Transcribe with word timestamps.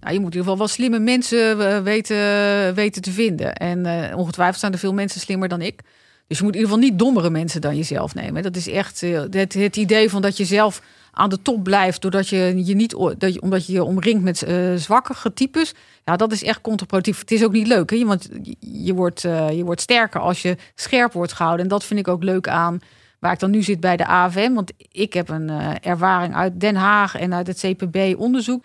Nou, 0.00 0.14
je 0.14 0.20
moet 0.20 0.34
in 0.34 0.38
ieder 0.38 0.52
geval 0.52 0.58
wel 0.58 0.68
slimme 0.68 0.98
mensen 0.98 1.60
eh, 1.60 1.82
weten, 1.82 2.74
weten 2.74 3.02
te 3.02 3.10
vinden. 3.10 3.54
En 3.54 3.86
eh, 3.86 4.16
ongetwijfeld 4.16 4.60
zijn 4.60 4.72
er 4.72 4.78
veel 4.78 4.94
mensen 4.94 5.20
slimmer 5.20 5.48
dan 5.48 5.60
ik. 5.60 5.80
Dus 6.26 6.38
je 6.38 6.44
moet 6.44 6.54
in 6.54 6.60
ieder 6.60 6.74
geval 6.74 6.88
niet 6.90 6.98
dommere 6.98 7.30
mensen 7.30 7.60
dan 7.60 7.76
jezelf 7.76 8.14
nemen. 8.14 8.42
Dat 8.42 8.56
is 8.56 8.68
echt 8.68 9.02
eh, 9.02 9.22
het, 9.30 9.54
het 9.54 9.76
idee 9.76 10.10
van 10.10 10.22
dat 10.22 10.36
je 10.36 10.44
zelf 10.44 10.82
aan 11.12 11.30
de 11.30 11.42
top 11.42 11.64
blijft... 11.64 12.02
doordat 12.02 12.28
je 12.28 12.64
je 12.64 12.74
niet, 12.74 12.90
dat 13.18 13.34
je, 13.34 13.40
omdat 13.40 13.66
je 13.66 13.72
je 13.72 13.84
omringt 13.84 14.22
met 14.22 14.42
eh 14.42 14.74
zwakkere 14.74 15.32
types. 15.32 15.74
Ja, 16.04 16.16
dat 16.16 16.32
is 16.32 16.42
echt 16.42 16.60
contraproductief. 16.60 17.20
Het 17.20 17.30
is 17.30 17.44
ook 17.44 17.52
niet 17.52 17.66
leuk, 17.66 17.90
hè? 17.90 18.04
want 18.04 18.28
je, 18.58 18.94
wordt, 18.94 19.20
je 19.50 19.62
wordt 19.64 19.80
sterker 19.80 20.20
als 20.20 20.42
je 20.42 20.56
scherp 20.74 21.12
wordt 21.12 21.32
gehouden. 21.32 21.64
En 21.64 21.70
dat 21.70 21.84
vind 21.84 22.00
ik 22.00 22.08
ook 22.08 22.22
leuk 22.22 22.48
aan 22.48 22.80
waar 23.18 23.32
ik 23.32 23.38
dan 23.38 23.50
nu 23.50 23.62
zit 23.62 23.80
bij 23.80 23.96
de 23.96 24.06
AFM. 24.06 24.52
Want 24.52 24.72
ik 24.92 25.12
heb 25.12 25.28
een 25.28 25.50
ervaring 25.82 26.34
uit 26.34 26.60
Den 26.60 26.76
Haag 26.76 27.16
en 27.16 27.34
uit 27.34 27.46
het 27.46 27.58
CPB-onderzoek 27.58 28.64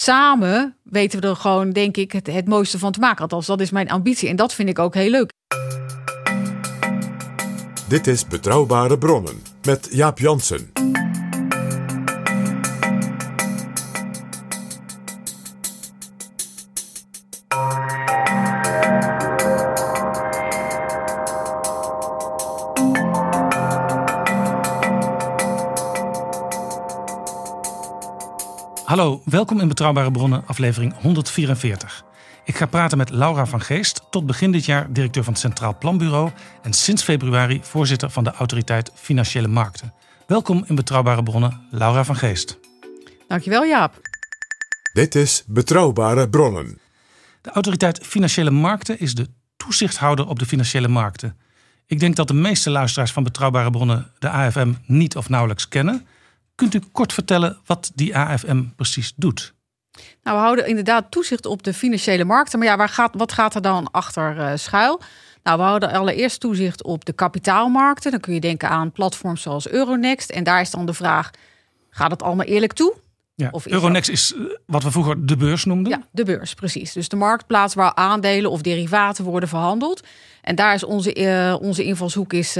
samen 0.00 0.76
weten 0.82 1.20
we 1.20 1.26
er 1.26 1.36
gewoon, 1.36 1.70
denk 1.70 1.96
ik, 1.96 2.12
het, 2.12 2.26
het 2.26 2.48
mooiste 2.48 2.78
van 2.78 2.92
te 2.92 3.00
maken. 3.00 3.22
Althans, 3.22 3.46
dat 3.46 3.60
is 3.60 3.70
mijn 3.70 3.90
ambitie. 3.90 4.28
En 4.28 4.36
dat 4.36 4.54
vind 4.54 4.68
ik 4.68 4.78
ook 4.78 4.94
heel 4.94 5.10
leuk. 5.10 5.32
Dit 7.88 8.06
is 8.06 8.26
Betrouwbare 8.26 8.98
Bronnen 8.98 9.42
met 9.62 9.88
Jaap 9.90 10.18
Jansen. 10.18 10.70
Welkom 29.48 29.68
in 29.68 29.74
Betrouwbare 29.74 30.10
Bronnen, 30.10 30.46
aflevering 30.46 30.94
144. 31.00 32.04
Ik 32.44 32.56
ga 32.56 32.66
praten 32.66 32.98
met 32.98 33.10
Laura 33.10 33.46
van 33.46 33.60
Geest, 33.60 34.02
tot 34.10 34.26
begin 34.26 34.52
dit 34.52 34.64
jaar 34.64 34.92
directeur 34.92 35.24
van 35.24 35.32
het 35.32 35.42
Centraal 35.42 35.78
Planbureau 35.78 36.30
en 36.62 36.72
sinds 36.72 37.02
februari 37.02 37.60
voorzitter 37.62 38.10
van 38.10 38.24
de 38.24 38.30
Autoriteit 38.30 38.90
Financiële 38.94 39.48
Markten. 39.48 39.94
Welkom 40.26 40.64
in 40.66 40.74
Betrouwbare 40.74 41.22
Bronnen, 41.22 41.60
Laura 41.70 42.04
van 42.04 42.16
Geest. 42.16 42.58
Dankjewel, 43.28 43.64
Jaap. 43.64 44.00
Dit 44.92 45.14
is 45.14 45.44
Betrouwbare 45.46 46.28
Bronnen. 46.28 46.78
De 47.42 47.50
Autoriteit 47.50 48.06
Financiële 48.06 48.50
Markten 48.50 49.00
is 49.00 49.14
de 49.14 49.28
toezichthouder 49.56 50.26
op 50.26 50.38
de 50.38 50.46
financiële 50.46 50.88
markten. 50.88 51.36
Ik 51.86 52.00
denk 52.00 52.16
dat 52.16 52.28
de 52.28 52.34
meeste 52.34 52.70
luisteraars 52.70 53.12
van 53.12 53.22
Betrouwbare 53.22 53.70
Bronnen 53.70 54.10
de 54.18 54.28
AFM 54.28 54.72
niet 54.86 55.16
of 55.16 55.28
nauwelijks 55.28 55.68
kennen. 55.68 56.06
Kunt 56.58 56.74
u 56.74 56.80
kort 56.92 57.12
vertellen 57.12 57.58
wat 57.66 57.90
die 57.94 58.16
AFM 58.16 58.62
precies 58.76 59.12
doet? 59.16 59.54
Nou, 60.22 60.36
we 60.36 60.42
houden 60.42 60.66
inderdaad 60.66 61.10
toezicht 61.10 61.46
op 61.46 61.62
de 61.62 61.74
financiële 61.74 62.24
markten. 62.24 62.58
Maar 62.58 62.68
ja, 62.68 62.76
waar 62.76 62.88
gaat, 62.88 63.14
wat 63.16 63.32
gaat 63.32 63.54
er 63.54 63.62
dan 63.62 63.90
achter 63.90 64.38
eh, 64.38 64.52
schuil? 64.56 65.00
Nou, 65.42 65.58
we 65.58 65.64
houden 65.64 65.92
allereerst 65.92 66.40
toezicht 66.40 66.82
op 66.82 67.04
de 67.04 67.12
kapitaalmarkten. 67.12 68.10
Dan 68.10 68.20
kun 68.20 68.34
je 68.34 68.40
denken 68.40 68.68
aan 68.68 68.92
platforms 68.92 69.42
zoals 69.42 69.68
Euronext. 69.68 70.30
En 70.30 70.44
daar 70.44 70.60
is 70.60 70.70
dan 70.70 70.86
de 70.86 70.92
vraag, 70.92 71.30
gaat 71.90 72.10
het 72.10 72.22
allemaal 72.22 72.46
eerlijk 72.46 72.72
toe? 72.72 72.94
Ja, 73.34 73.48
Of 73.50 73.66
is 73.66 73.72
Euronext 73.72 74.10
is 74.10 74.34
eh, 74.34 74.40
wat 74.66 74.82
we 74.82 74.90
vroeger 74.90 75.26
de 75.26 75.36
beurs 75.36 75.64
noemden. 75.64 75.92
Ja, 75.92 76.06
de 76.10 76.24
beurs, 76.24 76.54
precies. 76.54 76.92
Dus 76.92 77.08
de 77.08 77.16
marktplaats 77.16 77.74
waar 77.74 77.94
aandelen 77.94 78.50
of 78.50 78.62
derivaten 78.62 79.24
worden 79.24 79.48
verhandeld. 79.48 80.06
En 80.42 80.54
daar 80.54 80.74
is 80.74 80.84
onze, 80.84 81.12
eh, 81.12 81.56
onze 81.60 81.84
invalshoek 81.84 82.32
is, 82.32 82.54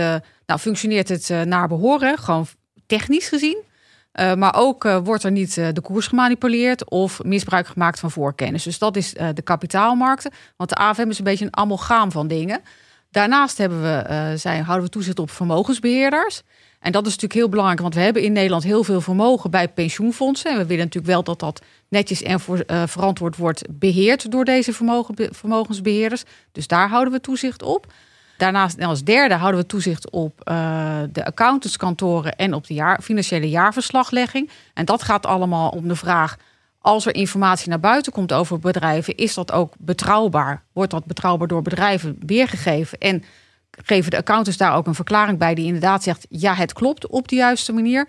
nou, 0.46 0.60
functioneert 0.60 1.08
het 1.08 1.28
naar 1.44 1.68
behoren, 1.68 2.18
gewoon 2.18 2.46
technisch 2.86 3.28
gezien. 3.28 3.66
Eh, 4.18 4.34
maar 4.34 4.54
ook 4.54 4.84
eh, 4.84 4.98
wordt 5.04 5.24
er 5.24 5.30
niet 5.30 5.58
eh, 5.58 5.68
de 5.72 5.80
koers 5.80 6.06
gemanipuleerd 6.06 6.90
of 6.90 7.22
misbruik 7.22 7.66
gemaakt 7.66 7.98
van 7.98 8.10
voorkennis. 8.10 8.62
Dus 8.62 8.78
dat 8.78 8.96
is 8.96 9.12
de 9.34 9.42
kapitaalmarkten. 9.42 10.30
Want 10.56 10.70
de 10.70 10.76
AFM 10.76 11.08
is 11.08 11.18
een 11.18 11.24
beetje 11.24 11.44
een 11.44 11.56
amalgaam 11.56 12.10
van 12.10 12.28
dingen. 12.28 12.60
Daarnaast 13.10 13.58
hebben 13.58 13.82
we, 13.82 14.36
zijn, 14.36 14.64
houden 14.64 14.86
we 14.86 14.92
toezicht 14.92 15.18
op 15.18 15.30
vermogensbeheerders. 15.30 16.42
En 16.80 16.92
dat 16.92 17.02
is 17.02 17.12
natuurlijk 17.12 17.40
heel 17.40 17.48
belangrijk, 17.48 17.80
want 17.80 17.94
we 17.94 18.00
hebben 18.00 18.22
in 18.22 18.32
Nederland 18.32 18.62
heel 18.62 18.84
veel 18.84 19.00
vermogen 19.00 19.50
bij 19.50 19.68
pensioenfondsen. 19.68 20.50
En 20.50 20.56
we 20.56 20.66
willen 20.66 20.84
natuurlijk 20.84 21.12
wel 21.12 21.22
dat 21.22 21.40
dat 21.40 21.62
netjes 21.88 22.22
en 22.22 22.40
voor, 22.40 22.64
verantwoord 22.66 23.36
wordt 23.36 23.62
beheerd 23.70 24.30
door 24.30 24.44
deze 24.44 24.72
vermogen, 24.72 25.14
vermogensbeheerders. 25.30 26.24
Dus 26.52 26.66
daar 26.66 26.88
houden 26.88 27.12
we 27.12 27.20
toezicht 27.20 27.62
op. 27.62 27.86
Daarnaast 28.38 28.80
als 28.80 29.04
derde 29.04 29.34
houden 29.34 29.60
we 29.60 29.66
toezicht 29.66 30.10
op 30.10 30.40
eh, 30.40 31.00
de 31.12 31.24
accountantskantoren 31.24 32.36
en 32.36 32.54
op 32.54 32.66
de 32.66 32.74
jaar, 32.74 33.02
financiële 33.02 33.48
jaarverslaglegging. 33.48 34.50
En 34.74 34.84
dat 34.84 35.02
gaat 35.02 35.26
allemaal 35.26 35.70
om 35.70 35.88
de 35.88 35.96
vraag: 35.96 36.36
als 36.78 37.06
er 37.06 37.14
informatie 37.14 37.68
naar 37.68 37.80
buiten 37.80 38.12
komt 38.12 38.32
over 38.32 38.58
bedrijven, 38.58 39.16
is 39.16 39.34
dat 39.34 39.52
ook 39.52 39.74
betrouwbaar? 39.78 40.62
Wordt 40.72 40.90
dat 40.90 41.04
betrouwbaar 41.04 41.48
door 41.48 41.62
bedrijven 41.62 42.16
weergegeven? 42.26 42.98
En 42.98 43.22
geven 43.70 44.10
de 44.10 44.16
accountants 44.16 44.58
daar 44.58 44.74
ook 44.74 44.86
een 44.86 44.94
verklaring 44.94 45.38
bij 45.38 45.54
die 45.54 45.66
inderdaad 45.66 46.02
zegt: 46.02 46.26
ja, 46.28 46.54
het 46.54 46.72
klopt 46.72 47.06
op 47.06 47.28
de 47.28 47.36
juiste 47.36 47.72
manier. 47.72 48.08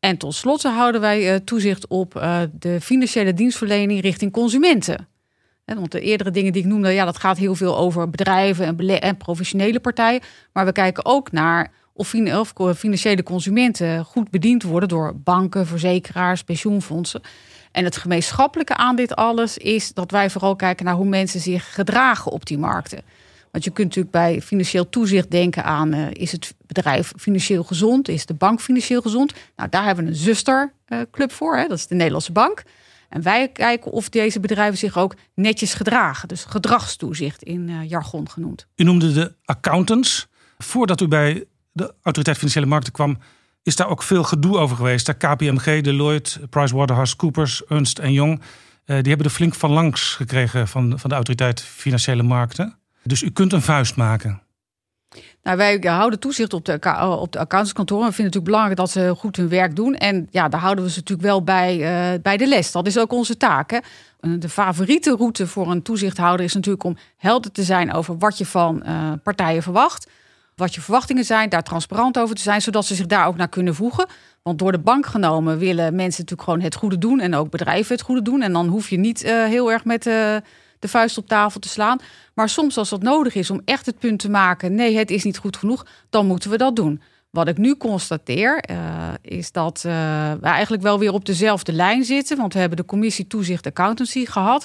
En 0.00 0.16
tot 0.16 0.34
slot 0.34 0.62
houden 0.62 1.00
wij 1.00 1.32
eh, 1.32 1.40
toezicht 1.44 1.86
op 1.86 2.16
eh, 2.16 2.40
de 2.52 2.80
financiële 2.80 3.34
dienstverlening 3.34 4.00
richting 4.00 4.32
consumenten. 4.32 5.09
Want 5.78 5.92
de 5.92 6.00
eerdere 6.00 6.30
dingen 6.30 6.52
die 6.52 6.62
ik 6.62 6.68
noemde, 6.68 6.90
ja, 6.90 7.04
dat 7.04 7.18
gaat 7.18 7.38
heel 7.38 7.54
veel 7.54 7.76
over 7.76 8.10
bedrijven 8.10 8.66
en, 8.66 9.00
en 9.00 9.16
professionele 9.16 9.80
partijen. 9.80 10.20
Maar 10.52 10.64
we 10.64 10.72
kijken 10.72 11.04
ook 11.04 11.32
naar 11.32 11.70
of, 11.92 12.14
financiële 12.76 13.22
consumenten 13.22 14.04
goed 14.04 14.30
bediend 14.30 14.62
worden 14.62 14.88
door 14.88 15.16
banken, 15.16 15.66
verzekeraars, 15.66 16.42
pensioenfondsen. 16.42 17.20
En 17.72 17.84
het 17.84 17.96
gemeenschappelijke 17.96 18.76
aan 18.76 18.96
dit 18.96 19.14
alles 19.14 19.58
is 19.58 19.92
dat 19.92 20.10
wij 20.10 20.30
vooral 20.30 20.56
kijken 20.56 20.84
naar 20.84 20.94
hoe 20.94 21.08
mensen 21.08 21.40
zich 21.40 21.74
gedragen 21.74 22.32
op 22.32 22.46
die 22.46 22.58
markten. 22.58 23.02
Want 23.50 23.64
je 23.64 23.70
kunt 23.70 23.86
natuurlijk 23.86 24.14
bij 24.14 24.42
financieel 24.42 24.88
toezicht 24.88 25.30
denken 25.30 25.64
aan: 25.64 25.92
eh, 25.92 26.06
is 26.10 26.32
het 26.32 26.54
bedrijf 26.66 27.12
financieel 27.16 27.62
gezond? 27.62 28.08
Is 28.08 28.26
de 28.26 28.34
bank 28.34 28.60
financieel 28.60 29.00
gezond? 29.00 29.32
Nou, 29.56 29.68
daar 29.68 29.84
hebben 29.84 30.04
we 30.04 30.10
een 30.10 30.16
zusterclub 30.16 31.32
voor, 31.32 31.56
hè? 31.56 31.66
dat 31.66 31.78
is 31.78 31.86
de 31.86 31.94
Nederlandse 31.94 32.32
Bank. 32.32 32.62
En 33.10 33.22
wij 33.22 33.48
kijken 33.48 33.90
of 33.92 34.08
deze 34.08 34.40
bedrijven 34.40 34.78
zich 34.78 34.96
ook 34.96 35.14
netjes 35.34 35.74
gedragen. 35.74 36.28
Dus 36.28 36.44
gedragstoezicht 36.44 37.42
in 37.42 37.68
eh, 37.68 37.88
jargon 37.88 38.30
genoemd. 38.30 38.66
U 38.76 38.84
noemde 38.84 39.12
de 39.12 39.34
accountants. 39.44 40.28
Voordat 40.58 41.00
u 41.00 41.08
bij 41.08 41.44
de 41.72 41.94
Autoriteit 42.02 42.36
Financiële 42.36 42.66
Markten 42.66 42.92
kwam, 42.92 43.18
is 43.62 43.76
daar 43.76 43.88
ook 43.88 44.02
veel 44.02 44.22
gedoe 44.22 44.58
over 44.58 44.76
geweest. 44.76 45.06
Daar 45.06 45.14
KPMG, 45.14 45.80
Deloitte, 45.80 46.48
PricewaterhouseCoopers, 46.48 47.64
Ernst 47.64 48.00
Young. 48.02 48.40
eh, 48.40 48.44
die 48.84 49.08
hebben 49.08 49.26
er 49.26 49.32
flink 49.32 49.54
van 49.54 49.70
langs 49.70 50.14
gekregen 50.14 50.68
van, 50.68 50.98
van 50.98 51.08
de 51.10 51.14
Autoriteit 51.16 51.62
Financiële 51.62 52.22
Markten. 52.22 52.78
Dus 53.02 53.22
u 53.22 53.30
kunt 53.30 53.52
een 53.52 53.62
vuist 53.62 53.96
maken. 53.96 54.42
Nou, 55.42 55.56
wij 55.56 55.78
houden 55.82 56.18
toezicht 56.18 56.52
op 56.52 56.64
de, 56.64 56.72
acca- 56.72 57.08
op 57.08 57.32
de 57.32 57.38
accountantskantoren. 57.38 58.06
We 58.06 58.12
vinden 58.12 58.32
het 58.32 58.44
natuurlijk 58.44 58.74
belangrijk 58.74 58.76
dat 58.76 59.14
ze 59.14 59.20
goed 59.20 59.36
hun 59.36 59.48
werk 59.48 59.76
doen. 59.76 59.94
En 59.94 60.28
ja, 60.30 60.48
daar 60.48 60.60
houden 60.60 60.84
we 60.84 60.90
ze 60.90 60.98
natuurlijk 60.98 61.28
wel 61.28 61.44
bij, 61.44 61.72
eh, 61.72 62.20
bij 62.22 62.36
de 62.36 62.46
les. 62.46 62.72
Dat 62.72 62.86
is 62.86 62.98
ook 62.98 63.12
onze 63.12 63.36
taak. 63.36 63.70
Hè? 63.70 63.78
De 64.38 64.48
favoriete 64.48 65.16
route 65.16 65.46
voor 65.46 65.70
een 65.70 65.82
toezichthouder 65.82 66.46
is 66.46 66.54
natuurlijk 66.54 66.84
om 66.84 66.96
helder 67.16 67.52
te 67.52 67.62
zijn 67.62 67.92
over 67.92 68.18
wat 68.18 68.38
je 68.38 68.46
van 68.46 68.82
eh, 68.82 69.12
partijen 69.22 69.62
verwacht. 69.62 70.08
Wat 70.56 70.74
je 70.74 70.80
verwachtingen 70.80 71.24
zijn, 71.24 71.48
daar 71.48 71.62
transparant 71.62 72.18
over 72.18 72.34
te 72.34 72.42
zijn, 72.42 72.62
zodat 72.62 72.84
ze 72.86 72.94
zich 72.94 73.06
daar 73.06 73.26
ook 73.26 73.36
naar 73.36 73.48
kunnen 73.48 73.74
voegen. 73.74 74.06
Want 74.42 74.58
door 74.58 74.72
de 74.72 74.78
bank 74.78 75.06
genomen 75.06 75.58
willen 75.58 75.94
mensen 75.94 76.20
natuurlijk 76.20 76.42
gewoon 76.42 76.60
het 76.60 76.74
goede 76.74 76.98
doen 76.98 77.20
en 77.20 77.34
ook 77.34 77.50
bedrijven 77.50 77.94
het 77.94 78.04
goede 78.04 78.22
doen. 78.22 78.42
En 78.42 78.52
dan 78.52 78.68
hoef 78.68 78.88
je 78.88 78.98
niet 78.98 79.22
eh, 79.22 79.44
heel 79.44 79.72
erg 79.72 79.84
met 79.84 80.06
eh, 80.06 80.36
de 80.80 80.88
vuist 80.88 81.18
op 81.18 81.26
tafel 81.26 81.60
te 81.60 81.68
slaan. 81.68 81.98
Maar 82.34 82.48
soms 82.48 82.76
als 82.76 82.88
dat 82.88 83.02
nodig 83.02 83.34
is 83.34 83.50
om 83.50 83.60
echt 83.64 83.86
het 83.86 83.98
punt 83.98 84.18
te 84.18 84.30
maken, 84.30 84.74
nee, 84.74 84.96
het 84.96 85.10
is 85.10 85.24
niet 85.24 85.38
goed 85.38 85.56
genoeg, 85.56 85.86
dan 86.10 86.26
moeten 86.26 86.50
we 86.50 86.56
dat 86.56 86.76
doen. 86.76 87.02
Wat 87.30 87.48
ik 87.48 87.58
nu 87.58 87.76
constateer, 87.76 88.60
eh, 88.60 89.08
is 89.22 89.52
dat 89.52 89.76
eh, 89.76 89.92
we 90.40 90.46
eigenlijk 90.46 90.82
wel 90.82 90.98
weer 90.98 91.12
op 91.12 91.24
dezelfde 91.24 91.72
lijn 91.72 92.04
zitten. 92.04 92.36
Want 92.36 92.52
we 92.52 92.58
hebben 92.58 92.76
de 92.76 92.84
commissie 92.84 93.26
toezicht 93.26 93.66
accountancy 93.66 94.26
gehad. 94.26 94.64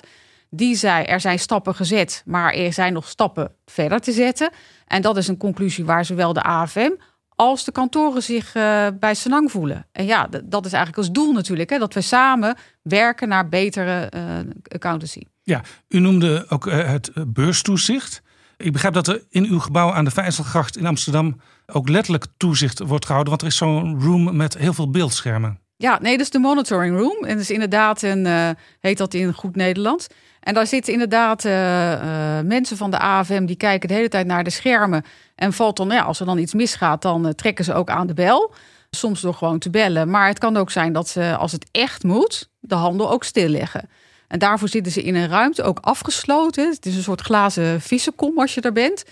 Die 0.49 0.75
zei, 0.75 1.03
er 1.03 1.19
zijn 1.19 1.39
stappen 1.39 1.75
gezet, 1.75 2.23
maar 2.25 2.53
er 2.53 2.73
zijn 2.73 2.93
nog 2.93 3.07
stappen 3.07 3.55
verder 3.65 3.99
te 3.99 4.11
zetten. 4.11 4.49
En 4.87 5.01
dat 5.01 5.17
is 5.17 5.27
een 5.27 5.37
conclusie 5.37 5.85
waar 5.85 6.05
zowel 6.05 6.33
de 6.33 6.41
AFM 6.41 6.91
als 7.35 7.63
de 7.63 7.71
kantoren 7.71 8.23
zich 8.23 8.55
uh, 8.55 8.87
bij 8.99 9.13
Senang 9.13 9.51
voelen. 9.51 9.87
En 9.91 10.05
ja, 10.05 10.27
dat 10.43 10.65
is 10.65 10.73
eigenlijk 10.73 10.97
als 10.97 11.11
doel 11.11 11.33
natuurlijk, 11.33 11.69
hè, 11.69 11.77
dat 11.77 11.93
we 11.93 12.01
samen 12.01 12.55
werken 12.81 13.27
naar 13.27 13.49
betere 13.49 14.09
accountancy. 14.67 15.21
Ja, 15.45 15.61
u 15.87 15.99
noemde 15.99 16.45
ook 16.49 16.65
uh, 16.65 16.87
het 16.87 17.11
beurstoezicht. 17.27 18.21
Ik 18.57 18.71
begrijp 18.71 18.93
dat 18.93 19.07
er 19.07 19.23
in 19.29 19.45
uw 19.45 19.59
gebouw 19.59 19.91
aan 19.91 20.05
de 20.05 20.11
Vijzelgracht 20.11 20.77
in 20.77 20.85
Amsterdam 20.85 21.41
ook 21.65 21.89
letterlijk 21.89 22.25
toezicht 22.37 22.79
wordt 22.79 23.05
gehouden, 23.05 23.29
want 23.29 23.41
er 23.41 23.51
is 23.51 23.57
zo'n 23.57 24.01
room 24.01 24.35
met 24.35 24.57
heel 24.57 24.73
veel 24.73 24.89
beeldschermen. 24.89 25.59
Ja, 25.77 25.99
nee, 26.01 26.11
dat 26.11 26.25
is 26.25 26.29
de 26.29 26.39
monitoring 26.39 26.97
room. 26.97 27.23
En 27.23 27.33
dat 27.33 27.39
is 27.39 27.51
inderdaad 27.51 28.01
een, 28.01 28.55
heet 28.79 28.97
dat 28.97 29.13
in 29.13 29.33
goed 29.33 29.55
Nederlands. 29.55 30.07
En 30.39 30.53
daar 30.53 30.67
zitten 30.67 30.93
inderdaad 30.93 31.43
mensen 32.45 32.77
van 32.77 32.91
de 32.91 32.99
AFM 32.99 33.45
die 33.45 33.55
kijken 33.55 33.87
de 33.87 33.93
hele 33.93 34.07
tijd 34.07 34.27
naar 34.27 34.43
de 34.43 34.49
schermen. 34.49 35.03
En 35.35 35.53
valt 35.53 35.77
dan, 35.77 35.89
ja, 35.89 36.01
als 36.01 36.19
er 36.19 36.25
dan 36.25 36.37
iets 36.37 36.53
misgaat, 36.53 37.01
dan 37.01 37.35
trekken 37.35 37.65
ze 37.65 37.73
ook 37.73 37.89
aan 37.89 38.07
de 38.07 38.13
bel. 38.13 38.53
Soms 38.89 39.21
door 39.21 39.33
gewoon 39.33 39.59
te 39.59 39.69
bellen. 39.69 40.09
Maar 40.09 40.27
het 40.27 40.39
kan 40.39 40.57
ook 40.57 40.71
zijn 40.71 40.93
dat 40.93 41.07
ze, 41.07 41.35
als 41.35 41.51
het 41.51 41.67
echt 41.71 42.03
moet, 42.03 42.49
de 42.59 42.75
handel 42.75 43.11
ook 43.11 43.23
stilleggen. 43.23 43.89
En 44.27 44.39
daarvoor 44.39 44.67
zitten 44.67 44.91
ze 44.91 45.03
in 45.03 45.15
een 45.15 45.27
ruimte, 45.27 45.63
ook 45.63 45.79
afgesloten. 45.81 46.69
Het 46.69 46.85
is 46.85 46.95
een 46.95 47.03
soort 47.03 47.21
glazen 47.21 47.81
vissenkom 47.81 48.39
als 48.39 48.53
je 48.53 48.61
er 48.61 48.71
bent. 48.71 49.03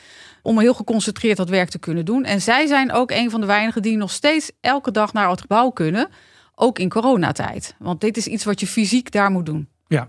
Om 0.42 0.60
heel 0.60 0.74
geconcentreerd 0.74 1.38
dat 1.38 1.50
werk 1.50 1.70
te 1.70 1.80
kunnen 1.80 2.06
doen. 2.06 2.24
En 2.24 2.42
zij 2.42 2.68
zijn 2.68 2.92
ook 2.92 3.12
een 3.12 3.30
van 3.30 3.42
de 3.42 3.48
weinigen 3.48 3.82
die 3.82 3.98
nog 3.98 4.12
steeds 4.12 4.52
elke 4.62 4.92
dag 4.92 5.14
naar 5.14 5.30
het 5.30 5.42
gebouw 5.42 5.70
kunnen. 5.70 6.10
Ook 6.56 6.80
in 6.80 6.90
coronatijd. 6.90 7.76
Want 7.80 8.02
dit 8.02 8.18
is 8.18 8.28
iets 8.28 8.44
wat 8.44 8.60
je 8.60 8.68
fysiek 8.68 9.12
daar 9.12 9.32
moet 9.32 9.46
doen. 9.46 9.68
Ja, 9.88 10.08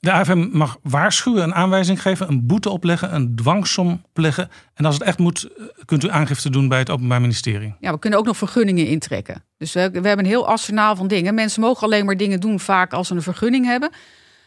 de 0.00 0.12
AFM 0.12 0.48
mag 0.52 0.78
waarschuwen, 0.82 1.42
een 1.42 1.54
aanwijzing 1.54 2.02
geven, 2.02 2.28
een 2.28 2.46
boete 2.46 2.70
opleggen, 2.70 3.14
een 3.14 3.36
dwangsom 3.36 4.02
opleggen. 4.08 4.50
En 4.74 4.84
als 4.84 4.94
het 4.94 5.04
echt 5.04 5.18
moet, 5.18 5.44
eh, 5.44 5.64
kunt 5.84 6.04
u 6.04 6.10
aangifte 6.10 6.50
doen 6.50 6.68
bij 6.68 6.78
het 6.78 6.90
Openbaar 6.90 7.20
Ministerie. 7.20 7.74
Ja, 7.80 7.92
we 7.92 7.98
kunnen 7.98 8.18
ook 8.18 8.24
nog 8.24 8.36
vergunningen 8.36 8.86
intrekken. 8.86 9.44
Dus 9.56 9.72
we, 9.72 9.80
we 9.90 10.06
hebben 10.06 10.18
een 10.18 10.30
heel 10.30 10.46
arsenaal 10.46 10.96
van 10.96 11.08
dingen. 11.08 11.34
Mensen 11.34 11.60
mogen 11.60 11.82
alleen 11.82 12.04
maar 12.04 12.16
dingen 12.16 12.40
doen 12.40 12.60
vaak 12.60 12.92
als 12.92 13.08
ze 13.08 13.14
een 13.14 13.22
vergunning 13.22 13.66
hebben. 13.66 13.90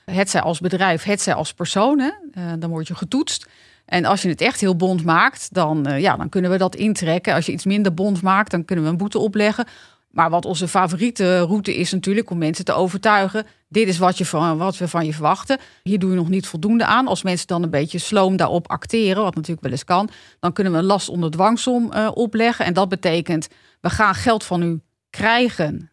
Het 0.05 0.29
zij 0.29 0.41
als 0.41 0.59
bedrijf, 0.59 1.03
het 1.03 1.21
zij 1.21 1.33
als 1.33 1.53
persoon. 1.53 1.99
Uh, 1.99 2.13
dan 2.59 2.69
word 2.69 2.87
je 2.87 2.95
getoetst. 2.95 3.49
En 3.85 4.05
als 4.05 4.21
je 4.21 4.29
het 4.29 4.41
echt 4.41 4.59
heel 4.59 4.75
bond 4.75 5.03
maakt, 5.03 5.53
dan, 5.53 5.89
uh, 5.89 5.99
ja, 5.99 6.15
dan 6.15 6.29
kunnen 6.29 6.51
we 6.51 6.57
dat 6.57 6.75
intrekken. 6.75 7.33
Als 7.33 7.45
je 7.45 7.51
iets 7.51 7.65
minder 7.65 7.93
bond 7.93 8.21
maakt, 8.21 8.51
dan 8.51 8.65
kunnen 8.65 8.85
we 8.85 8.91
een 8.91 8.97
boete 8.97 9.19
opleggen. 9.19 9.65
Maar 10.09 10.29
wat 10.29 10.45
onze 10.45 10.67
favoriete 10.67 11.39
route 11.39 11.75
is 11.75 11.91
natuurlijk 11.91 12.29
om 12.29 12.37
mensen 12.37 12.65
te 12.65 12.73
overtuigen. 12.73 13.45
Dit 13.67 13.87
is 13.87 13.97
wat, 13.97 14.17
je 14.17 14.25
van, 14.25 14.57
wat 14.57 14.77
we 14.77 14.87
van 14.87 15.05
je 15.05 15.13
verwachten. 15.13 15.57
Hier 15.83 15.99
doe 15.99 16.09
je 16.09 16.15
nog 16.15 16.29
niet 16.29 16.47
voldoende 16.47 16.85
aan. 16.85 17.07
Als 17.07 17.23
mensen 17.23 17.47
dan 17.47 17.63
een 17.63 17.69
beetje 17.69 17.97
sloom 17.97 18.37
daarop 18.37 18.69
acteren, 18.69 19.23
wat 19.23 19.35
natuurlijk 19.35 19.63
wel 19.63 19.71
eens 19.71 19.83
kan, 19.83 20.09
dan 20.39 20.53
kunnen 20.53 20.73
we 20.73 20.79
een 20.79 20.85
last 20.85 21.09
onder 21.09 21.31
dwangsom 21.31 21.91
uh, 21.93 22.09
opleggen. 22.13 22.65
En 22.65 22.73
dat 22.73 22.89
betekent, 22.89 23.47
we 23.81 23.89
gaan 23.89 24.15
geld 24.15 24.43
van 24.43 24.63
u 24.63 24.81
krijgen 25.09 25.91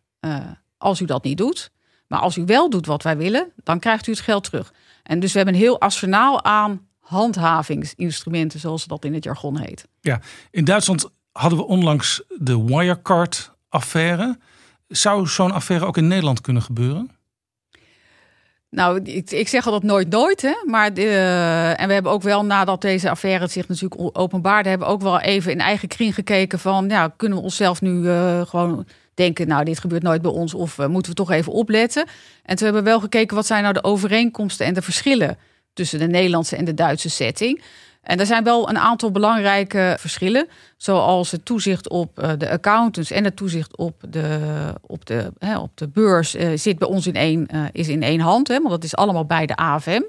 als 0.79 1.01
u 1.01 1.05
dat 1.05 1.25
niet 1.25 1.39
doet. 1.39 1.71
Maar 2.11 2.21
als 2.21 2.37
u 2.37 2.45
wel 2.45 2.71
doet 2.71 2.87
wat 2.87 3.03
wij 3.03 3.17
willen, 3.17 3.53
dan 3.62 3.79
krijgt 3.79 4.07
u 4.07 4.11
het 4.12 4.21
geld 4.21 4.45
terug. 4.45 4.73
En 5.03 5.21
dus 5.21 5.33
we 5.33 5.37
hebben 5.37 5.55
een 5.55 5.61
heel 5.61 5.81
arsenaal 5.81 6.45
aan 6.45 6.87
handhavingsinstrumenten, 6.99 8.61
zoals 8.61 8.85
dat 8.85 9.05
in 9.05 9.15
het 9.15 9.25
jargon 9.25 9.59
heet. 9.59 9.89
Ja, 10.01 10.21
in 10.51 10.65
Duitsland 10.65 11.11
hadden 11.33 11.59
we 11.59 11.67
onlangs 11.67 12.23
de 12.39 12.65
Wirecard 12.65 13.53
affaire. 13.69 14.39
Zou 14.89 15.27
zo'n 15.27 15.51
affaire 15.51 15.87
ook 15.87 15.97
in 15.97 16.09
Nederland 16.09 16.41
kunnen 16.41 16.62
gebeuren? 16.62 17.11
Nou, 18.71 19.01
ik, 19.03 19.31
ik 19.31 19.49
zeg 19.49 19.65
altijd 19.67 19.83
nooit 19.83 20.09
nooit, 20.09 20.43
hè. 20.43 20.55
Maar 20.67 20.95
de, 20.95 21.09
en 21.77 21.87
we 21.87 21.93
hebben 21.93 22.13
ook 22.13 22.23
wel, 22.23 22.45
nadat 22.45 22.81
deze 22.81 23.11
affaire 23.11 23.47
zich 23.47 23.69
natuurlijk 23.69 24.19
openbaarde, 24.19 24.69
hebben 24.69 24.87
we 24.87 24.93
ook 24.93 25.03
wel 25.03 25.21
even 25.21 25.53
in 25.53 25.61
eigen 25.61 25.89
kring 25.89 26.15
gekeken 26.15 26.59
van, 26.59 26.89
ja, 26.89 27.13
kunnen 27.17 27.39
we 27.39 27.45
onszelf 27.45 27.81
nu 27.81 27.91
uh, 27.91 28.41
gewoon 28.47 28.87
denken, 29.20 29.49
nou, 29.49 29.64
dit 29.64 29.78
gebeurt 29.78 30.02
nooit 30.02 30.22
bij 30.22 30.31
ons, 30.31 30.55
of 30.55 30.78
uh, 30.78 30.87
moeten 30.87 31.11
we 31.11 31.17
toch 31.17 31.31
even 31.31 31.52
opletten? 31.52 32.06
En 32.43 32.56
toen 32.56 32.64
hebben 32.64 32.84
we 32.84 32.90
wel 32.90 33.00
gekeken, 33.00 33.37
wat 33.37 33.46
zijn 33.46 33.62
nou 33.62 33.75
de 33.75 33.84
overeenkomsten 33.84 34.67
en 34.67 34.75
de 34.75 34.82
verschillen 34.82 35.38
tussen 35.72 35.99
de 35.99 36.06
Nederlandse 36.06 36.56
en 36.56 36.64
de 36.64 36.75
Duitse 36.75 37.11
setting? 37.11 37.62
En 38.02 38.20
er 38.20 38.26
zijn 38.26 38.44
wel 38.44 38.69
een 38.69 38.78
aantal 38.78 39.11
belangrijke 39.11 39.96
verschillen, 39.99 40.49
zoals 40.76 41.31
het 41.31 41.44
toezicht 41.44 41.88
op 41.88 42.19
eh, 42.19 42.31
de 42.38 42.50
accountants 42.50 43.11
en 43.11 43.25
het 43.25 43.37
toezicht 43.37 43.76
op 43.76 44.02
de, 44.08 44.38
op 44.87 45.06
de, 45.06 45.32
hè, 45.38 45.58
op 45.58 45.70
de 45.75 45.88
beurs 45.88 46.34
uh, 46.34 46.50
zit 46.55 46.78
bij 46.78 46.88
ons 46.88 47.06
in 47.06 47.14
één, 47.14 47.46
is 47.72 47.88
in 47.88 48.02
één 48.02 48.20
hand, 48.20 48.49
hè, 48.49 48.56
want 48.56 48.70
dat 48.70 48.84
is 48.84 48.96
allemaal 48.96 49.26
bij 49.26 49.46
de 49.46 49.56
AFM. 49.56 50.02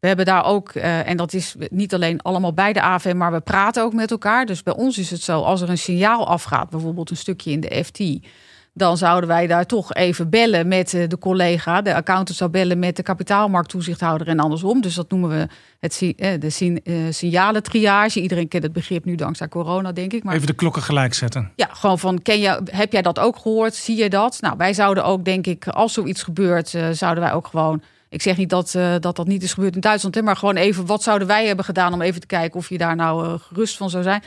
We 0.00 0.06
hebben 0.06 0.26
daar 0.26 0.44
ook, 0.44 0.70
en 0.70 1.16
dat 1.16 1.32
is 1.32 1.54
niet 1.70 1.94
alleen 1.94 2.22
allemaal 2.22 2.52
bij 2.54 2.72
de 2.72 2.82
AFM, 2.82 3.16
maar 3.16 3.32
we 3.32 3.40
praten 3.40 3.82
ook 3.82 3.94
met 3.94 4.10
elkaar. 4.10 4.46
Dus 4.46 4.62
bij 4.62 4.74
ons 4.74 4.98
is 4.98 5.10
het 5.10 5.22
zo, 5.22 5.40
als 5.40 5.60
er 5.60 5.70
een 5.70 5.78
signaal 5.78 6.26
afgaat, 6.26 6.70
bijvoorbeeld 6.70 7.10
een 7.10 7.16
stukje 7.16 7.50
in 7.50 7.60
de 7.60 7.84
FT, 7.84 8.28
dan 8.74 8.96
zouden 8.96 9.28
wij 9.28 9.46
daar 9.46 9.66
toch 9.66 9.94
even 9.94 10.30
bellen 10.30 10.68
met 10.68 10.90
de 10.90 11.18
collega. 11.18 11.82
De 11.82 11.94
accountant 11.94 12.38
zou 12.38 12.50
bellen 12.50 12.78
met 12.78 12.96
de 12.96 13.02
kapitaalmarkttoezichthouder 13.02 14.28
en 14.28 14.38
andersom. 14.38 14.80
Dus 14.80 14.94
dat 14.94 15.10
noemen 15.10 15.28
we 15.28 15.48
het, 15.78 15.98
de 16.40 16.80
signalentriage. 17.10 18.20
Iedereen 18.20 18.48
kent 18.48 18.62
het 18.62 18.72
begrip 18.72 19.04
nu 19.04 19.14
dankzij 19.14 19.48
corona, 19.48 19.92
denk 19.92 20.12
ik. 20.12 20.24
Maar 20.24 20.34
even 20.34 20.46
de 20.46 20.52
klokken 20.52 20.82
gelijk 20.82 21.14
zetten. 21.14 21.52
Ja, 21.56 21.68
gewoon 21.72 21.98
van, 21.98 22.22
ken 22.22 22.40
je, 22.40 22.60
heb 22.70 22.92
jij 22.92 23.02
dat 23.02 23.18
ook 23.18 23.36
gehoord? 23.36 23.74
Zie 23.74 23.96
je 23.96 24.10
dat? 24.10 24.38
Nou, 24.40 24.54
wij 24.56 24.74
zouden 24.74 25.04
ook, 25.04 25.24
denk 25.24 25.46
ik, 25.46 25.68
als 25.68 25.92
zoiets 25.92 26.22
gebeurt, 26.22 26.68
zouden 26.92 27.24
wij 27.24 27.32
ook 27.32 27.46
gewoon... 27.46 27.82
Ik 28.10 28.22
zeg 28.22 28.36
niet 28.36 28.50
dat, 28.50 28.74
uh, 28.76 28.94
dat 29.00 29.16
dat 29.16 29.26
niet 29.26 29.42
is 29.42 29.52
gebeurd 29.52 29.74
in 29.74 29.80
Duitsland, 29.80 30.14
hè, 30.14 30.22
maar 30.22 30.36
gewoon 30.36 30.56
even, 30.56 30.86
wat 30.86 31.02
zouden 31.02 31.28
wij 31.28 31.46
hebben 31.46 31.64
gedaan 31.64 31.92
om 31.92 32.02
even 32.02 32.20
te 32.20 32.26
kijken 32.26 32.58
of 32.58 32.68
je 32.68 32.78
daar 32.78 32.96
nou 32.96 33.26
uh, 33.26 33.34
gerust 33.38 33.76
van 33.76 33.90
zou 33.90 34.02
zijn? 34.02 34.22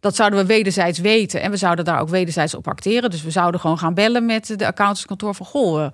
Dat 0.00 0.16
zouden 0.16 0.38
we 0.38 0.46
wederzijds 0.46 0.98
weten. 0.98 1.40
En 1.40 1.50
we 1.50 1.56
zouden 1.56 1.84
daar 1.84 2.00
ook 2.00 2.08
wederzijds 2.08 2.54
op 2.54 2.68
acteren. 2.68 3.10
Dus 3.10 3.22
we 3.22 3.30
zouden 3.30 3.60
gewoon 3.60 3.78
gaan 3.78 3.94
bellen 3.94 4.26
met 4.26 4.46
de 4.46 4.66
accountantskantoor 4.66 5.34
van... 5.34 5.46
goh, 5.46 5.80
uh, 5.80 5.86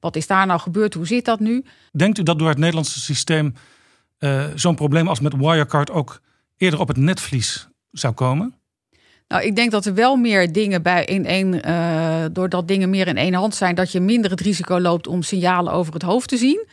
wat 0.00 0.16
is 0.16 0.26
daar 0.26 0.46
nou 0.46 0.60
gebeurd? 0.60 0.94
Hoe 0.94 1.06
zit 1.06 1.24
dat 1.24 1.40
nu? 1.40 1.64
Denkt 1.92 2.18
u 2.18 2.22
dat 2.22 2.38
door 2.38 2.48
het 2.48 2.58
Nederlandse 2.58 3.00
systeem... 3.00 3.54
Zo'n 4.54 4.74
probleem 4.74 5.08
als 5.08 5.20
met 5.20 5.36
Wirecard 5.36 5.90
ook 5.90 6.20
eerder 6.56 6.80
op 6.80 6.88
het 6.88 6.96
netvlies 6.96 7.68
zou 7.92 8.14
komen? 8.14 8.54
Nou, 9.28 9.42
ik 9.42 9.56
denk 9.56 9.70
dat 9.70 9.84
er 9.84 9.94
wel 9.94 10.16
meer 10.16 10.52
dingen 10.52 10.82
bij 10.82 11.04
in 11.04 11.26
één, 11.26 11.68
uh, 11.68 12.24
doordat 12.32 12.68
dingen 12.68 12.90
meer 12.90 13.06
in 13.06 13.16
één 13.16 13.34
hand 13.34 13.54
zijn, 13.54 13.74
dat 13.74 13.92
je 13.92 14.00
minder 14.00 14.30
het 14.30 14.40
risico 14.40 14.80
loopt 14.80 15.06
om 15.06 15.22
signalen 15.22 15.72
over 15.72 15.92
het 15.92 16.02
hoofd 16.02 16.28
te 16.28 16.36
zien. 16.36 16.66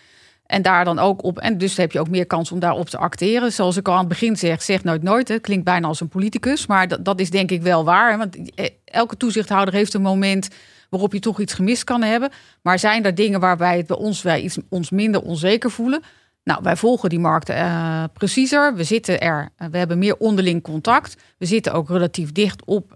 En 0.48 0.62
daar 0.62 0.86
dan 0.86 1.00
ook 1.00 1.24
op. 1.24 1.40
En 1.40 1.58
dus 1.58 1.78
heb 1.78 1.92
je 1.92 2.00
ook 2.00 2.10
meer 2.10 2.26
kans 2.26 2.52
om 2.52 2.60
daarop 2.60 2.90
te 2.90 2.98
acteren. 2.98 3.52
Zoals 3.54 3.78
ik 3.78 3.88
al 3.88 3.94
aan 3.94 4.00
het 4.00 4.08
begin 4.08 4.36
zeg, 4.36 4.62
zeg 4.62 4.84
nooit 4.84 5.04
nooit. 5.04 5.28
Het 5.28 5.42
klinkt 5.42 5.64
bijna 5.64 5.88
als 5.88 6.02
een 6.02 6.08
politicus. 6.08 6.66
Maar 6.66 6.88
dat, 6.88 7.06
dat 7.06 7.20
is 7.20 7.30
denk 7.30 7.52
ik 7.52 7.62
wel 7.62 7.84
waar. 7.84 8.18
Want 8.18 8.54
eh, 8.56 8.70
elke 8.86 9.18
toezichthouder 9.18 9.74
heeft 9.74 9.94
een 9.94 10.02
moment 10.02 10.48
waarop 10.90 11.14
je 11.14 11.20
toch 11.20 11.40
iets 11.40 11.54
gemist 11.54 11.84
kan 11.84 12.02
hebben. 12.02 12.30
Maar 12.62 12.80
zijn 12.80 13.06
er 13.06 13.16
dingen 13.16 13.40
waarbij 13.40 13.78
het 13.78 13.88
bij 13.88 13.98
ons 13.98 14.22
wij 14.22 14.42
iets, 14.42 14.58
ons 14.70 14.90
minder 14.90 15.22
onzeker 15.22 15.72
voelen? 15.72 16.02
Nou, 16.44 16.60
wij 16.64 16.76
volgen 16.76 17.10
die 17.10 17.20
markten 17.20 17.56
uh, 17.56 18.04
preciezer. 18.14 18.76
We 18.76 18.84
zitten 18.84 19.22
er, 19.22 19.50
we 19.72 19.78
hebben 19.78 19.98
meer 19.98 20.18
onderling 20.18 20.64
contact. 20.64 21.16
We 21.38 21.46
zitten 21.46 21.74
ook 21.74 21.90
relatief 21.90 22.32
dicht 22.32 22.66
op, 22.66 22.92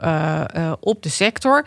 op 0.80 1.04
de 1.04 1.10
sector. 1.10 1.66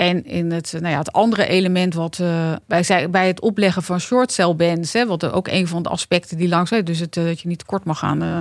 En 0.00 0.24
in 0.24 0.52
het, 0.52 0.72
nou 0.72 0.88
ja, 0.88 0.98
het 0.98 1.12
andere 1.12 1.46
element 1.46 1.94
wat 1.94 2.18
uh, 2.18 2.52
wij 2.66 2.82
zijn 2.82 3.10
bij 3.10 3.26
het 3.26 3.40
opleggen 3.40 3.82
van 3.82 4.00
short 4.00 4.32
sell 4.32 4.54
bans, 4.54 4.92
hè, 4.92 5.06
wat 5.06 5.30
ook 5.32 5.48
een 5.48 5.66
van 5.66 5.82
de 5.82 5.88
aspecten 5.88 6.36
die 6.36 6.48
langs 6.48 6.70
dus 6.84 6.98
het, 6.98 7.16
uh, 7.16 7.24
dat 7.24 7.40
je 7.40 7.48
niet 7.48 7.58
tekort 7.58 7.84
mag 7.84 7.98
gaan. 7.98 8.22
Uh, 8.22 8.40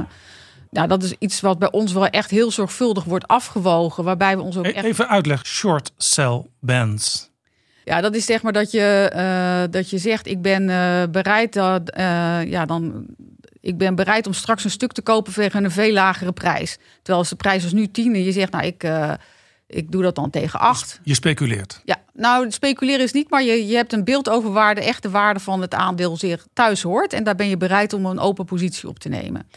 nou, 0.69 0.87
dat 0.87 1.03
is 1.03 1.13
iets 1.19 1.41
wat 1.41 1.59
bij 1.59 1.71
ons 1.71 1.93
wel 1.93 2.07
echt 2.07 2.29
heel 2.29 2.51
zorgvuldig 2.51 3.03
wordt 3.03 3.27
afgewogen, 3.27 4.03
waarbij 4.03 4.37
we 4.37 4.43
ons 4.43 4.57
ook 4.57 4.65
echt. 4.65 4.85
Even 4.85 5.07
uitleg, 5.07 5.45
short 5.45 5.91
sell 5.97 6.45
bans. 6.59 7.29
Ja, 7.85 8.01
dat 8.01 8.15
is 8.15 8.25
zeg 8.25 8.41
maar 8.41 8.53
dat 8.53 8.71
je, 8.71 9.67
dat 9.71 9.89
je 9.89 9.97
zegt: 9.97 10.27
ik 10.27 10.41
ben 10.41 10.65
bereid 11.11 11.53
dat, 11.53 11.81
ja, 12.47 12.65
dan 12.65 13.05
ik 13.61 13.77
ben 13.77 13.95
bereid 13.95 14.27
om 14.27 14.33
straks 14.33 14.63
een 14.63 14.69
stuk 14.69 14.91
te 14.91 15.01
kopen 15.01 15.33
tegen 15.33 15.63
een 15.63 15.71
veel 15.71 15.93
lagere 15.93 16.31
prijs. 16.31 16.77
Terwijl 16.95 17.17
als 17.17 17.29
de 17.29 17.35
prijs 17.35 17.65
is 17.65 17.73
nu 17.73 17.87
10 17.87 18.13
en 18.13 18.23
je 18.23 18.31
zegt, 18.31 18.51
nou, 18.51 18.65
ik, 18.65 18.83
ik 19.69 19.91
doe 19.91 20.01
dat 20.01 20.15
dan 20.15 20.29
tegen 20.29 20.59
8. 20.59 20.99
Je 21.03 21.13
speculeert. 21.13 21.81
Ja, 21.85 21.97
nou, 22.13 22.51
speculeren 22.51 23.05
is 23.05 23.11
niet, 23.11 23.29
maar 23.29 23.43
je, 23.43 23.67
je 23.67 23.75
hebt 23.75 23.93
een 23.93 24.03
beeld 24.03 24.29
over 24.29 24.51
waar 24.51 24.75
de 24.75 24.81
echte 24.81 25.09
waarde 25.09 25.39
van 25.39 25.61
het 25.61 25.73
aandeel 25.73 26.17
zich 26.17 26.47
thuis 26.53 26.81
hoort. 26.81 27.13
En 27.13 27.23
daar 27.23 27.35
ben 27.35 27.49
je 27.49 27.57
bereid 27.57 27.93
om 27.93 28.05
een 28.05 28.19
open 28.19 28.45
positie 28.45 28.89
op 28.89 28.99
te 28.99 29.09
nemen. 29.09 29.49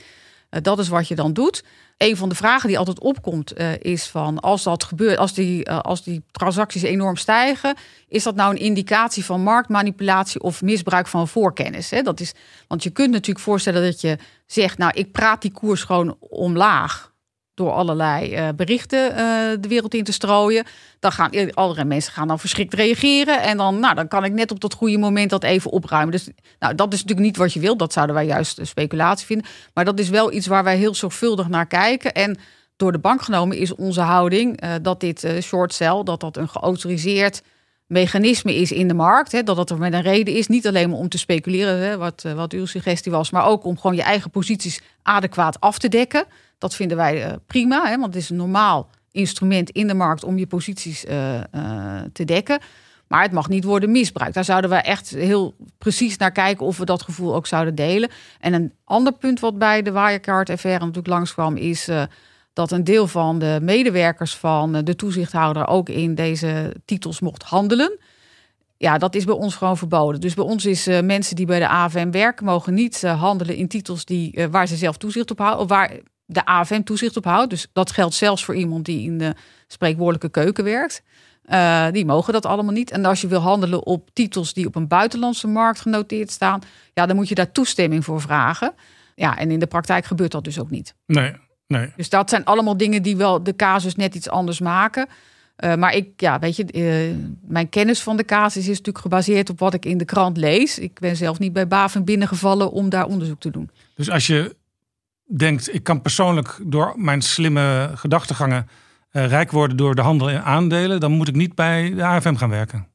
Uh, 0.51 0.61
dat 0.63 0.79
is 0.79 0.89
wat 0.89 1.09
je 1.09 1.15
dan 1.15 1.33
doet. 1.33 1.65
Een 1.97 2.17
van 2.17 2.29
de 2.29 2.35
vragen 2.35 2.69
die 2.69 2.79
altijd 2.79 3.01
opkomt 3.01 3.59
uh, 3.59 3.79
is 3.79 4.07
van 4.07 4.41
als 4.41 4.63
dat 4.63 4.85
gebeurt, 4.85 5.19
als 5.19 5.35
die, 5.35 5.69
uh, 5.69 5.79
als 5.79 6.03
die 6.03 6.23
transacties 6.31 6.83
enorm 6.83 7.17
stijgen, 7.17 7.77
is 8.09 8.23
dat 8.23 8.35
nou 8.35 8.51
een 8.51 8.61
indicatie 8.61 9.25
van 9.25 9.43
marktmanipulatie 9.43 10.41
of 10.41 10.63
misbruik 10.63 11.07
van 11.07 11.29
voorkennis? 11.29 11.91
Hè? 11.91 12.03
Dat 12.03 12.21
is, 12.21 12.33
want 12.69 12.83
je 12.83 12.91
kunt 12.91 13.11
natuurlijk 13.11 13.45
voorstellen 13.45 13.83
dat 13.83 14.01
je 14.01 14.19
zegt, 14.47 14.79
nou 14.79 14.93
ik 14.95 15.13
praat 15.13 15.43
die 15.43 15.53
koers 15.53 15.83
gewoon 15.83 16.17
omlaag 16.21 17.12
door 17.63 17.73
allerlei 17.73 18.37
uh, 18.37 18.49
berichten 18.57 19.11
uh, 19.11 19.17
de 19.61 19.69
wereld 19.69 19.95
in 19.95 20.05
te 20.05 20.13
strooien. 20.13 20.65
Dan 20.99 21.13
gaan 21.13 21.55
allerlei 21.55 21.87
mensen 21.87 22.13
gaan 22.13 22.29
dan 22.29 22.39
verschrikt 22.39 22.75
reageren. 22.75 23.43
En 23.43 23.57
dan, 23.57 23.81
nou, 23.81 23.95
dan 23.95 24.09
kan 24.09 24.25
ik 24.25 24.33
net 24.33 24.51
op 24.51 24.61
dat 24.61 24.75
goede 24.75 24.99
moment 24.99 25.31
dat 25.31 25.45
even 25.45 25.71
opruimen. 25.71 26.13
Dus 26.13 26.29
nou, 26.59 26.75
dat 26.75 26.93
is 26.93 26.99
natuurlijk 27.01 27.27
niet 27.27 27.37
wat 27.37 27.53
je 27.53 27.61
wilt. 27.61 27.79
Dat 27.79 27.93
zouden 27.93 28.15
wij 28.15 28.27
juist 28.27 28.59
speculatie 28.63 29.27
vinden. 29.27 29.47
Maar 29.75 29.85
dat 29.85 29.99
is 29.99 30.09
wel 30.09 30.33
iets 30.33 30.47
waar 30.47 30.65
wij 30.65 30.77
heel 30.77 30.95
zorgvuldig 30.95 31.49
naar 31.49 31.67
kijken. 31.67 32.13
En 32.13 32.39
door 32.77 32.93
de 32.93 32.99
bank 32.99 33.23
genomen 33.23 33.57
is 33.57 33.75
onze 33.75 34.01
houding 34.01 34.61
eh, 34.61 34.71
dat 34.83 35.01
dit 35.01 35.27
short 35.41 35.75
sell, 35.75 36.03
dat 36.05 36.21
dat 36.21 36.37
een 36.37 36.49
geautoriseerd 36.49 37.43
mechanisme 37.87 38.55
is 38.55 38.73
in 38.73 38.89
de 38.89 38.95
markt. 38.95 39.33
Hè, 39.33 39.43
dat 39.43 39.57
dat 39.57 39.71
er 39.71 39.79
met 39.79 39.93
een 39.93 40.03
reden 40.03 40.35
is. 40.35 40.47
Niet 40.47 40.67
alleen 40.67 40.93
om 40.93 41.09
te 41.09 41.19
speculeren, 41.19 41.79
hè, 41.79 41.97
wat, 41.97 42.25
wat 42.35 42.53
uw 42.53 42.67
suggestie 42.67 43.13
was, 43.13 43.31
maar 43.31 43.47
ook 43.47 43.65
om 43.65 43.79
gewoon 43.79 43.97
je 43.97 44.03
eigen 44.03 44.31
posities 44.31 44.81
adequaat 45.03 45.61
af 45.61 45.79
te 45.79 45.89
dekken. 45.89 46.25
Dat 46.63 46.75
vinden 46.75 46.97
wij 46.97 47.39
prima, 47.47 47.87
hè, 47.87 47.99
want 47.99 48.15
het 48.15 48.23
is 48.23 48.31
een 48.31 48.37
normaal 48.37 48.91
instrument 49.11 49.71
in 49.71 49.87
de 49.87 49.95
markt 49.95 50.25
om 50.25 50.39
je 50.39 50.47
posities 50.47 51.01
te 52.13 52.25
dekken. 52.25 52.61
Maar 53.09 53.23
het 53.23 53.33
mag 53.33 53.49
niet 53.49 53.65
worden 53.65 53.91
misbruikt. 53.91 54.35
Daar 54.35 54.45
zouden 54.45 54.71
we 54.71 54.77
echt 54.77 55.11
heel 55.11 55.55
precies 55.79 56.17
naar 56.17 56.33
kijken 56.33 56.67
of 56.67 56.79
we 56.79 56.85
dat 56.85 57.03
gevoel 57.03 57.35
ook 57.35 57.47
zouden 57.47 57.75
delen. 57.75 58.11
En 58.41 58.53
een 58.53 58.73
ander 58.85 59.13
punt 59.13 59.41
wat 59.41 59.59
bij 59.59 59.83
de 59.83 59.93
Wirecard-affaire 59.93 60.81
natuurlijk 60.81 61.15
langskwam 61.15 61.57
is 61.57 61.89
dat 62.53 62.71
een 62.71 62.85
deel 62.85 63.07
van 63.07 63.39
de 63.39 63.59
medewerkers 63.63 64.37
van 64.37 64.85
de 64.85 64.97
toezichthouder 64.97 65.67
ook 65.67 65.89
in 65.89 66.15
deze 66.15 66.77
titels 66.85 67.21
mocht 67.21 67.43
handelen. 67.43 67.99
Ja, 68.77 68.99
dat 68.99 69.15
is 69.15 69.25
bij 69.25 69.35
ons 69.35 69.55
gewoon 69.55 69.77
verboden. 69.77 70.21
Dus 70.21 70.35
bij 70.35 70.45
ons 70.45 70.67
is 70.67 70.87
mensen 70.87 71.37
die 71.37 71.47
bij 71.47 71.59
de 71.59 71.69
AFM 71.69 72.11
werken, 72.11 72.45
mogen 72.45 72.75
niet 72.75 73.03
handelen 73.03 73.57
in 73.57 73.69
titels 73.69 74.05
die, 74.05 74.49
waar 74.51 74.67
ze 74.67 74.77
zelf 74.77 74.97
toezicht 74.97 75.31
op 75.31 75.39
houden. 75.39 75.67
Waar 75.67 75.91
de 76.33 76.45
AFM 76.45 76.83
toezicht 76.83 77.17
op 77.17 77.25
houdt. 77.25 77.51
Dus 77.51 77.67
dat 77.73 77.91
geldt 77.91 78.15
zelfs 78.15 78.45
voor 78.45 78.55
iemand 78.55 78.85
die 78.85 79.03
in 79.03 79.19
de 79.19 79.35
spreekwoordelijke 79.67 80.31
keuken 80.31 80.65
werkt. 80.65 81.03
die 81.93 82.05
mogen 82.05 82.33
dat 82.33 82.47
allemaal 82.47 82.73
niet. 82.73 82.91
En 82.91 83.05
als 83.05 83.21
je 83.21 83.27
wil 83.27 83.41
handelen 83.41 83.87
op 83.87 84.11
titels 84.13 84.53
die 84.53 84.67
op 84.67 84.75
een 84.75 84.89
buitenlandse 84.89 85.47
markt 85.47 85.81
genoteerd 85.81 86.31
staan, 86.31 86.61
ja, 86.95 87.07
dan 87.07 87.17
moet 87.17 87.29
je 87.29 87.35
daar 87.35 87.53
toestemming 87.53 88.05
voor 88.05 88.21
vragen. 88.21 88.75
Ja, 89.15 89.39
en 89.39 89.51
in 89.51 89.59
de 89.59 89.67
praktijk 89.67 90.05
gebeurt 90.05 90.33
dat 90.33 90.45
dus 90.45 90.61
ook 90.61 90.71
niet. 90.71 90.95
Nee, 91.07 91.33
Nee. 91.73 91.93
Dus 91.97 92.09
dat 92.09 92.31
zijn 92.31 92.45
allemaal 92.45 92.77
dingen 92.77 93.03
die 93.03 93.17
wel 93.17 93.43
de 93.43 93.57
casus 93.57 93.95
net 93.95 94.15
iets 94.15 94.29
anders 94.29 94.61
maken. 94.61 95.09
Uh, 95.65 95.75
maar 95.75 95.95
ik, 95.95 96.21
ja, 96.21 96.39
weet 96.39 96.57
je, 96.57 96.65
uh, 96.73 97.17
mijn 97.43 97.69
kennis 97.69 98.03
van 98.03 98.17
de 98.17 98.25
casus 98.25 98.63
is 98.63 98.69
natuurlijk 98.69 98.99
gebaseerd 98.99 99.51
op 99.51 99.59
wat 99.59 99.75
ik 99.75 99.85
in 99.85 99.99
de 99.99 100.05
krant 100.05 100.37
lees. 100.37 100.79
Ik 100.79 101.01
ben 101.01 101.17
zelf 101.17 101.39
niet 101.39 101.53
bij 101.53 101.69
BaVin 101.69 102.05
binnengevallen 102.05 102.71
om 102.71 102.89
daar 102.89 103.07
onderzoek 103.07 103.41
te 103.41 103.51
doen. 103.51 103.71
Dus 103.95 104.11
als 104.11 104.27
je 104.27 104.57
denkt, 105.37 105.75
ik 105.75 105.83
kan 105.83 106.03
persoonlijk 106.03 106.59
door 106.63 106.95
mijn 106.97 107.23
slimme 107.23 107.91
gedachtegangen 107.95 108.69
uh, 109.13 109.27
rijk 109.27 109.51
worden 109.51 109.77
door 109.77 109.95
de 109.95 110.03
handel 110.03 110.31
in 110.31 110.43
aandelen, 110.43 111.01
dan 111.01 111.13
moet 111.13 111.29
ik 111.29 111.35
niet 111.35 111.55
bij 111.55 111.95
de 111.95 112.05
AFM 112.05 112.35
gaan 112.35 112.51
werken. 112.51 112.87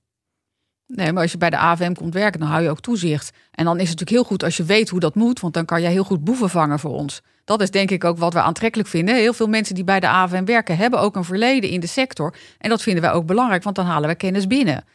Nee, 0.88 1.12
maar 1.12 1.22
als 1.22 1.32
je 1.32 1.38
bij 1.38 1.50
de 1.50 1.58
AFM 1.58 1.94
komt 1.94 2.14
werken, 2.14 2.40
dan 2.40 2.50
hou 2.50 2.64
je 2.64 2.70
ook 2.70 2.80
toezicht. 2.80 3.32
En 3.52 3.66
dan 3.66 3.80
is 3.80 3.90
het 3.90 4.00
natuurlijk 4.00 4.18
heel 4.18 4.24
goed 4.24 4.44
als 4.44 4.58
je 4.58 4.64
weet 4.64 4.90
hoe 4.90 5.00
dat 5.00 5.16
moet, 5.16 5.40
want 5.40 5.54
dan 5.54 5.66
kan 5.66 5.82
jij 5.82 5.92
heel 5.92 6.04
goed 6.04 6.24
boeven 6.24 6.50
vangen 6.50 6.80
voor 6.80 6.92
ons. 6.92 7.22
Dat 7.46 7.62
is 7.62 7.72
denk 7.72 7.92
ik 7.92 8.04
ook 8.04 8.18
wat 8.18 8.34
we 8.34 8.42
aantrekkelijk 8.42 8.90
vinden. 8.90 9.16
Heel 9.16 9.34
veel 9.34 9.48
mensen 9.48 9.76
die 9.76 9.84
bij 9.84 10.00
de 10.00 10.08
AFM 10.08 10.46
werken, 10.46 10.78
hebben 10.78 11.00
ook 11.00 11.16
een 11.16 11.24
verleden 11.24 11.70
in 11.70 11.80
de 11.80 11.88
sector. 11.88 12.36
En 12.58 12.70
dat 12.70 12.82
vinden 12.82 13.04
wij 13.04 13.12
ook 13.12 13.26
belangrijk, 13.26 13.64
want 13.64 13.76
dan 13.76 13.86
halen 13.86 14.10
we 14.10 14.16
kennis 14.16 14.48
binnen. 14.48 14.86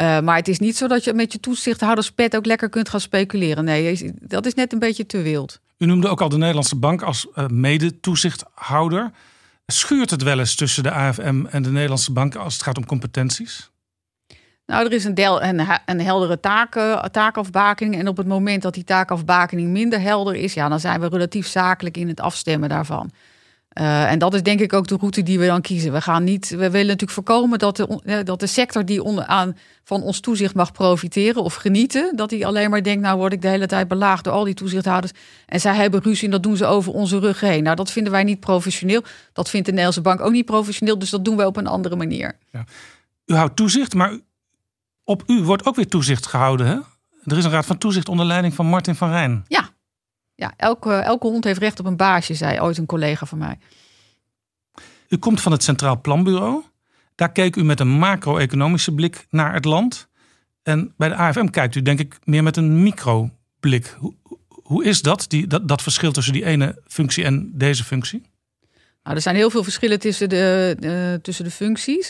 Uh, 0.00 0.20
maar 0.20 0.36
het 0.36 0.48
is 0.48 0.58
niet 0.58 0.76
zo 0.76 0.86
dat 0.88 1.04
je 1.04 1.14
met 1.14 1.32
je 1.32 1.40
toezichthouderspet 1.40 2.36
ook 2.36 2.46
lekker 2.46 2.68
kunt 2.68 2.88
gaan 2.88 3.00
speculeren. 3.00 3.64
Nee, 3.64 4.12
dat 4.20 4.46
is 4.46 4.54
net 4.54 4.72
een 4.72 4.78
beetje 4.78 5.06
te 5.06 5.22
wild. 5.22 5.60
U 5.82 5.86
noemde 5.86 6.08
ook 6.08 6.20
al 6.20 6.28
de 6.28 6.38
Nederlandse 6.38 6.76
bank 6.76 7.02
als 7.02 7.26
uh, 7.34 7.46
mede-toezichthouder. 7.46 9.10
Schuurt 9.66 10.10
het 10.10 10.22
wel 10.22 10.38
eens 10.38 10.54
tussen 10.54 10.82
de 10.82 10.90
AFM 10.90 11.44
en 11.46 11.62
de 11.62 11.70
Nederlandse 11.70 12.12
bank 12.12 12.34
als 12.34 12.54
het 12.54 12.62
gaat 12.62 12.76
om 12.76 12.86
competenties? 12.86 13.70
Nou, 14.66 14.86
er 14.86 14.92
is 14.92 15.04
een, 15.04 15.14
deel, 15.14 15.42
een, 15.42 15.66
een 15.86 16.00
heldere 16.00 16.40
taken, 16.40 17.12
taakafbakening. 17.12 17.94
En 17.94 18.08
op 18.08 18.16
het 18.16 18.26
moment 18.26 18.62
dat 18.62 18.74
die 18.74 18.84
taakafbakening 18.84 19.68
minder 19.68 20.00
helder 20.00 20.34
is, 20.34 20.54
ja, 20.54 20.68
dan 20.68 20.80
zijn 20.80 21.00
we 21.00 21.08
relatief 21.08 21.46
zakelijk 21.46 21.96
in 21.96 22.08
het 22.08 22.20
afstemmen 22.20 22.68
daarvan. 22.68 23.10
Uh, 23.78 24.10
en 24.10 24.18
dat 24.18 24.34
is 24.34 24.42
denk 24.42 24.60
ik 24.60 24.72
ook 24.72 24.86
de 24.86 24.96
route 24.96 25.22
die 25.22 25.38
we 25.38 25.46
dan 25.46 25.60
kiezen. 25.60 25.92
We, 25.92 26.00
gaan 26.00 26.24
niet, 26.24 26.48
we 26.48 26.56
willen 26.56 26.86
natuurlijk 26.86 27.10
voorkomen 27.10 27.58
dat 27.58 27.76
de, 27.76 28.22
dat 28.24 28.40
de 28.40 28.46
sector 28.46 28.84
die 28.84 29.02
onder, 29.02 29.24
aan, 29.24 29.56
van 29.84 30.02
ons 30.02 30.20
toezicht 30.20 30.54
mag 30.54 30.72
profiteren 30.72 31.42
of 31.42 31.54
genieten, 31.54 32.16
dat 32.16 32.28
die 32.28 32.46
alleen 32.46 32.70
maar 32.70 32.82
denkt, 32.82 33.02
nou 33.02 33.18
word 33.18 33.32
ik 33.32 33.42
de 33.42 33.48
hele 33.48 33.66
tijd 33.66 33.88
belaagd 33.88 34.24
door 34.24 34.32
al 34.32 34.44
die 34.44 34.54
toezichthouders. 34.54 35.12
En 35.46 35.60
zij 35.60 35.74
hebben 35.74 36.02
ruzie 36.02 36.24
en 36.24 36.30
dat 36.30 36.42
doen 36.42 36.56
ze 36.56 36.66
over 36.66 36.92
onze 36.92 37.18
rug 37.18 37.40
heen. 37.40 37.62
Nou, 37.62 37.76
dat 37.76 37.90
vinden 37.90 38.12
wij 38.12 38.24
niet 38.24 38.40
professioneel. 38.40 39.02
Dat 39.32 39.50
vindt 39.50 39.66
de 39.66 39.72
Nederlandse 39.72 40.02
bank 40.02 40.20
ook 40.20 40.32
niet 40.32 40.44
professioneel. 40.44 40.98
Dus 40.98 41.10
dat 41.10 41.24
doen 41.24 41.36
wij 41.36 41.46
op 41.46 41.56
een 41.56 41.66
andere 41.66 41.96
manier. 41.96 42.36
Ja. 42.50 42.64
U 43.26 43.34
houdt 43.34 43.56
toezicht, 43.56 43.94
maar 43.94 44.18
op 45.04 45.22
u 45.26 45.42
wordt 45.42 45.66
ook 45.66 45.76
weer 45.76 45.88
toezicht 45.88 46.26
gehouden. 46.26 46.66
Hè? 46.66 46.78
Er 47.24 47.38
is 47.38 47.44
een 47.44 47.50
raad 47.50 47.66
van 47.66 47.78
toezicht 47.78 48.08
onder 48.08 48.26
leiding 48.26 48.54
van 48.54 48.66
Martin 48.66 48.94
van 48.94 49.10
Rijn. 49.10 49.44
Ja, 49.48 49.69
ja 50.40 50.52
elke, 50.56 50.92
elke 50.92 51.26
hond 51.26 51.44
heeft 51.44 51.60
recht 51.60 51.80
op 51.80 51.86
een 51.86 51.96
baasje, 51.96 52.34
zei 52.34 52.60
ooit 52.60 52.78
een 52.78 52.86
collega 52.86 53.26
van 53.26 53.38
mij. 53.38 53.58
U 55.08 55.16
komt 55.16 55.40
van 55.40 55.52
het 55.52 55.62
Centraal 55.62 56.00
Planbureau. 56.00 56.62
Daar 57.14 57.32
keek 57.32 57.56
u 57.56 57.64
met 57.64 57.80
een 57.80 57.88
macro-economische 57.88 58.94
blik 58.94 59.26
naar 59.30 59.54
het 59.54 59.64
land. 59.64 60.08
En 60.62 60.94
bij 60.96 61.08
de 61.08 61.14
AFM 61.14 61.46
kijkt 61.46 61.74
u 61.74 61.82
denk 61.82 61.98
ik 61.98 62.18
meer 62.24 62.42
met 62.42 62.56
een 62.56 62.82
microblik. 62.82 63.96
Hoe, 63.98 64.14
hoe 64.48 64.84
is 64.84 65.02
dat, 65.02 65.24
die, 65.28 65.46
dat, 65.46 65.68
dat 65.68 65.82
verschil 65.82 66.12
tussen 66.12 66.32
die 66.32 66.44
ene 66.44 66.82
functie 66.86 67.24
en 67.24 67.50
deze 67.54 67.84
functie? 67.84 68.22
Nou, 69.02 69.16
er 69.16 69.22
zijn 69.22 69.36
heel 69.36 69.50
veel 69.50 69.62
verschillen 69.62 69.98
tussen 69.98 70.28
de, 70.28 70.76
de 70.78 71.18
tussen 71.22 71.44
de 71.44 71.50
functies. 71.50 72.08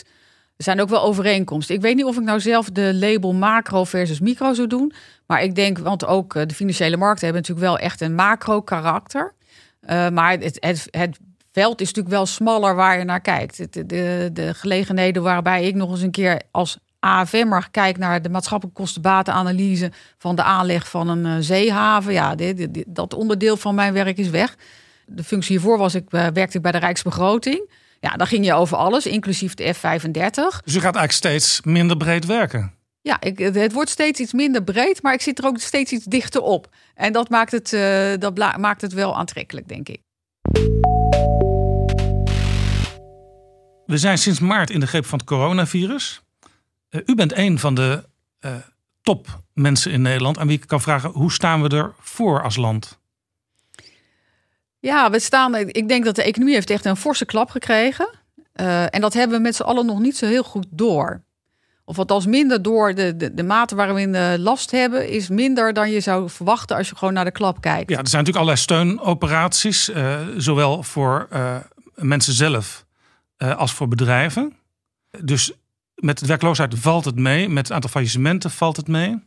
Er 0.57 0.63
zijn 0.63 0.81
ook 0.81 0.89
wel 0.89 1.03
overeenkomsten. 1.03 1.75
Ik 1.75 1.81
weet 1.81 1.95
niet 1.95 2.05
of 2.05 2.17
ik 2.17 2.23
nou 2.23 2.39
zelf 2.39 2.69
de 2.69 2.93
label 2.93 3.33
macro 3.33 3.83
versus 3.83 4.19
micro 4.19 4.53
zou 4.53 4.67
doen. 4.67 4.93
Maar 5.31 5.43
ik 5.43 5.55
denk, 5.55 5.77
want 5.77 6.05
ook 6.05 6.35
eh, 6.35 6.45
de 6.45 6.55
financiële 6.55 6.97
markten 6.97 7.23
hebben 7.23 7.41
natuurlijk 7.41 7.67
wel 7.67 7.77
echt 7.77 8.01
een 8.01 8.15
macro 8.15 8.61
karakter. 8.61 9.33
Uh, 9.89 10.09
maar 10.09 10.31
het, 10.31 10.57
het, 10.59 10.87
het 10.89 11.19
veld 11.51 11.81
is 11.81 11.87
natuurlijk 11.87 12.15
wel 12.15 12.25
smaller 12.25 12.75
waar 12.75 12.97
je 12.97 13.03
naar 13.03 13.21
kijkt. 13.21 13.73
De, 13.73 13.85
de, 13.85 14.29
de 14.33 14.53
gelegenheden 14.53 15.23
waarbij 15.23 15.65
ik 15.65 15.75
nog 15.75 15.91
eens 15.91 16.01
een 16.01 16.11
keer 16.11 16.41
als 16.51 16.77
AFM'er 16.99 17.67
kijk 17.71 17.97
naar 17.97 18.21
de 18.21 18.29
maatschappelijke 18.29 18.81
kostenbatenanalyse 18.81 19.91
van 20.17 20.35
de 20.35 20.43
aanleg 20.43 20.89
van 20.89 21.07
een 21.07 21.25
uh, 21.25 21.35
zeehaven. 21.39 22.13
Ja, 22.13 22.35
dit, 22.35 22.83
dat 22.87 23.13
onderdeel 23.13 23.57
van 23.57 23.75
mijn 23.75 23.93
werk 23.93 24.17
is 24.17 24.29
weg. 24.29 24.55
De 25.05 25.23
functie 25.23 25.57
hiervoor 25.57 25.77
was 25.77 25.95
ik, 25.95 26.09
werkte 26.09 26.57
ik 26.57 26.61
bij 26.61 26.71
de 26.71 26.77
Rijksbegroting. 26.77 27.69
Ja, 27.99 28.09
dan 28.09 28.27
ging 28.27 28.45
je 28.45 28.53
over 28.53 28.77
alles, 28.77 29.05
inclusief 29.05 29.53
de 29.53 29.75
F35. 29.75 30.63
Dus 30.63 30.73
je 30.73 30.79
gaat 30.79 30.95
eigenlijk 30.95 31.11
steeds 31.11 31.61
minder 31.61 31.97
breed 31.97 32.25
werken. 32.25 32.79
Ja, 33.01 33.21
ik, 33.21 33.39
het 33.39 33.73
wordt 33.73 33.89
steeds 33.89 34.19
iets 34.19 34.33
minder 34.33 34.63
breed, 34.63 35.01
maar 35.01 35.13
ik 35.13 35.21
zit 35.21 35.39
er 35.39 35.45
ook 35.45 35.59
steeds 35.59 35.91
iets 35.91 36.05
dichter 36.05 36.41
op. 36.41 36.69
En 36.95 37.13
dat 37.13 37.29
maakt 37.29 37.51
het, 37.51 37.73
uh, 37.73 38.13
dat 38.19 38.57
maakt 38.57 38.81
het 38.81 38.93
wel 38.93 39.17
aantrekkelijk, 39.17 39.67
denk 39.67 39.89
ik. 39.89 40.01
We 43.85 43.97
zijn 43.97 44.17
sinds 44.17 44.39
maart 44.39 44.69
in 44.69 44.79
de 44.79 44.87
greep 44.87 45.05
van 45.05 45.19
het 45.19 45.27
coronavirus. 45.27 46.21
Uh, 46.89 47.01
u 47.05 47.15
bent 47.15 47.37
een 47.37 47.59
van 47.59 47.75
de 47.75 48.03
uh, 48.45 48.55
topmensen 49.01 49.91
in 49.91 50.01
Nederland 50.01 50.37
aan 50.37 50.47
wie 50.47 50.57
ik 50.57 50.67
kan 50.67 50.81
vragen: 50.81 51.09
hoe 51.09 51.31
staan 51.31 51.61
we 51.61 51.69
er 51.69 51.93
voor 51.99 52.43
als 52.43 52.55
land? 52.55 52.99
Ja, 54.79 55.09
we 55.09 55.19
staan. 55.19 55.55
Ik 55.55 55.87
denk 55.87 56.05
dat 56.05 56.15
de 56.15 56.23
economie 56.23 56.53
heeft 56.53 56.69
echt 56.69 56.85
een 56.85 56.95
forse 56.95 57.25
klap 57.25 57.49
gekregen. 57.49 58.09
Uh, 58.55 58.95
en 58.95 59.01
dat 59.01 59.13
hebben 59.13 59.37
we 59.37 59.43
met 59.43 59.55
z'n 59.55 59.63
allen 59.63 59.85
nog 59.85 59.99
niet 59.99 60.17
zo 60.17 60.25
heel 60.25 60.43
goed 60.43 60.65
door. 60.69 61.23
Of 61.85 61.97
althans 61.97 62.25
minder 62.25 62.61
door 62.61 62.93
de, 62.93 63.15
de, 63.17 63.33
de 63.33 63.43
mate 63.43 63.75
waarin 63.75 64.11
we 64.11 64.35
last 64.39 64.71
hebben, 64.71 65.09
is 65.09 65.29
minder 65.29 65.73
dan 65.73 65.91
je 65.91 65.99
zou 65.99 66.29
verwachten 66.29 66.77
als 66.77 66.89
je 66.89 66.95
gewoon 66.95 67.13
naar 67.13 67.25
de 67.25 67.31
klap 67.31 67.61
kijkt. 67.61 67.89
Ja, 67.89 67.97
er 67.97 68.07
zijn 68.07 68.23
natuurlijk 68.23 68.37
allerlei 68.37 68.57
steunoperaties, 68.57 69.89
uh, 69.89 70.19
zowel 70.37 70.83
voor 70.83 71.27
uh, 71.33 71.55
mensen 71.95 72.33
zelf 72.33 72.85
als 73.37 73.73
voor 73.73 73.87
bedrijven. 73.87 74.53
Dus 75.23 75.51
met 75.95 76.21
werkloosheid 76.21 76.79
valt 76.79 77.05
het 77.05 77.15
mee, 77.15 77.49
met 77.49 77.63
het 77.63 77.71
aantal 77.71 77.89
faillissementen 77.89 78.51
valt 78.51 78.77
het 78.77 78.87
mee. 78.87 79.19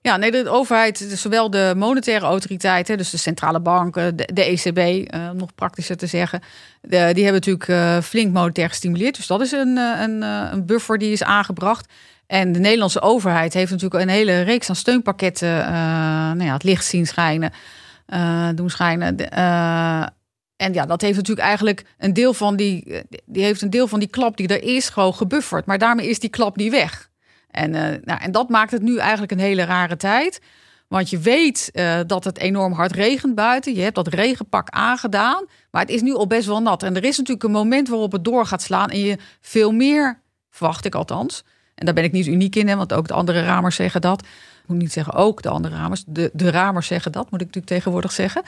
Ja, 0.00 0.16
nee, 0.16 0.30
de 0.30 0.48
overheid, 0.48 0.98
zowel 0.98 1.50
de 1.50 1.72
monetaire 1.76 2.26
autoriteiten, 2.26 2.96
dus 2.96 3.10
de 3.10 3.16
centrale 3.16 3.60
banken, 3.60 4.16
de, 4.16 4.44
ECB, 4.44 4.78
uh, 5.14 5.30
nog 5.30 5.54
praktischer 5.54 5.96
te 5.96 6.06
zeggen, 6.06 6.40
die 6.80 6.98
hebben 6.98 7.32
natuurlijk 7.32 7.68
uh, 7.68 8.00
flink 8.00 8.32
monetair 8.32 8.68
gestimuleerd. 8.68 9.16
Dus 9.16 9.26
dat 9.26 9.40
is 9.40 9.52
een, 9.52 9.76
uh, 9.76 10.00
een, 10.00 10.22
een 10.22 10.66
buffer 10.66 10.98
die 10.98 11.12
is 11.12 11.22
aangebracht. 11.22 11.92
En 12.26 12.52
de 12.52 12.58
Nederlandse 12.58 13.00
overheid 13.00 13.54
heeft 13.54 13.70
natuurlijk 13.70 14.02
een 14.02 14.08
hele 14.08 14.40
reeks 14.40 14.68
aan 14.68 14.76
steunpakketten 14.76 15.56
nou 16.36 16.44
ja, 16.44 16.52
het 16.52 16.62
licht 16.62 16.84
zien 16.84 17.06
schijnen, 17.06 17.52
doen 18.54 18.70
schijnen. 18.70 19.30
en 20.56 20.72
ja, 20.72 20.86
dat 20.86 21.00
heeft 21.00 21.16
natuurlijk 21.16 21.46
eigenlijk 21.46 21.84
een 21.98 22.12
deel 22.12 22.34
van 22.34 22.56
die, 22.56 23.02
die 23.24 23.42
heeft 23.44 23.62
een 23.62 23.70
deel 23.70 23.88
van 23.88 23.98
die 23.98 24.08
klap 24.08 24.36
die 24.36 24.48
er 24.48 24.76
is 24.76 24.88
gewoon 24.88 25.14
gebufferd. 25.14 25.66
Maar 25.66 25.78
daarmee 25.78 26.08
is 26.08 26.18
die 26.18 26.30
klap 26.30 26.56
niet 26.56 26.70
weg. 26.70 27.07
En, 27.58 27.74
uh, 27.74 27.82
nou, 28.04 28.20
en 28.20 28.32
dat 28.32 28.48
maakt 28.48 28.70
het 28.70 28.82
nu 28.82 28.98
eigenlijk 28.98 29.32
een 29.32 29.38
hele 29.38 29.64
rare 29.64 29.96
tijd. 29.96 30.40
Want 30.88 31.10
je 31.10 31.18
weet 31.18 31.70
uh, 31.72 31.98
dat 32.06 32.24
het 32.24 32.38
enorm 32.38 32.72
hard 32.72 32.92
regent 32.92 33.34
buiten. 33.34 33.74
Je 33.74 33.80
hebt 33.80 33.94
dat 33.94 34.08
regenpak 34.08 34.68
aangedaan. 34.70 35.44
Maar 35.70 35.82
het 35.82 35.90
is 35.90 36.02
nu 36.02 36.14
al 36.14 36.26
best 36.26 36.46
wel 36.46 36.62
nat. 36.62 36.82
En 36.82 36.96
er 36.96 37.04
is 37.04 37.16
natuurlijk 37.16 37.44
een 37.44 37.50
moment 37.50 37.88
waarop 37.88 38.12
het 38.12 38.24
door 38.24 38.46
gaat 38.46 38.62
slaan. 38.62 38.88
En 38.88 38.98
je 38.98 39.18
veel 39.40 39.72
meer, 39.72 40.20
verwacht 40.50 40.84
ik 40.84 40.94
althans. 40.94 41.44
En 41.74 41.84
daar 41.84 41.94
ben 41.94 42.04
ik 42.04 42.12
niet 42.12 42.26
uniek 42.26 42.56
in, 42.56 42.68
hè, 42.68 42.76
want 42.76 42.92
ook 42.92 43.08
de 43.08 43.14
andere 43.14 43.42
ramers 43.44 43.76
zeggen 43.76 44.00
dat. 44.00 44.26
Moet 44.68 44.78
niet 44.78 44.92
zeggen 44.92 45.14
ook 45.14 45.42
de 45.42 45.48
andere 45.48 45.74
ramers. 45.74 46.04
De, 46.06 46.30
de 46.32 46.50
ramers 46.50 46.86
zeggen 46.86 47.12
dat, 47.12 47.30
moet 47.30 47.40
ik 47.40 47.46
natuurlijk 47.46 47.74
tegenwoordig 47.74 48.12
zeggen. 48.12 48.42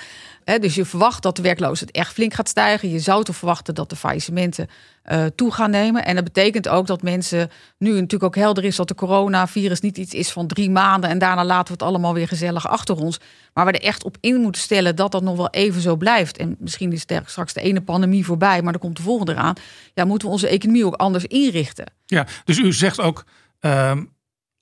Dus 0.44 0.74
je 0.74 0.84
verwacht 0.84 1.22
dat 1.22 1.36
de 1.36 1.42
werkloosheid 1.42 1.90
echt 1.90 2.12
flink 2.12 2.34
gaat 2.34 2.48
stijgen. 2.48 2.90
Je 2.90 2.98
zou 2.98 3.24
toch 3.24 3.36
verwachten 3.36 3.74
dat 3.74 3.90
de 3.90 3.96
faillissementen 3.96 4.68
eh, 5.02 5.24
toe 5.34 5.52
gaan 5.52 5.70
nemen. 5.70 6.04
En 6.04 6.14
dat 6.14 6.24
betekent 6.24 6.68
ook 6.68 6.86
dat 6.86 7.02
mensen 7.02 7.50
nu 7.78 7.90
natuurlijk 7.90 8.22
ook 8.22 8.36
helder 8.36 8.64
is 8.64 8.76
dat 8.76 8.88
de 8.88 8.94
coronavirus 8.94 9.80
niet 9.80 9.98
iets 9.98 10.14
is 10.14 10.30
van 10.30 10.46
drie 10.46 10.70
maanden 10.70 11.10
en 11.10 11.18
daarna 11.18 11.44
laten 11.44 11.66
we 11.66 11.72
het 11.72 11.82
allemaal 11.82 12.14
weer 12.14 12.28
gezellig 12.28 12.68
achter 12.68 12.96
ons. 12.96 13.20
Maar 13.54 13.66
we 13.66 13.72
er 13.72 13.82
echt 13.82 14.04
op 14.04 14.16
in 14.20 14.40
moeten 14.40 14.62
stellen 14.62 14.96
dat 14.96 15.12
dat 15.12 15.22
nog 15.22 15.36
wel 15.36 15.50
even 15.50 15.80
zo 15.80 15.96
blijft. 15.96 16.36
En 16.36 16.56
misschien 16.58 16.92
is 16.92 17.04
er 17.06 17.22
straks 17.26 17.52
de 17.52 17.60
ene 17.60 17.80
pandemie 17.80 18.24
voorbij, 18.24 18.62
maar 18.62 18.72
dan 18.72 18.80
komt 18.80 18.96
de 18.96 19.02
volgende 19.02 19.32
eraan. 19.32 19.54
Ja, 19.94 20.04
moeten 20.04 20.28
we 20.28 20.34
onze 20.34 20.48
economie 20.48 20.86
ook 20.86 20.94
anders 20.94 21.24
inrichten. 21.24 21.92
Ja, 22.06 22.26
dus 22.44 22.58
u 22.58 22.72
zegt 22.72 23.00
ook, 23.00 23.24
ehm, 23.60 24.04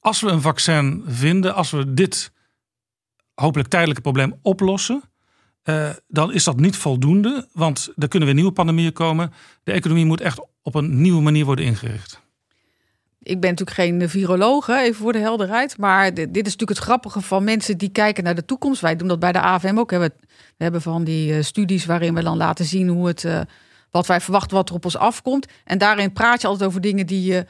als 0.09 0.21
we 0.21 0.29
een 0.29 0.41
vaccin 0.41 1.05
vinden, 1.07 1.55
als 1.55 1.71
we 1.71 1.95
dit 1.95 2.33
hopelijk 3.35 3.69
tijdelijke 3.69 4.03
probleem 4.03 4.39
oplossen, 4.43 5.03
uh, 5.65 5.91
dan 6.07 6.33
is 6.33 6.45
dat 6.45 6.61
niet 6.61 6.77
voldoende. 6.77 7.49
Want 7.53 7.93
er 7.97 8.09
kunnen 8.09 8.29
weer 8.29 8.37
nieuwe 8.37 8.53
pandemieën 8.53 8.93
komen. 8.93 9.33
De 9.63 9.73
economie 9.73 10.05
moet 10.05 10.21
echt 10.21 10.41
op 10.63 10.75
een 10.75 11.01
nieuwe 11.01 11.23
manier 11.23 11.45
worden 11.45 11.65
ingericht. 11.65 12.21
Ik 13.23 13.41
ben 13.41 13.51
natuurlijk 13.51 13.77
geen 13.77 14.09
viroloog, 14.09 14.69
even 14.69 14.95
voor 14.95 15.13
de 15.13 15.19
helderheid. 15.19 15.79
Maar 15.79 16.15
dit 16.15 16.37
is 16.37 16.43
natuurlijk 16.43 16.69
het 16.69 16.79
grappige 16.79 17.21
van 17.21 17.45
mensen 17.45 17.79
die 17.79 17.89
kijken 17.89 18.25
naar 18.25 18.35
de 18.35 18.45
toekomst. 18.45 18.81
Wij 18.81 18.97
doen 18.97 19.09
dat 19.09 19.19
bij 19.19 19.33
de 19.33 19.41
AVM 19.41 19.79
ook. 19.79 19.91
We 19.91 20.11
hebben 20.59 20.83
van 20.83 21.05
die 21.05 21.35
eh, 21.35 21.43
studies 21.43 21.85
waarin 21.87 22.15
we 22.15 22.23
dan 22.23 22.37
laten 22.37 22.65
zien 22.65 22.89
hoe 22.89 23.07
het, 23.07 23.25
uh, 23.25 23.41
wat 23.91 24.07
wij 24.07 24.21
verwachten, 24.21 24.57
wat 24.57 24.69
er 24.69 24.75
op 24.75 24.85
ons 24.85 24.97
afkomt. 24.97 25.47
En 25.65 25.79
daarin 25.79 26.13
praat 26.13 26.41
je 26.41 26.47
altijd 26.47 26.69
over 26.69 26.81
dingen 26.81 27.07
die 27.07 27.23
je, 27.33 27.47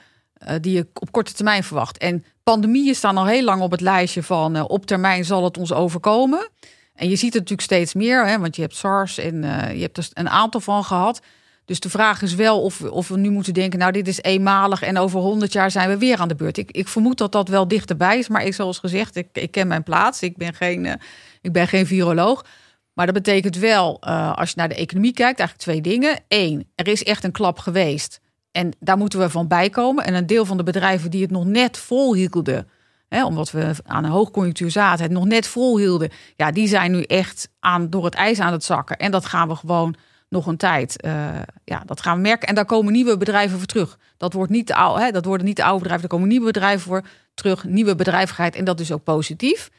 die 0.61 0.73
je 0.73 0.87
op 0.95 1.13
korte 1.13 1.33
termijn 1.33 1.65
verwacht. 1.65 1.99
En 1.99 2.25
pandemieën 2.43 2.95
staan 2.95 3.17
al 3.17 3.27
heel 3.27 3.45
lang 3.45 3.63
op 3.63 3.71
het 3.71 3.81
lijstje 3.81 4.23
van 4.23 4.69
op 4.69 4.87
termijn 4.87 5.25
zal 5.25 5.45
het 5.45 5.59
ons 5.59 5.73
overkomen. 5.73 6.49
En 6.95 7.09
je 7.09 7.17
ziet 7.17 7.33
het 7.33 7.43
natuurlijk 7.43 7.61
steeds 7.61 7.95
meer, 7.95 8.27
hè, 8.27 8.39
want 8.39 8.57
je 8.57 8.63
hebt 8.63 8.77
SARS 8.77 9.19
en 9.19 9.35
uh, 9.35 9.75
je 9.75 9.81
hebt 9.81 9.97
er 9.97 10.09
een 10.13 10.29
aantal 10.29 10.61
van 10.61 10.85
gehad. 10.85 11.21
Dus 11.65 11.81
de 11.81 11.91
vraag 11.91 12.23
is 12.23 12.35
wel 12.35 12.63
of, 12.63 12.83
of 12.83 13.09
we 13.09 13.19
nu 13.19 13.31
moeten 13.31 13.55
denken, 13.55 13.79
nou 13.79 13.93
dit 13.93 14.09
is 14.09 14.23
eenmalig 14.23 14.83
en 14.83 14.99
over 14.99 15.21
honderd 15.21 15.53
jaar 15.53 15.71
zijn 15.71 15.89
we 15.89 15.99
weer 15.99 16.19
aan 16.19 16.29
de 16.29 16.35
beurt. 16.35 16.57
Ik, 16.57 16.71
ik 16.71 16.89
vermoed 16.89 17.19
dat 17.19 17.33
dat 17.33 17.49
wel 17.49 17.69
dichterbij 17.69 18.19
is, 18.19 18.29
maar 18.29 18.45
ik, 18.45 18.55
zoals 18.55 18.79
gezegd, 18.79 19.17
ik, 19.17 19.29
ik 19.33 19.51
ken 19.51 19.67
mijn 19.67 19.83
plaats. 19.83 20.23
Ik 20.23 20.37
ben 20.37 20.55
geen, 20.55 21.01
ik 21.41 21.53
ben 21.53 21.69
geen 21.69 21.87
viroloog. 21.87 22.45
Maar 22.93 23.07
dat 23.07 23.15
betekent 23.15 23.57
wel, 23.57 24.03
als 24.35 24.49
je 24.49 24.57
naar 24.57 24.69
de 24.69 24.75
economie 24.75 25.13
kijkt, 25.13 25.39
eigenlijk 25.39 25.69
twee 25.69 25.95
dingen. 25.95 26.21
Eén, 26.29 26.71
er 26.75 26.89
is 26.89 27.05
echt 27.05 27.25
een 27.25 27.33
klap 27.33 27.59
geweest. 27.59 28.21
En 28.59 28.73
daar 28.81 28.97
moeten 28.97 29.19
we 29.19 29.31
van 29.31 29.49
bijkomen. 29.49 30.05
En 30.05 30.15
een 30.15 30.27
deel 30.27 30.45
van 30.45 30.57
de 30.57 30.63
bedrijven 30.63 31.11
die 31.11 31.23
het 31.23 31.31
nog 31.31 31.45
net 31.45 31.79
volhielden, 31.79 32.69
Hè, 33.09 33.25
omdat 33.25 33.51
we 33.51 33.75
aan 33.85 34.05
een 34.05 34.11
hoogconjunctuur 34.11 34.71
zaten, 34.71 35.05
het 35.05 35.13
nog 35.13 35.25
net 35.25 35.47
volhielden. 35.47 36.11
Ja, 36.37 36.51
die 36.51 36.69
zijn 36.69 36.91
nu 36.91 37.03
echt 37.03 37.49
aan, 37.61 37.91
door 37.91 38.05
het 38.05 38.15
ijs 38.15 38.41
aan 38.41 38.53
het 38.53 38.65
zakken. 38.65 38.97
En 38.97 39.11
dat 39.11 39.27
gaan 39.27 39.49
we 39.49 39.55
gewoon 39.55 39.95
nog 40.29 40.47
een 40.47 40.57
tijd. 40.57 41.05
Uh, 41.05 41.29
ja, 41.65 41.83
dat 41.87 42.01
gaan 42.01 42.17
we 42.17 42.21
merken. 42.21 42.49
En 42.49 42.55
daar 42.55 42.65
komen 42.65 42.93
nieuwe 42.93 43.17
bedrijven 43.17 43.59
voor 43.59 43.67
terug. 43.67 43.99
Dat, 44.17 44.33
wordt 44.33 44.51
niet 44.51 44.67
de 44.67 44.95
hè, 44.99 45.11
dat 45.11 45.25
worden 45.25 45.47
niet 45.47 45.57
de 45.57 45.65
oude 45.65 45.79
bedrijven, 45.79 46.05
er 46.05 46.15
komen 46.15 46.29
nieuwe 46.29 46.47
bedrijven 46.47 46.81
voor 46.81 47.03
terug. 47.35 47.65
Nieuwe 47.65 47.95
bedrijvigheid. 47.95 48.55
En 48.55 48.65
dat 48.65 48.81
is 48.81 48.93
ook 48.93 49.05
positief. 49.05 49.71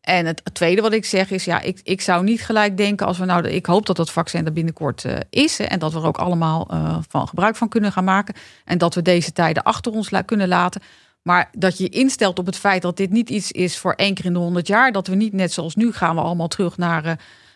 En 0.00 0.26
het 0.26 0.42
tweede 0.52 0.82
wat 0.82 0.92
ik 0.92 1.04
zeg 1.04 1.30
is, 1.30 1.44
ja, 1.44 1.60
ik, 1.60 1.80
ik 1.82 2.00
zou 2.00 2.24
niet 2.24 2.42
gelijk 2.42 2.76
denken 2.76 3.06
als 3.06 3.18
we 3.18 3.24
nou, 3.24 3.48
ik 3.48 3.66
hoop 3.66 3.86
dat 3.86 3.96
dat 3.96 4.10
vaccin 4.10 4.46
er 4.46 4.52
binnenkort 4.52 5.04
uh, 5.04 5.16
is 5.30 5.58
en 5.58 5.78
dat 5.78 5.92
we 5.92 5.98
er 5.98 6.06
ook 6.06 6.18
allemaal 6.18 6.68
uh, 6.70 6.98
van 7.08 7.28
gebruik 7.28 7.56
van 7.56 7.68
kunnen 7.68 7.92
gaan 7.92 8.04
maken 8.04 8.34
en 8.64 8.78
dat 8.78 8.94
we 8.94 9.02
deze 9.02 9.32
tijden 9.32 9.62
achter 9.62 9.92
ons 9.92 10.10
la 10.10 10.22
kunnen 10.22 10.48
laten. 10.48 10.82
Maar 11.22 11.48
dat 11.52 11.78
je 11.78 11.88
instelt 11.88 12.38
op 12.38 12.46
het 12.46 12.56
feit 12.56 12.82
dat 12.82 12.96
dit 12.96 13.10
niet 13.10 13.30
iets 13.30 13.52
is 13.52 13.78
voor 13.78 13.92
één 13.92 14.14
keer 14.14 14.24
in 14.24 14.32
de 14.32 14.38
honderd 14.38 14.66
jaar. 14.66 14.92
Dat 14.92 15.06
we 15.06 15.14
niet 15.14 15.32
net 15.32 15.52
zoals 15.52 15.74
nu 15.74 15.92
gaan 15.92 16.14
we 16.14 16.20
allemaal 16.20 16.48
terug 16.48 16.76
naar 16.76 17.06
uh, 17.06 17.12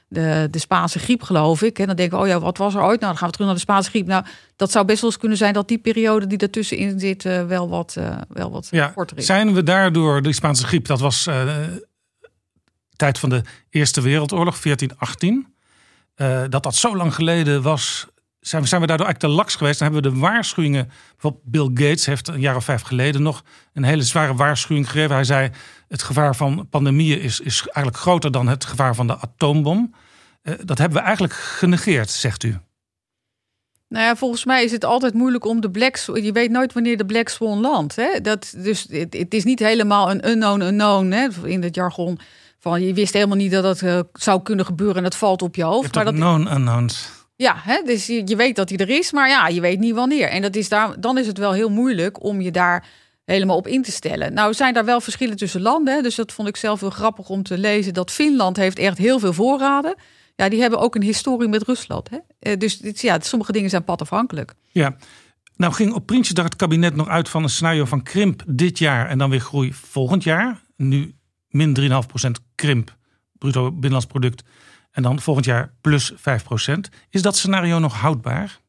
de, 0.08 0.48
de 0.50 0.58
Spaanse 0.58 0.98
griep, 0.98 1.22
geloof 1.22 1.62
ik. 1.62 1.78
En 1.78 1.86
dan 1.86 1.96
denken 1.96 2.18
we, 2.18 2.22
oh 2.22 2.28
ja, 2.28 2.40
wat 2.40 2.58
was 2.58 2.74
er 2.74 2.82
ooit? 2.82 3.00
Nou, 3.00 3.12
dan 3.12 3.16
gaan 3.16 3.26
we 3.26 3.32
terug 3.32 3.46
naar 3.46 3.56
de 3.56 3.62
Spaanse 3.62 3.90
griep. 3.90 4.06
Nou, 4.06 4.24
dat 4.56 4.70
zou 4.70 4.84
best 4.84 5.00
wel 5.00 5.10
eens 5.10 5.18
kunnen 5.18 5.38
zijn 5.38 5.52
dat 5.52 5.68
die 5.68 5.78
periode 5.78 6.26
die 6.26 6.38
ertussenin 6.38 7.00
zit 7.00 7.22
wel 7.22 7.68
wat, 7.68 7.96
wel 8.28 8.50
wat 8.50 8.68
ja, 8.70 8.86
korter 8.86 9.18
is. 9.18 9.26
Zijn 9.26 9.54
we 9.54 9.62
daardoor, 9.62 10.22
de 10.22 10.32
Spaanse 10.32 10.66
griep, 10.66 10.86
dat 10.86 11.00
was 11.00 11.28
tijd 13.02 13.18
van 13.18 13.28
de 13.28 13.42
Eerste 13.70 14.00
Wereldoorlog, 14.00 14.60
1418. 14.60 15.54
dat 16.50 16.62
dat 16.62 16.74
zo 16.74 16.96
lang 16.96 17.14
geleden 17.14 17.62
was, 17.62 18.06
zijn, 18.40 18.68
zijn 18.68 18.80
we 18.80 18.86
daardoor 18.86 19.06
eigenlijk 19.06 19.34
te 19.34 19.40
laks 19.40 19.56
geweest. 19.56 19.78
Dan 19.78 19.92
hebben 19.92 20.10
we 20.10 20.16
de 20.16 20.22
waarschuwingen. 20.22 20.90
Bijvoorbeeld 21.10 21.44
Bill 21.44 21.86
Gates 21.86 22.06
heeft 22.06 22.28
een 22.28 22.40
jaar 22.40 22.56
of 22.56 22.64
vijf 22.64 22.82
geleden 22.82 23.22
nog 23.22 23.44
een 23.72 23.82
hele 23.82 24.02
zware 24.02 24.34
waarschuwing 24.34 24.90
gegeven. 24.90 25.14
Hij 25.14 25.24
zei: 25.24 25.50
het 25.88 26.02
gevaar 26.02 26.36
van 26.36 26.66
pandemieën 26.70 27.20
is, 27.20 27.40
is 27.40 27.60
eigenlijk 27.60 27.96
groter 27.96 28.30
dan 28.30 28.48
het 28.48 28.64
gevaar 28.64 28.94
van 28.94 29.06
de 29.06 29.18
atoombom. 29.18 29.94
Uh, 30.42 30.54
dat 30.64 30.78
hebben 30.78 30.98
we 30.98 31.04
eigenlijk 31.04 31.34
genegeerd, 31.34 32.10
zegt 32.10 32.42
u. 32.42 32.58
Nou 33.88 34.04
ja, 34.04 34.16
volgens 34.16 34.44
mij 34.44 34.64
is 34.64 34.72
het 34.72 34.84
altijd 34.84 35.14
moeilijk 35.14 35.44
om 35.44 35.60
de 35.60 35.70
Black. 35.70 35.96
Je 35.96 36.32
weet 36.32 36.50
nooit 36.50 36.72
wanneer 36.72 36.96
de 36.96 37.06
Black 37.06 37.28
Swan 37.28 37.60
landt. 37.60 37.96
Hè? 37.96 38.20
Dat, 38.20 38.54
dus 38.56 38.86
het, 38.88 39.14
het 39.14 39.34
is 39.34 39.44
niet 39.44 39.58
helemaal 39.58 40.10
een 40.10 40.28
unknown 40.28 40.60
unknown 40.60 41.10
hè? 41.10 41.28
in 41.44 41.62
het 41.62 41.74
jargon. 41.74 42.18
Van 42.62 42.82
je 42.82 42.94
wist 42.94 43.12
helemaal 43.12 43.36
niet 43.36 43.50
dat 43.50 43.62
dat 43.62 43.80
uh, 43.80 44.00
zou 44.12 44.42
kunnen 44.42 44.64
gebeuren 44.64 44.96
en 44.96 45.04
het 45.04 45.14
valt 45.14 45.42
op 45.42 45.54
je 45.54 45.62
hoofd. 45.62 45.94
Maar 45.94 46.04
dat 46.04 46.14
known 46.14 46.54
unknowns. 46.54 47.10
Ja, 47.36 47.54
hè, 47.58 47.82
dus 47.84 48.06
je, 48.06 48.22
je, 48.26 48.36
weet 48.36 48.56
dat 48.56 48.68
hij 48.68 48.78
er 48.78 48.88
is, 48.88 49.12
maar 49.12 49.28
ja, 49.28 49.48
je 49.48 49.60
weet 49.60 49.78
niet 49.78 49.94
wanneer. 49.94 50.28
En 50.28 50.42
dat 50.42 50.56
is 50.56 50.68
daar, 50.68 51.00
dan 51.00 51.18
is 51.18 51.26
het 51.26 51.38
wel 51.38 51.52
heel 51.52 51.68
moeilijk 51.68 52.22
om 52.22 52.40
je 52.40 52.50
daar 52.50 52.86
helemaal 53.24 53.56
op 53.56 53.66
in 53.66 53.82
te 53.82 53.92
stellen. 53.92 54.32
Nou 54.32 54.54
zijn 54.54 54.74
daar 54.74 54.84
wel 54.84 55.00
verschillen 55.00 55.36
tussen 55.36 55.60
landen. 55.60 55.94
Hè, 55.94 56.02
dus 56.02 56.14
dat 56.14 56.32
vond 56.32 56.48
ik 56.48 56.56
zelf 56.56 56.80
heel 56.80 56.90
grappig 56.90 57.28
om 57.28 57.42
te 57.42 57.58
lezen. 57.58 57.94
Dat 57.94 58.10
Finland 58.10 58.56
heeft 58.56 58.78
echt 58.78 58.98
heel 58.98 59.18
veel 59.18 59.32
voorraden. 59.32 59.94
Ja, 60.36 60.48
die 60.48 60.60
hebben 60.60 60.78
ook 60.78 60.94
een 60.94 61.02
historie 61.02 61.48
met 61.48 61.62
Rusland. 61.62 62.10
Hè? 62.10 62.56
Dus 62.56 62.80
ja, 62.94 63.20
sommige 63.20 63.52
dingen 63.52 63.70
zijn 63.70 63.84
padafhankelijk. 63.84 64.54
Ja, 64.68 64.96
nou 65.56 65.72
ging 65.72 65.92
op 65.92 66.06
Prinsjesdag 66.06 66.44
het 66.44 66.56
kabinet 66.56 66.96
nog 66.96 67.08
uit 67.08 67.28
van 67.28 67.42
een 67.42 67.48
scenario 67.48 67.84
van 67.84 68.02
krimp 68.02 68.42
dit 68.46 68.78
jaar 68.78 69.08
en 69.08 69.18
dan 69.18 69.30
weer 69.30 69.40
groei 69.40 69.72
volgend 69.72 70.22
jaar. 70.22 70.60
Nu 70.76 71.14
min 71.52 71.76
3,5% 71.80 72.30
krimp, 72.54 72.96
bruto 73.38 73.70
binnenlands 73.70 74.06
product 74.06 74.42
en 74.90 75.02
dan 75.02 75.20
volgend 75.20 75.46
jaar 75.46 75.72
plus 75.80 76.12
5%. 76.12 76.16
Is 77.10 77.22
dat 77.22 77.36
scenario 77.36 77.78
nog 77.78 78.00
houdbaar? 78.00 78.60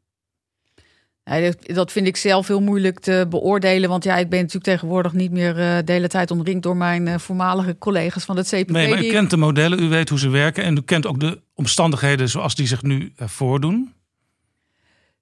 Ja, 1.24 1.52
dat 1.62 1.91
vind 1.91 2.08
ik 2.08 2.17
zelf 2.17 2.48
heel 2.48 2.62
moeilijk 2.62 3.00
te 3.00 3.26
beoordelen. 3.30 3.89
Want 3.89 4.04
ja, 4.04 4.17
ik 4.17 4.30
ben 4.30 4.39
natuurlijk 4.39 4.65
tegenwoordig 4.65 5.13
niet 5.13 5.32
meer 5.32 5.50
uh, 5.50 5.78
de 5.86 5.91
hele 5.91 6.08
tijd 6.08 6.32
omringd 6.32 6.63
door 6.63 6.78
mijn 6.78 7.08
uh, 7.08 7.17
voormalige 7.17 7.78
collega's 7.78 8.24
van 8.26 8.38
het 8.38 8.48
CPV. 8.48 8.69
Nee, 8.69 8.89
maar 8.89 9.06
u 9.06 9.10
kent 9.10 9.30
de 9.30 9.38
modellen, 9.38 9.84
u 9.84 9.89
weet 9.89 10.10
hoe 10.10 10.19
ze 10.19 10.30
werken 10.30 10.63
en 10.63 10.78
u 10.78 10.82
kent 10.82 11.08
ook 11.08 11.19
de 11.19 11.41
omstandigheden 11.54 12.30
zoals 12.30 12.56
die 12.56 12.67
zich 12.67 12.82
nu 12.82 13.13
uh, 13.22 13.28
voordoen. 13.28 13.93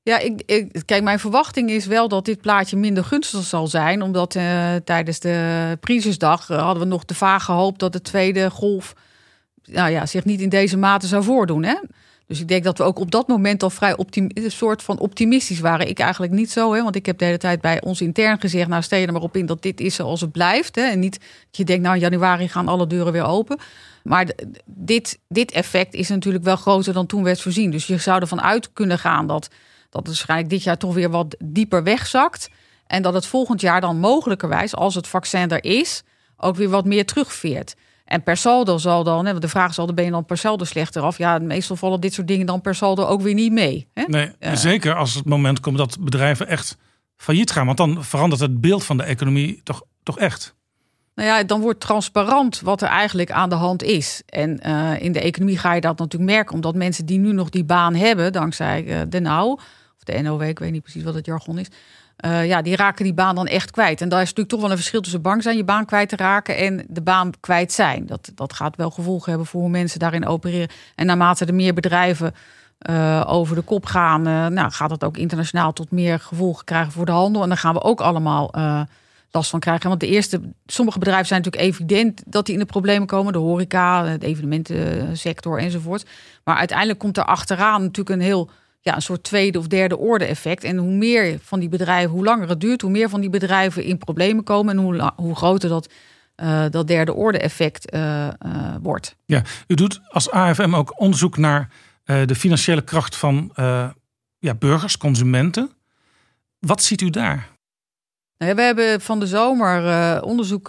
Ja, 0.04 0.20
ik, 0.20 0.42
ik, 0.46 0.82
kijk, 0.86 1.04
mijn 1.04 1.20
verwachting 1.20 1.70
is 1.70 1.86
wel 1.86 2.08
dat 2.08 2.26
dit 2.26 2.42
plaatje 2.42 2.78
minder 2.78 3.04
gunstig 3.04 3.44
zal 3.44 3.68
zijn. 3.68 4.02
Omdat 4.02 4.32
tijdens 4.84 5.20
de 5.20 5.78
Prinsjesdag 5.80 6.48
hadden 6.48 6.84
we 6.84 6.90
nog 6.90 7.06
te 7.06 7.16
vaag 7.16 7.44
gehoopt 7.44 7.80
dat 7.80 7.94
de 7.94 8.02
tweede 8.02 8.50
golf 8.50 8.94
nou 9.64 9.92
ja, 9.92 10.06
zich 10.06 10.26
niet 10.26 10.42
in 10.42 10.50
deze 10.50 10.78
mate 10.78 11.08
zou 11.08 11.24
voordoen. 11.24 11.64
Hè? 11.64 11.76
Dus 12.28 12.40
ik 12.40 12.48
denk 12.48 12.64
dat 12.64 12.78
we 12.78 12.84
ook 12.84 13.00
op 13.00 13.12
dat 13.12 13.28
moment 13.28 13.64
al 13.64 13.70
vrij 13.70 13.96
een 14.10 14.32
soort 14.48 14.84
van 14.84 15.00
optimistisch 15.00 15.60
waren. 15.60 15.88
Ik 15.88 16.00
eigenlijk 16.00 16.34
niet 16.34 16.52
zo, 16.52 16.74
hè? 16.74 16.84
want 16.84 16.96
ik 16.96 17.06
heb 17.06 17.18
de 17.18 17.26
hele 17.26 17.38
tijd 17.38 17.62
bij 17.62 17.82
ons 17.82 18.02
intern 18.02 18.40
gezegd: 18.40 18.68
nou, 18.68 18.82
stel 18.82 19.00
je 19.00 19.08
er 19.08 19.14
maar 19.14 19.22
op 19.22 19.36
in 19.36 19.46
dat 19.46 19.62
dit 19.62 19.80
is 19.80 19.96
zoals 19.96 20.22
het 20.22 20.32
blijft. 20.32 20.76
Hè? 20.76 20.82
En 20.82 21.00
niet 21.00 21.20
dat 21.20 21.58
je 21.58 21.64
denkt, 21.64 21.84
nou, 21.84 21.96
in 21.96 22.02
januari 22.02 22.48
gaan 22.48 22.68
alle 22.68 22.88
deuren 22.88 23.12
weer 23.12 23.26
open. 23.26 23.60
Maar 24.04 24.30
dit, 24.66 25.20
dit 25.28 25.52
effect 25.52 25.94
is 25.94 26.10
natuurlijk 26.10 26.44
wel 26.44 26.56
groter 26.56 26.94
dan 26.94 27.06
toen 27.06 27.24
werd 27.24 27.42
voorzien. 27.42 27.72
Dus 27.72 27.88
je 27.88 27.98
zou 27.98 28.22
ervan 28.22 28.42
uit 28.42 28.74
kunnen 28.74 29.00
gaan 29.00 29.28
dat, 29.28 29.50
dat 29.92 30.02
het 30.02 30.08
waarschijnlijk 30.08 30.50
dit 30.50 30.64
jaar 30.64 30.78
toch 30.78 30.94
weer 30.94 31.10
wat 31.10 31.36
dieper 31.40 31.84
wegzakt. 31.84 32.50
En 32.88 33.02
dat 33.02 33.14
het 33.14 33.26
volgend 33.26 33.62
jaar 33.62 33.82
dan 33.82 34.00
mogelijkerwijs, 34.00 34.76
als 34.76 34.96
het 34.96 35.08
vaccin 35.08 35.50
er 35.50 35.64
is, 35.64 36.04
ook 36.38 36.56
weer 36.56 36.70
wat 36.70 36.86
meer 36.86 37.06
terugveert. 37.06 37.76
En 38.06 38.24
per 38.24 38.38
saldo 38.38 38.78
zal 38.78 39.04
dan, 39.04 39.26
hè, 39.26 39.32
want 39.32 39.42
de 39.42 39.50
vraag 39.50 39.78
is 39.78 39.94
ben 39.94 40.06
je 40.06 40.12
dan 40.12 40.26
per 40.26 40.38
saldo 40.38 40.66
slechter 40.66 41.02
af? 41.02 41.18
Ja, 41.18 41.40
meestal 41.40 41.76
vallen 41.76 42.02
dit 42.02 42.14
soort 42.14 42.28
dingen 42.28 42.46
dan 42.46 42.62
per 42.62 42.76
saldo 42.76 43.06
ook 43.06 43.22
weer 43.22 43.34
niet 43.34 43.52
mee. 43.52 43.88
Hè? 43.94 44.04
Nee, 44.08 44.32
zeker 44.54 44.96
als 44.96 45.14
het 45.14 45.26
moment 45.26 45.60
komt 45.60 45.78
dat 45.78 46.00
bedrijven 46.00 46.48
echt 46.48 46.78
failliet 47.16 47.52
gaan. 47.52 47.66
Want 47.66 47.78
dan 47.78 48.04
verandert 48.04 48.42
het 48.42 48.62
beeld 48.62 48.84
van 48.84 48.98
de 48.98 49.04
economie 49.04 49.62
toch, 49.64 49.84
toch 50.04 50.20
echt. 50.20 50.56
Nou 51.16 51.28
ja, 51.28 51.44
dan 51.44 51.62
wordt 51.62 51.80
transparant 51.80 52.62
wat 52.62 52.82
er 52.82 52.88
eigenlijk 52.88 53.32
aan 53.32 53.50
de 53.50 53.56
hand 53.56 53.84
is. 53.84 54.22
En 54.26 54.60
uh, 54.66 55.02
in 55.02 55.12
de 55.12 55.22
economie 55.22 55.58
ga 55.58 55.74
je 55.74 55.82
dat 55.82 55.98
natuurlijk 55.98 56.32
merken, 56.32 56.54
omdat 56.54 56.76
mensen 56.76 57.06
die 57.06 57.20
nu 57.20 57.34
nog 57.34 57.50
die 57.50 57.64
baan 57.64 57.96
hebben, 57.96 58.34
dankzij 58.34 58.84
uh, 58.84 59.02
de 59.10 59.20
NOW, 59.20 59.60
of 60.02 60.16
de 60.16 60.22
NOW, 60.22 60.42
ik 60.42 60.60
weet 60.60 60.72
niet 60.72 60.82
precies 60.82 61.04
wat 61.04 61.14
het 61.14 61.26
jargon 61.26 61.58
is, 61.58 61.68
uh, 62.26 62.48
ja, 62.48 62.62
die 62.62 62.76
raken 62.76 63.04
die 63.04 63.14
baan 63.14 63.36
dan 63.36 63.48
echt 63.48 63.72
kwijt. 63.72 64.02
En 64.02 64.10
daar 64.10 64.22
is 64.22 64.28
natuurlijk 64.28 64.50
toch 64.50 64.62
wel 64.62 64.70
een 64.70 64.78
verschil 64.78 65.02
tussen 65.02 65.22
bang 65.22 65.44
zijn 65.44 65.58
je 65.58 65.64
baan 65.64 65.86
kwijt 65.86 66.10
te 66.10 66.16
raken 66.16 66.58
en 66.58 66.86
de 66.88 67.02
baan 67.02 67.32
kwijt 67.40 67.72
zijn. 67.72 68.06
Dat, 68.06 68.32
dat 68.36 68.54
gaat 68.54 68.76
wel 68.76 68.92
gevolgen 68.92 69.30
hebben 69.30 69.48
voor 69.48 69.62
hoe 69.62 69.70
mensen 69.70 70.00
daarin 70.00 70.26
opereren. 70.26 70.70
En 70.96 71.06
naarmate 71.06 71.46
er 71.46 71.54
meer 71.54 71.74
bedrijven 71.74 72.34
uh, 72.90 73.24
over 73.28 73.56
de 73.56 73.62
kop 73.62 73.86
gaan, 73.86 74.28
uh, 74.28 74.48
nou, 74.48 74.72
gaat 74.72 74.90
dat 74.90 75.04
ook 75.04 75.18
internationaal 75.18 75.74
tot 75.74 75.92
meer 75.92 76.20
gevolgen 76.20 76.66
krijgen 76.66 76.92
voor 76.92 77.06
de 77.06 77.12
handel. 77.12 77.42
En 77.42 77.48
dan 77.48 77.58
gaan 77.58 77.74
we 77.74 77.82
ook 77.82 78.02
allemaal 78.02 78.52
last 79.32 79.50
van 79.50 79.60
krijgen. 79.60 79.90
Want 79.90 80.00
de 80.00 80.08
eerste, 80.08 80.42
sommige 80.66 81.00
bedrijven 81.00 81.28
zijn 81.28 81.42
natuurlijk 81.42 81.72
evident 81.72 82.24
dat 82.26 82.46
die 82.46 82.54
in 82.54 82.60
de 82.60 82.66
problemen 82.66 83.08
komen. 83.08 83.34
De 83.34 83.40
horeca, 83.40 84.18
de 84.18 84.26
evenementensector 84.26 85.60
enzovoort. 85.60 86.06
Maar 86.44 86.56
uiteindelijk 86.56 87.00
komt 87.00 87.18
er 87.18 87.24
achteraan 87.24 87.82
natuurlijk 87.82 88.10
een 88.10 88.26
heel 88.26 88.50
ja, 88.82 88.96
een 88.96 89.02
soort 89.02 89.24
tweede 89.24 89.60
of 89.60 89.68
derde 89.68 89.98
orde 89.98 90.26
effect. 90.26 90.64
En 90.64 90.78
hoe 90.78 90.92
meer 90.92 91.40
van 91.42 91.60
die 91.60 91.70
bedrijven, 91.70 92.12
hoe 92.12 92.24
langer 92.24 92.50
het 92.50 92.60
duurt, 92.60 92.82
hoe 92.82 92.92
meer 92.92 93.10
van 93.10 93.22
die 93.22 93.30
bedrijven 93.30 93.84
in 93.84 93.98
problemen 93.98 94.44
komen 94.44 94.78
en 94.78 94.84
hoe, 94.84 95.12
hoe 95.16 95.36
groter 95.36 95.70
dat, 95.70 95.90
uh, 96.44 96.66
dat 96.70 96.88
derde 96.88 97.14
orde 97.14 97.38
effect 97.38 97.94
uh, 97.94 98.28
uh, 98.46 98.76
wordt. 98.82 99.16
Ja, 99.26 99.42
u 99.68 99.76
doet 99.76 100.02
als 100.08 100.30
AFM 100.32 100.76
ook 100.76 101.00
onderzoek 101.00 101.38
naar 101.38 101.70
de 102.26 102.36
financiële 102.36 102.82
kracht 102.82 103.16
van 103.16 103.52
ja, 104.40 104.54
burgers, 104.54 104.98
consumenten. 104.98 105.72
Wat 106.60 106.84
ziet 106.84 107.02
u 107.02 107.10
daar? 107.10 107.50
Nou 108.38 108.56
we 108.56 108.62
hebben 108.62 109.02
van 109.02 109.20
de 109.20 109.28
zomer 109.28 110.24
onderzoek 110.24 110.68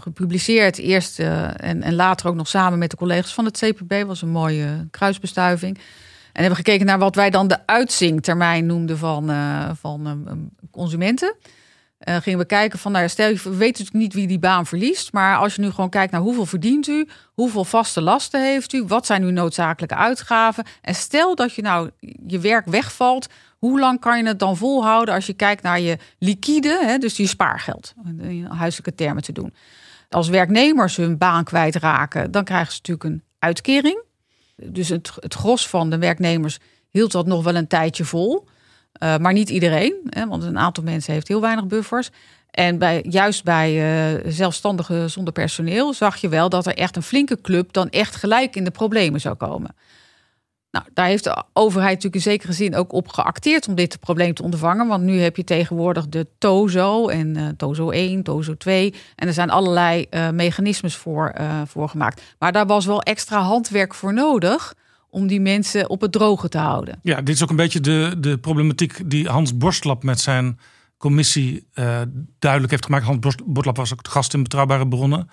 gepubliceerd. 0.00 0.78
Eerst 0.78 1.18
en, 1.18 1.82
en 1.82 1.94
later 1.94 2.28
ook 2.28 2.34
nog 2.34 2.48
samen 2.48 2.78
met 2.78 2.90
de 2.90 2.96
collega's 2.96 3.34
van 3.34 3.44
het 3.44 3.58
CPB. 3.58 4.06
was 4.06 4.22
een 4.22 4.28
mooie 4.28 4.86
kruisbestuiving. 4.90 5.78
En 6.34 6.40
hebben 6.40 6.56
gekeken 6.56 6.86
naar 6.86 6.98
wat 6.98 7.14
wij 7.14 7.30
dan 7.30 7.48
de 7.48 7.66
uitzingtermijn 7.66 8.66
noemden 8.66 8.98
van, 8.98 9.30
van 9.80 10.28
consumenten. 10.70 11.34
gingen 11.98 12.38
we 12.38 12.44
kijken 12.44 12.78
van, 12.78 12.92
nou 12.92 13.08
stel 13.08 13.28
je, 13.28 13.34
we 13.34 13.56
weten 13.56 13.84
natuurlijk 13.84 13.94
niet 13.94 14.14
wie 14.14 14.26
die 14.26 14.38
baan 14.38 14.66
verliest. 14.66 15.12
Maar 15.12 15.36
als 15.36 15.54
je 15.54 15.60
nu 15.60 15.70
gewoon 15.70 15.90
kijkt 15.90 16.12
naar 16.12 16.20
hoeveel 16.20 16.46
verdient 16.46 16.88
u, 16.88 17.08
hoeveel 17.34 17.64
vaste 17.64 18.00
lasten 18.00 18.44
heeft 18.44 18.72
u, 18.72 18.84
wat 18.84 19.06
zijn 19.06 19.22
uw 19.22 19.30
noodzakelijke 19.30 19.94
uitgaven. 19.94 20.64
En 20.80 20.94
stel 20.94 21.34
dat 21.34 21.54
je 21.54 21.62
nou 21.62 21.90
je 22.26 22.38
werk 22.38 22.66
wegvalt, 22.66 23.28
hoe 23.58 23.80
lang 23.80 24.00
kan 24.00 24.18
je 24.18 24.26
het 24.26 24.38
dan 24.38 24.56
volhouden 24.56 25.14
als 25.14 25.26
je 25.26 25.32
kijkt 25.32 25.62
naar 25.62 25.80
je 25.80 25.98
liquide, 26.18 26.80
hè, 26.84 26.98
dus 26.98 27.16
je 27.16 27.26
spaargeld, 27.26 27.94
in 28.20 28.44
huiselijke 28.44 28.94
termen 28.94 29.22
te 29.22 29.32
doen. 29.32 29.54
Als 30.08 30.28
werknemers 30.28 30.96
hun 30.96 31.18
baan 31.18 31.44
kwijtraken, 31.44 32.30
dan 32.30 32.44
krijgen 32.44 32.72
ze 32.72 32.78
natuurlijk 32.78 33.04
een 33.08 33.22
uitkering. 33.38 34.02
Dus 34.56 34.88
het, 34.88 35.12
het 35.20 35.34
gros 35.34 35.68
van 35.68 35.90
de 35.90 35.98
werknemers 35.98 36.58
hield 36.90 37.12
dat 37.12 37.26
nog 37.26 37.44
wel 37.44 37.54
een 37.54 37.66
tijdje 37.66 38.04
vol. 38.04 38.44
Uh, 39.02 39.16
maar 39.16 39.32
niet 39.32 39.50
iedereen, 39.50 39.94
hè, 40.08 40.26
want 40.26 40.42
een 40.42 40.58
aantal 40.58 40.84
mensen 40.84 41.12
heeft 41.12 41.28
heel 41.28 41.40
weinig 41.40 41.66
buffers. 41.66 42.10
En 42.50 42.78
bij, 42.78 43.04
juist 43.08 43.44
bij 43.44 43.72
uh, 44.14 44.20
zelfstandigen 44.32 45.10
zonder 45.10 45.32
personeel 45.32 45.92
zag 45.92 46.16
je 46.16 46.28
wel 46.28 46.48
dat 46.48 46.66
er 46.66 46.74
echt 46.74 46.96
een 46.96 47.02
flinke 47.02 47.40
club 47.40 47.72
dan 47.72 47.90
echt 47.90 48.16
gelijk 48.16 48.56
in 48.56 48.64
de 48.64 48.70
problemen 48.70 49.20
zou 49.20 49.34
komen. 49.34 49.74
Nou, 50.74 50.86
daar 50.94 51.06
heeft 51.06 51.24
de 51.24 51.44
overheid 51.52 51.94
natuurlijk 51.94 52.14
in 52.14 52.30
zekere 52.30 52.52
zin 52.52 52.74
ook 52.76 52.92
op 52.92 53.08
geacteerd 53.08 53.68
om 53.68 53.74
dit 53.74 54.00
probleem 54.00 54.34
te 54.34 54.42
ondervangen. 54.42 54.86
Want 54.86 55.02
nu 55.02 55.20
heb 55.20 55.36
je 55.36 55.44
tegenwoordig 55.44 56.08
de 56.08 56.26
TOZO 56.38 57.08
en 57.08 57.36
uh, 57.36 57.48
TOZO 57.48 57.90
1, 57.90 58.22
TOZO 58.22 58.56
2. 58.56 58.94
En 59.16 59.26
er 59.26 59.32
zijn 59.32 59.50
allerlei 59.50 60.06
uh, 60.10 60.30
mechanismes 60.30 60.96
voor, 60.96 61.34
uh, 61.40 61.88
gemaakt. 61.88 62.22
Maar 62.38 62.52
daar 62.52 62.66
was 62.66 62.86
wel 62.86 63.02
extra 63.02 63.40
handwerk 63.40 63.94
voor 63.94 64.14
nodig 64.14 64.74
om 65.10 65.26
die 65.26 65.40
mensen 65.40 65.90
op 65.90 66.00
het 66.00 66.12
droge 66.12 66.48
te 66.48 66.58
houden. 66.58 66.98
Ja, 67.02 67.20
dit 67.20 67.34
is 67.34 67.42
ook 67.42 67.50
een 67.50 67.56
beetje 67.56 67.80
de, 67.80 68.14
de 68.18 68.38
problematiek 68.38 69.10
die 69.10 69.28
Hans 69.28 69.56
Borstlap 69.56 70.02
met 70.02 70.20
zijn 70.20 70.58
commissie 70.96 71.66
duidelijk 72.38 72.70
heeft 72.70 72.84
gemaakt. 72.84 73.04
Hans 73.04 73.18
Borstlap 73.44 73.76
was 73.76 73.92
ook 73.92 74.02
de 74.02 74.10
gast 74.10 74.34
in 74.34 74.42
Betrouwbare 74.42 74.88
Bronnen. 74.88 75.28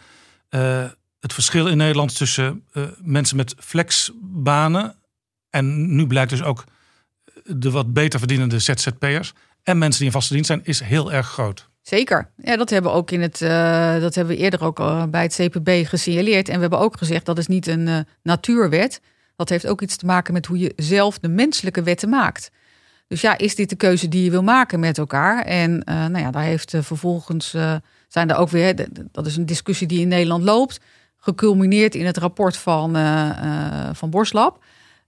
het 1.20 1.34
verschil 1.34 1.68
in 1.68 1.78
Nederland 1.78 2.18
tussen 2.18 2.64
mensen 3.02 3.38
met 3.38 3.56
flexbanen 3.60 4.96
en 5.52 5.96
nu 5.96 6.08
blijkt 6.08 6.30
dus 6.30 6.44
ook 6.44 6.64
de 7.44 7.72
wat 7.72 7.94
beter 7.94 8.20
verdienende 8.20 8.60
ZZP'ers 8.60 9.34
en 9.64 9.78
mensen 9.78 9.98
die 9.98 10.08
in 10.08 10.14
vaste 10.14 10.34
dienst 10.34 10.50
zijn, 10.50 10.62
is 10.64 10.80
heel 10.80 11.12
erg 11.12 11.28
groot. 11.28 11.70
Zeker. 11.82 12.32
Ja, 12.38 12.58
dat 12.58 12.70
hebben 12.70 12.92
we 12.92 12.98
ook 12.98 13.12
in 13.12 13.22
het. 13.22 13.42
Uh, 13.42 14.00
dat 14.00 14.16
hebben 14.16 14.36
we 14.36 14.42
eerder 14.42 14.64
ook 14.64 14.80
uh, 14.80 15.04
bij 15.06 15.22
het 15.22 15.36
CPB 15.36 15.88
gesignaleerd. 15.88 16.50
En 16.50 16.56
we 16.56 16.62
hebben 16.62 16.80
ook 16.80 16.98
gezegd 16.98 17.26
dat 17.26 17.38
is 17.38 17.48
niet 17.48 17.68
een 17.68 17.88
uh, 17.88 18.00
natuurwet. 18.24 19.02
Dat 19.36 19.50
heeft 19.50 19.68
ook 19.68 19.82
iets 19.82 19.96
te 19.96 20.06
maken 20.06 20.34
met 20.34 20.46
hoe 20.46 20.58
je 20.58 20.74
zelf 20.76 21.20
de 21.20 21.28
menselijke 21.28 21.84
wetten 21.84 22.10
maakt. 22.10 22.52
Dus 23.08 23.22
ja, 23.22 23.38
is 23.38 23.56
dit 23.56 23.70
de 23.70 23.76
keuze 23.76 24.08
die 24.08 24.24
je 24.24 24.32
wil 24.32 24.44
maken 24.44 24.80
met 24.80 24.98
elkaar? 24.98 25.44
En 25.46 25.78
nou 25.86 26.18
ja, 26.18 26.32
daar 26.32 26.44
heeft 26.44 26.74
vervolgens 26.80 27.50
zijn 28.08 28.30
er 28.30 28.36
ook 28.36 28.50
weer. 28.50 28.88
Dat 29.12 29.26
is 29.26 29.38
een 29.38 29.46
discussie 29.46 29.88
die 29.88 30.02
in 30.02 30.08
Nederland 30.08 30.44
loopt. 30.44 30.80
Geculmineerd 31.18 31.96
in 31.96 32.06
het 32.06 32.18
rapport 32.18 32.58
van, 32.58 32.96
van 33.94 34.10
Borslab. 34.10 34.64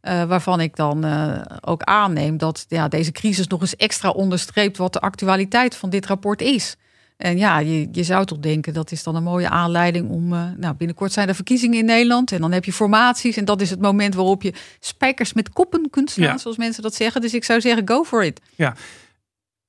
Uh, 0.07 0.23
waarvan 0.23 0.59
ik 0.59 0.75
dan 0.75 1.05
uh, 1.05 1.41
ook 1.61 1.81
aanneem 1.81 2.37
dat 2.37 2.65
ja, 2.67 2.87
deze 2.87 3.11
crisis 3.11 3.47
nog 3.47 3.61
eens 3.61 3.75
extra 3.75 4.09
onderstreept 4.09 4.77
wat 4.77 4.93
de 4.93 4.99
actualiteit 4.99 5.75
van 5.75 5.89
dit 5.89 6.05
rapport 6.05 6.41
is. 6.41 6.75
En 7.17 7.37
ja, 7.37 7.59
je, 7.59 7.87
je 7.91 8.03
zou 8.03 8.25
toch 8.25 8.39
denken 8.39 8.73
dat 8.73 8.91
is 8.91 9.03
dan 9.03 9.15
een 9.15 9.23
mooie 9.23 9.49
aanleiding 9.49 10.09
om. 10.09 10.33
Uh, 10.33 10.45
nou, 10.57 10.75
binnenkort 10.75 11.11
zijn 11.11 11.27
er 11.27 11.35
verkiezingen 11.35 11.79
in 11.79 11.85
Nederland 11.85 12.31
en 12.31 12.41
dan 12.41 12.51
heb 12.51 12.65
je 12.65 12.73
formaties. 12.73 13.37
En 13.37 13.45
dat 13.45 13.61
is 13.61 13.69
het 13.69 13.81
moment 13.81 14.15
waarop 14.15 14.41
je 14.41 14.53
spijkers 14.79 15.33
met 15.33 15.49
koppen 15.49 15.89
kunt 15.89 16.09
slaan, 16.11 16.27
ja. 16.27 16.37
zoals 16.37 16.57
mensen 16.57 16.83
dat 16.83 16.95
zeggen. 16.95 17.21
Dus 17.21 17.33
ik 17.33 17.43
zou 17.43 17.61
zeggen, 17.61 17.87
go 17.87 18.03
for 18.03 18.23
it. 18.23 18.41
Ja. 18.55 18.75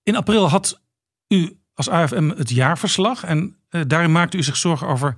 In 0.02 0.16
april 0.16 0.48
had 0.48 0.80
u 1.28 1.58
als 1.74 1.88
AFM 1.88 2.28
het 2.28 2.50
jaarverslag. 2.50 3.24
En 3.24 3.56
daarin 3.86 4.12
maakte 4.12 4.36
u 4.36 4.42
zich 4.42 4.56
zorgen 4.56 4.86
over 4.86 5.16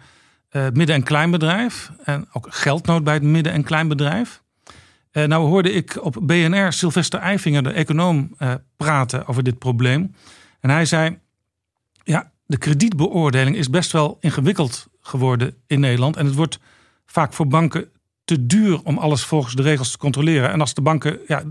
midden- 0.72 0.94
en 0.94 1.02
kleinbedrijf. 1.02 1.90
En 2.04 2.28
ook 2.32 2.46
geldnood 2.50 3.04
bij 3.04 3.14
het 3.14 3.22
midden- 3.22 3.52
en 3.52 3.62
kleinbedrijf. 3.62 4.44
Uh, 5.16 5.24
nou 5.24 5.46
hoorde 5.46 5.72
ik 5.72 6.04
op 6.04 6.18
BNR 6.22 6.72
Sylvester 6.72 7.20
Eifinger, 7.20 7.62
de 7.62 7.70
econoom, 7.70 8.34
uh, 8.38 8.54
praten 8.76 9.26
over 9.26 9.42
dit 9.42 9.58
probleem. 9.58 10.14
En 10.60 10.70
hij 10.70 10.84
zei, 10.84 11.18
ja, 12.04 12.32
de 12.46 12.56
kredietbeoordeling 12.56 13.56
is 13.56 13.70
best 13.70 13.92
wel 13.92 14.16
ingewikkeld 14.20 14.88
geworden 15.00 15.54
in 15.66 15.80
Nederland. 15.80 16.16
En 16.16 16.26
het 16.26 16.34
wordt 16.34 16.58
vaak 17.06 17.32
voor 17.32 17.46
banken 17.46 17.88
te 18.24 18.46
duur 18.46 18.82
om 18.82 18.98
alles 18.98 19.24
volgens 19.24 19.54
de 19.54 19.62
regels 19.62 19.90
te 19.90 19.98
controleren. 19.98 20.50
En 20.50 20.60
als 20.60 20.74
de 20.74 20.82
banken 20.82 21.18
ja, 21.26 21.42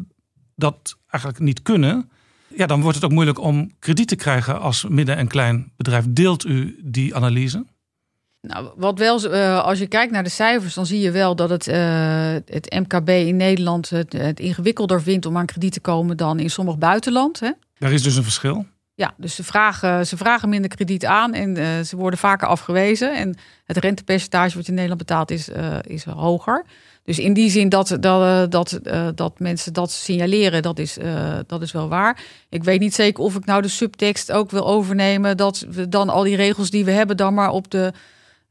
dat 0.56 0.98
eigenlijk 1.08 1.44
niet 1.44 1.62
kunnen, 1.62 2.10
ja, 2.48 2.66
dan 2.66 2.82
wordt 2.82 2.96
het 2.96 3.06
ook 3.06 3.12
moeilijk 3.12 3.40
om 3.40 3.72
krediet 3.80 4.08
te 4.08 4.16
krijgen 4.16 4.60
als 4.60 4.86
midden- 4.90 5.18
en 5.18 5.28
klein 5.28 5.72
bedrijf. 5.78 6.06
Deelt 6.10 6.46
u 6.46 6.80
die 6.84 7.16
analyse? 7.16 7.66
Nou, 8.48 8.70
wat 8.76 9.00
wel, 9.00 9.34
uh, 9.34 9.64
als 9.64 9.80
je 9.80 9.88
kijkt 9.88 10.12
naar 10.12 10.24
de 10.24 10.30
cijfers, 10.30 10.74
dan 10.74 10.86
zie 10.86 11.00
je 11.00 11.12
wel 11.12 11.36
dat 11.36 11.50
het, 11.50 11.68
uh, 11.68 11.76
het 12.46 12.76
MKB 12.88 13.10
in 13.10 13.36
Nederland 13.36 13.90
het, 13.90 14.14
het, 14.14 14.40
ingewikkelder 14.40 15.02
vindt 15.02 15.26
om 15.26 15.38
aan 15.38 15.46
krediet 15.46 15.74
te 15.74 15.80
komen 15.80 16.18
dan 16.18 16.40
in 16.40 16.50
sommig 16.50 16.78
buitenland. 16.78 17.40
Hè? 17.40 17.52
Daar 17.78 17.92
is 17.92 18.04
dus 18.04 18.16
een 18.16 18.24
verschil. 18.24 18.66
Ja, 18.94 19.14
dus 19.18 19.36
ze 19.36 19.44
vragen, 19.44 20.08
ze 20.08 20.18
vragen 20.18 20.50
minder 20.50 20.70
krediet 20.70 21.06
aan 21.06 21.34
en 21.34 21.58
uh, 21.58 21.80
ze 21.80 21.96
worden 21.96 22.20
vaker 22.20 22.48
afgewezen. 22.48 23.16
En 23.16 23.38
het 23.66 23.78
rentepercentage 23.78 24.56
wat 24.56 24.64
je 24.66 24.70
in 24.70 24.74
Nederland 24.74 25.08
betaalt 25.08 25.32
is, 25.32 25.50
is 25.82 26.04
hoger. 26.04 26.66
Dus 27.04 27.20
in 27.20 27.34
die 27.34 27.50
zin 27.50 27.70
dat, 27.70 27.98
dat, 28.00 28.52
dat, 28.52 28.80
dat 29.16 29.40
mensen 29.40 29.74
dat 29.74 29.92
signaleren, 29.92 30.62
dat 30.62 30.80
is, 30.80 30.98
dat 31.48 31.62
is 31.62 31.72
wel 31.72 31.88
waar. 31.88 32.24
Ik 32.50 32.64
weet 32.64 32.80
niet 32.80 32.94
zeker 32.94 33.24
of 33.24 33.36
ik 33.36 33.46
nou 33.46 33.62
de 33.62 33.68
subtekst 33.68 34.32
ook 34.32 34.52
wil 34.52 34.68
overnemen. 34.68 35.38
Dat 35.38 35.66
we 35.70 35.90
dan 35.90 36.10
al 36.10 36.24
die 36.24 36.36
regels 36.36 36.70
die 36.70 36.86
we 36.86 36.92
hebben, 36.92 37.18
dan 37.18 37.34
maar 37.34 37.52
op 37.52 37.72
de 37.72 37.94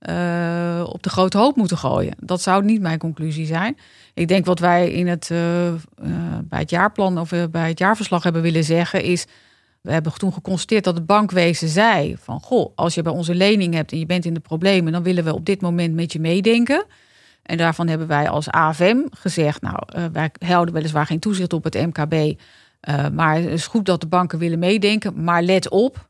uh, 0.08 0.84
op 0.86 1.02
de 1.02 1.08
grote 1.08 1.38
hoop 1.38 1.56
moeten 1.56 1.78
gooien. 1.78 2.14
Dat 2.18 2.42
zou 2.42 2.64
niet 2.64 2.80
mijn 2.80 2.98
conclusie 2.98 3.46
zijn. 3.46 3.76
Ik 4.14 4.28
denk 4.28 4.44
wat 4.46 4.58
wij 4.58 4.90
in 4.90 5.06
het, 5.06 5.28
uh, 5.32 5.66
uh, 5.66 5.74
bij 6.42 6.58
het 6.58 6.70
jaarplan 6.70 7.18
of 7.18 7.32
bij 7.50 7.68
het 7.68 7.78
jaarverslag 7.78 8.22
hebben 8.22 8.42
willen 8.42 8.64
zeggen 8.64 9.02
is. 9.02 9.26
We 9.80 9.92
hebben 9.92 10.14
toen 10.14 10.32
geconstateerd 10.32 10.84
dat 10.84 10.94
het 10.94 11.06
bankwezen 11.06 11.68
zei 11.68 12.16
van 12.20 12.40
goh, 12.40 12.72
als 12.74 12.94
je 12.94 13.02
bij 13.02 13.12
onze 13.12 13.34
lening 13.34 13.74
hebt 13.74 13.92
en 13.92 13.98
je 13.98 14.06
bent 14.06 14.24
in 14.24 14.34
de 14.34 14.40
problemen, 14.40 14.92
dan 14.92 15.02
willen 15.02 15.24
we 15.24 15.34
op 15.34 15.44
dit 15.44 15.60
moment 15.60 15.94
met 15.94 16.12
je 16.12 16.20
meedenken. 16.20 16.84
En 17.42 17.56
daarvan 17.56 17.88
hebben 17.88 18.06
wij 18.06 18.28
als 18.28 18.50
AFM 18.50 18.96
gezegd, 19.10 19.62
nou, 19.62 19.78
wij 20.12 20.30
houden 20.38 20.74
weliswaar 20.74 21.06
geen 21.06 21.18
toezicht 21.18 21.52
op 21.52 21.64
het 21.64 21.74
MKB, 21.74 22.40
maar 23.12 23.34
het 23.34 23.50
is 23.50 23.66
goed 23.66 23.86
dat 23.86 24.00
de 24.00 24.06
banken 24.06 24.38
willen 24.38 24.58
meedenken. 24.58 25.24
Maar 25.24 25.42
let 25.42 25.68
op, 25.68 26.08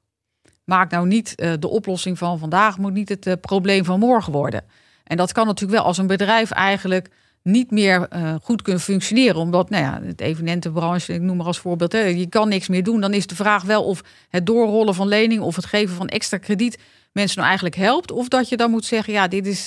maak 0.64 0.90
nou 0.90 1.07
niet 1.07 1.33
uh, 1.37 1.53
de 1.59 1.68
oplossing 1.68 2.18
van 2.18 2.38
vandaag, 2.38 2.79
moet 2.79 2.92
niet 2.92 3.09
het 3.09 3.27
uh, 3.27 3.35
probleem 3.40 3.85
van 3.85 3.98
morgen 3.98 4.33
worden. 4.33 4.62
En 5.05 5.16
dat 5.16 5.33
kan 5.33 5.46
natuurlijk 5.46 5.79
wel 5.79 5.87
als 5.87 5.98
een 5.98 6.07
bedrijf 6.07 6.50
eigenlijk 6.50 7.09
niet 7.42 7.70
meer 7.70 8.09
uh, 8.12 8.35
goed 8.42 8.62
kunnen 8.62 8.83
functioneren. 8.83 9.40
Omdat, 9.40 9.70
nou 9.70 9.85
ja, 9.85 10.00
het 10.03 10.20
evenementenbranche, 10.20 11.12
ik 11.12 11.20
noem 11.20 11.37
maar 11.37 11.46
als 11.46 11.59
voorbeeld, 11.59 11.92
hè, 11.92 11.98
je 11.98 12.29
kan 12.29 12.48
niks 12.48 12.68
meer 12.68 12.83
doen. 12.83 13.00
Dan 13.00 13.14
is 13.14 13.27
de 13.27 13.35
vraag 13.35 13.62
wel 13.62 13.85
of 13.85 14.03
het 14.29 14.46
doorrollen 14.46 14.94
van 14.94 15.09
leningen 15.09 15.44
of 15.44 15.57
het 15.57 15.66
geven 15.66 15.96
van 15.96 16.09
extra 16.09 16.38
krediet 16.38 16.79
mensen 17.12 17.37
nou 17.37 17.48
eigenlijk 17.48 17.77
helpt. 17.77 18.12
Of 18.12 18.29
dat 18.29 18.48
je 18.48 18.57
dan 18.57 18.70
moet 18.70 18.85
zeggen, 18.85 19.12
ja, 19.12 19.29
dit 19.29 19.46
is, 19.46 19.64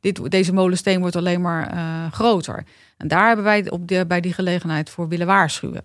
dit, 0.00 0.30
deze 0.30 0.52
molensteen 0.52 1.00
wordt 1.00 1.16
alleen 1.16 1.40
maar 1.40 1.74
groter. 2.12 2.64
En 2.96 3.08
daar 3.08 3.26
hebben 3.26 3.44
wij 3.44 3.70
op 3.70 3.88
de, 3.88 4.06
bij 4.06 4.20
die 4.20 4.32
gelegenheid 4.32 4.90
voor 4.90 5.08
willen 5.08 5.26
waarschuwen. 5.26 5.84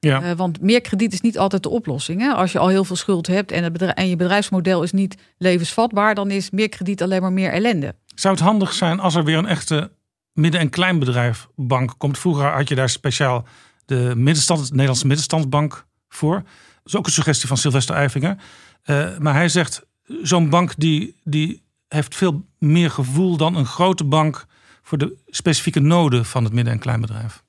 Ja. 0.00 0.22
Uh, 0.22 0.32
want 0.32 0.60
meer 0.60 0.80
krediet 0.80 1.12
is 1.12 1.20
niet 1.20 1.38
altijd 1.38 1.62
de 1.62 1.68
oplossing. 1.68 2.20
Hè? 2.20 2.32
Als 2.32 2.52
je 2.52 2.58
al 2.58 2.68
heel 2.68 2.84
veel 2.84 2.96
schuld 2.96 3.26
hebt 3.26 3.52
en, 3.52 3.62
het 3.62 3.72
bedrijf, 3.72 3.94
en 3.94 4.08
je 4.08 4.16
bedrijfsmodel 4.16 4.82
is 4.82 4.92
niet 4.92 5.16
levensvatbaar, 5.38 6.14
dan 6.14 6.30
is 6.30 6.50
meer 6.50 6.68
krediet 6.68 7.02
alleen 7.02 7.22
maar 7.22 7.32
meer 7.32 7.52
ellende. 7.52 7.94
Zou 8.14 8.34
het 8.34 8.42
handig 8.42 8.72
zijn 8.72 9.00
als 9.00 9.14
er 9.14 9.24
weer 9.24 9.38
een 9.38 9.46
echte 9.46 9.90
midden- 10.32 10.60
en 10.60 10.70
kleinbedrijfbank 10.70 11.94
komt? 11.98 12.18
Vroeger 12.18 12.46
had 12.46 12.68
je 12.68 12.74
daar 12.74 12.88
speciaal 12.88 13.46
de 13.84 14.12
middenstand, 14.16 14.60
de 14.60 14.70
Nederlandse 14.70 15.06
middenstandsbank 15.06 15.86
voor. 16.08 16.34
Dat 16.34 16.84
is 16.84 16.96
ook 16.96 17.06
een 17.06 17.12
suggestie 17.12 17.48
van 17.48 17.56
Sylvester 17.56 17.94
Eifinger. 17.94 18.36
Eh, 18.82 19.18
maar 19.18 19.34
hij 19.34 19.48
zegt, 19.48 19.86
zo'n 20.22 20.48
bank 20.48 20.72
die, 20.76 21.16
die 21.24 21.62
heeft 21.88 22.14
veel 22.14 22.44
meer 22.58 22.90
gevoel 22.90 23.36
dan 23.36 23.56
een 23.56 23.66
grote 23.66 24.04
bank 24.04 24.46
voor 24.82 24.98
de 24.98 25.16
specifieke 25.26 25.80
noden 25.80 26.24
van 26.24 26.44
het 26.44 26.52
midden- 26.52 26.72
en 26.72 26.78
kleinbedrijf. 26.78 27.42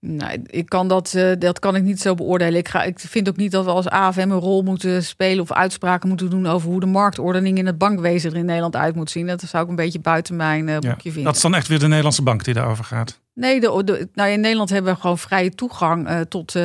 Nou, 0.00 0.42
ik 0.46 0.68
kan 0.68 0.88
dat, 0.88 1.14
eh, 1.14 1.32
dat 1.38 1.58
kan 1.58 1.76
ik 1.76 1.82
niet 1.82 2.00
zo 2.00 2.14
beoordelen. 2.14 2.58
Ik, 2.58 2.68
ga, 2.68 2.82
ik 2.82 2.98
vind 2.98 3.28
ook 3.28 3.36
niet 3.36 3.50
dat 3.50 3.64
we 3.64 3.70
als 3.70 3.88
AFM 3.88 4.20
een 4.20 4.38
rol 4.38 4.62
moeten 4.62 5.04
spelen 5.04 5.42
of 5.42 5.52
uitspraken 5.52 6.08
moeten 6.08 6.30
doen 6.30 6.46
over 6.46 6.70
hoe 6.70 6.80
de 6.80 6.86
marktordening 6.86 7.58
in 7.58 7.66
het 7.66 7.78
bankwezen 7.78 8.30
er 8.30 8.36
in 8.36 8.44
Nederland 8.44 8.76
uit 8.76 8.94
moet 8.94 9.10
zien. 9.10 9.26
Dat 9.26 9.40
zou 9.40 9.62
ik 9.64 9.68
een 9.68 9.76
beetje 9.76 10.00
buiten 10.00 10.36
mijn 10.36 10.68
uh, 10.68 10.78
boekje 10.78 11.02
vinden. 11.02 11.24
Dat 11.24 11.36
is 11.36 11.42
dan 11.42 11.54
echt 11.54 11.68
weer 11.68 11.78
de 11.78 11.86
Nederlandse 11.86 12.22
bank 12.22 12.44
die 12.44 12.54
daarover 12.54 12.84
gaat. 12.84 13.20
Nee, 13.34 13.60
de, 13.60 13.82
de, 13.84 14.08
nou 14.14 14.30
in 14.30 14.40
Nederland 14.40 14.70
hebben 14.70 14.94
we 14.94 15.00
gewoon 15.00 15.18
vrije 15.18 15.50
toegang 15.50 16.08
uh, 16.08 16.20
tot, 16.20 16.56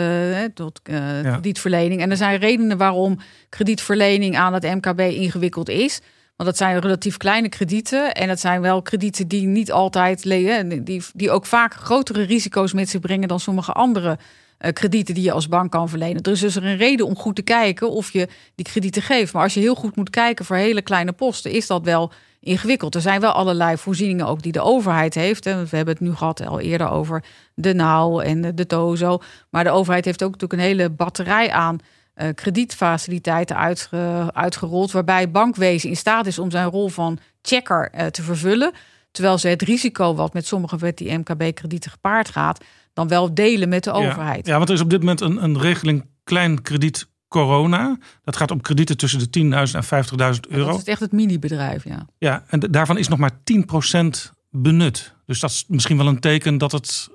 tot 0.53 0.79
ja. 0.83 1.21
kredietverlening. 1.21 2.01
En 2.01 2.11
er 2.11 2.17
zijn 2.17 2.39
redenen 2.39 2.77
waarom 2.77 3.19
kredietverlening 3.49 4.37
aan 4.37 4.53
het 4.53 4.63
MKB 4.63 4.99
ingewikkeld 4.99 5.69
is. 5.69 6.01
Want 6.41 6.53
dat 6.53 6.67
zijn 6.67 6.79
relatief 6.79 7.17
kleine 7.17 7.49
kredieten. 7.49 8.13
En 8.13 8.27
dat 8.27 8.39
zijn 8.39 8.61
wel 8.61 8.81
kredieten 8.81 9.27
die 9.27 9.47
niet 9.47 9.71
altijd 9.71 10.25
lezen. 10.25 10.83
Die, 10.83 11.03
die 11.13 11.31
ook 11.31 11.45
vaak 11.45 11.73
grotere 11.73 12.21
risico's 12.21 12.73
met 12.73 12.89
zich 12.89 12.99
brengen 12.99 13.27
dan 13.27 13.39
sommige 13.39 13.71
andere 13.71 14.17
uh, 14.59 14.71
kredieten 14.71 15.13
die 15.13 15.23
je 15.23 15.31
als 15.31 15.47
bank 15.47 15.71
kan 15.71 15.89
verlenen. 15.89 16.23
Dus 16.23 16.43
is 16.43 16.55
er 16.55 16.65
een 16.65 16.77
reden 16.77 17.05
om 17.05 17.15
goed 17.15 17.35
te 17.35 17.41
kijken 17.41 17.91
of 17.91 18.13
je 18.13 18.27
die 18.55 18.65
kredieten 18.65 19.01
geeft. 19.01 19.33
Maar 19.33 19.43
als 19.43 19.53
je 19.53 19.59
heel 19.59 19.75
goed 19.75 19.95
moet 19.95 20.09
kijken 20.09 20.45
voor 20.45 20.55
hele 20.55 20.81
kleine 20.81 21.11
posten, 21.11 21.51
is 21.51 21.67
dat 21.67 21.83
wel 21.83 22.11
ingewikkeld. 22.39 22.95
Er 22.95 23.01
zijn 23.01 23.21
wel 23.21 23.31
allerlei 23.31 23.77
voorzieningen 23.77 24.27
ook 24.27 24.41
die 24.41 24.51
de 24.51 24.61
overheid 24.61 25.13
heeft. 25.13 25.43
We 25.43 25.51
hebben 25.51 25.93
het 25.93 25.99
nu 25.99 26.15
gehad 26.15 26.45
al 26.47 26.59
eerder 26.59 26.89
over 26.89 27.23
de 27.53 27.73
NAU 27.73 28.23
en 28.23 28.55
de 28.55 28.67
TOZO. 28.67 29.21
Maar 29.49 29.63
de 29.63 29.69
overheid 29.69 30.05
heeft 30.05 30.23
ook 30.23 30.31
natuurlijk 30.31 30.61
een 30.61 30.67
hele 30.67 30.89
batterij 30.89 31.51
aan 31.51 31.79
uh, 32.21 32.29
kredietfaciliteiten 32.35 33.57
uitge, 33.57 34.29
uitgerold, 34.33 34.91
waarbij 34.91 35.31
bankwezen 35.31 35.89
in 35.89 35.97
staat 35.97 36.25
is 36.25 36.39
om 36.39 36.51
zijn 36.51 36.69
rol 36.69 36.87
van 36.87 37.19
checker 37.41 37.91
uh, 37.95 38.05
te 38.05 38.23
vervullen. 38.23 38.71
Terwijl 39.11 39.37
ze 39.37 39.47
het 39.47 39.61
risico 39.61 40.15
wat 40.15 40.33
met 40.33 40.45
sommige 40.45 40.77
met 40.79 40.97
die 40.97 41.17
MKB-kredieten 41.17 41.91
gepaard 41.91 42.29
gaat, 42.29 42.63
dan 42.93 43.07
wel 43.07 43.33
delen 43.33 43.69
met 43.69 43.83
de 43.83 43.89
ja. 43.89 43.95
overheid. 43.95 44.45
Ja, 44.45 44.57
want 44.57 44.69
er 44.69 44.75
is 44.75 44.81
op 44.81 44.89
dit 44.89 44.99
moment 44.99 45.21
een, 45.21 45.43
een 45.43 45.59
regeling 45.59 46.05
klein 46.23 46.61
krediet 46.61 47.09
corona. 47.27 47.97
Dat 48.23 48.35
gaat 48.35 48.51
om 48.51 48.61
kredieten 48.61 48.97
tussen 48.97 49.31
de 49.31 49.39
10.000 49.39 49.49
en 49.51 50.05
50.000 50.35 50.39
euro. 50.49 50.71
Dat 50.71 50.79
is 50.79 50.83
echt 50.83 50.99
het 50.99 51.11
mini-bedrijf, 51.11 51.83
ja. 51.83 52.05
Ja, 52.17 52.43
en 52.47 52.59
daarvan 52.59 52.97
is 52.97 53.07
nog 53.07 53.19
maar 53.19 53.31
10% 53.31 54.31
benut. 54.49 55.13
Dus 55.25 55.39
dat 55.39 55.49
is 55.49 55.65
misschien 55.67 55.97
wel 55.97 56.07
een 56.07 56.19
teken 56.19 56.57
dat 56.57 56.71
het, 56.71 57.09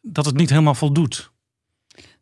dat 0.00 0.24
het 0.24 0.36
niet 0.36 0.50
helemaal 0.50 0.74
voldoet. 0.74 1.32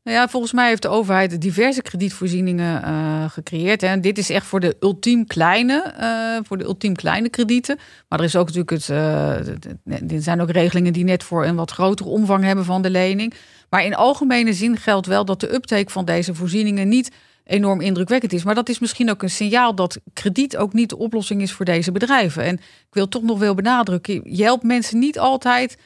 Nou 0.04 0.16
ja, 0.16 0.28
volgens 0.28 0.52
mij 0.52 0.68
heeft 0.68 0.82
de 0.82 0.88
overheid 0.88 1.40
diverse 1.40 1.82
kredietvoorzieningen 1.82 2.82
uh, 2.84 3.30
gecreëerd. 3.30 3.80
Hè. 3.80 3.86
En 3.86 4.00
dit 4.00 4.18
is 4.18 4.30
echt 4.30 4.46
voor 4.46 4.60
de 4.60 4.76
ultiem 4.80 5.26
kleine, 5.26 5.94
uh, 6.00 6.44
voor 6.46 6.58
de 6.58 6.64
ultiem 6.64 6.94
kleine 6.94 7.28
kredieten. 7.28 7.78
Maar 8.08 8.18
er 8.18 8.24
is 8.24 8.36
ook 8.36 8.46
natuurlijk 8.46 8.70
het. 8.70 8.88
Uh, 8.88 9.48
er 9.86 10.22
zijn 10.22 10.40
ook 10.40 10.50
regelingen 10.50 10.92
die 10.92 11.04
net 11.04 11.22
voor 11.22 11.44
een 11.44 11.56
wat 11.56 11.70
grotere 11.70 12.08
omvang 12.08 12.44
hebben 12.44 12.64
van 12.64 12.82
de 12.82 12.90
lening. 12.90 13.34
Maar 13.70 13.84
in 13.84 13.94
algemene 13.94 14.52
zin 14.52 14.76
geldt 14.76 15.06
wel 15.06 15.24
dat 15.24 15.40
de 15.40 15.54
uptake 15.54 15.90
van 15.90 16.04
deze 16.04 16.34
voorzieningen 16.34 16.88
niet 16.88 17.10
enorm 17.44 17.80
indrukwekkend 17.80 18.32
is. 18.32 18.44
Maar 18.44 18.54
dat 18.54 18.68
is 18.68 18.78
misschien 18.78 19.10
ook 19.10 19.22
een 19.22 19.30
signaal 19.30 19.74
dat 19.74 20.00
krediet 20.12 20.56
ook 20.56 20.72
niet 20.72 20.88
de 20.88 20.98
oplossing 20.98 21.42
is 21.42 21.52
voor 21.52 21.64
deze 21.64 21.92
bedrijven. 21.92 22.44
En 22.44 22.54
ik 22.54 22.92
wil 22.92 23.08
toch 23.08 23.22
nog 23.22 23.38
wel 23.38 23.54
benadrukken: 23.54 24.20
je 24.24 24.42
helpt 24.42 24.62
mensen 24.62 24.98
niet 24.98 25.18
altijd 25.18 25.78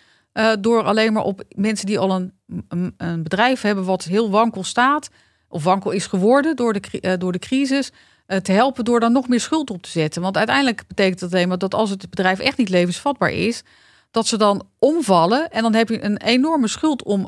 door 0.60 0.82
alleen 0.82 1.12
maar 1.12 1.24
op 1.24 1.42
mensen 1.48 1.86
die 1.86 1.98
al 1.98 2.10
een, 2.10 2.32
een, 2.68 3.22
bedrijf 3.22 3.60
hebben 3.60 3.84
wat 3.84 4.04
heel 4.04 4.30
wankel 4.30 4.64
staat, 4.64 5.08
of 5.48 5.64
wankel 5.64 5.90
is 5.90 6.06
geworden 6.06 6.56
door 6.56 6.72
de, 6.72 6.80
uh, 7.00 7.12
door 7.18 7.32
de 7.32 7.38
crisis, 7.38 7.92
uh, 8.26 8.38
te 8.38 8.52
helpen 8.52 8.84
door 8.84 9.00
dan 9.00 9.12
nog 9.12 9.28
meer 9.28 9.40
schuld 9.40 9.70
op 9.70 9.82
te 9.82 9.90
zetten. 9.90 10.22
Want 10.22 10.36
uiteindelijk 10.36 10.84
betekent 10.86 11.20
dat 11.20 11.32
alleen 11.32 11.48
maar 11.48 11.58
dat 11.58 11.74
als 11.74 11.90
het 11.90 12.10
bedrijf 12.10 12.38
echt 12.38 12.58
niet 12.58 12.68
levensvatbaar 12.68 13.30
is, 13.30 13.62
dat 14.10 14.26
ze 14.26 14.36
dan 14.36 14.66
omvallen 14.78 15.50
en 15.50 15.62
dan 15.62 15.74
heb 15.74 15.88
je 15.88 16.04
een 16.04 16.16
enorme 16.16 16.68
schuld 16.68 17.02
om, 17.02 17.20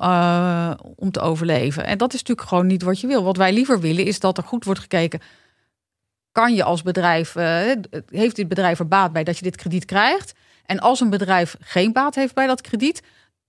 om 0.96 1.10
te 1.10 1.20
overleven. 1.20 1.84
En 1.84 1.98
dat 1.98 2.12
is 2.12 2.18
natuurlijk 2.18 2.48
gewoon 2.48 2.66
niet 2.66 2.82
wat 2.82 3.00
je 3.00 3.06
wil. 3.06 3.24
Wat 3.24 3.36
wij 3.36 3.52
liever 3.52 3.80
willen 3.80 4.04
is 4.04 4.20
dat 4.20 4.38
er 4.38 4.44
goed 4.44 4.64
wordt 4.64 4.80
gekeken. 4.80 5.20
Kan 6.32 6.54
je 6.54 6.64
als 6.64 6.82
bedrijf, 6.82 7.34
heeft 8.10 8.36
dit 8.36 8.48
bedrijf 8.48 8.78
er 8.78 8.88
baat 8.88 9.12
bij 9.12 9.24
dat 9.24 9.36
je 9.36 9.42
dit 9.42 9.56
krediet 9.56 9.84
krijgt? 9.84 10.34
En 10.64 10.78
als 10.78 11.00
een 11.00 11.10
bedrijf 11.10 11.56
geen 11.60 11.92
baat 11.92 12.14
heeft 12.14 12.34
bij 12.34 12.46
dat 12.46 12.60
krediet, 12.60 13.02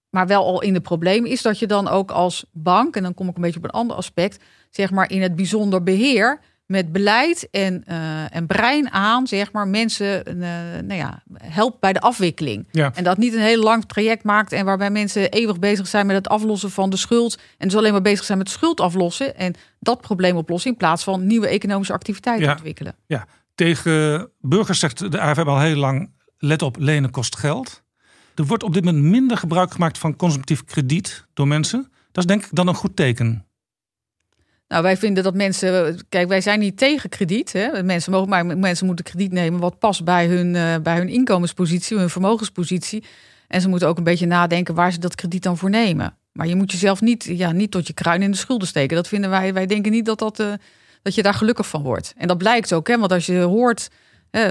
maar 0.10 0.28
wel 0.28 0.46
al 0.46 0.62
in 0.62 0.74
de 0.74 0.82
problemen 0.82 1.30
is, 1.30 1.42
dat 1.42 1.60
je 1.60 1.68
dan 1.68 1.88
ook 1.88 2.12
als 2.12 2.46
bank, 2.52 2.96
en 2.96 3.04
dan 3.04 3.14
kom 3.14 3.30
ik 3.30 3.36
een 3.36 3.42
beetje 3.42 3.60
op 3.60 3.64
een 3.64 3.70
ander 3.70 3.96
aspect, 3.96 4.44
zeg 4.70 4.92
maar 4.92 5.12
in 5.12 5.22
het 5.22 5.36
bijzonder 5.36 5.84
beheer 5.84 6.40
met 6.70 6.92
beleid 6.92 7.48
en, 7.52 7.84
uh, 7.88 8.36
en 8.36 8.48
brein 8.48 8.92
aan, 8.92 9.28
zeg 9.28 9.52
maar, 9.52 9.68
mensen 9.68 10.24
uh, 10.28 10.34
nou 10.84 10.94
ja, 10.94 11.24
helpt 11.44 11.80
bij 11.80 11.94
de 11.94 12.00
afwikkeling. 12.00 12.68
Ja. 12.72 12.92
En 12.96 13.04
dat 13.04 13.18
niet 13.18 13.34
een 13.34 13.40
heel 13.40 13.64
lang 13.64 13.86
traject 13.86 14.24
maakt 14.24 14.52
en 14.52 14.66
waarbij 14.66 14.90
mensen 14.90 15.30
eeuwig 15.30 15.60
bezig 15.60 15.88
zijn 15.88 16.06
met 16.06 16.16
het 16.16 16.28
aflossen 16.28 16.72
van 16.72 16.90
de 16.90 16.98
schuld. 16.98 17.40
En 17.58 17.68
dus 17.68 17.78
alleen 17.78 17.92
maar 17.92 18.02
bezig 18.02 18.26
zijn 18.26 18.38
met 18.38 18.50
schuld 18.50 18.80
aflossen 18.80 19.36
en 19.36 19.54
dat 19.80 20.02
probleem 20.02 20.36
oplossen 20.36 20.72
in 20.72 20.78
plaats 20.78 21.04
van 21.04 21.28
nieuwe 21.28 21.48
economische 21.48 21.94
activiteiten 21.94 22.46
ja. 22.46 22.52
ontwikkelen. 22.52 22.96
Ja, 23.06 23.26
tegen 23.56 24.30
burgers 24.40 24.80
zegt 24.80 25.12
de 25.12 25.20
AFM 25.20 25.48
al 25.48 25.60
heel 25.60 25.76
lang 25.76 26.12
let 26.38 26.62
op, 26.62 26.78
lenen 26.80 27.12
kost 27.12 27.38
geld. 27.38 27.84
Er 28.40 28.46
wordt 28.46 28.64
op 28.64 28.74
dit 28.74 28.86
moment 28.86 29.04
minder 29.04 29.38
gebruik 29.38 29.72
gemaakt 29.72 29.98
van 29.98 30.16
consumptief 30.16 30.64
krediet 30.64 31.26
door 31.34 31.48
mensen. 31.48 31.92
Dat 32.12 32.24
is 32.24 32.26
denk 32.26 32.44
ik 32.44 32.50
dan 32.52 32.68
een 32.68 32.76
goed 32.76 32.96
teken. 32.96 33.46
Nou, 34.68 34.84
wij 34.84 34.98
vinden 34.98 35.24
dat 35.24 35.34
mensen. 35.34 36.00
Kijk, 36.10 36.28
wij 36.28 36.42
zijn 36.42 36.60
niet 36.60 36.78
tegen 36.78 37.10
krediet. 37.10 37.54
Hè. 37.54 37.84
Mensen, 37.84 38.12
mogen, 38.12 38.30
maar 38.30 38.46
mensen 38.58 38.86
moeten 38.86 39.06
krediet 39.06 39.32
nemen 39.32 39.60
wat 39.60 39.80
past 39.80 40.04
bij 40.04 40.28
hun, 40.28 40.54
uh, 40.54 40.76
bij 40.84 40.98
hun 40.98 41.10
inkomenspositie, 41.10 41.98
hun 41.98 42.10
vermogenspositie. 42.10 43.04
En 43.48 43.62
ze 43.62 43.70
moeten 43.70 43.88
ook 43.88 43.98
een 43.98 44.04
beetje 44.04 44.26
nadenken 44.26 44.76
waar 44.76 44.92
ze 44.92 45.00
dat 45.00 45.16
krediet 45.16 45.44
dan 45.44 45.58
voor 45.58 45.70
nemen. 45.70 46.18
Maar 46.32 46.48
je 46.48 46.56
moet 46.56 46.72
jezelf 46.72 47.02
niet, 47.02 47.24
ja, 47.24 47.52
niet 47.52 47.72
tot 47.72 47.88
je 47.88 47.94
kruin 47.94 48.22
in 48.22 48.32
de 48.32 48.38
schulden 48.38 48.68
steken. 48.68 48.96
Dat 48.96 49.08
vinden 49.08 49.30
wij. 49.30 49.54
Wij 49.54 49.66
denken 49.66 49.92
niet 49.92 50.06
dat, 50.06 50.20
dat, 50.20 50.40
uh, 50.40 50.54
dat 51.02 51.16
je 51.16 51.24
daar 51.24 51.34
gelukkig 51.34 51.68
van 51.68 51.82
wordt. 51.82 52.14
En 52.18 52.28
dat 52.28 52.38
blijkt 52.38 52.74
ook, 52.74 52.88
hè, 52.88 52.98
want 52.98 53.12
als 53.12 53.26
je 53.26 53.40
hoort 53.40 53.90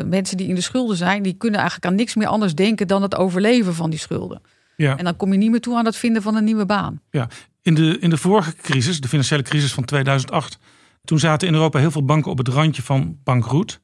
mensen 0.06 0.36
die 0.36 0.48
in 0.48 0.54
de 0.54 0.60
schulden 0.60 0.96
zijn, 0.96 1.22
die 1.22 1.32
kunnen 1.32 1.60
eigenlijk 1.60 1.90
aan 1.90 1.96
niks 1.98 2.14
meer 2.14 2.26
anders 2.26 2.54
denken 2.54 2.86
dan 2.86 3.02
het 3.02 3.16
overleven 3.16 3.74
van 3.74 3.90
die 3.90 3.98
schulden. 3.98 4.40
Ja. 4.76 4.96
En 4.96 5.04
dan 5.04 5.16
kom 5.16 5.32
je 5.32 5.38
niet 5.38 5.50
meer 5.50 5.60
toe 5.60 5.76
aan 5.76 5.84
het 5.84 5.96
vinden 5.96 6.22
van 6.22 6.36
een 6.36 6.44
nieuwe 6.44 6.66
baan. 6.66 7.00
Ja, 7.10 7.28
in 7.62 7.74
de, 7.74 7.98
in 7.98 8.10
de 8.10 8.16
vorige 8.16 8.54
crisis, 8.56 9.00
de 9.00 9.08
financiële 9.08 9.42
crisis 9.42 9.72
van 9.72 9.84
2008, 9.84 10.58
toen 11.04 11.18
zaten 11.18 11.48
in 11.48 11.54
Europa 11.54 11.78
heel 11.78 11.90
veel 11.90 12.04
banken 12.04 12.30
op 12.30 12.38
het 12.38 12.48
randje 12.48 12.82
van 12.82 13.18
bankroet. 13.24 13.80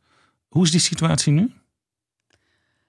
Hoe 0.48 0.64
is 0.64 0.70
die 0.70 0.80
situatie 0.80 1.32
nu? 1.32 1.52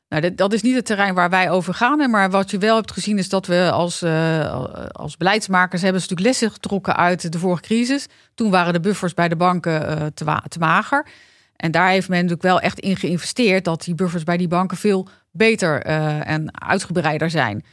Nou, 0.10 0.22
dat, 0.22 0.38
dat 0.38 0.54
is 0.54 0.62
niet 0.62 0.76
het 0.76 0.86
terrein 0.86 1.14
waar 1.14 1.30
wij 1.30 1.50
over 1.50 1.74
gaan. 1.74 2.10
Maar 2.10 2.30
wat 2.30 2.52
je 2.52 2.58
wel 2.58 2.76
hebt 2.76 2.92
gezien 2.92 3.18
is 3.18 3.30
dat 3.30 3.46
we 3.46 3.72
als, 3.72 4.04
uh, 4.04 4.66
als 4.92 5.18
beleidsmakers 5.18 5.82
hebben 5.82 6.02
natuurlijk 6.02 6.28
lessen 6.28 6.52
getrokken 6.52 6.96
uit 6.96 7.32
de 7.32 7.40
vorige 7.40 7.62
crisis. 7.62 8.08
Toen 8.34 8.52
waren 8.52 8.74
de 8.74 8.80
buffers 8.80 9.14
bij 9.14 9.28
de 9.28 9.36
banken 9.36 9.82
uh, 9.82 10.06
te, 10.14 10.42
te 10.48 10.60
mager. 10.60 11.08
En 11.56 11.72
daar 11.72 11.90
heeft 11.90 12.10
men 12.10 12.18
natuurlijk 12.18 12.44
wel 12.44 12.60
echt 12.60 12.80
in 12.80 12.96
geïnvesteerd 12.96 13.66
dat 13.66 13.84
die 13.84 13.96
buffers 13.96 14.24
bij 14.24 14.38
die 14.38 14.48
banken 14.48 14.78
veel 14.78 15.08
beter 15.32 15.88
uh, 15.88 16.30
en 16.30 16.62
uitgebreider 16.62 17.30
zijn. 17.30 17.66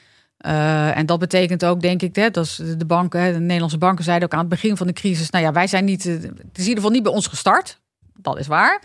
Uh, 0.47 0.97
en 0.97 1.07
dat 1.07 1.18
betekent 1.18 1.64
ook, 1.64 1.81
denk 1.81 2.03
ik, 2.03 2.16
hè, 2.16 2.31
dat 2.31 2.61
de 2.77 2.87
banken, 2.87 3.33
de 3.33 3.38
Nederlandse 3.38 3.79
banken 3.79 4.05
zeiden 4.05 4.29
ook 4.29 4.35
aan 4.35 4.40
het 4.40 4.49
begin 4.49 4.77
van 4.77 4.87
de 4.87 4.92
crisis: 4.92 5.31
Nou 5.31 5.45
ja, 5.45 5.53
wij 5.53 5.66
zijn 5.66 5.85
niet, 5.85 6.05
het 6.05 6.23
is 6.23 6.29
in 6.33 6.68
ieder 6.68 6.75
geval 6.75 6.90
niet 6.90 7.03
bij 7.03 7.12
ons 7.12 7.27
gestart. 7.27 7.81
Dat 8.14 8.38
is 8.38 8.47
waar. 8.47 8.83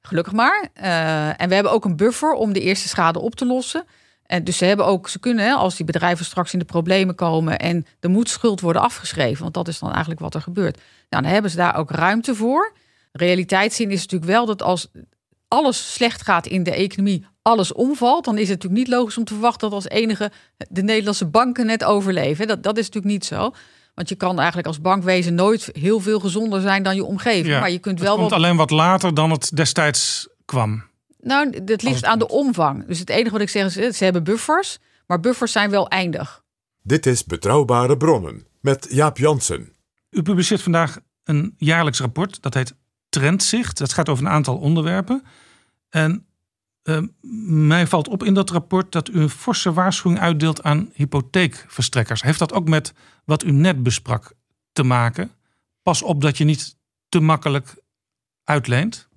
Gelukkig 0.00 0.32
maar. 0.32 0.68
En 1.36 1.48
we 1.48 1.54
hebben 1.54 1.72
ook 1.72 1.84
een 1.84 1.96
buffer 1.96 2.32
om 2.32 2.52
de 2.52 2.60
eerste 2.60 2.88
schade 2.88 3.20
op 3.20 3.34
te 3.34 3.46
lossen. 3.46 3.84
En 4.28 4.44
dus 4.44 4.56
ze 4.56 4.64
hebben 4.64 4.86
ook, 4.86 5.08
ze 5.08 5.18
kunnen, 5.18 5.56
als 5.56 5.76
die 5.76 5.86
bedrijven 5.86 6.24
straks 6.24 6.52
in 6.52 6.58
de 6.58 6.64
problemen 6.64 7.14
komen 7.14 7.58
en 7.58 7.86
er 8.00 8.10
moet 8.10 8.28
schuld 8.28 8.60
worden 8.60 8.82
afgeschreven, 8.82 9.42
want 9.42 9.54
dat 9.54 9.68
is 9.68 9.78
dan 9.78 9.90
eigenlijk 9.90 10.20
wat 10.20 10.34
er 10.34 10.40
gebeurt. 10.40 10.76
Nou, 11.08 11.22
dan 11.22 11.32
hebben 11.32 11.50
ze 11.50 11.56
daar 11.56 11.76
ook 11.76 11.90
ruimte 11.90 12.34
voor. 12.34 12.72
Realiteitszin 13.12 13.90
is 13.90 14.00
natuurlijk 14.02 14.30
wel 14.30 14.46
dat 14.46 14.62
als 14.62 14.88
alles 15.48 15.92
slecht 15.94 16.22
gaat 16.22 16.46
in 16.46 16.62
de 16.62 16.74
economie, 16.74 17.26
alles 17.42 17.72
omvalt, 17.72 18.24
dan 18.24 18.34
is 18.38 18.48
het 18.48 18.62
natuurlijk 18.62 18.88
niet 18.88 18.96
logisch 18.98 19.18
om 19.18 19.24
te 19.24 19.32
verwachten 19.32 19.60
dat 19.70 19.72
als 19.72 19.88
enige 19.88 20.30
de 20.68 20.82
Nederlandse 20.82 21.26
banken 21.26 21.66
net 21.66 21.84
overleven. 21.84 22.46
Dat, 22.46 22.62
dat 22.62 22.76
is 22.78 22.84
natuurlijk 22.86 23.12
niet 23.14 23.24
zo. 23.24 23.50
Want 23.94 24.08
je 24.08 24.14
kan 24.14 24.36
eigenlijk 24.38 24.66
als 24.66 24.80
bankwezen 24.80 25.34
nooit 25.34 25.70
heel 25.72 26.00
veel 26.00 26.20
gezonder 26.20 26.60
zijn 26.60 26.82
dan 26.82 26.94
je 26.94 27.04
omgeving. 27.04 27.46
Ja, 27.46 27.60
maar 27.60 27.70
je 27.70 27.78
kunt 27.78 27.98
het 27.98 28.06
wel. 28.08 28.16
komt 28.16 28.30
wat- 28.30 28.38
alleen 28.38 28.56
wat 28.56 28.70
later 28.70 29.14
dan 29.14 29.30
het 29.30 29.56
destijds 29.56 30.28
kwam. 30.44 30.82
Nou, 31.20 31.50
dat 31.50 31.68
het 31.68 31.82
ligt 31.82 32.04
aan 32.04 32.18
de 32.18 32.28
omvang. 32.28 32.86
Dus 32.86 32.98
het 32.98 33.10
enige 33.10 33.30
wat 33.30 33.40
ik 33.40 33.48
zeg 33.48 33.64
is, 33.66 33.76
eh, 33.76 33.92
ze 33.92 34.04
hebben 34.04 34.24
buffers, 34.24 34.78
maar 35.06 35.20
buffers 35.20 35.52
zijn 35.52 35.70
wel 35.70 35.88
eindig. 35.88 36.42
Dit 36.82 37.06
is 37.06 37.24
Betrouwbare 37.24 37.96
Bronnen 37.96 38.46
met 38.60 38.86
Jaap 38.90 39.18
Jansen. 39.18 39.72
U 40.10 40.22
publiceert 40.22 40.62
vandaag 40.62 40.98
een 41.24 41.54
jaarlijks 41.56 42.00
rapport. 42.00 42.42
Dat 42.42 42.54
heet 42.54 42.74
Trendzicht. 43.18 43.78
Dat 43.78 43.92
gaat 43.92 44.08
over 44.08 44.24
een 44.24 44.30
aantal 44.30 44.56
onderwerpen. 44.56 45.22
En 45.88 46.26
eh, 46.82 47.02
mij 47.50 47.86
valt 47.86 48.08
op 48.08 48.24
in 48.24 48.34
dat 48.34 48.50
rapport 48.50 48.92
dat 48.92 49.08
u 49.08 49.20
een 49.20 49.30
forse 49.30 49.72
waarschuwing 49.72 50.20
uitdeelt 50.20 50.62
aan 50.62 50.90
hypotheekverstrekkers. 50.94 52.22
Heeft 52.22 52.38
dat 52.38 52.52
ook 52.52 52.68
met 52.68 52.92
wat 53.24 53.44
u 53.44 53.50
net 53.50 53.82
besprak 53.82 54.32
te 54.72 54.82
maken? 54.82 55.30
Pas 55.82 56.02
op 56.02 56.20
dat 56.20 56.38
je 56.38 56.44
niet 56.44 56.76
te 57.08 57.20
makkelijk 57.20 57.74
uitleent? 58.44 59.08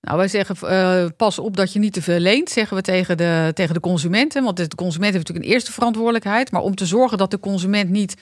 Nou, 0.00 0.16
wij 0.16 0.28
zeggen 0.28 0.56
uh, 0.62 1.10
pas 1.16 1.38
op 1.38 1.56
dat 1.56 1.72
je 1.72 1.78
niet 1.78 1.92
te 1.92 2.02
veel 2.02 2.18
leent, 2.18 2.50
zeggen 2.50 2.76
we 2.76 2.82
tegen 2.82 3.16
de, 3.16 3.50
tegen 3.54 3.74
de 3.74 3.80
consumenten. 3.80 4.44
Want 4.44 4.56
de 4.56 4.68
consument 4.76 5.12
heeft 5.12 5.26
natuurlijk 5.26 5.46
een 5.46 5.52
eerste 5.52 5.72
verantwoordelijkheid. 5.72 6.50
Maar 6.50 6.62
om 6.62 6.74
te 6.74 6.86
zorgen 6.86 7.18
dat 7.18 7.30
de 7.30 7.40
consument 7.40 7.90
niet 7.90 8.16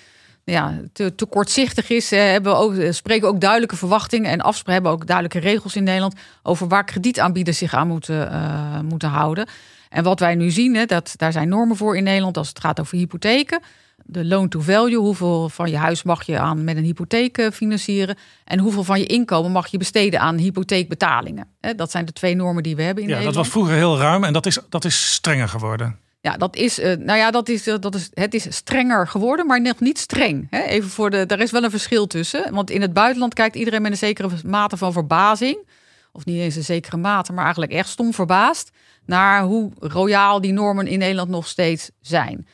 ja, 0.45 0.81
te, 0.93 1.15
te 1.15 1.27
kortzichtig 1.27 1.91
is, 1.91 2.11
hebben 2.11 2.53
we 2.53 2.59
ook, 2.59 2.75
spreken 2.95 3.29
we 3.29 3.35
ook 3.35 3.41
duidelijke 3.41 3.77
verwachtingen 3.77 4.31
en 4.31 4.41
afspraken. 4.41 4.73
Hebben 4.73 4.93
ook 4.93 5.07
duidelijke 5.07 5.49
regels 5.49 5.77
in 5.77 5.85
Nederland 5.85 6.15
over 6.43 6.69
waar 6.69 6.85
kredietaanbieders 6.85 7.59
zich 7.59 7.75
aan 7.75 7.89
moeten, 7.89 8.33
uh, 8.33 8.81
moeten 8.81 9.09
houden. 9.09 9.47
En 9.89 10.05
wat 10.05 10.21
wij 10.21 10.35
nu 10.35 10.51
zien, 10.51 10.75
hè, 10.75 10.85
dat, 10.85 11.15
daar 11.17 11.33
zijn 11.33 11.49
normen 11.49 11.77
voor 11.77 11.97
in 11.97 12.05
Nederland 12.05 12.37
als 12.37 12.49
het 12.49 12.61
gaat 12.61 12.81
over 12.81 12.97
hypotheken 12.97 13.61
de 14.05 14.25
loan 14.25 14.49
to 14.49 14.61
value, 14.61 14.97
hoeveel 14.97 15.49
van 15.49 15.71
je 15.71 15.77
huis 15.77 16.03
mag 16.03 16.23
je 16.23 16.39
aan 16.39 16.65
met 16.65 16.77
een 16.77 16.85
hypotheek 16.85 17.39
eh, 17.39 17.51
financieren 17.51 18.17
en 18.45 18.59
hoeveel 18.59 18.85
van 18.85 18.99
je 18.99 19.07
inkomen 19.07 19.51
mag 19.51 19.67
je 19.67 19.79
besteden 19.79 20.21
aan 20.21 20.37
hypotheekbetalingen. 20.37 21.47
Dat 21.77 21.91
zijn 21.91 22.05
de 22.05 22.13
twee 22.13 22.35
normen 22.35 22.63
die 22.63 22.77
we 22.77 22.83
hebben 22.83 23.03
in 23.03 23.09
ja, 23.09 23.15
Nederland. 23.17 23.45
Dat 23.45 23.53
was 23.53 23.63
vroeger 23.63 23.75
heel 23.75 23.99
ruim 23.99 24.25
en 24.25 24.33
dat 24.33 24.47
is, 24.47 24.59
dat 24.69 24.85
is 24.85 25.13
strenger 25.13 25.49
geworden. 25.49 25.99
Ja, 26.23 26.37
dat 26.37 26.57
is, 26.57 26.79
uh, 26.79 26.97
nou 26.97 27.19
ja, 27.19 27.31
dat 27.31 27.49
is, 27.49 27.69
uh, 27.69 27.75
dat 27.81 27.95
is, 27.95 28.11
het 28.15 28.35
is 28.35 28.57
strenger 28.57 29.09
geworden, 29.09 29.47
maar 29.47 29.61
nog 29.61 29.81
niet 29.81 29.99
streng. 29.99 30.47
Hè? 30.51 30.63
Even 30.63 30.91
voor 30.91 31.11
de, 31.11 31.27
daar 31.27 31.41
is 31.41 31.51
wel 31.51 31.65
een 31.65 31.71
verschil 31.71 32.07
tussen. 32.07 32.53
Want 32.55 32.71
in 32.71 32.81
het 32.81 32.93
buitenland 32.93 33.35
kijkt 33.35 33.57
iedereen 33.57 33.83
met 33.83 33.91
een 33.91 33.97
zekere 33.97 34.29
mate 34.45 34.77
van 34.77 34.93
verbazing, 34.93 35.69
of 36.13 36.25
niet 36.25 36.39
eens 36.39 36.57
een 36.57 36.65
zekere 36.65 36.97
mate, 36.97 37.33
maar 37.33 37.45
eigenlijk 37.45 37.73
echt 37.73 37.89
stom 37.89 38.15
verbaasd, 38.15 38.71
naar 39.07 39.43
hoe 39.43 39.71
royaal 39.79 40.41
die 40.41 40.53
normen 40.53 40.87
in 40.87 40.99
Nederland 40.99 41.29
nog 41.29 41.47
steeds 41.47 41.91
zijn. 42.01 42.47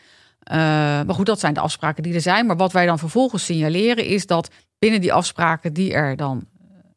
Uh, 0.53 0.55
maar 0.55 1.15
goed, 1.15 1.27
dat 1.27 1.41
zijn 1.41 1.55
de 1.55 1.61
afspraken 1.61 2.03
die 2.03 2.15
er 2.15 2.21
zijn. 2.21 2.47
Maar 2.47 2.57
wat 2.57 2.73
wij 2.73 2.87
dan 2.87 2.99
vervolgens 2.99 3.45
signaleren 3.45 4.05
is 4.05 4.27
dat 4.27 4.51
binnen 4.79 5.01
die 5.01 5.13
afspraken 5.13 5.73
die 5.73 5.93
er 5.93 6.17
dan 6.17 6.47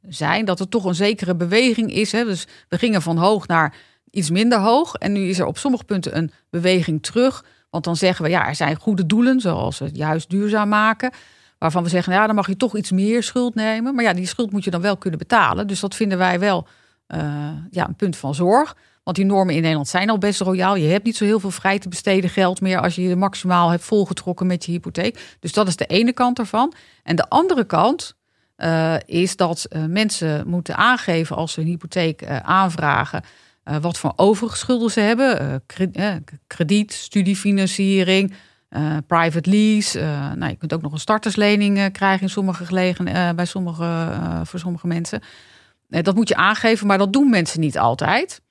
zijn, 0.07 0.45
dat 0.45 0.59
er 0.59 0.69
toch 0.69 0.85
een 0.85 0.95
zekere 0.95 1.35
beweging 1.35 1.93
is. 1.93 2.11
Hè? 2.11 2.23
Dus 2.23 2.47
we 2.69 2.77
gingen 2.77 3.01
van 3.01 3.17
hoog 3.17 3.47
naar 3.47 3.75
iets 4.11 4.29
minder 4.29 4.59
hoog. 4.59 4.93
En 4.95 5.11
nu 5.11 5.27
is 5.27 5.39
er 5.39 5.45
op 5.45 5.57
sommige 5.57 5.83
punten 5.83 6.17
een 6.17 6.31
beweging 6.49 7.03
terug. 7.03 7.45
Want 7.69 7.83
dan 7.83 7.95
zeggen 7.95 8.25
we, 8.25 8.31
ja, 8.31 8.47
er 8.47 8.55
zijn 8.55 8.75
goede 8.75 9.05
doelen, 9.05 9.39
zoals 9.39 9.79
het 9.79 9.95
juist 9.95 10.29
duurzaam 10.29 10.69
maken. 10.69 11.11
Waarvan 11.57 11.83
we 11.83 11.89
zeggen, 11.89 12.09
nou 12.09 12.21
ja, 12.21 12.27
dan 12.27 12.35
mag 12.35 12.47
je 12.47 12.57
toch 12.57 12.77
iets 12.77 12.91
meer 12.91 13.23
schuld 13.23 13.55
nemen. 13.55 13.95
Maar 13.95 14.03
ja, 14.03 14.13
die 14.13 14.27
schuld 14.27 14.51
moet 14.51 14.63
je 14.63 14.71
dan 14.71 14.81
wel 14.81 14.97
kunnen 14.97 15.19
betalen. 15.19 15.67
Dus 15.67 15.79
dat 15.79 15.95
vinden 15.95 16.17
wij 16.17 16.39
wel 16.39 16.67
uh, 17.07 17.19
ja, 17.71 17.87
een 17.87 17.95
punt 17.95 18.17
van 18.17 18.35
zorg. 18.35 18.75
Want 19.03 19.17
die 19.17 19.25
normen 19.25 19.55
in 19.55 19.61
Nederland 19.61 19.87
zijn 19.87 20.09
al 20.09 20.17
best 20.17 20.41
royaal. 20.41 20.75
Je 20.75 20.87
hebt 20.87 21.05
niet 21.05 21.15
zo 21.15 21.25
heel 21.25 21.39
veel 21.39 21.51
vrij 21.51 21.79
te 21.79 21.89
besteden 21.89 22.29
geld 22.29 22.61
meer 22.61 22.79
als 22.81 22.95
je 22.95 23.01
je 23.01 23.15
maximaal 23.15 23.69
hebt 23.69 23.83
volgetrokken 23.83 24.47
met 24.47 24.65
je 24.65 24.71
hypotheek. 24.71 25.37
Dus 25.39 25.53
dat 25.53 25.67
is 25.67 25.75
de 25.75 25.85
ene 25.85 26.13
kant 26.13 26.39
ervan. 26.39 26.73
En 27.03 27.15
de 27.15 27.29
andere 27.29 27.63
kant 27.63 28.15
uh, 28.57 28.95
is 29.05 29.35
dat 29.35 29.67
uh, 29.69 29.85
mensen 29.85 30.47
moeten 30.47 30.77
aangeven 30.77 31.35
als 31.35 31.53
ze 31.53 31.61
een 31.61 31.67
hypotheek 31.67 32.21
aanvragen. 33.71 33.81
wat 33.81 33.97
voor 33.97 34.13
overige 34.15 34.57
schulden 34.57 34.91
ze 34.91 34.99
hebben. 34.99 35.63
krediet, 36.47 36.93
studiefinanciering, 36.93 38.33
private 39.07 39.49
lease. 39.49 39.99
nou, 40.35 40.51
je 40.51 40.57
kunt 40.57 40.73
ook 40.73 40.81
nog 40.81 40.91
een 40.91 40.99
starterslening 40.99 41.91
krijgen 41.91 42.21
in 42.21 42.29
sommige 42.29 42.65
gelegen, 42.65 43.35
bij 43.35 43.45
sommige, 43.45 44.19
voor 44.43 44.59
sommige 44.59 44.87
mensen. 44.87 45.21
dat 45.87 46.15
moet 46.15 46.27
je 46.27 46.35
aangeven, 46.35 46.87
maar 46.87 46.97
dat 46.97 47.13
doen 47.13 47.29
mensen 47.29 47.59
niet 47.59 47.77
altijd. 47.77 48.41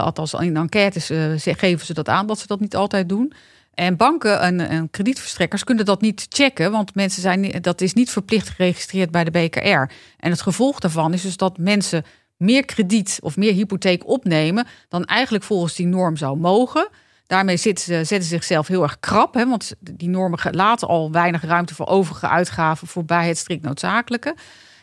Althans, 0.00 0.34
in 0.34 0.56
enquêtes 0.56 1.10
geven 1.42 1.86
ze 1.86 1.94
dat 1.94 2.08
aan 2.08 2.26
dat 2.26 2.38
ze 2.38 2.46
dat 2.46 2.60
niet 2.60 2.76
altijd 2.76 3.08
doen. 3.08 3.32
En 3.78 3.96
banken 3.96 4.40
en, 4.40 4.60
en, 4.60 4.90
kredietverstrekkers 4.90 5.64
kunnen 5.64 5.84
dat 5.84 6.00
niet 6.00 6.26
checken, 6.28 6.70
want 6.70 6.94
mensen 6.94 7.22
zijn, 7.22 7.60
dat 7.60 7.80
is 7.80 7.92
niet 7.92 8.10
verplicht 8.10 8.48
geregistreerd 8.48 9.10
bij 9.10 9.24
de 9.24 9.30
BKR. 9.30 9.92
En 10.16 10.30
het 10.30 10.42
gevolg 10.42 10.78
daarvan 10.78 11.12
is 11.12 11.22
dus 11.22 11.36
dat 11.36 11.58
mensen 11.58 12.04
meer 12.38 12.64
krediet 12.64 13.18
of 13.22 13.36
meer 13.36 13.52
hypotheek 13.52 14.08
opnemen 14.08 14.66
dan 14.88 15.04
eigenlijk 15.04 15.44
volgens 15.44 15.74
die 15.74 15.86
norm 15.86 16.16
zou 16.16 16.38
mogen. 16.38 16.88
Daarmee 17.26 17.56
zitten 17.56 17.84
ze, 17.84 17.92
zetten 17.92 18.22
ze 18.22 18.34
zichzelf 18.34 18.66
heel 18.66 18.82
erg 18.82 19.00
krap, 19.00 19.34
hè, 19.34 19.48
want 19.48 19.74
die 19.80 20.08
normen 20.08 20.38
laten 20.50 20.88
al 20.88 21.12
weinig 21.12 21.42
ruimte 21.42 21.74
voor 21.74 21.86
overige 21.86 22.28
uitgaven 22.28 22.86
voorbij 22.86 23.28
het 23.28 23.38
strikt 23.38 23.62
noodzakelijke. 23.62 24.36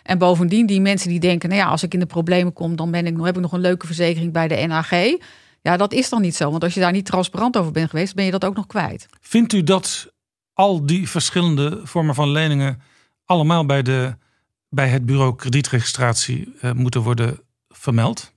En 0.04 0.18
bovendien, 0.18 0.66
die 0.66 0.82
mensen 0.82 1.10
die 1.10 1.20
denken, 1.20 1.50
nou 1.50 1.62
ja, 1.62 1.68
als 1.68 1.84
ik 1.84 1.94
in 1.94 2.00
de 2.00 2.06
problemen 2.06 2.54
kom, 2.54 2.76
dan 2.76 2.92
ben 2.92 3.06
ik, 3.06 3.18
heb 3.22 3.36
ik 3.36 3.42
nog 3.42 3.52
een 3.52 3.60
leuke 3.60 3.86
verzekering 3.86 4.34
bij 4.34 4.48
de 4.48 4.66
NAG. 4.68 4.90
Ja, 5.62 5.78
dat 5.78 5.94
is 5.94 6.10
dan 6.10 6.22
niet 6.22 6.36
zo. 6.36 6.52
Want 6.52 6.64
als 6.64 6.74
je 6.74 6.80
daar 6.80 6.92
niet 6.92 7.06
transparant 7.06 7.58
over 7.58 7.72
bent 7.72 7.90
geweest, 7.90 8.16
ben 8.16 8.26
je 8.26 8.32
dat 8.32 8.46
ook 8.46 8.56
nog 8.56 8.68
kwijt. 8.68 9.06
Vindt 9.22 9.54
u 9.54 9.64
dat 9.64 10.14
al 10.54 10.86
die 10.86 11.10
verschillende 11.10 11.80
vormen 11.84 12.16
van 12.16 12.30
leningen 12.30 12.82
allemaal 13.26 13.66
bij, 13.66 13.82
de, 13.82 14.16
bij 14.70 14.88
het 14.88 15.06
bureau 15.06 15.36
kredietregistratie 15.36 16.54
uh, 16.62 16.72
moeten 16.72 17.02
worden 17.02 17.40
vermeld? 17.86 18.34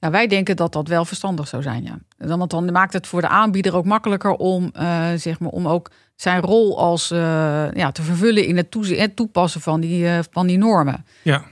Ja, 0.00 0.10
wij 0.10 0.26
denken 0.26 0.56
dat 0.56 0.72
dat 0.72 0.88
wel 0.88 1.04
verstandig 1.04 1.48
zou 1.48 1.62
zijn, 1.62 1.82
ja. 1.82 1.98
Want 2.16 2.50
dan 2.50 2.72
maakt 2.72 2.92
het 2.92 3.06
voor 3.06 3.20
de 3.20 3.28
aanbieder 3.28 3.76
ook 3.76 3.84
makkelijker 3.84 4.32
om, 4.32 4.72
uh, 4.76 5.06
zeg 5.14 5.40
maar, 5.40 5.50
om 5.50 5.68
ook 5.68 5.90
zijn 6.14 6.40
rol 6.40 6.78
als, 6.78 7.10
uh, 7.10 7.72
ja, 7.72 7.92
te 7.92 8.02
vervullen 8.02 8.46
in 8.46 8.56
het, 8.56 8.76
het 8.88 9.16
toepassen 9.16 9.60
van 9.60 9.80
die, 9.80 10.04
uh, 10.04 10.18
van 10.30 10.46
die 10.46 10.58
normen. 10.58 11.04
Ja. 11.22 11.44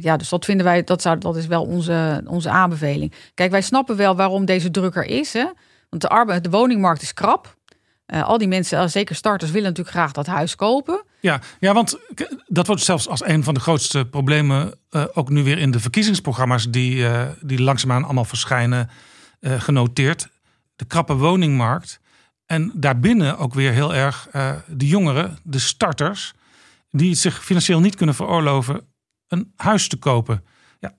ja, 0.00 0.16
dus 0.16 0.28
dat 0.28 0.44
vinden 0.44 0.66
wij, 0.66 0.84
dat, 0.84 1.02
zou, 1.02 1.18
dat 1.18 1.36
is 1.36 1.46
wel 1.46 1.64
onze, 1.64 2.22
onze 2.26 2.50
aanbeveling. 2.50 3.12
Kijk, 3.34 3.50
wij 3.50 3.62
snappen 3.62 3.96
wel 3.96 4.16
waarom 4.16 4.44
deze 4.44 4.70
druk 4.70 4.96
er 4.96 5.06
is. 5.06 5.32
Hè? 5.32 5.46
Want 5.88 6.02
de, 6.02 6.08
arbeid, 6.08 6.44
de 6.44 6.50
woningmarkt 6.50 7.02
is 7.02 7.14
krap. 7.14 7.56
al 8.06 8.38
die 8.38 8.48
mensen, 8.48 8.90
zeker 8.90 9.14
starters, 9.14 9.50
willen 9.50 9.68
natuurlijk 9.68 9.96
graag 9.96 10.12
dat 10.12 10.26
huis 10.26 10.54
kopen. 10.54 11.04
Ja, 11.22 11.40
ja, 11.60 11.74
want 11.74 11.98
dat 12.46 12.66
wordt 12.66 12.82
zelfs 12.82 13.08
als 13.08 13.24
een 13.24 13.44
van 13.44 13.54
de 13.54 13.60
grootste 13.60 14.04
problemen 14.04 14.74
uh, 14.90 15.04
ook 15.12 15.28
nu 15.28 15.42
weer 15.42 15.58
in 15.58 15.70
de 15.70 15.80
verkiezingsprogramma's 15.80 16.70
die, 16.70 16.96
uh, 16.96 17.28
die 17.40 17.62
langzaamaan 17.62 18.04
allemaal 18.04 18.24
verschijnen, 18.24 18.90
uh, 19.40 19.60
genoteerd. 19.60 20.28
De 20.76 20.84
krappe 20.84 21.14
woningmarkt. 21.14 22.00
En 22.46 22.72
daarbinnen 22.74 23.38
ook 23.38 23.54
weer 23.54 23.72
heel 23.72 23.94
erg 23.94 24.28
de 24.66 24.86
jongeren, 24.86 25.38
de 25.42 25.58
starters, 25.58 26.32
die 26.90 27.14
zich 27.14 27.44
financieel 27.44 27.80
niet 27.80 27.94
kunnen 27.94 28.14
veroorloven 28.14 28.80
een 29.28 29.52
huis 29.56 29.88
te 29.88 29.96
kopen. 29.96 30.44
Ja, 30.80 30.94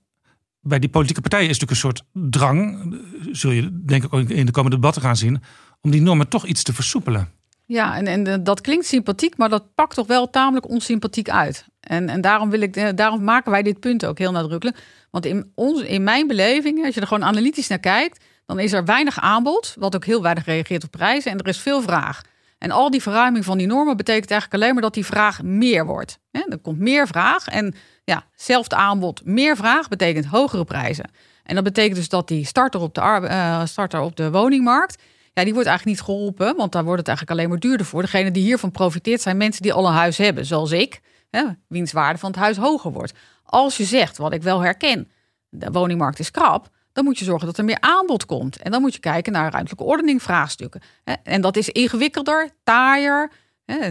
bij 0.60 0.78
die 0.78 0.90
politieke 0.90 1.20
partijen 1.20 1.48
is 1.48 1.58
natuurlijk 1.58 1.84
een 1.84 1.90
soort 1.90 2.30
drang, 2.30 2.94
zul 3.32 3.50
je 3.50 3.84
denk 3.84 4.04
ik 4.04 4.12
ook 4.12 4.28
in 4.28 4.46
de 4.46 4.52
komende 4.52 4.76
debatten 4.76 5.02
gaan 5.02 5.16
zien, 5.16 5.42
om 5.80 5.90
die 5.90 6.02
normen 6.02 6.28
toch 6.28 6.46
iets 6.46 6.62
te 6.62 6.72
versoepelen. 6.72 7.32
Ja, 7.66 7.96
en, 7.96 8.06
en 8.06 8.44
dat 8.44 8.60
klinkt 8.60 8.86
sympathiek, 8.86 9.36
maar 9.36 9.48
dat 9.48 9.74
pakt 9.74 9.94
toch 9.94 10.06
wel 10.06 10.30
tamelijk 10.30 10.68
onsympathiek 10.68 11.30
uit. 11.30 11.66
En, 11.80 12.08
en 12.08 12.20
daarom, 12.20 12.50
wil 12.50 12.60
ik, 12.60 12.96
daarom 12.96 13.24
maken 13.24 13.50
wij 13.50 13.62
dit 13.62 13.80
punt 13.80 14.04
ook 14.06 14.18
heel 14.18 14.32
nadrukkelijk. 14.32 14.78
Want 15.10 15.26
in, 15.26 15.52
ons, 15.54 15.82
in 15.82 16.02
mijn 16.02 16.26
beleving, 16.26 16.84
als 16.84 16.94
je 16.94 17.00
er 17.00 17.06
gewoon 17.06 17.24
analytisch 17.24 17.68
naar 17.68 17.78
kijkt, 17.78 18.24
dan 18.46 18.58
is 18.58 18.72
er 18.72 18.84
weinig 18.84 19.20
aanbod, 19.20 19.74
wat 19.78 19.94
ook 19.94 20.04
heel 20.04 20.22
weinig 20.22 20.44
reageert 20.44 20.84
op 20.84 20.90
prijzen, 20.90 21.30
en 21.30 21.38
er 21.38 21.48
is 21.48 21.58
veel 21.58 21.82
vraag. 21.82 22.22
En 22.58 22.70
al 22.70 22.90
die 22.90 23.02
verruiming 23.02 23.44
van 23.44 23.58
die 23.58 23.66
normen 23.66 23.96
betekent 23.96 24.30
eigenlijk 24.30 24.62
alleen 24.62 24.74
maar 24.74 24.82
dat 24.82 24.94
die 24.94 25.06
vraag 25.06 25.42
meer 25.42 25.86
wordt. 25.86 26.18
Er 26.30 26.58
komt 26.58 26.78
meer 26.78 27.06
vraag 27.06 27.46
en 27.46 27.74
ja, 28.04 28.24
zelfde 28.34 28.76
aanbod, 28.76 29.24
meer 29.24 29.56
vraag 29.56 29.88
betekent 29.88 30.26
hogere 30.26 30.64
prijzen. 30.64 31.10
En 31.42 31.54
dat 31.54 31.64
betekent 31.64 31.96
dus 31.96 32.08
dat 32.08 32.28
die 32.28 32.46
starter 32.46 32.80
op 32.80 32.94
de, 32.94 33.00
uh, 33.00 33.64
starter 33.64 34.00
op 34.00 34.16
de 34.16 34.30
woningmarkt, 34.30 35.02
ja, 35.34 35.44
die 35.44 35.52
wordt 35.52 35.68
eigenlijk 35.68 35.84
niet 35.98 36.06
geholpen, 36.06 36.56
want 36.56 36.72
daar 36.72 36.84
wordt 36.84 36.98
het 36.98 37.08
eigenlijk 37.08 37.38
alleen 37.38 37.50
maar 37.50 37.60
duurder 37.60 37.86
voor. 37.86 38.02
Degene 38.02 38.30
die 38.30 38.42
hiervan 38.42 38.70
profiteert 38.70 39.20
zijn 39.20 39.36
mensen 39.36 39.62
die 39.62 39.72
al 39.72 39.86
een 39.86 39.92
huis 39.92 40.18
hebben, 40.18 40.46
zoals 40.46 40.70
ik, 40.70 41.00
hè, 41.30 41.44
wiens 41.68 41.92
waarde 41.92 42.18
van 42.18 42.30
het 42.30 42.40
huis 42.40 42.56
hoger 42.56 42.92
wordt. 42.92 43.12
Als 43.44 43.76
je 43.76 43.84
zegt, 43.84 44.16
wat 44.16 44.32
ik 44.32 44.42
wel 44.42 44.60
herken, 44.60 45.10
de 45.48 45.70
woningmarkt 45.70 46.18
is 46.18 46.30
krap, 46.30 46.68
dan 46.92 47.04
moet 47.04 47.18
je 47.18 47.24
zorgen 47.24 47.46
dat 47.46 47.58
er 47.58 47.64
meer 47.64 47.80
aanbod 47.80 48.26
komt. 48.26 48.62
En 48.62 48.70
dan 48.70 48.80
moet 48.80 48.94
je 48.94 49.00
kijken 49.00 49.32
naar 49.32 49.52
ruimtelijke 49.52 49.84
ordening 49.84 50.22
vraagstukken. 50.22 50.80
En 51.22 51.40
dat 51.40 51.56
is 51.56 51.68
ingewikkelder, 51.68 52.50
taaier, 52.62 53.30
uh, 53.66 53.88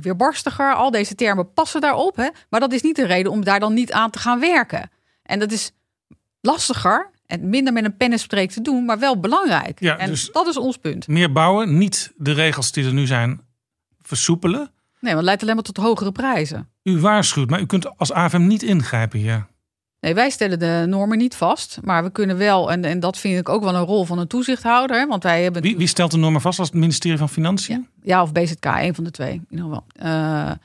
weerbarstiger. 0.00 0.74
Al 0.74 0.90
deze 0.90 1.14
termen 1.14 1.52
passen 1.52 1.80
daarop. 1.80 2.32
Maar 2.48 2.60
dat 2.60 2.72
is 2.72 2.82
niet 2.82 2.96
de 2.96 3.06
reden 3.06 3.32
om 3.32 3.44
daar 3.44 3.60
dan 3.60 3.74
niet 3.74 3.92
aan 3.92 4.10
te 4.10 4.18
gaan 4.18 4.40
werken. 4.40 4.90
En 5.22 5.38
dat 5.38 5.52
is 5.52 5.72
lastiger 6.40 7.10
en 7.32 7.48
minder 7.48 7.72
met 7.72 7.84
een 7.84 7.96
pennenstreek 7.96 8.50
te 8.50 8.60
doen, 8.60 8.84
maar 8.84 8.98
wel 8.98 9.20
belangrijk. 9.20 9.80
Ja, 9.80 9.96
en 9.96 10.08
dus 10.08 10.30
dat 10.32 10.46
is 10.46 10.56
ons 10.56 10.76
punt. 10.76 11.08
Meer 11.08 11.32
bouwen, 11.32 11.78
niet 11.78 12.12
de 12.16 12.32
regels 12.32 12.72
die 12.72 12.84
er 12.84 12.92
nu 12.92 13.06
zijn 13.06 13.40
versoepelen. 14.00 14.58
Nee, 14.58 15.14
want 15.14 15.16
het 15.16 15.24
leidt 15.24 15.42
alleen 15.42 15.54
maar 15.54 15.64
tot 15.64 15.76
hogere 15.76 16.12
prijzen. 16.12 16.68
U 16.82 17.00
waarschuwt, 17.00 17.50
maar 17.50 17.60
u 17.60 17.66
kunt 17.66 17.98
als 17.98 18.12
AFM 18.12 18.46
niet 18.46 18.62
ingrijpen 18.62 19.18
hier. 19.18 19.46
Nee, 20.00 20.14
wij 20.14 20.30
stellen 20.30 20.58
de 20.58 20.84
normen 20.88 21.18
niet 21.18 21.34
vast, 21.34 21.78
maar 21.82 22.02
we 22.02 22.10
kunnen 22.10 22.36
wel, 22.36 22.70
en, 22.70 22.84
en 22.84 23.00
dat 23.00 23.18
vind 23.18 23.38
ik 23.38 23.48
ook 23.48 23.62
wel 23.62 23.74
een 23.74 23.84
rol 23.84 24.04
van 24.04 24.18
een 24.18 24.26
toezichthouder. 24.26 25.06
Want 25.06 25.22
wij 25.22 25.42
hebben. 25.42 25.62
Wie, 25.62 25.76
wie 25.76 25.86
stelt 25.86 26.10
de 26.10 26.16
normen 26.16 26.40
vast 26.40 26.58
als 26.58 26.68
het 26.68 26.76
ministerie 26.76 27.18
van 27.18 27.28
Financiën? 27.28 27.88
Ja, 28.02 28.02
ja 28.02 28.22
of 28.22 28.32
BZK, 28.32 28.64
een 28.64 28.94
van 28.94 29.04
de 29.04 29.10
twee. 29.10 29.32
In 29.32 29.46
ieder 29.50 29.64
geval. 29.64 29.84
Uh, 29.96 30.04
maar 30.04 30.58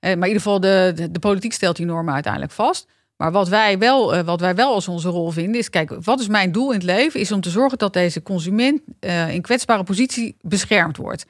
in 0.00 0.16
ieder 0.16 0.36
geval, 0.36 0.60
de, 0.60 0.92
de, 0.94 1.10
de 1.10 1.18
politiek 1.18 1.52
stelt 1.52 1.76
die 1.76 1.86
normen 1.86 2.14
uiteindelijk 2.14 2.52
vast. 2.52 2.86
Maar 3.24 3.32
wat 3.32 3.48
wij, 3.48 3.78
wel, 3.78 4.22
wat 4.22 4.40
wij 4.40 4.54
wel 4.54 4.74
als 4.74 4.88
onze 4.88 5.08
rol 5.08 5.30
vinden 5.30 5.60
is: 5.60 5.70
kijk, 5.70 5.96
wat 6.00 6.20
is 6.20 6.28
mijn 6.28 6.52
doel 6.52 6.68
in 6.68 6.74
het 6.74 6.82
leven? 6.82 7.20
Is 7.20 7.32
om 7.32 7.40
te 7.40 7.50
zorgen 7.50 7.78
dat 7.78 7.92
deze 7.92 8.22
consument 8.22 8.80
uh, 9.00 9.34
in 9.34 9.42
kwetsbare 9.42 9.82
positie 9.82 10.36
beschermd 10.40 10.96
wordt. 10.96 11.26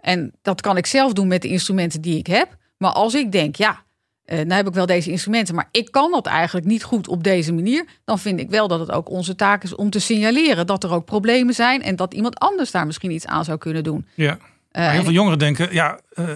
En 0.00 0.32
dat 0.42 0.60
kan 0.60 0.76
ik 0.76 0.86
zelf 0.86 1.12
doen 1.12 1.28
met 1.28 1.42
de 1.42 1.48
instrumenten 1.48 2.00
die 2.00 2.18
ik 2.18 2.26
heb. 2.26 2.56
Maar 2.78 2.90
als 2.90 3.14
ik 3.14 3.32
denk, 3.32 3.56
ja, 3.56 3.84
Uh, 4.26 4.36
nou 4.36 4.52
heb 4.52 4.66
ik 4.68 4.74
wel 4.74 4.86
deze 4.86 5.10
instrumenten, 5.10 5.54
maar 5.54 5.68
ik 5.70 5.90
kan 5.90 6.10
dat 6.10 6.26
eigenlijk 6.26 6.66
niet 6.66 6.82
goed 6.82 7.08
op 7.08 7.24
deze 7.24 7.52
manier. 7.52 7.84
Dan 8.04 8.18
vind 8.18 8.40
ik 8.40 8.50
wel 8.50 8.68
dat 8.68 8.80
het 8.80 8.90
ook 8.90 9.10
onze 9.10 9.34
taak 9.34 9.62
is 9.62 9.74
om 9.74 9.90
te 9.90 9.98
signaleren 9.98 10.66
dat 10.66 10.84
er 10.84 10.92
ook 10.92 11.04
problemen 11.04 11.54
zijn 11.54 11.82
en 11.82 11.96
dat 11.96 12.14
iemand 12.14 12.38
anders 12.38 12.70
daar 12.70 12.86
misschien 12.86 13.10
iets 13.10 13.26
aan 13.26 13.44
zou 13.44 13.58
kunnen 13.58 13.84
doen. 13.84 14.06
Ja. 14.14 14.38
Maar 14.72 14.92
heel 14.92 15.02
veel 15.02 15.12
jongeren 15.12 15.38
denken, 15.38 15.74
ja, 15.74 16.00
uh, 16.14 16.30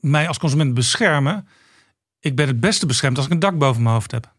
mij 0.00 0.28
als 0.28 0.38
consument 0.38 0.74
beschermen. 0.74 1.48
Ik 2.24 2.36
ben 2.36 2.46
het 2.46 2.60
beste 2.60 2.86
beschermd 2.86 3.16
als 3.16 3.26
ik 3.26 3.32
een 3.32 3.38
dak 3.38 3.58
boven 3.58 3.82
mijn 3.82 3.94
hoofd 3.94 4.10
heb. 4.10 4.32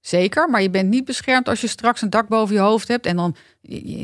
Zeker, 0.00 0.50
maar 0.50 0.62
je 0.62 0.70
bent 0.70 0.88
niet 0.88 1.04
beschermd 1.04 1.48
als 1.48 1.60
je 1.60 1.66
straks 1.66 2.02
een 2.02 2.10
dak 2.10 2.28
boven 2.28 2.54
je 2.54 2.60
hoofd 2.60 2.88
hebt. 2.88 3.06
En 3.06 3.16
dan, 3.16 3.36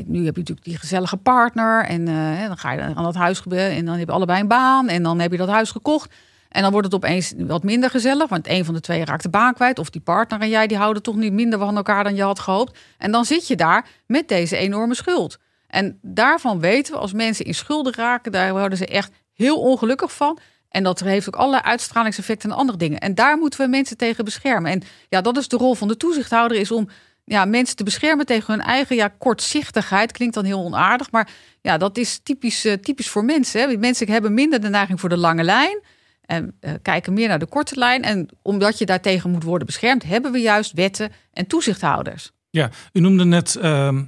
nu 0.05 0.25
heb 0.25 0.35
je 0.35 0.39
natuurlijk 0.39 0.63
die 0.63 0.77
gezellige 0.77 1.17
partner. 1.17 1.85
En 1.85 2.07
uh, 2.07 2.47
dan 2.47 2.57
ga 2.57 2.71
je 2.71 2.81
aan 2.81 3.03
dat 3.03 3.15
huis 3.15 3.43
en 3.43 3.85
dan 3.85 3.97
heb 3.97 4.07
je 4.07 4.13
allebei 4.13 4.39
een 4.41 4.47
baan. 4.47 4.87
En 4.87 5.03
dan 5.03 5.19
heb 5.19 5.31
je 5.31 5.37
dat 5.37 5.47
huis 5.47 5.71
gekocht. 5.71 6.13
En 6.49 6.61
dan 6.61 6.71
wordt 6.71 6.85
het 6.85 6.95
opeens 6.95 7.33
wat 7.37 7.63
minder 7.63 7.89
gezellig. 7.89 8.29
Want 8.29 8.47
een 8.47 8.65
van 8.65 8.73
de 8.73 8.79
twee 8.79 9.05
raakt 9.05 9.23
de 9.23 9.29
baan 9.29 9.53
kwijt. 9.53 9.79
Of 9.79 9.89
die 9.89 10.01
partner 10.01 10.41
en 10.41 10.49
jij, 10.49 10.67
die 10.67 10.77
houden 10.77 11.03
toch 11.03 11.15
niet 11.15 11.33
minder 11.33 11.59
van 11.59 11.75
elkaar 11.75 12.03
dan 12.03 12.15
je 12.15 12.23
had 12.23 12.39
gehoopt. 12.39 12.79
En 12.97 13.11
dan 13.11 13.25
zit 13.25 13.47
je 13.47 13.55
daar 13.55 13.87
met 14.07 14.27
deze 14.27 14.57
enorme 14.57 14.95
schuld. 14.95 15.39
En 15.67 15.99
daarvan 16.01 16.59
weten 16.59 16.93
we, 16.93 16.99
als 16.99 17.13
mensen 17.13 17.45
in 17.45 17.55
schulden 17.55 17.93
raken, 17.93 18.31
daar 18.31 18.51
worden 18.51 18.77
ze 18.77 18.85
echt 18.85 19.11
heel 19.33 19.61
ongelukkig 19.61 20.13
van. 20.13 20.39
En 20.75 20.83
dat 20.83 20.99
heeft 20.99 21.27
ook 21.27 21.35
allerlei 21.35 21.63
uitstralingseffecten 21.63 22.49
en 22.49 22.55
andere 22.55 22.77
dingen. 22.77 22.99
En 22.99 23.15
daar 23.15 23.37
moeten 23.37 23.59
we 23.59 23.67
mensen 23.67 23.97
tegen 23.97 24.25
beschermen. 24.25 24.71
En 24.71 24.81
ja, 25.09 25.21
dat 25.21 25.37
is 25.37 25.47
de 25.47 25.57
rol 25.57 25.75
van 25.75 25.87
de 25.87 25.97
toezichthouder, 25.97 26.57
is 26.57 26.71
om 26.71 26.89
ja, 27.23 27.45
mensen 27.45 27.75
te 27.75 27.83
beschermen 27.83 28.25
tegen 28.25 28.53
hun 28.53 28.63
eigen 28.63 28.95
ja, 28.95 29.07
kortzichtigheid. 29.17 30.11
Klinkt 30.11 30.33
dan 30.33 30.45
heel 30.45 30.63
onaardig, 30.63 31.11
maar 31.11 31.29
ja, 31.61 31.77
dat 31.77 31.97
is 31.97 32.19
typisch, 32.23 32.65
uh, 32.65 32.73
typisch 32.73 33.09
voor 33.09 33.25
mensen. 33.25 33.61
Hè. 33.61 33.77
Mensen 33.77 34.09
hebben 34.09 34.33
minder 34.33 34.61
de 34.61 34.69
neiging 34.69 34.99
voor 34.99 35.09
de 35.09 35.17
lange 35.17 35.43
lijn 35.43 35.79
en 36.25 36.57
uh, 36.61 36.71
kijken 36.81 37.13
meer 37.13 37.27
naar 37.27 37.39
de 37.39 37.45
korte 37.45 37.75
lijn. 37.75 38.03
En 38.03 38.29
omdat 38.41 38.77
je 38.77 38.85
daartegen 38.85 39.29
moet 39.29 39.43
worden 39.43 39.65
beschermd, 39.65 40.03
hebben 40.03 40.31
we 40.31 40.39
juist 40.39 40.71
wetten 40.71 41.11
en 41.33 41.47
toezichthouders. 41.47 42.31
Ja, 42.49 42.69
u 42.93 42.99
noemde 42.99 43.25
net 43.25 43.57
uh, 43.61 43.99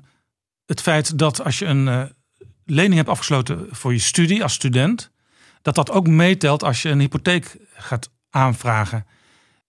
het 0.65 0.81
feit 0.81 1.17
dat 1.17 1.43
als 1.43 1.59
je 1.59 1.65
een 1.65 1.87
uh, 1.87 2.03
lening 2.65 2.95
hebt 2.95 3.09
afgesloten 3.09 3.67
voor 3.71 3.93
je 3.93 3.99
studie 3.99 4.43
als 4.43 4.53
student, 4.53 5.11
dat 5.67 5.75
dat 5.75 5.91
ook 5.91 6.07
meetelt 6.07 6.63
als 6.63 6.81
je 6.81 6.89
een 6.89 6.99
hypotheek 6.99 7.57
gaat 7.73 8.09
aanvragen. 8.29 9.05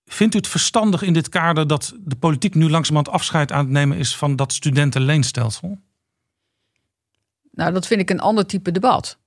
Vindt 0.04 0.34
u 0.34 0.38
het 0.38 0.48
verstandig 0.48 1.02
in 1.02 1.12
dit 1.12 1.28
kader 1.28 1.66
dat 1.66 1.94
de 1.98 2.16
politiek 2.16 2.54
nu 2.54 2.70
langzamerhand 2.70 3.16
afscheid 3.16 3.52
aan 3.52 3.64
het 3.64 3.68
nemen 3.68 3.96
is 3.98 4.16
van 4.16 4.36
dat 4.36 4.52
studentenleenstelsel? 4.52 5.78
Nou, 7.50 7.72
dat 7.72 7.86
vind 7.86 8.00
ik 8.00 8.10
een 8.10 8.20
ander 8.20 8.46
type 8.46 8.70
debat. 8.70 9.18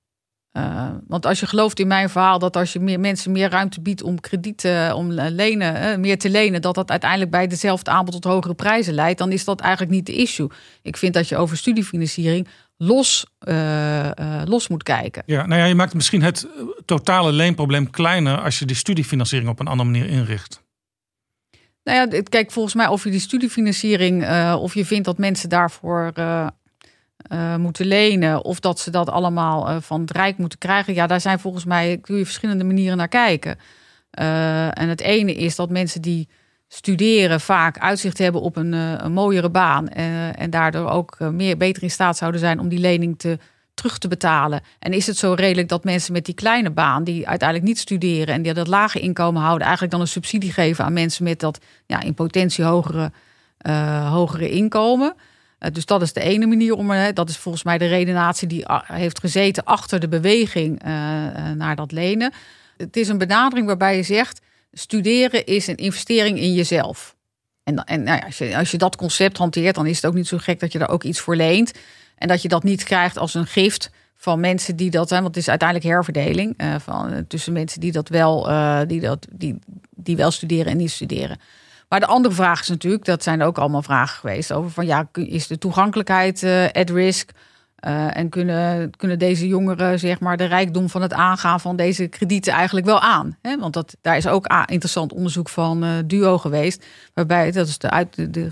Uh, 0.54 0.90
want 1.08 1.26
als 1.26 1.40
je 1.40 1.46
gelooft 1.46 1.80
in 1.80 1.88
mijn 1.88 2.10
verhaal 2.10 2.40
dat 2.40 2.56
als 2.56 2.74
je 2.74 2.80
meer 2.80 3.00
mensen 3.00 3.32
meer 3.32 3.50
ruimte 3.50 3.82
biedt 3.82 4.04
om 4.04 4.20
kredieten, 4.20 4.96
om 4.96 5.12
lenen, 5.12 5.76
uh, 5.76 5.98
meer 5.98 6.20
te 6.20 6.30
lenen, 6.30 6.62
dat 6.62 6.76
dat 6.76 6.90
uiteindelijk 6.90 7.32
bij 7.32 7.48
dezelfde 7.48 7.92
aanbod 7.92 8.14
tot 8.14 8.24
hogere 8.24 8.54
prijzen 8.54 8.94
leidt, 8.94 9.20
dan 9.20 9.32
is 9.32 9.46
dat 9.46 9.62
eigenlijk 9.62 9.92
niet 9.92 10.06
de 10.06 10.16
issue. 10.16 10.50
Ik 10.82 10.98
vind 10.98 11.14
dat 11.14 11.28
je 11.28 11.38
over 11.38 11.58
studiefinanciering 11.58 12.48
los, 12.84 13.26
uh, 13.48 14.10
los 14.46 14.68
moet 14.68 14.84
kijken. 14.84 15.24
Ja, 15.26 15.46
nou 15.46 15.62
ja, 15.62 15.66
je 15.68 15.76
maakt 15.76 15.94
misschien 15.94 16.22
het 16.22 16.48
totale 16.86 17.32
leenprobleem 17.32 17.90
kleiner 17.90 18.42
als 18.42 18.60
je 18.60 18.66
die 18.66 18.76
studiefinanciering 18.76 19.50
op 19.50 19.60
een 19.60 19.68
andere 19.68 19.90
manier 19.90 20.08
inricht. 20.08 20.64
Nou 21.84 21.98
ja, 21.98 22.22
kijk, 22.22 22.52
volgens 22.52 22.76
mij 22.76 22.88
of 22.88 23.04
je 23.04 23.10
die 23.10 23.20
studiefinanciering, 23.20 24.26
of 24.56 24.74
je 24.74 24.86
vindt 24.86 25.06
dat 25.06 25.18
mensen 25.18 25.50
daarvoor 25.50 26.14
moeten 27.58 27.86
lenen 27.86 28.44
of 28.44 28.60
dat 28.60 28.80
ze 28.80 28.92
dat 28.92 29.10
allemaal 29.10 29.82
van 29.82 30.02
het 30.02 30.12
Rijk 30.12 30.38
moeten 30.38 30.60
krijgen. 30.60 30.94
Ja, 30.94 31.08
daar 31.08 31.22
zijn 31.22 31.40
volgens 31.40 31.66
mij 31.66 31.98
kun 31.98 32.18
je 32.18 32.26
verschillende 32.26 32.64
manieren 32.64 32.98
naar 32.98 33.08
kijken. 33.08 33.58
En 34.74 34.90
het 34.90 35.02
ene 35.02 35.34
is 35.34 35.56
dat 35.56 35.70
mensen 35.70 36.02
die 36.02 36.30
studeren 36.74 37.42
vaak 37.42 37.78
uitzicht 37.78 38.18
hebben 38.18 38.42
op 38.42 38.56
een, 38.56 38.74
een 38.74 39.12
mooiere 39.12 39.50
baan 39.50 39.90
en 39.90 40.50
daardoor 40.50 40.90
ook 40.90 41.20
meer 41.20 41.58
beter 41.58 41.84
in 41.84 41.92
staat 41.92 42.18
zouden 42.18 42.40
zijn 42.40 42.60
om 42.60 42.70
die 42.70 42.80
lening 42.80 43.20
te 43.20 43.38
terug 43.74 43.98
te 43.98 44.08
betalen. 44.08 44.62
En 44.80 44.94
is 44.94 45.08
het 45.08 45.18
zo 45.18 45.34
redelijk 45.34 45.68
dat 45.68 45.84
mensen 45.84 46.14
met 46.14 46.26
die 46.26 46.36
kleine 46.36 46.70
baan, 46.70 47.04
die 47.04 47.28
uiteindelijk 47.28 47.70
niet 47.70 47.80
studeren 47.80 48.34
en 48.34 48.42
die 48.42 48.54
dat 48.54 48.68
lage 48.68 49.00
inkomen 49.00 49.42
houden, 49.42 49.62
eigenlijk 49.62 49.92
dan 49.92 50.02
een 50.02 50.08
subsidie 50.08 50.52
geven 50.52 50.86
aan 50.86 50.94
mensen 50.94 51.24
met 51.24 51.40
dat 51.40 51.60
ja, 51.86 52.02
in 52.02 52.14
potentie 52.14 52.64
hogere, 52.64 53.12
hogere 54.10 54.50
inkomen? 54.50 55.16
Eh, 55.62 55.72
dus 55.72 55.86
dat 55.86 56.02
is 56.02 56.14
de 56.14 56.22
ene 56.22 56.46
manier 56.46 56.74
om 56.74 56.92
dat 57.14 57.30
is 57.30 57.38
volgens 57.38 57.64
mij 57.64 57.78
de 57.78 57.86
redenatie 57.86 58.48
die 58.48 58.68
ah, 58.68 58.90
heeft 58.90 59.20
gezeten 59.20 59.64
achter 59.64 60.00
de 60.00 60.08
beweging 60.08 60.84
eh, 60.84 61.28
eh, 61.28 61.56
naar 61.56 61.76
dat 61.76 61.92
lenen. 61.92 62.34
Het 62.78 62.98
is 62.98 63.08
een 63.08 63.18
benadering 63.18 63.68
waarbij 63.68 63.96
je 63.96 64.04
zegt: 64.04 64.42
studeren 64.72 65.46
is 65.46 65.68
een 65.68 65.76
investering 65.76 66.40
in 66.40 66.54
jezelf. 66.54 67.16
En, 67.64 67.84
en 67.84 68.04
nou 68.04 68.22
ja, 68.38 68.58
als, 68.58 68.72
je, 68.72 68.78
dat 68.78 68.96
concept 68.96 69.38
hanteert, 69.38 69.76
dan 69.76 69.86
is 69.86 69.96
het 69.96 70.06
ook 70.06 70.14
niet 70.14 70.28
zo 70.28 70.38
gek 70.38 70.60
dat 70.60 70.72
je 70.72 70.80
daar 70.80 70.90
ook 70.90 71.04
iets 71.04 71.20
voor 71.20 71.36
leent. 71.36 71.72
En 72.16 72.28
dat 72.28 72.42
je 72.42 72.48
dat 72.48 72.64
niet 72.64 72.84
krijgt 72.84 73.18
als 73.18 73.34
een 73.34 73.48
gift 73.48 73.90
van 74.16 74.40
mensen 74.40 74.76
die 74.76 74.90
dat 74.90 75.08
zijn. 75.08 75.22
Want 75.22 75.36
het 75.36 75.44
is 75.44 75.50
uiteindelijk 75.50 75.90
herverdeling 75.90 76.56
van, 76.78 77.28
tussen 77.28 77.54
mensen 77.54 77.80
die 77.80 77.92
dat 77.92 78.10
wel, 78.10 78.44
die 78.88 79.00
dat, 79.00 79.28
die, 79.32 79.60
die 79.90 80.16
wel 80.16 80.32
studeren 80.32 80.72
en 80.72 80.78
niet 80.78 80.92
studeren. 80.92 81.40
Maar 81.90 82.00
de 82.00 82.06
andere 82.06 82.36
vraag 82.36 82.62
is 82.62 82.68
natuurlijk, 82.68 83.06
dat 83.06 83.24
zijn 83.24 83.42
ook 83.42 83.58
allemaal 83.58 83.82
vragen 83.82 84.20
geweest 84.20 84.54
over 84.54 84.72
van 84.72 84.86
ja, 84.86 85.10
is 85.14 85.48
de 85.48 85.58
toegankelijkheid 85.58 86.44
at 86.74 86.90
risk? 86.90 87.32
Uh, 87.88 88.18
en 88.18 88.30
kunnen, 88.30 88.92
kunnen 88.98 89.20
deze 89.20 89.48
jongeren 89.48 90.00
zeg 90.00 90.20
maar 90.20 90.38
de 90.38 90.46
rijkdom 90.46 90.90
van 90.90 91.02
het 91.02 91.14
aangaan 91.14 91.60
van 91.60 91.76
deze 91.76 92.08
kredieten 92.08 92.54
eigenlijk 92.54 92.86
wel 92.86 93.00
aan? 93.00 93.38
Hè? 93.42 93.58
Want 93.58 93.74
dat, 93.74 93.98
daar 94.02 94.18
is 94.18 94.28
ook 94.28 94.48
interessant 94.66 95.14
onderzoek 95.14 95.50
van 95.50 95.84
uh, 95.84 95.90
Duo 96.06 96.38
geweest, 96.38 96.86
waarbij 97.14 97.52
dat 97.52 97.68
is 97.68 97.78
de, 97.78 97.90
uit, 97.90 98.16
de, 98.16 98.30
de 98.30 98.52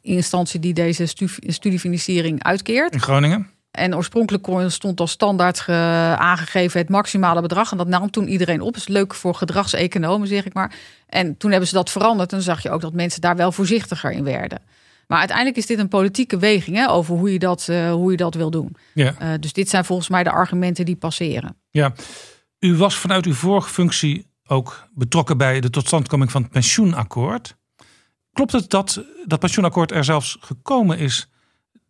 instantie 0.00 0.60
die 0.60 0.74
deze 0.74 1.06
studiefinanciering 1.40 2.42
uitkeert. 2.42 2.92
In 2.92 3.00
Groningen? 3.00 3.50
En 3.70 3.96
oorspronkelijk 3.96 4.70
stond 4.70 5.00
als 5.00 5.10
standaard 5.10 5.64
aangegeven 6.18 6.80
het 6.80 6.88
maximale 6.88 7.40
bedrag. 7.40 7.70
En 7.70 7.76
dat 7.76 7.88
nam 7.88 8.10
toen 8.10 8.28
iedereen 8.28 8.60
op. 8.60 8.72
Dat 8.72 8.80
is 8.80 8.88
leuk 8.88 9.14
voor 9.14 9.34
gedragseconomen, 9.34 10.28
zeg 10.28 10.46
ik 10.46 10.54
maar. 10.54 10.74
En 11.06 11.36
toen 11.36 11.50
hebben 11.50 11.68
ze 11.68 11.74
dat 11.74 11.90
veranderd. 11.90 12.32
En 12.32 12.42
zag 12.42 12.62
je 12.62 12.70
ook 12.70 12.80
dat 12.80 12.92
mensen 12.92 13.20
daar 13.20 13.36
wel 13.36 13.52
voorzichtiger 13.52 14.10
in 14.10 14.24
werden. 14.24 14.60
Maar 15.08 15.18
uiteindelijk 15.18 15.56
is 15.56 15.66
dit 15.66 15.78
een 15.78 15.88
politieke 15.88 16.38
weging 16.38 16.76
hè, 16.76 16.90
over 16.90 17.14
hoe 17.14 17.32
je 17.32 17.38
dat, 17.38 17.66
uh, 17.70 17.92
hoe 17.92 18.10
je 18.10 18.16
dat 18.16 18.34
wil 18.34 18.50
doen. 18.50 18.76
Ja. 18.94 19.14
Uh, 19.22 19.34
dus 19.40 19.52
dit 19.52 19.68
zijn 19.68 19.84
volgens 19.84 20.08
mij 20.08 20.22
de 20.22 20.30
argumenten 20.30 20.84
die 20.84 20.96
passeren. 20.96 21.56
Ja, 21.70 21.92
u 22.58 22.76
was 22.76 22.96
vanuit 22.96 23.26
uw 23.26 23.34
vorige 23.34 23.68
functie 23.68 24.26
ook 24.46 24.88
betrokken 24.94 25.36
bij 25.36 25.60
de 25.60 25.70
totstandkoming 25.70 26.30
van 26.30 26.42
het 26.42 26.50
pensioenakkoord. 26.50 27.56
Klopt 28.32 28.52
het 28.52 28.70
dat 28.70 29.04
dat 29.26 29.38
pensioenakkoord 29.38 29.92
er 29.92 30.04
zelfs 30.04 30.36
gekomen 30.40 30.98
is 30.98 31.28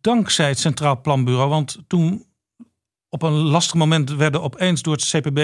dankzij 0.01 0.47
het 0.47 0.59
Centraal 0.59 1.01
Planbureau. 1.01 1.49
Want 1.49 1.77
toen 1.87 2.25
op 3.09 3.21
een 3.21 3.33
lastig 3.33 3.75
moment 3.75 4.11
werden 4.11 4.41
opeens 4.41 4.81
door 4.81 4.93
het 4.93 5.09
CPB 5.09 5.37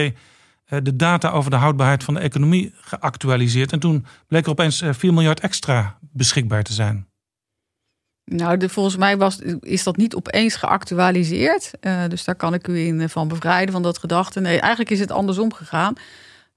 eh, 0.66 0.80
de 0.84 0.96
data 0.96 1.30
over 1.30 1.52
de 1.52 1.58
houdbaarheid 1.58 2.04
van 2.04 2.14
de 2.14 2.20
economie 2.20 2.74
geactualiseerd. 2.76 3.72
En 3.72 3.80
toen 3.80 4.06
bleek 4.28 4.46
er 4.46 4.52
opeens 4.52 4.78
4 4.78 4.94
eh, 5.10 5.16
miljard 5.16 5.40
extra 5.40 5.98
beschikbaar 6.02 6.64
te 6.64 6.74
zijn. 6.74 7.08
Nou, 8.26 8.58
de, 8.58 8.70
volgens 8.70 8.98
mij 8.98 9.18
was, 9.18 9.40
is 9.60 9.84
dat 9.84 9.98
niet 9.98 10.16
opeens 10.16 10.56
geactualiseerd. 10.56 11.72
Uh, 11.82 12.02
dus 12.08 12.24
daar 12.24 12.36
kan 12.36 12.54
ik 12.54 12.68
u 12.68 12.78
in 12.78 13.10
van 13.10 13.28
bevrijden 13.28 13.74
van 13.74 13.84
dat 13.84 13.98
gedachte. 13.98 14.40
Nee, 14.40 14.60
eigenlijk 14.60 14.92
is 14.92 15.00
het 15.00 15.12
andersom 15.12 15.54
gegaan. 15.54 15.94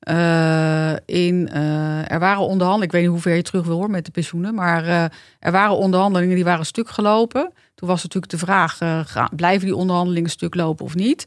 Uh, 0.09 0.93
in, 1.07 1.49
er 2.09 2.19
waren 2.19 2.43
onderhandelingen, 2.43 2.85
ik 2.85 2.93
weet 2.93 3.03
niet 3.03 3.11
hoe 3.11 3.21
ver 3.21 3.35
je 3.35 3.43
terug 3.43 3.67
wil 3.67 3.77
hoor 3.77 3.91
met 3.91 4.05
de 4.05 4.11
pensioenen, 4.11 4.55
maar 4.55 5.11
er 5.39 5.53
waren 5.53 5.77
onderhandelingen 5.77 6.35
die 6.35 6.45
waren 6.45 6.67
stuk 6.67 6.89
gelopen. 6.89 7.53
Toen 7.75 7.89
was 7.89 8.03
natuurlijk 8.03 8.33
de 8.33 8.39
vraag, 8.39 8.79
blijven 9.37 9.67
die 9.67 9.77
onderhandelingen 9.77 10.31
stuk 10.31 10.55
lopen 10.55 10.85
of 10.85 10.95
niet? 10.95 11.27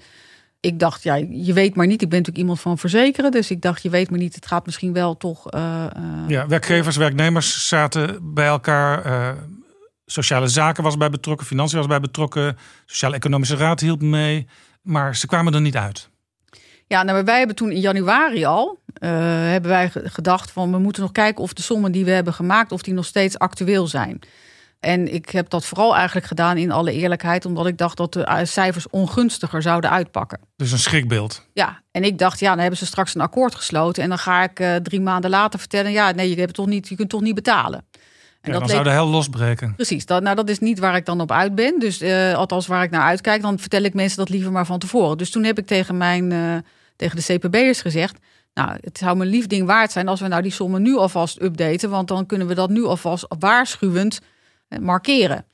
Ik 0.59 0.79
dacht, 0.79 1.03
ja, 1.03 1.15
je 1.29 1.53
weet 1.53 1.75
maar 1.75 1.87
niet. 1.87 2.01
Ik 2.01 2.09
ben 2.09 2.17
natuurlijk 2.17 2.43
iemand 2.43 2.61
van 2.61 2.77
verzekeren, 2.77 3.31
dus 3.31 3.51
ik 3.51 3.61
dacht, 3.61 3.83
je 3.83 3.89
weet 3.89 4.09
maar 4.09 4.19
niet. 4.19 4.35
Het 4.35 4.45
gaat 4.45 4.65
misschien 4.65 4.93
wel 4.93 5.17
toch. 5.17 5.45
ja, 6.27 6.47
werkgevers, 6.47 6.95
werknemers 6.95 7.67
zaten 7.67 8.33
bij 8.33 8.47
elkaar. 8.47 9.35
Sociale 10.11 10.47
zaken 10.47 10.83
was 10.83 10.97
bij 10.97 11.09
betrokken, 11.09 11.47
financiën 11.47 11.77
was 11.77 11.87
bij 11.87 11.99
betrokken, 11.99 12.57
sociaal-economische 12.85 13.55
raad 13.55 13.79
hielp 13.79 14.01
mee, 14.01 14.47
maar 14.81 15.15
ze 15.15 15.27
kwamen 15.27 15.53
er 15.53 15.61
niet 15.61 15.77
uit. 15.77 16.09
Ja, 16.87 17.03
nou, 17.03 17.23
wij 17.23 17.37
hebben 17.37 17.55
toen 17.55 17.71
in 17.71 17.79
januari 17.79 18.45
al 18.45 18.79
uh, 18.99 19.09
hebben 19.49 19.69
wij 19.69 19.91
gedacht 19.93 20.51
van 20.51 20.71
we 20.71 20.77
moeten 20.77 21.01
nog 21.01 21.11
kijken 21.11 21.43
of 21.43 21.53
de 21.53 21.61
sommen 21.61 21.91
die 21.91 22.05
we 22.05 22.11
hebben 22.11 22.33
gemaakt, 22.33 22.71
of 22.71 22.81
die 22.81 22.93
nog 22.93 23.05
steeds 23.05 23.37
actueel 23.37 23.87
zijn. 23.87 24.19
En 24.79 25.13
ik 25.13 25.29
heb 25.29 25.49
dat 25.49 25.65
vooral 25.65 25.95
eigenlijk 25.95 26.27
gedaan 26.27 26.57
in 26.57 26.71
alle 26.71 26.91
eerlijkheid, 26.91 27.45
omdat 27.45 27.67
ik 27.67 27.77
dacht 27.77 27.97
dat 27.97 28.13
de 28.13 28.23
eh, 28.23 28.45
cijfers 28.45 28.89
ongunstiger 28.89 29.61
zouden 29.61 29.89
uitpakken. 29.89 30.39
Dus 30.55 30.71
een 30.71 30.79
schrikbeeld. 30.79 31.47
Ja, 31.53 31.81
en 31.91 32.03
ik 32.03 32.17
dacht, 32.17 32.39
ja, 32.39 32.49
dan 32.49 32.59
hebben 32.59 32.77
ze 32.77 32.85
straks 32.85 33.15
een 33.15 33.21
akkoord 33.21 33.55
gesloten. 33.55 34.03
En 34.03 34.09
dan 34.09 34.17
ga 34.17 34.43
ik 34.43 34.59
uh, 34.59 34.75
drie 34.75 35.01
maanden 35.01 35.29
later 35.29 35.59
vertellen, 35.59 35.91
ja, 35.91 36.11
nee, 36.11 36.29
je, 36.29 36.39
hebt 36.39 36.53
toch 36.53 36.65
niet, 36.65 36.87
je 36.87 36.95
kunt 36.95 37.09
toch 37.09 37.21
niet 37.21 37.35
betalen. 37.35 37.85
En 38.41 38.51
ja, 38.51 38.59
dat 38.59 38.59
dan 38.59 38.69
zou 38.69 38.83
de 38.83 38.89
hel 38.89 39.07
losbreken. 39.07 39.75
Precies, 39.75 40.05
dat, 40.05 40.23
nou 40.23 40.35
dat 40.35 40.49
is 40.49 40.59
niet 40.59 40.79
waar 40.79 40.95
ik 40.95 41.05
dan 41.05 41.21
op 41.21 41.31
uit 41.31 41.55
ben. 41.55 41.79
Dus 41.79 42.01
uh, 42.01 42.33
althans 42.33 42.67
waar 42.67 42.83
ik 42.83 42.89
naar 42.89 43.01
uitkijk, 43.01 43.41
dan 43.41 43.59
vertel 43.59 43.83
ik 43.83 43.93
mensen 43.93 44.17
dat 44.17 44.29
liever 44.29 44.51
maar 44.51 44.65
van 44.65 44.79
tevoren. 44.79 45.17
Dus 45.17 45.29
toen 45.29 45.43
heb 45.43 45.57
ik 45.57 45.67
tegen 45.67 45.97
mijn 45.97 46.63
tegen 46.95 47.15
de 47.15 47.23
CPB'ers 47.23 47.81
gezegd. 47.81 48.17
Nou, 48.53 48.77
het 48.81 48.97
zou 48.97 49.17
me 49.17 49.23
een 49.23 49.29
lief 49.29 49.47
ding 49.47 49.67
waard 49.67 49.91
zijn 49.91 50.07
als 50.07 50.19
we 50.21 50.27
nou 50.27 50.41
die 50.41 50.51
sommen 50.51 50.81
nu 50.81 50.97
alvast 50.97 51.41
updaten. 51.41 51.89
Want 51.89 52.07
dan 52.07 52.25
kunnen 52.25 52.47
we 52.47 52.53
dat 52.53 52.69
nu 52.69 52.83
alvast 52.83 53.25
waarschuwend 53.39 54.19
eh, 54.67 54.79
markeren. 54.79 55.45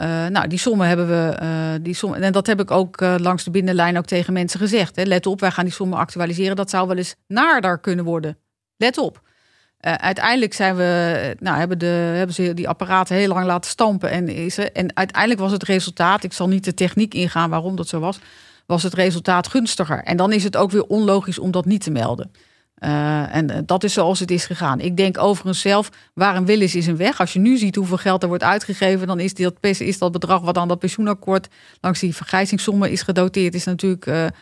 Uh, 0.00 0.26
nou, 0.26 0.48
die 0.48 0.58
sommen 0.58 0.86
hebben 0.88 1.08
we. 1.08 1.38
Uh, 1.42 1.84
die 1.84 1.94
sommen, 1.94 2.22
en 2.22 2.32
dat 2.32 2.46
heb 2.46 2.60
ik 2.60 2.70
ook 2.70 3.00
uh, 3.00 3.14
langs 3.18 3.44
de 3.44 3.50
binnenlijn 3.50 3.98
ook 3.98 4.06
tegen 4.06 4.32
mensen 4.32 4.60
gezegd. 4.60 4.96
Hè. 4.96 5.02
Let 5.02 5.26
op, 5.26 5.40
wij 5.40 5.50
gaan 5.50 5.64
die 5.64 5.74
sommen 5.74 5.98
actualiseren. 5.98 6.56
Dat 6.56 6.70
zou 6.70 6.86
wel 6.86 6.96
eens 6.96 7.14
naarder 7.26 7.78
kunnen 7.78 8.04
worden. 8.04 8.38
Let 8.76 8.98
op. 8.98 9.20
uiteindelijk 9.80 10.54
zijn 10.54 10.76
we, 10.76 11.36
nou, 11.38 11.58
hebben, 11.58 11.78
de, 11.78 11.86
hebben 11.86 12.34
ze 12.34 12.54
die 12.54 12.68
apparaten 12.68 13.16
heel 13.16 13.28
lang 13.28 13.46
laten 13.46 13.70
stampen. 13.70 14.10
En, 14.10 14.28
en 14.72 14.96
uiteindelijk 14.96 15.40
was 15.40 15.52
het 15.52 15.62
resultaat. 15.62 16.24
Ik 16.24 16.32
zal 16.32 16.48
niet 16.48 16.64
de 16.64 16.74
techniek 16.74 17.14
ingaan 17.14 17.50
waarom 17.50 17.76
dat 17.76 17.88
zo 17.88 18.00
was. 18.00 18.18
Was 18.66 18.82
het 18.82 18.94
resultaat 18.94 19.48
gunstiger. 19.48 20.02
En 20.02 20.16
dan 20.16 20.32
is 20.32 20.44
het 20.44 20.56
ook 20.56 20.70
weer 20.70 20.84
onlogisch 20.84 21.38
om 21.38 21.50
dat 21.50 21.64
niet 21.64 21.82
te 21.82 21.90
melden. 21.90 22.30
Uh, 22.78 23.34
en 23.34 23.62
dat 23.66 23.84
is 23.84 23.92
zoals 23.92 24.20
het 24.20 24.30
is 24.30 24.46
gegaan. 24.46 24.80
Ik 24.80 24.96
denk 24.96 25.18
overigens 25.18 25.60
zelf, 25.60 25.88
waar 26.14 26.36
een 26.36 26.46
wil 26.46 26.60
is, 26.60 26.74
is 26.74 26.86
een 26.86 26.96
weg. 26.96 27.20
Als 27.20 27.32
je 27.32 27.38
nu 27.38 27.56
ziet 27.56 27.74
hoeveel 27.74 27.96
geld 27.96 28.22
er 28.22 28.28
wordt 28.28 28.42
uitgegeven, 28.42 29.06
dan 29.06 29.20
is, 29.20 29.34
dat, 29.34 29.54
is 29.60 29.98
dat 29.98 30.12
bedrag 30.12 30.40
wat 30.40 30.58
aan 30.58 30.68
dat 30.68 30.78
pensioenakkoord 30.78 31.48
langs 31.80 32.00
die 32.00 32.14
vergrijzingssommen 32.14 32.90
is 32.90 33.02
gedoteerd, 33.02 33.54
is 33.54 33.64
natuurlijk, 33.64 34.32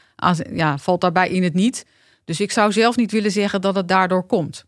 ja, 0.52 0.78
valt 0.78 1.00
daarbij 1.00 1.28
in 1.28 1.42
het 1.42 1.54
niet. 1.54 1.86
Dus 2.24 2.40
ik 2.40 2.52
zou 2.52 2.72
zelf 2.72 2.96
niet 2.96 3.12
willen 3.12 3.30
zeggen 3.30 3.60
dat 3.60 3.74
het 3.74 3.88
daardoor 3.88 4.26
komt. 4.26 4.64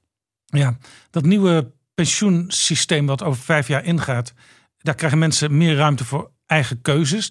Ja, 0.50 0.76
dat 1.10 1.24
nieuwe 1.24 1.72
pensioensysteem 1.94 3.06
wat 3.06 3.22
over 3.22 3.42
vijf 3.42 3.68
jaar 3.68 3.84
ingaat, 3.84 4.32
daar 4.78 4.94
krijgen 4.94 5.18
mensen 5.18 5.56
meer 5.56 5.76
ruimte 5.76 6.04
voor 6.04 6.30
eigen 6.46 6.82
keuzes. 6.82 7.30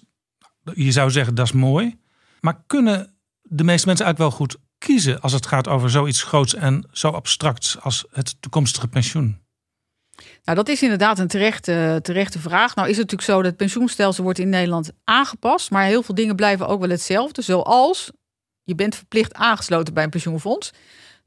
Je 0.74 0.92
zou 0.92 1.10
zeggen 1.10 1.34
dat 1.34 1.46
is 1.46 1.52
mooi. 1.52 1.98
Maar 2.40 2.62
kunnen 2.66 3.14
de 3.42 3.64
meeste 3.64 3.86
mensen 3.86 4.04
eigenlijk 4.04 4.18
wel 4.18 4.30
goed 4.30 4.56
kiezen 4.78 5.20
als 5.20 5.32
het 5.32 5.46
gaat 5.46 5.68
over 5.68 5.90
zoiets 5.90 6.22
groots 6.22 6.54
en 6.54 6.88
zo 6.92 7.08
abstracts 7.08 7.80
als 7.80 8.04
het 8.10 8.36
toekomstige 8.40 8.88
pensioen? 8.88 9.38
Nou, 10.44 10.56
dat 10.56 10.68
is 10.68 10.82
inderdaad 10.82 11.18
een 11.18 11.28
terechte, 11.28 11.98
terechte 12.02 12.38
vraag. 12.38 12.74
Nou 12.74 12.88
is 12.88 12.96
het 12.96 13.10
natuurlijk 13.10 13.30
zo 13.30 13.36
dat 13.36 13.44
het 13.44 13.56
pensioenstelsel 13.56 14.24
wordt 14.24 14.38
in 14.38 14.48
Nederland 14.48 14.90
aangepast, 15.04 15.70
maar 15.70 15.84
heel 15.84 16.02
veel 16.02 16.14
dingen 16.14 16.36
blijven 16.36 16.68
ook 16.68 16.80
wel 16.80 16.88
hetzelfde. 16.88 17.42
Zoals 17.42 18.10
je 18.62 18.74
bent 18.74 18.94
verplicht 18.94 19.34
aangesloten 19.34 19.94
bij 19.94 20.04
een 20.04 20.10
pensioenfonds. 20.10 20.70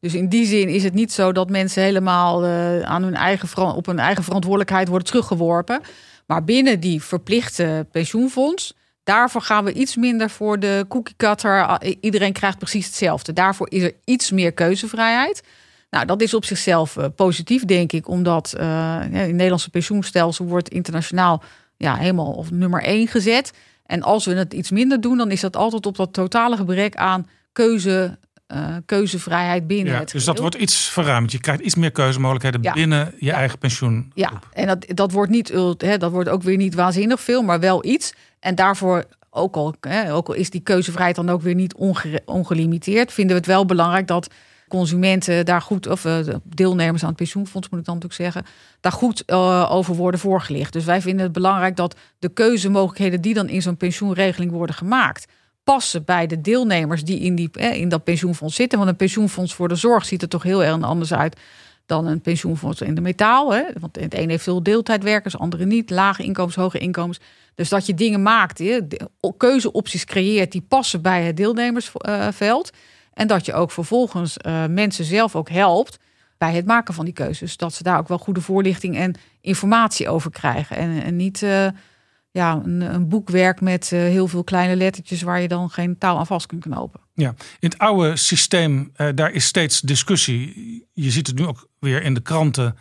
Dus 0.03 0.13
in 0.13 0.27
die 0.27 0.45
zin 0.45 0.69
is 0.69 0.83
het 0.83 0.93
niet 0.93 1.11
zo 1.11 1.31
dat 1.31 1.49
mensen 1.49 1.83
helemaal 1.83 2.45
uh, 2.45 2.81
aan 2.81 3.03
hun 3.03 3.15
eigen, 3.15 3.75
op 3.75 3.85
hun 3.85 3.99
eigen 3.99 4.23
verantwoordelijkheid 4.23 4.87
worden 4.87 5.07
teruggeworpen. 5.07 5.81
Maar 6.25 6.43
binnen 6.43 6.79
die 6.79 7.03
verplichte 7.03 7.87
pensioenfonds 7.91 8.73
Daarvoor 9.03 9.41
gaan 9.41 9.63
we 9.63 9.73
iets 9.73 9.95
minder 9.95 10.29
voor 10.29 10.59
de 10.59 10.85
cookie 10.87 11.15
cutter. 11.17 11.81
Iedereen 11.99 12.33
krijgt 12.33 12.57
precies 12.57 12.85
hetzelfde. 12.85 13.33
Daarvoor 13.33 13.71
is 13.71 13.83
er 13.83 13.93
iets 14.05 14.31
meer 14.31 14.51
keuzevrijheid. 14.51 15.43
Nou, 15.89 16.05
dat 16.05 16.21
is 16.21 16.33
op 16.33 16.45
zichzelf 16.45 16.95
uh, 16.95 17.05
positief, 17.15 17.65
denk 17.65 17.91
ik, 17.91 18.07
omdat 18.07 18.53
uh, 18.57 18.99
het 18.99 19.31
Nederlandse 19.31 19.69
pensioenstelsel 19.69 20.45
wordt 20.45 20.69
internationaal 20.69 21.43
ja, 21.77 21.95
helemaal 21.95 22.31
op 22.31 22.49
nummer 22.49 22.83
één 22.83 23.07
gezet. 23.07 23.53
En 23.85 24.01
als 24.01 24.25
we 24.25 24.33
het 24.33 24.53
iets 24.53 24.71
minder 24.71 25.01
doen, 25.01 25.17
dan 25.17 25.31
is 25.31 25.41
dat 25.41 25.55
altijd 25.55 25.85
op 25.85 25.95
dat 25.95 26.13
totale 26.13 26.55
gebrek 26.55 26.95
aan 26.95 27.27
keuze, 27.51 28.17
uh, 28.47 28.75
keuzevrijheid 28.85 29.67
binnen 29.67 29.93
ja, 29.93 29.99
het 29.99 30.11
Dus 30.11 30.25
dat 30.25 30.39
wordt 30.39 30.55
iets 30.55 30.89
verruimd. 30.89 31.31
Je 31.31 31.39
krijgt 31.39 31.61
iets 31.61 31.75
meer 31.75 31.91
keuzemogelijkheden 31.91 32.61
ja. 32.61 32.73
binnen 32.73 33.13
je 33.19 33.25
ja. 33.25 33.33
eigen 33.33 33.57
pensioen. 33.57 34.11
Ja, 34.13 34.31
en 34.53 34.67
dat, 34.67 34.85
dat, 34.87 35.11
wordt 35.11 35.31
niet, 35.31 35.49
hè, 35.77 35.97
dat 35.97 36.11
wordt 36.11 36.29
ook 36.29 36.43
weer 36.43 36.57
niet 36.57 36.75
waanzinnig 36.75 37.21
veel, 37.21 37.41
maar 37.41 37.59
wel 37.59 37.85
iets. 37.85 38.13
En 38.39 38.55
daarvoor, 38.55 39.03
ook 39.29 39.55
al, 39.55 39.75
hè, 39.81 40.13
ook 40.13 40.27
al 40.27 40.33
is 40.33 40.49
die 40.49 40.61
keuzevrijheid 40.61 41.15
dan 41.15 41.29
ook 41.29 41.41
weer 41.41 41.55
niet 41.55 41.73
onge, 41.73 42.21
ongelimiteerd, 42.25 43.13
vinden 43.13 43.35
we 43.35 43.41
het 43.41 43.51
wel 43.51 43.65
belangrijk 43.65 44.07
dat 44.07 44.29
consumenten 44.67 45.45
daar 45.45 45.61
goed, 45.61 45.87
of 45.87 46.05
uh, 46.05 46.17
deelnemers 46.43 47.01
aan 47.01 47.07
het 47.07 47.17
pensioenfonds 47.17 47.69
moet 47.69 47.79
ik 47.79 47.85
dan 47.85 47.95
natuurlijk 47.95 48.21
zeggen, 48.21 48.51
daar 48.79 48.91
goed 48.91 49.23
uh, 49.27 49.71
over 49.71 49.95
worden 49.95 50.19
voorgelicht. 50.19 50.73
Dus 50.73 50.85
wij 50.85 51.01
vinden 51.01 51.23
het 51.23 51.33
belangrijk 51.33 51.75
dat 51.75 51.95
de 52.19 52.29
keuzemogelijkheden 52.29 53.21
die 53.21 53.33
dan 53.33 53.49
in 53.49 53.61
zo'n 53.61 53.77
pensioenregeling 53.77 54.51
worden 54.51 54.75
gemaakt, 54.75 55.25
passen 55.63 56.03
bij 56.05 56.27
de 56.27 56.41
deelnemers 56.41 57.03
die 57.03 57.19
in, 57.19 57.35
die, 57.35 57.49
eh, 57.51 57.79
in 57.79 57.89
dat 57.89 58.03
pensioenfonds 58.03 58.55
zitten. 58.55 58.77
Want 58.77 58.89
een 58.89 58.95
pensioenfonds 58.95 59.53
voor 59.53 59.67
de 59.67 59.75
zorg 59.75 60.05
ziet 60.05 60.21
er 60.21 60.27
toch 60.27 60.43
heel 60.43 60.63
erg 60.63 60.81
anders 60.81 61.13
uit 61.13 61.37
dan 61.85 62.05
een 62.05 62.21
pensioenfonds 62.21 62.81
in 62.81 62.95
de 62.95 63.01
metaal. 63.01 63.53
Hè? 63.53 63.63
Want 63.79 63.95
het 63.95 64.17
een 64.17 64.29
heeft 64.29 64.43
veel 64.43 64.63
deeltijdwerkers, 64.63 65.37
andere 65.37 65.65
niet. 65.65 65.89
Lage 65.89 66.23
inkomens, 66.23 66.55
hoge 66.55 66.77
inkomens. 66.77 67.19
Dus 67.55 67.69
dat 67.69 67.85
je 67.85 67.93
dingen 67.93 68.21
maakt, 68.21 68.57
hè? 68.57 68.79
keuzeopties 69.37 70.05
creëert 70.05 70.51
die 70.51 70.65
passen 70.67 71.01
bij 71.01 71.23
het 71.23 71.37
deelnemersveld. 71.37 72.71
En 73.13 73.27
dat 73.27 73.45
je 73.45 73.53
ook 73.53 73.71
vervolgens 73.71 74.37
uh, 74.45 74.65
mensen 74.65 75.05
zelf 75.05 75.35
ook 75.35 75.49
helpt 75.49 75.99
bij 76.37 76.53
het 76.53 76.65
maken 76.65 76.93
van 76.93 77.05
die 77.05 77.13
keuzes. 77.13 77.57
Dat 77.57 77.73
ze 77.73 77.83
daar 77.83 77.99
ook 77.99 78.07
wel 78.07 78.17
goede 78.17 78.41
voorlichting 78.41 78.97
en 78.97 79.15
informatie 79.41 80.09
over 80.09 80.31
krijgen. 80.31 80.77
En, 80.77 81.03
en 81.03 81.15
niet 81.15 81.41
uh, 81.41 81.67
ja, 82.33 82.61
een, 82.65 83.07
boekwerk 83.07 83.61
met 83.61 83.91
uh, 83.93 83.99
heel 83.99 84.27
veel 84.27 84.43
kleine 84.43 84.75
lettertjes 84.75 85.21
waar 85.21 85.41
je 85.41 85.47
dan 85.47 85.69
geen 85.69 85.97
touw 85.97 86.17
aan 86.17 86.27
vast 86.27 86.45
kunt 86.45 86.61
knopen. 86.61 86.99
Ja, 87.13 87.29
in 87.59 87.69
het 87.69 87.77
oude 87.77 88.15
systeem, 88.15 88.91
daar 89.15 89.31
is 89.31 89.45
steeds 89.45 89.81
discussie. 89.81 90.87
Je 90.93 91.11
ziet 91.11 91.27
het 91.27 91.35
nu 91.35 91.45
ook 91.45 91.67
weer 91.79 92.03
in 92.03 92.13
de 92.13 92.21
kranten. 92.21 92.77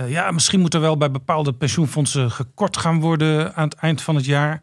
Uh, 0.00 0.10
ja, 0.10 0.30
misschien 0.30 0.60
moet 0.60 0.74
er 0.74 0.80
wel 0.80 0.96
bij 0.96 1.10
bepaalde 1.10 1.52
pensioenfondsen 1.52 2.30
gekort 2.30 2.76
gaan 2.76 3.00
worden 3.00 3.54
aan 3.54 3.68
het 3.68 3.78
eind 3.78 4.02
van 4.02 4.14
het 4.14 4.24
jaar. 4.24 4.62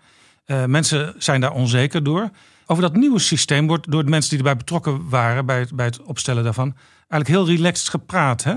Mensen 0.65 1.13
zijn 1.17 1.41
daar 1.41 1.53
onzeker 1.53 2.03
door. 2.03 2.29
Over 2.65 2.83
dat 2.83 2.95
nieuwe 2.95 3.19
systeem 3.19 3.67
wordt 3.67 3.91
door 3.91 4.03
de 4.03 4.09
mensen 4.09 4.29
die 4.29 4.39
erbij 4.39 4.57
betrokken 4.57 5.09
waren 5.09 5.45
bij 5.45 5.59
het, 5.59 5.75
bij 5.75 5.85
het 5.85 6.01
opstellen 6.01 6.43
daarvan 6.43 6.75
eigenlijk 7.07 7.27
heel 7.27 7.55
relaxed 7.55 7.89
gepraat. 7.89 8.43
Hè? 8.43 8.55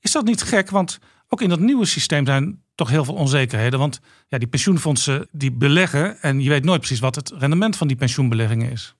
Is 0.00 0.12
dat 0.12 0.24
niet 0.24 0.42
gek? 0.42 0.70
Want 0.70 0.98
ook 1.28 1.40
in 1.40 1.48
dat 1.48 1.60
nieuwe 1.60 1.84
systeem 1.84 2.26
zijn 2.26 2.62
toch 2.76 2.90
heel 2.90 3.04
veel 3.04 3.14
onzekerheden. 3.14 3.78
Want 3.78 4.00
ja, 4.28 4.38
die 4.38 4.48
pensioenfondsen 4.48 5.28
die 5.32 5.52
beleggen 5.52 6.20
en 6.20 6.40
je 6.40 6.48
weet 6.48 6.64
nooit 6.64 6.80
precies 6.80 7.00
wat 7.00 7.14
het 7.14 7.32
rendement 7.38 7.76
van 7.76 7.86
die 7.86 7.96
pensioenbeleggingen 7.96 8.70
is. 8.70 8.94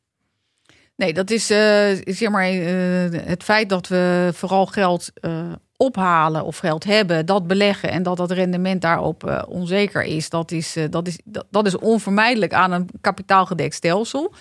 Nee, 0.97 1.13
dat 1.13 1.31
is 1.31 1.51
uh, 1.51 1.59
zeg 2.05 2.29
maar 2.31 2.55
uh, 2.55 3.21
het 3.27 3.43
feit 3.43 3.69
dat 3.69 3.89
we 3.89 4.31
vooral 4.35 4.67
geld 4.67 5.11
uh, 5.21 5.53
ophalen 5.77 6.45
of 6.45 6.59
geld 6.59 6.85
hebben, 6.85 7.27
dat 7.27 7.47
beleggen 7.47 7.91
en 7.91 8.03
dat 8.03 8.17
dat 8.17 8.31
rendement 8.31 8.81
daarop 8.81 9.45
onzeker 9.49 10.03
is, 10.03 10.31
dat 10.31 10.51
is, 10.51 10.77
dat, 10.91 11.07
is, 11.07 11.19
dat, 11.25 11.47
dat, 11.51 11.67
is 11.67 11.79
onvermijdelijk 11.79 12.53
aan 12.53 12.73
een 12.73 12.89
kapitaalgedekt 13.01 13.75
stelsel. 13.75 14.35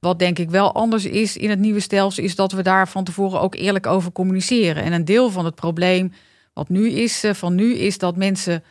Wat 0.00 0.18
denk 0.18 0.38
ik 0.38 0.50
wel 0.50 0.74
anders 0.74 1.04
is 1.04 1.36
in 1.36 1.50
het 1.50 1.58
nieuwe 1.58 1.80
stelsel, 1.80 2.22
is 2.24 2.34
dat 2.34 2.52
we 2.52 2.62
daar 2.62 2.88
van 2.88 3.04
tevoren 3.04 3.40
ook 3.40 3.54
eerlijk 3.54 3.86
over 3.86 4.12
communiceren. 4.12 4.82
En 4.82 4.92
een 4.92 5.04
deel 5.04 5.30
van 5.30 5.44
het 5.44 5.54
probleem 5.54 6.12
wat 6.52 6.68
nu 6.68 6.90
is, 6.90 7.24
van 7.32 7.54
nu, 7.54 7.74
is 7.74 7.98
dat 7.98 8.16
mensen 8.16 8.62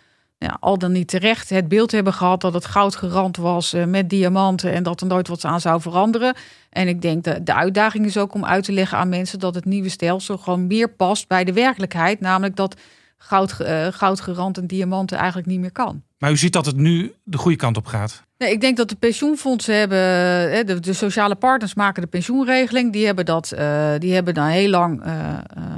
ja, 0.46 0.58
al 0.60 0.78
dan 0.78 0.92
niet 0.92 1.08
terecht 1.08 1.50
het 1.50 1.68
beeld 1.68 1.92
hebben 1.92 2.14
gehad 2.14 2.42
dat 2.42 2.54
het 2.54 2.66
goud 2.66 2.96
gerand 2.96 3.38
was 3.38 3.74
uh, 3.74 3.86
met 3.86 4.10
diamanten 4.10 4.72
en 4.72 4.84
dat 4.84 5.02
er 5.02 5.08
nooit 5.08 5.28
wat 5.28 5.46
aan 5.46 5.62
zou 5.62 5.82
veranderen. 5.82 6.36
En 6.70 6.88
ik 6.88 7.02
denk 7.02 7.24
dat 7.24 7.46
de 7.46 7.54
uitdaging 7.54 8.06
is 8.06 8.18
ook 8.18 8.34
om 8.34 8.46
uit 8.46 8.64
te 8.64 8.72
leggen 8.72 8.98
aan 8.98 9.10
mensen 9.10 9.40
dat 9.40 9.56
het 9.56 9.66
nieuwe 9.66 9.90
stelsel 9.90 10.38
gewoon 10.38 10.68
meer 10.68 10.90
past 10.90 11.28
bij 11.28 11.44
de 11.44 11.54
werkelijkheid. 11.54 12.20
Namelijk 12.20 12.56
dat 12.56 12.76
goud, 13.18 13.58
uh, 13.62 13.88
goudgerand 13.88 14.58
en 14.58 14.68
diamanten 14.68 15.18
eigenlijk 15.18 15.48
niet 15.48 15.60
meer 15.60 15.72
kan. 15.72 16.04
Maar 16.18 16.32
u 16.32 16.38
ziet 16.38 16.54
dat 16.54 16.66
het 16.66 16.76
nu 16.76 17.14
de 17.24 17.38
goede 17.38 17.58
kant 17.58 17.78
op 17.78 17.86
gaat. 17.86 18.24
Nee, 18.38 18.52
ik 18.52 18.62
denk 18.62 18.78
dat 18.78 18.90
de 18.90 18.96
pensioenfondsen 18.96 19.76
hebben, 19.76 20.66
de, 20.66 20.80
de 20.80 20.94
sociale 20.94 21.36
partners 21.36 21.74
maken 21.74 22.02
de 22.02 22.08
pensioenregeling. 22.08 22.94
Die 22.94 23.06
hebben, 23.06 23.26
dat, 23.26 23.54
uh, 23.56 23.92
die 23.98 24.14
hebben 24.14 24.34
dan 24.34 24.48
heel 24.48 24.70
lang 24.70 25.04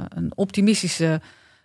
een 0.08 0.32
optimistische 0.34 1.20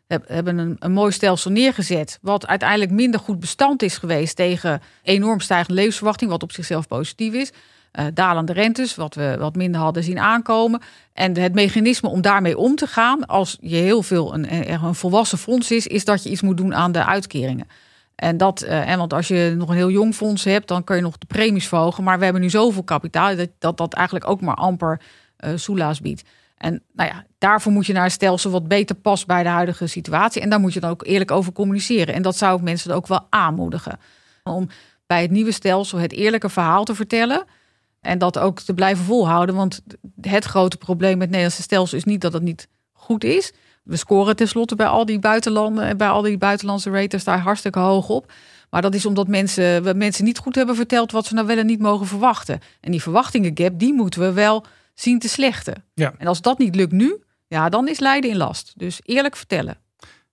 hebben 0.10 0.58
een, 0.58 0.76
een 0.80 0.92
mooi 0.92 1.12
stelsel 1.12 1.52
neergezet. 1.52 2.20
Wat 2.22 2.48
uiteindelijk 2.48 2.92
minder 2.92 3.20
goed 3.20 3.40
bestand 3.40 3.82
is 3.84 3.98
geweest 3.98 4.36
tegen 4.36 4.82
enorm 5.04 5.40
stijgende 5.40 5.74
levensverwachting, 5.74 6.32
wat 6.32 6.44
op 6.44 6.52
zichzelf 6.52 6.88
positief 6.88 7.34
is. 7.34 7.52
Uh, 8.00 8.06
dalende 8.14 8.54
rentes, 8.54 8.96
wat 8.96 9.16
we 9.16 9.36
wat 9.40 9.56
minder 9.56 9.82
hadden 9.82 10.04
zien 10.04 10.20
aankomen. 10.20 10.82
En 11.14 11.38
het 11.38 11.54
mechanisme 11.54 12.10
om 12.10 12.22
daarmee 12.22 12.58
om 12.58 12.76
te 12.76 12.88
gaan, 12.88 13.26
als 13.26 13.58
je 13.62 13.76
heel 13.76 14.04
veel 14.04 14.34
een, 14.34 14.72
een 14.72 14.96
volwassen 14.96 15.38
fonds 15.38 15.72
is, 15.72 15.88
is 15.88 16.06
dat 16.06 16.24
je 16.24 16.30
iets 16.30 16.42
moet 16.42 16.58
doen 16.58 16.76
aan 16.76 16.92
de 16.92 17.06
uitkeringen. 17.06 17.68
En 18.16 18.38
dat, 18.38 18.64
uh, 18.64 18.90
en 18.90 18.98
want 18.98 19.14
als 19.14 19.28
je 19.28 19.54
nog 19.58 19.70
een 19.70 19.76
heel 19.76 19.90
jong 19.90 20.16
fonds 20.16 20.44
hebt, 20.44 20.68
dan 20.68 20.84
kun 20.84 20.96
je 20.96 21.02
nog 21.02 21.18
de 21.18 21.26
premies 21.26 21.68
verhogen. 21.68 22.04
Maar 22.04 22.18
we 22.18 22.24
hebben 22.24 22.42
nu 22.42 22.50
zoveel 22.50 22.84
kapitaal 22.84 23.36
dat 23.36 23.50
dat, 23.60 23.78
dat 23.78 23.94
eigenlijk 23.94 24.30
ook 24.30 24.42
maar 24.42 24.56
amper 24.56 25.02
uh, 25.40 25.52
soelaas 25.56 26.02
biedt. 26.02 26.24
En 26.60 26.84
nou 26.94 27.10
ja, 27.10 27.26
daarvoor 27.38 27.72
moet 27.72 27.86
je 27.86 27.94
naar 27.94 28.04
een 28.04 28.12
stelsel 28.12 28.52
wat 28.52 28.68
beter 28.68 28.96
past 28.96 29.28
bij 29.28 29.44
de 29.44 29.50
huidige 29.50 29.88
situatie. 29.88 30.42
En 30.42 30.50
daar 30.50 30.60
moet 30.60 30.74
je 30.74 30.80
dan 30.80 30.90
ook 30.90 31.06
eerlijk 31.06 31.32
over 31.32 31.52
communiceren. 31.52 32.14
En 32.14 32.22
dat 32.22 32.38
zou 32.38 32.62
mensen 32.64 32.96
ook 32.96 33.08
wel 33.08 33.28
aanmoedigen. 33.30 34.00
Om 34.44 34.70
bij 35.08 35.22
het 35.22 35.32
nieuwe 35.32 35.52
stelsel 35.52 35.98
het 35.98 36.12
eerlijke 36.12 36.50
verhaal 36.50 36.84
te 36.84 36.96
vertellen. 36.96 37.44
En 38.02 38.18
dat 38.18 38.40
ook 38.40 38.60
te 38.60 38.74
blijven 38.74 39.06
volhouden. 39.06 39.56
Want 39.56 39.82
het 40.22 40.46
grote 40.46 40.78
probleem 40.78 41.12
met 41.12 41.20
het 41.20 41.30
Nederlandse 41.30 41.62
stelsel 41.62 41.98
is 41.98 42.04
niet 42.04 42.22
dat 42.22 42.34
het 42.34 42.44
niet 42.44 42.68
goed 42.92 43.24
is. 43.24 43.54
We 43.84 43.96
scoren 43.96 44.36
tenslotte 44.36 44.76
bij 44.76 44.88
al 44.88 45.06
die 45.06 45.20
buitenlanden 45.20 45.84
en 45.84 45.98
bij 45.98 46.10
al 46.10 46.22
die 46.22 46.38
buitenlandse 46.38 46.90
raters 46.90 47.24
daar 47.24 47.40
hartstikke 47.40 47.80
hoog 47.80 48.10
op. 48.10 48.32
Maar 48.70 48.82
dat 48.82 48.96
is 48.96 49.06
omdat 49.06 49.28
mensen, 49.28 49.98
mensen 49.98 50.24
niet 50.24 50.38
goed 50.38 50.56
hebben 50.56 50.76
verteld 50.76 51.12
wat 51.12 51.26
ze 51.26 51.34
nou 51.34 51.48
wel 51.48 51.58
en 51.58 51.66
niet 51.66 51.80
mogen 51.80 52.08
verwachten. 52.08 52.60
En 52.82 52.92
die 52.92 53.02
verwachtingen 53.02 53.52
gap, 53.54 53.80
die 53.80 53.94
moeten 53.94 54.22
we 54.22 54.32
wel 54.32 54.66
zien 55.00 55.20
te 55.20 55.30
slechten. 55.30 55.86
Ja. 55.94 56.14
En 56.18 56.28
als 56.28 56.42
dat 56.42 56.58
niet 56.58 56.76
lukt 56.76 56.92
nu, 56.92 57.24
ja, 57.48 57.70
dan 57.70 57.88
is 57.88 58.00
lijden 58.00 58.30
in 58.30 58.38
last. 58.38 58.74
Dus 58.76 59.00
eerlijk 59.04 59.36
vertellen. 59.36 59.78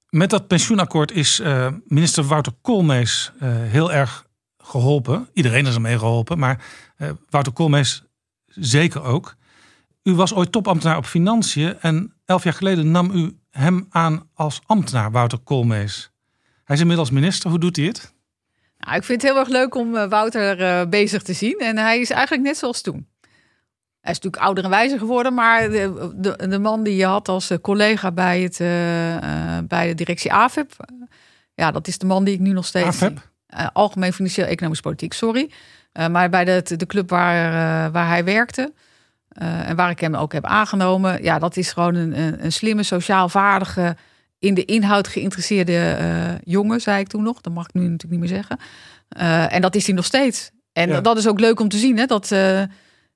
Met 0.08 0.30
dat 0.30 0.46
pensioenakkoord 0.46 1.12
is 1.12 1.40
uh, 1.40 1.68
minister 1.84 2.24
Wouter 2.24 2.52
Koolmees 2.62 3.32
uh, 3.42 3.48
heel 3.50 3.92
erg 3.92 4.26
geholpen. 4.58 5.28
Iedereen 5.32 5.66
is 5.66 5.74
ermee 5.74 5.98
geholpen, 5.98 6.38
maar 6.38 6.64
uh, 6.98 7.10
Wouter 7.30 7.52
Koolmees 7.52 8.02
zeker 8.46 9.02
ook. 9.02 9.36
U 10.02 10.14
was 10.14 10.34
ooit 10.34 10.52
topambtenaar 10.52 10.96
op 10.96 11.04
financiën 11.04 11.80
en 11.80 12.14
elf 12.24 12.44
jaar 12.44 12.52
geleden 12.52 12.90
nam 12.90 13.10
u 13.10 13.38
hem 13.50 13.86
aan 13.90 14.28
als 14.34 14.60
ambtenaar, 14.66 15.10
Wouter 15.10 15.38
Koolmees. 15.38 16.10
Hij 16.64 16.76
is 16.76 16.82
inmiddels 16.82 17.10
minister. 17.10 17.50
Hoe 17.50 17.58
doet 17.58 17.76
hij 17.76 17.84
het? 17.84 18.14
Nou, 18.78 18.96
ik 18.96 19.04
vind 19.04 19.22
het 19.22 19.30
heel 19.30 19.40
erg 19.40 19.48
leuk 19.48 19.74
om 19.74 19.92
Wouter 20.08 20.88
bezig 20.88 21.22
te 21.22 21.32
zien. 21.32 21.58
En 21.58 21.78
hij 21.78 22.00
is 22.00 22.10
eigenlijk 22.10 22.42
net 22.42 22.56
zoals 22.56 22.80
toen. 22.80 23.06
Hij 24.06 24.14
is 24.14 24.20
natuurlijk 24.20 24.42
ouder 24.42 24.64
en 24.64 24.70
wijzer 24.70 24.98
geworden, 24.98 25.34
maar 25.34 25.70
de, 25.70 26.12
de, 26.16 26.48
de 26.48 26.58
man 26.58 26.82
die 26.82 26.96
je 26.96 27.04
had 27.04 27.28
als 27.28 27.52
collega 27.62 28.12
bij, 28.12 28.40
het, 28.40 28.58
bij 29.68 29.86
de 29.86 29.94
directie 29.94 30.32
AVEP, 30.32 30.76
ja, 31.54 31.70
dat 31.70 31.88
is 31.88 31.98
de 31.98 32.06
man 32.06 32.24
die 32.24 32.34
ik 32.34 32.40
nu 32.40 32.52
nog 32.52 32.66
steeds. 32.66 32.86
AVEP? 32.86 33.30
Uh, 33.54 33.66
Algemeen 33.72 34.12
Financieel 34.12 34.46
Economisch 34.46 34.80
Politiek, 34.80 35.12
sorry. 35.12 35.50
Uh, 35.92 36.08
maar 36.08 36.30
bij 36.30 36.44
de, 36.44 36.76
de 36.76 36.86
club 36.86 37.10
waar, 37.10 37.90
waar 37.92 38.08
hij 38.08 38.24
werkte 38.24 38.72
en 39.28 39.76
waar 39.76 39.90
ik 39.90 40.00
hem 40.00 40.14
ook 40.14 40.32
heb 40.32 40.44
aangenomen, 40.44 41.22
ja, 41.22 41.38
dat 41.38 41.56
is 41.56 41.72
gewoon 41.72 41.94
een, 41.94 42.20
een, 42.20 42.44
een 42.44 42.52
slimme, 42.52 42.82
sociaal 42.82 43.28
vaardige, 43.28 43.96
in 44.38 44.54
de 44.54 44.64
inhoud 44.64 45.08
geïnteresseerde 45.08 45.98
jongen, 46.44 46.80
zei 46.80 47.00
ik 47.00 47.08
toen 47.08 47.22
nog. 47.22 47.40
Dat 47.40 47.52
mag 47.52 47.64
ik 47.68 47.74
nu 47.74 47.82
natuurlijk 47.82 48.10
niet 48.10 48.30
meer 48.30 48.44
zeggen. 48.46 48.58
en 49.50 49.60
dat 49.60 49.74
is 49.74 49.86
hij 49.86 49.94
nog 49.94 50.04
steeds. 50.04 50.50
En 50.72 50.88
ja. 50.88 51.00
dat 51.00 51.16
is 51.16 51.28
ook 51.28 51.40
leuk 51.40 51.60
om 51.60 51.68
te 51.68 51.78
zien, 51.78 51.98
hè, 51.98 52.06
dat 52.06 52.34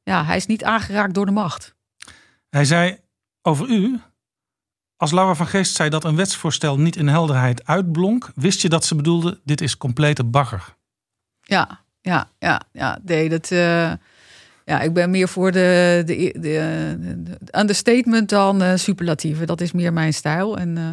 ja, 0.03 0.25
hij 0.25 0.37
is 0.37 0.47
niet 0.47 0.65
aangeraakt 0.65 1.15
door 1.15 1.27
de 1.27 1.33
macht. 1.33 1.75
Hij 2.51 2.65
zei 2.65 2.99
over 3.43 3.69
u, 3.69 4.01
als 4.97 5.13
Laura 5.13 5.35
van 5.35 5.47
Geest 5.47 5.77
zei 5.77 5.89
dat 5.89 6.05
een 6.05 6.17
wetsvoorstel 6.17 6.79
niet 6.79 6.97
in 6.97 7.09
helderheid 7.09 7.67
uitblonk, 7.67 8.31
wist 8.35 8.63
je 8.63 8.69
dat 8.69 8.85
ze 8.85 8.95
bedoelde: 8.95 9.41
dit 9.45 9.61
is 9.61 9.77
complete 9.77 10.25
bagger. 10.25 10.77
Ja, 11.41 11.81
ja, 12.01 12.31
ja, 12.39 12.63
ja. 12.73 12.99
Nee, 13.05 13.29
dat. 13.29 13.51
Uh, 13.51 13.93
ja, 14.65 14.81
ik 14.81 14.93
ben 14.93 15.11
meer 15.11 15.29
voor 15.29 15.53
de, 15.53 16.03
de, 16.07 16.15
de, 16.33 17.17
de 17.19 17.59
understatement 17.59 18.29
dan 18.29 18.63
uh, 18.63 18.75
superlatieven. 18.75 19.47
Dat 19.47 19.61
is 19.61 19.73
meer 19.73 19.93
mijn 19.93 20.15
stijl. 20.15 20.59
En 20.59 20.77
uh, 20.77 20.91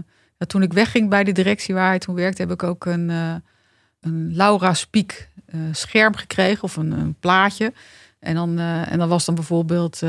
toen 0.48 0.62
ik 0.62 0.74
wegging 0.74 1.10
bij 1.10 1.24
de 1.24 1.32
directie 1.32 1.74
waar 1.74 1.88
hij 1.88 2.00
toen 2.00 2.16
werkte, 2.16 2.42
heb 2.42 2.52
ik 2.52 2.64
ook 2.64 2.86
een, 2.86 3.10
een 4.00 4.36
Laura 4.36 4.74
Spiek 4.74 5.30
scherm 5.72 6.16
gekregen 6.16 6.64
of 6.64 6.76
een, 6.76 6.92
een 6.92 7.16
plaatje. 7.20 7.74
En 8.20 8.36
dan, 8.36 8.60
en 8.60 8.98
dan 8.98 9.10
was 9.10 9.26
dan 9.26 9.36
bijvoorbeeld 9.36 10.00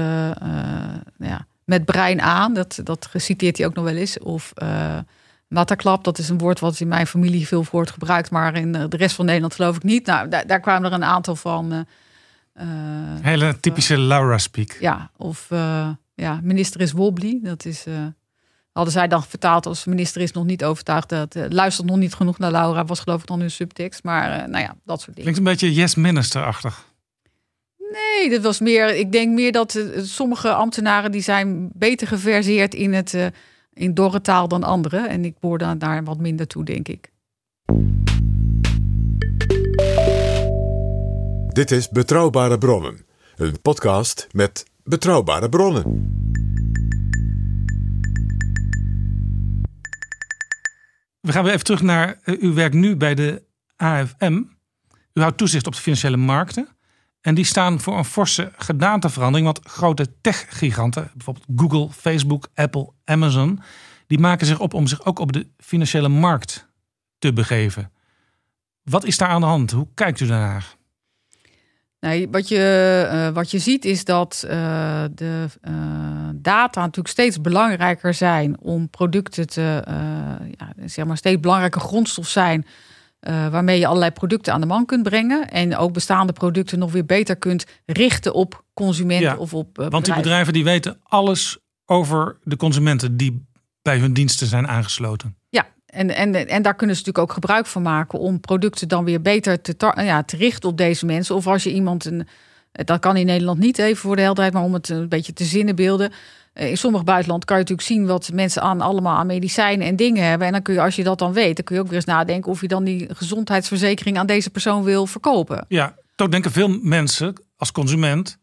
ja, 1.19 1.47
met 1.65 1.85
brein 1.85 2.21
aan. 2.21 2.55
Dat, 2.55 2.81
dat 2.85 3.07
geciteerd 3.07 3.57
hij 3.57 3.67
ook 3.67 3.75
nog 3.75 3.85
wel 3.85 3.97
eens. 3.97 4.19
Of 4.19 4.53
uh, 4.63 4.99
mataklap, 5.49 6.05
dat 6.05 6.19
is 6.19 6.29
een 6.29 6.39
woord 6.39 6.61
wat 6.61 6.81
in 6.81 6.89
mijn 6.89 7.07
familie 7.07 7.47
veel 7.47 7.65
wordt 7.71 7.91
gebruikt, 7.91 8.31
maar 8.31 8.57
in 8.57 8.73
de 8.73 8.97
rest 8.97 9.15
van 9.15 9.25
Nederland 9.25 9.55
geloof 9.55 9.77
ik 9.77 9.83
niet. 9.83 10.07
Nou, 10.07 10.29
daar, 10.29 10.47
daar 10.47 10.61
kwamen 10.61 10.91
er 10.91 10.97
een 10.97 11.05
aantal 11.05 11.37
van. 11.37 11.87
Hele 13.21 13.61
typische 13.61 13.99
Laura 13.99 14.39
speak. 14.39 14.77
Ja, 14.81 15.11
of 15.17 15.47
ja, 16.15 16.41
minister 16.43 16.81
is 16.81 16.93
wobbly. 16.93 17.41
Dat 17.43 17.65
is, 17.65 17.85
hadden 18.73 18.93
zij 18.93 19.09
dan 19.09 19.23
vertaald 19.23 19.67
als 19.67 19.85
minister 19.85 20.21
is 20.21 20.33
nog 20.33 20.45
niet 20.45 20.65
overtuigd. 20.65 21.09
Dat 21.09 21.37
luistert 21.49 21.87
nog 21.87 21.97
niet 21.97 22.15
genoeg 22.15 22.39
naar 22.39 22.51
Laura, 22.51 22.85
was 22.85 23.01
geloof 23.01 23.21
ik 23.21 23.27
dan 23.27 23.41
hun 23.41 23.51
subtekst. 23.51 24.03
Maar 24.03 24.49
nou 24.49 24.65
ja, 24.65 24.77
dat 24.85 25.01
soort 25.01 25.17
dingen. 25.17 25.33
Klinkt 25.33 25.39
een 25.39 25.69
beetje 25.69 25.81
yes 25.81 25.95
minister-achtig. 25.95 26.87
Nee, 27.93 28.31
dat 28.31 28.43
was 28.43 28.61
meer. 28.61 28.95
Ik 28.97 29.13
denk 29.13 29.35
meer 29.35 29.53
dat 29.53 29.75
uh, 29.75 30.03
sommige 30.03 30.53
ambtenaren 30.53 31.13
die 31.13 31.21
zijn 31.21 31.71
beter 31.75 32.07
geverseerd 32.07 32.75
in 32.75 32.93
het 32.93 33.13
uh, 33.13 33.27
in 33.73 33.95
dorre 33.95 34.21
taal 34.21 34.49
dan 34.49 34.63
anderen. 34.63 35.09
En 35.09 35.25
ik 35.25 35.39
behoor 35.41 35.59
daar 35.59 36.05
wat 36.05 36.19
minder 36.19 36.47
toe, 36.47 36.65
denk 36.65 36.89
ik. 36.89 37.11
Dit 41.49 41.71
is 41.71 41.89
Betrouwbare 41.89 42.59
Bronnen, 42.59 43.07
een 43.37 43.61
podcast 43.61 44.27
met 44.33 44.65
betrouwbare 44.85 45.49
bronnen. 45.49 45.83
We 51.21 51.33
gaan 51.33 51.45
weer 51.45 51.53
even 51.53 51.65
terug 51.65 51.83
naar 51.83 52.21
uh, 52.25 52.43
uw 52.43 52.55
werk 52.55 52.73
nu 52.73 52.97
bij 52.97 53.15
de 53.15 53.43
AFM. 53.77 54.43
U 55.13 55.21
houdt 55.21 55.39
toezicht 55.39 55.67
op 55.67 55.73
de 55.73 55.81
financiële 55.81 56.17
markten. 56.17 56.69
En 57.21 57.35
die 57.35 57.45
staan 57.45 57.81
voor 57.81 57.99
een 57.99 58.05
forse 58.05 58.53
gedaanteverandering. 58.57 59.47
Want 59.47 59.61
grote 59.69 60.07
tech-giganten, 60.21 61.11
bijvoorbeeld 61.15 61.47
Google, 61.57 61.89
Facebook, 61.91 62.49
Apple, 62.55 62.91
Amazon, 63.05 63.61
die 64.07 64.19
maken 64.19 64.47
zich 64.47 64.61
op 64.61 64.75
om 64.75 64.87
zich 64.87 65.05
ook 65.05 65.19
op 65.19 65.33
de 65.33 65.47
financiële 65.59 66.09
markt 66.09 66.69
te 67.19 67.33
begeven. 67.33 67.93
Wat 68.83 69.05
is 69.05 69.17
daar 69.17 69.29
aan 69.29 69.41
de 69.41 69.47
hand? 69.47 69.71
Hoe 69.71 69.89
kijkt 69.95 70.21
u 70.21 70.27
daarnaar? 70.27 70.77
Nou, 72.01 72.29
wat, 72.31 72.49
je, 72.49 73.09
uh, 73.13 73.29
wat 73.29 73.51
je 73.51 73.59
ziet 73.59 73.85
is 73.85 74.05
dat 74.05 74.43
uh, 74.45 74.51
de 75.15 75.47
uh, 75.69 75.75
data 76.35 76.81
natuurlijk 76.81 77.09
steeds 77.09 77.41
belangrijker 77.41 78.15
zijn 78.15 78.61
om 78.61 78.91
producten 78.91 79.47
te, 79.47 79.83
ja, 80.57 80.73
zeg 80.87 81.05
maar, 81.05 81.17
steeds 81.17 81.41
belangrijke 81.41 81.81
grondstof 81.81 82.29
zijn 82.29 82.67
uh, 83.21 83.49
waarmee 83.49 83.79
je 83.79 83.87
allerlei 83.87 84.11
producten 84.11 84.53
aan 84.53 84.61
de 84.61 84.67
man 84.67 84.87
kunt 84.87 85.03
brengen. 85.03 85.49
En 85.51 85.77
ook 85.77 85.93
bestaande 85.93 86.33
producten 86.33 86.79
nog 86.79 86.93
weer 86.93 87.07
beter 87.07 87.37
kunt 87.37 87.67
richten 87.87 88.35
op 88.35 88.65
consumenten 88.75 89.29
ja, 89.29 89.37
of 89.37 89.55
op. 89.55 89.79
Uh, 89.79 89.87
want 89.89 90.05
die 90.05 90.15
bedrijven 90.15 90.53
die 90.53 90.65
weten 90.65 91.01
alles 91.03 91.59
over 91.85 92.39
de 92.43 92.57
consumenten 92.57 93.17
die 93.17 93.47
bij 93.83 93.99
hun 93.99 94.13
diensten 94.13 94.47
zijn 94.47 94.69
aangesloten. 94.69 95.37
Ja, 95.49 95.67
en, 95.87 96.15
en, 96.15 96.49
en 96.49 96.63
daar 96.63 96.75
kunnen 96.75 96.97
ze 96.97 97.03
natuurlijk 97.03 97.19
ook 97.19 97.33
gebruik 97.33 97.67
van 97.67 97.83
maken 97.83 98.19
om 98.19 98.41
producten 98.41 98.89
dan 98.89 99.05
weer 99.05 99.23
beter 99.23 99.61
te, 99.61 99.93
ja, 99.97 100.23
te 100.23 100.37
richten 100.37 100.69
op 100.69 100.77
deze 100.77 101.07
mensen. 101.07 101.35
Of 101.35 101.47
als 101.47 101.63
je 101.63 101.73
iemand 101.73 102.05
een. 102.05 102.27
Dat 102.73 103.01
kan 103.01 103.17
in 103.17 103.27
Nederland 103.27 103.59
niet 103.59 103.79
even 103.79 103.97
voor 103.97 104.17
de 104.17 104.23
helderheid, 104.23 104.55
maar 104.55 104.63
om 104.63 104.75
het 104.75 104.89
een 104.89 105.09
beetje 105.09 105.33
te 105.33 105.45
zinnenbeelden. 105.45 106.13
In 106.59 106.77
sommig 106.77 107.05
buitenland 107.05 107.45
kan 107.45 107.57
je 107.57 107.63
natuurlijk 107.63 107.89
zien 107.89 108.07
wat 108.07 108.31
mensen 108.33 108.63
aan 108.63 108.81
allemaal 108.81 109.17
aan 109.17 109.27
medicijnen 109.27 109.87
en 109.87 109.97
dingen 109.97 110.25
hebben. 110.25 110.47
En 110.47 110.53
dan 110.53 110.63
kun 110.63 110.75
je, 110.75 110.81
als 110.81 110.97
je 110.97 111.05
dat 111.05 111.19
dan 111.19 111.33
weet, 111.33 111.57
dan 111.57 111.65
kun 111.65 111.75
je 111.75 111.81
ook 111.81 111.87
weer 111.87 111.97
eens 111.97 112.05
nadenken 112.05 112.51
of 112.51 112.61
je 112.61 112.69
dan 112.69 112.85
die 112.85 113.09
gezondheidsverzekering 113.15 114.19
aan 114.19 114.27
deze 114.27 114.51
persoon 114.51 114.83
wil 114.83 115.07
verkopen. 115.07 115.65
Ja, 115.69 115.95
toch 116.15 116.29
denken 116.29 116.53
veel 116.53 116.69
mensen 116.69 117.35
als 117.57 117.73
consument. 117.73 118.39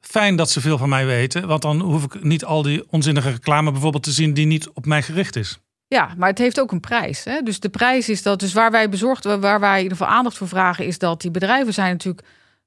Fijn 0.00 0.36
dat 0.36 0.50
ze 0.50 0.60
veel 0.60 0.78
van 0.78 0.88
mij 0.88 1.06
weten, 1.06 1.46
want 1.46 1.62
dan 1.62 1.80
hoef 1.80 2.04
ik 2.04 2.24
niet 2.24 2.44
al 2.44 2.62
die 2.62 2.84
onzinnige 2.90 3.30
reclame 3.30 3.70
bijvoorbeeld 3.70 4.02
te 4.02 4.12
zien 4.12 4.34
die 4.34 4.46
niet 4.46 4.70
op 4.70 4.86
mij 4.86 5.02
gericht 5.02 5.36
is. 5.36 5.58
Ja, 5.86 6.14
maar 6.16 6.28
het 6.28 6.38
heeft 6.38 6.60
ook 6.60 6.72
een 6.72 6.80
prijs. 6.80 7.24
Hè? 7.24 7.40
Dus 7.42 7.60
de 7.60 7.68
prijs 7.68 8.08
is 8.08 8.22
dat, 8.22 8.40
dus 8.40 8.52
waar 8.52 8.70
wij 8.70 8.88
bezorgd, 8.88 9.24
waar 9.24 9.60
wij 9.60 9.76
in 9.76 9.82
ieder 9.82 9.96
geval 9.96 10.14
aandacht 10.14 10.36
voor 10.36 10.48
vragen, 10.48 10.86
is 10.86 10.98
dat 10.98 11.20
die 11.20 11.30
bedrijven 11.30 11.74
zijn 11.74 11.90
natuurlijk 11.90 12.26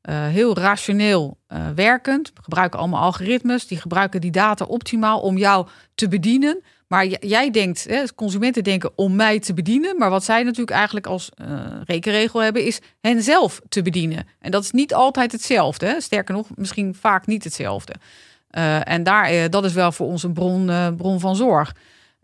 uh, 0.10 0.28
heel 0.28 0.58
rationeel 0.58 1.38
uh, 1.47 1.68
werkend. 1.76 2.32
Gebruiken 2.41 2.80
allemaal 2.80 3.01
algoritmes. 3.01 3.68
Die 3.68 3.78
gebruiken 3.78 4.22
die 4.22 4.32
data 4.32 4.66
optimaal 4.66 5.20
om 5.20 5.38
jou 5.38 5.68
te 5.95 6.08
bedienen. 6.08 6.64
Maar 6.88 7.06
jij 7.08 7.51
denkt, 7.51 7.86
hè, 7.89 8.03
consumenten 8.16 8.64
denken 8.64 8.91
om 8.95 9.16
mij 9.16 9.39
te 9.39 9.53
bedienen. 9.53 9.97
Maar 9.97 10.10
wat 10.10 10.24
zij 10.24 10.43
natuurlijk 10.43 10.78
eigenlijk 10.78 11.08
als 11.08 11.30
uh, 11.41 11.47
rekenregel 11.86 12.39
hebben, 12.39 12.66
is 12.66 12.80
hen 13.01 13.24
zelf 13.24 13.62
te 13.70 13.82
bedienen. 13.82 14.28
En 14.39 14.51
dat 14.51 14.64
is 14.64 14.72
niet 14.72 14.93
altijd 14.93 15.32
hetzelfde. 15.32 15.86
Hè? 15.86 16.01
Sterker 16.01 16.36
nog, 16.36 16.47
misschien 16.56 16.95
vaak 16.95 17.28
niet 17.28 17.43
hetzelfde. 17.43 17.93
en 18.84 19.03
daar, 19.03 19.49
dat 19.49 19.66
is 19.66 19.74
wel 19.74 19.91
voor 19.91 20.08
ons 20.08 20.24
een 20.24 20.34
bron, 20.34 20.95
bron 20.97 21.20
van 21.20 21.36
zorg. 21.36 21.74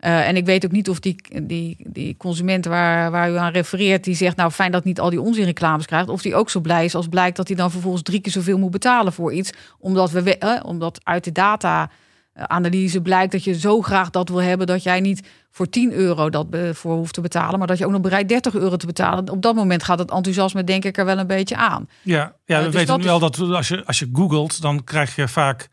Uh, 0.04 0.28
en 0.28 0.36
ik 0.36 0.44
weet 0.44 0.64
ook 0.64 0.70
niet 0.72 0.88
of 0.88 1.00
die, 1.00 1.16
die, 1.42 1.76
die 1.88 2.16
consument 2.16 2.64
waar, 2.64 3.10
waar 3.10 3.30
u 3.30 3.36
aan 3.36 3.52
refereert, 3.52 4.04
die 4.04 4.14
zegt, 4.14 4.36
nou 4.36 4.50
fijn 4.50 4.72
dat 4.72 4.84
niet 4.84 5.00
al 5.00 5.10
die 5.10 5.20
onzinreclames 5.20 5.86
krijgt, 5.86 6.08
of 6.08 6.22
die 6.22 6.34
ook 6.34 6.50
zo 6.50 6.60
blij 6.60 6.84
is 6.84 6.94
als 6.94 7.08
blijkt 7.08 7.36
dat 7.36 7.48
hij 7.48 7.56
dan 7.56 7.70
vervolgens 7.70 8.02
drie 8.02 8.20
keer 8.20 8.32
zoveel 8.32 8.58
moet 8.58 8.70
betalen 8.70 9.12
voor 9.12 9.32
iets, 9.32 9.52
omdat, 9.78 10.10
we, 10.10 10.36
uh, 10.40 10.60
omdat 10.64 11.00
uit 11.02 11.24
de 11.24 11.32
data-analyse 11.32 13.00
blijkt 13.00 13.32
dat 13.32 13.44
je 13.44 13.58
zo 13.58 13.80
graag 13.80 14.10
dat 14.10 14.28
wil 14.28 14.42
hebben 14.42 14.66
dat 14.66 14.82
jij 14.82 15.00
niet 15.00 15.28
voor 15.50 15.68
10 15.68 15.92
euro 15.92 16.30
dat 16.30 16.46
voor 16.72 16.94
hoeft 16.94 17.14
te 17.14 17.20
betalen, 17.20 17.58
maar 17.58 17.68
dat 17.68 17.78
je 17.78 17.86
ook 17.86 17.92
nog 17.92 18.00
bereid 18.00 18.28
30 18.28 18.54
euro 18.54 18.76
te 18.76 18.86
betalen. 18.86 19.30
Op 19.30 19.42
dat 19.42 19.54
moment 19.54 19.82
gaat 19.82 19.98
het 19.98 20.10
enthousiasme 20.10 20.64
denk 20.64 20.84
ik 20.84 20.98
er 20.98 21.04
wel 21.04 21.18
een 21.18 21.26
beetje 21.26 21.56
aan. 21.56 21.88
Ja, 22.02 22.34
ja 22.44 22.58
we 22.58 22.66
uh, 22.66 22.72
dus 22.72 22.74
weten 22.74 23.00
nu 23.00 23.08
al 23.08 23.18
dat 23.18 23.40
als 23.40 23.68
je, 23.68 23.84
als 23.84 23.98
je 23.98 24.08
googelt, 24.12 24.62
dan 24.62 24.84
krijg 24.84 25.16
je 25.16 25.28
vaak 25.28 25.68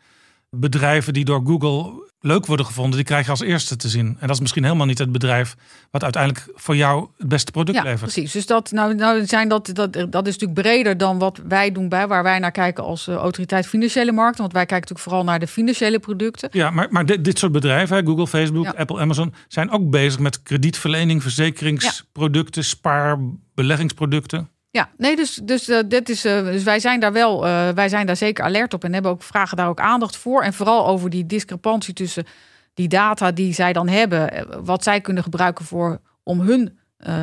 bedrijven 0.49 1.13
die 1.13 1.25
door 1.25 1.41
Google 1.45 2.07
leuk 2.21 2.45
worden 2.45 2.65
gevonden, 2.65 2.95
die 2.95 3.05
krijg 3.05 3.25
je 3.25 3.31
als 3.31 3.41
eerste 3.41 3.75
te 3.75 3.89
zien. 3.89 4.05
En 4.05 4.27
dat 4.27 4.29
is 4.29 4.39
misschien 4.39 4.63
helemaal 4.63 4.85
niet 4.85 4.97
het 4.97 5.11
bedrijf 5.11 5.55
wat 5.91 6.03
uiteindelijk 6.03 6.47
voor 6.55 6.75
jou 6.75 7.07
het 7.17 7.27
beste 7.27 7.51
product 7.51 7.77
ja, 7.77 7.83
levert. 7.83 8.11
Precies. 8.11 8.31
Dus 8.31 8.45
dat, 8.45 8.71
nou, 8.71 8.95
nou 8.95 9.25
zijn 9.25 9.49
dat, 9.49 9.69
dat, 9.73 9.93
dat 9.93 10.27
is 10.27 10.37
natuurlijk 10.37 10.61
breder 10.61 10.97
dan 10.97 11.19
wat 11.19 11.39
wij 11.47 11.71
doen 11.71 11.89
bij 11.89 12.07
waar 12.07 12.23
wij 12.23 12.39
naar 12.39 12.51
kijken 12.51 12.83
als 12.83 13.07
uh, 13.07 13.15
autoriteit 13.15 13.67
financiële 13.67 14.11
markten. 14.11 14.41
Want 14.41 14.53
wij 14.53 14.65
kijken 14.65 14.87
natuurlijk 14.87 15.09
vooral 15.09 15.23
naar 15.23 15.39
de 15.39 15.47
financiële 15.47 15.99
producten. 15.99 16.49
Ja, 16.51 16.69
maar, 16.69 16.87
maar 16.89 17.05
dit, 17.05 17.23
dit 17.23 17.39
soort 17.39 17.51
bedrijven, 17.51 18.05
Google, 18.05 18.27
Facebook, 18.27 18.65
ja. 18.65 18.73
Apple, 18.77 18.99
Amazon, 18.99 19.33
zijn 19.47 19.71
ook 19.71 19.89
bezig 19.89 20.19
met 20.19 20.43
kredietverlening, 20.43 21.21
verzekeringsproducten, 21.21 22.61
ja. 22.61 22.67
spaar, 22.67 23.17
beleggingsproducten. 23.53 24.49
Ja, 24.71 24.89
nee, 24.97 25.15
dus, 25.15 25.39
dus, 25.43 25.69
uh, 25.69 25.79
dit 25.85 26.09
is, 26.09 26.25
uh, 26.25 26.43
dus 26.43 26.63
wij 26.63 26.79
zijn 26.79 26.99
daar 26.99 27.13
wel, 27.13 27.45
uh, 27.45 27.69
wij 27.69 27.89
zijn 27.89 28.05
daar 28.05 28.15
zeker 28.15 28.43
alert 28.43 28.73
op 28.73 28.83
en 28.83 28.93
hebben 28.93 29.11
ook 29.11 29.23
vragen 29.23 29.57
daar 29.57 29.67
ook 29.67 29.79
aandacht 29.79 30.17
voor. 30.17 30.41
En 30.41 30.53
vooral 30.53 30.87
over 30.87 31.09
die 31.09 31.25
discrepantie 31.25 31.93
tussen 31.93 32.25
die 32.73 32.87
data 32.87 33.31
die 33.31 33.53
zij 33.53 33.73
dan 33.73 33.87
hebben, 33.87 34.31
eh, 34.31 34.43
wat 34.63 34.83
zij 34.83 35.01
kunnen 35.01 35.23
gebruiken 35.23 35.65
voor 35.65 35.99
om 36.23 36.39
hun 36.39 36.77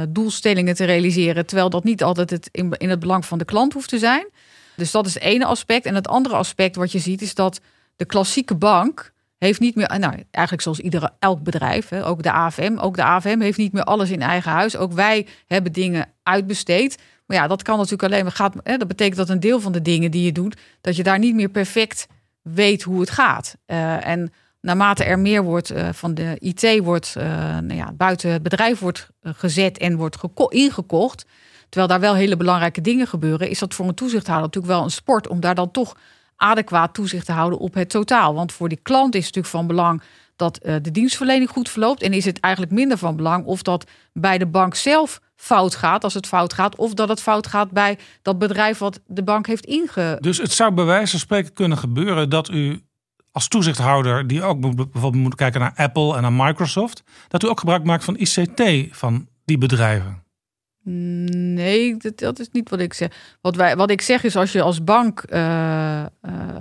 doelstellingen 0.08 0.74
te 0.74 0.84
realiseren, 0.84 1.46
terwijl 1.46 1.70
dat 1.70 1.84
niet 1.84 2.02
altijd 2.02 2.30
het 2.30 2.48
in, 2.52 2.72
in 2.72 2.90
het 2.90 3.00
belang 3.00 3.26
van 3.26 3.38
de 3.38 3.44
klant 3.44 3.72
hoeft 3.72 3.88
te 3.88 3.98
zijn. 3.98 4.28
Dus 4.76 4.90
dat 4.90 5.06
is 5.06 5.14
het 5.14 5.22
ene 5.22 5.44
aspect. 5.44 5.86
En 5.86 5.94
het 5.94 6.08
andere 6.08 6.34
aspect 6.34 6.76
wat 6.76 6.92
je 6.92 6.98
ziet 6.98 7.22
is 7.22 7.34
dat 7.34 7.60
de 7.96 8.04
klassieke 8.04 8.54
bank 8.54 9.12
heeft 9.38 9.60
niet 9.60 9.74
meer, 9.74 9.98
nou 9.98 10.24
eigenlijk 10.30 10.62
zoals 10.62 10.78
iedere, 10.80 11.12
elk 11.18 11.42
bedrijf, 11.42 11.88
hè, 11.88 12.06
ook 12.06 12.22
de 12.22 12.32
AFM, 12.32 12.76
ook 12.78 12.96
de 12.96 13.02
AFM 13.02 13.40
heeft 13.40 13.58
niet 13.58 13.72
meer 13.72 13.84
alles 13.84 14.10
in 14.10 14.22
eigen 14.22 14.50
huis. 14.50 14.76
Ook 14.76 14.92
wij 14.92 15.26
hebben 15.46 15.72
dingen 15.72 16.08
uitbesteed. 16.22 16.98
Maar 17.26 17.36
ja, 17.36 17.46
dat 17.46 17.62
kan 17.62 17.76
natuurlijk 17.76 18.02
alleen 18.02 18.22
maar 18.22 18.32
gaat. 18.32 18.54
Hè, 18.62 18.76
dat 18.76 18.88
betekent 18.88 19.16
dat 19.16 19.28
een 19.28 19.40
deel 19.40 19.60
van 19.60 19.72
de 19.72 19.82
dingen 19.82 20.10
die 20.10 20.24
je 20.24 20.32
doet, 20.32 20.60
dat 20.80 20.96
je 20.96 21.02
daar 21.02 21.18
niet 21.18 21.34
meer 21.34 21.48
perfect 21.48 22.06
weet 22.42 22.82
hoe 22.82 23.00
het 23.00 23.10
gaat. 23.10 23.56
Uh, 23.66 24.06
en 24.06 24.32
naarmate 24.60 25.04
er 25.04 25.18
meer 25.18 25.42
wordt 25.42 25.72
uh, 25.72 25.88
van 25.92 26.14
de 26.14 26.36
IT 26.38 26.78
wordt 26.82 27.14
uh, 27.18 27.24
nou 27.58 27.74
ja, 27.74 27.92
buiten 27.92 28.30
het 28.30 28.42
bedrijf 28.42 28.78
wordt 28.78 29.08
gezet 29.22 29.78
en 29.78 29.96
wordt 29.96 30.16
ingekocht, 30.48 31.26
terwijl 31.68 31.88
daar 31.88 32.00
wel 32.00 32.14
hele 32.14 32.36
belangrijke 32.36 32.80
dingen 32.80 33.06
gebeuren, 33.06 33.48
is 33.48 33.58
dat 33.58 33.74
voor 33.74 33.88
een 33.88 33.94
toezichthouder 33.94 34.46
natuurlijk 34.46 34.74
wel 34.74 34.82
een 34.82 34.90
sport 34.90 35.28
om 35.28 35.40
daar 35.40 35.54
dan 35.54 35.70
toch 35.70 35.96
adequaat 36.36 36.94
toezicht 36.94 37.26
te 37.26 37.32
houden 37.32 37.58
op 37.58 37.74
het 37.74 37.90
totaal. 37.90 38.34
Want 38.34 38.52
voor 38.52 38.68
die 38.68 38.80
klant 38.82 39.14
is 39.14 39.26
het 39.26 39.34
natuurlijk 39.34 39.54
van 39.54 39.66
belang 39.66 40.02
dat 40.36 40.58
de 40.62 40.90
dienstverlening 40.90 41.50
goed 41.50 41.68
verloopt. 41.68 42.02
En 42.02 42.12
is 42.12 42.24
het 42.24 42.40
eigenlijk 42.40 42.72
minder 42.72 42.98
van 42.98 43.16
belang 43.16 43.44
of 43.44 43.62
dat 43.62 43.90
bij 44.12 44.38
de 44.38 44.46
bank 44.46 44.74
zelf 44.74 45.20
fout 45.36 45.74
gaat, 45.74 46.04
als 46.04 46.14
het 46.14 46.26
fout 46.26 46.52
gaat, 46.52 46.76
of 46.76 46.94
dat 46.94 47.08
het 47.08 47.22
fout 47.22 47.46
gaat 47.46 47.70
bij 47.70 47.98
dat 48.22 48.38
bedrijf 48.38 48.78
wat 48.78 49.00
de 49.06 49.22
bank 49.22 49.46
heeft 49.46 49.64
inge. 49.64 50.16
Dus 50.20 50.38
het 50.38 50.52
zou 50.52 50.72
bij 50.72 50.84
wijze 50.84 51.10
van 51.10 51.20
spreken 51.20 51.52
kunnen 51.52 51.78
gebeuren 51.78 52.30
dat 52.30 52.50
u 52.50 52.80
als 53.32 53.48
toezichthouder, 53.48 54.26
die 54.26 54.42
ook 54.42 54.60
bijvoorbeeld 54.60 55.22
moet 55.22 55.34
kijken 55.34 55.60
naar 55.60 55.72
Apple 55.76 56.16
en 56.16 56.22
naar 56.22 56.32
Microsoft, 56.32 57.02
dat 57.28 57.42
u 57.42 57.48
ook 57.48 57.58
gebruik 57.58 57.84
maakt 57.84 58.04
van 58.04 58.16
ICT 58.16 58.62
van 58.90 59.28
die 59.44 59.58
bedrijven. 59.58 60.24
Nee, 60.82 61.96
dat, 61.96 62.18
dat, 62.18 62.38
is 62.38 62.48
niet 62.52 62.70
wat 62.70 62.80
ik 62.80 62.94
zeg. 62.94 63.36
Wat, 63.40 63.56
wij, 63.56 63.76
wat 63.76 63.90
ik 63.90 64.00
zeg 64.00 64.24
is 64.24 64.36
als 64.36 64.52
je 64.52 64.62
als 64.62 64.84
bank. 64.84 65.24
Uh, 65.28 66.04
uh, 66.22 66.58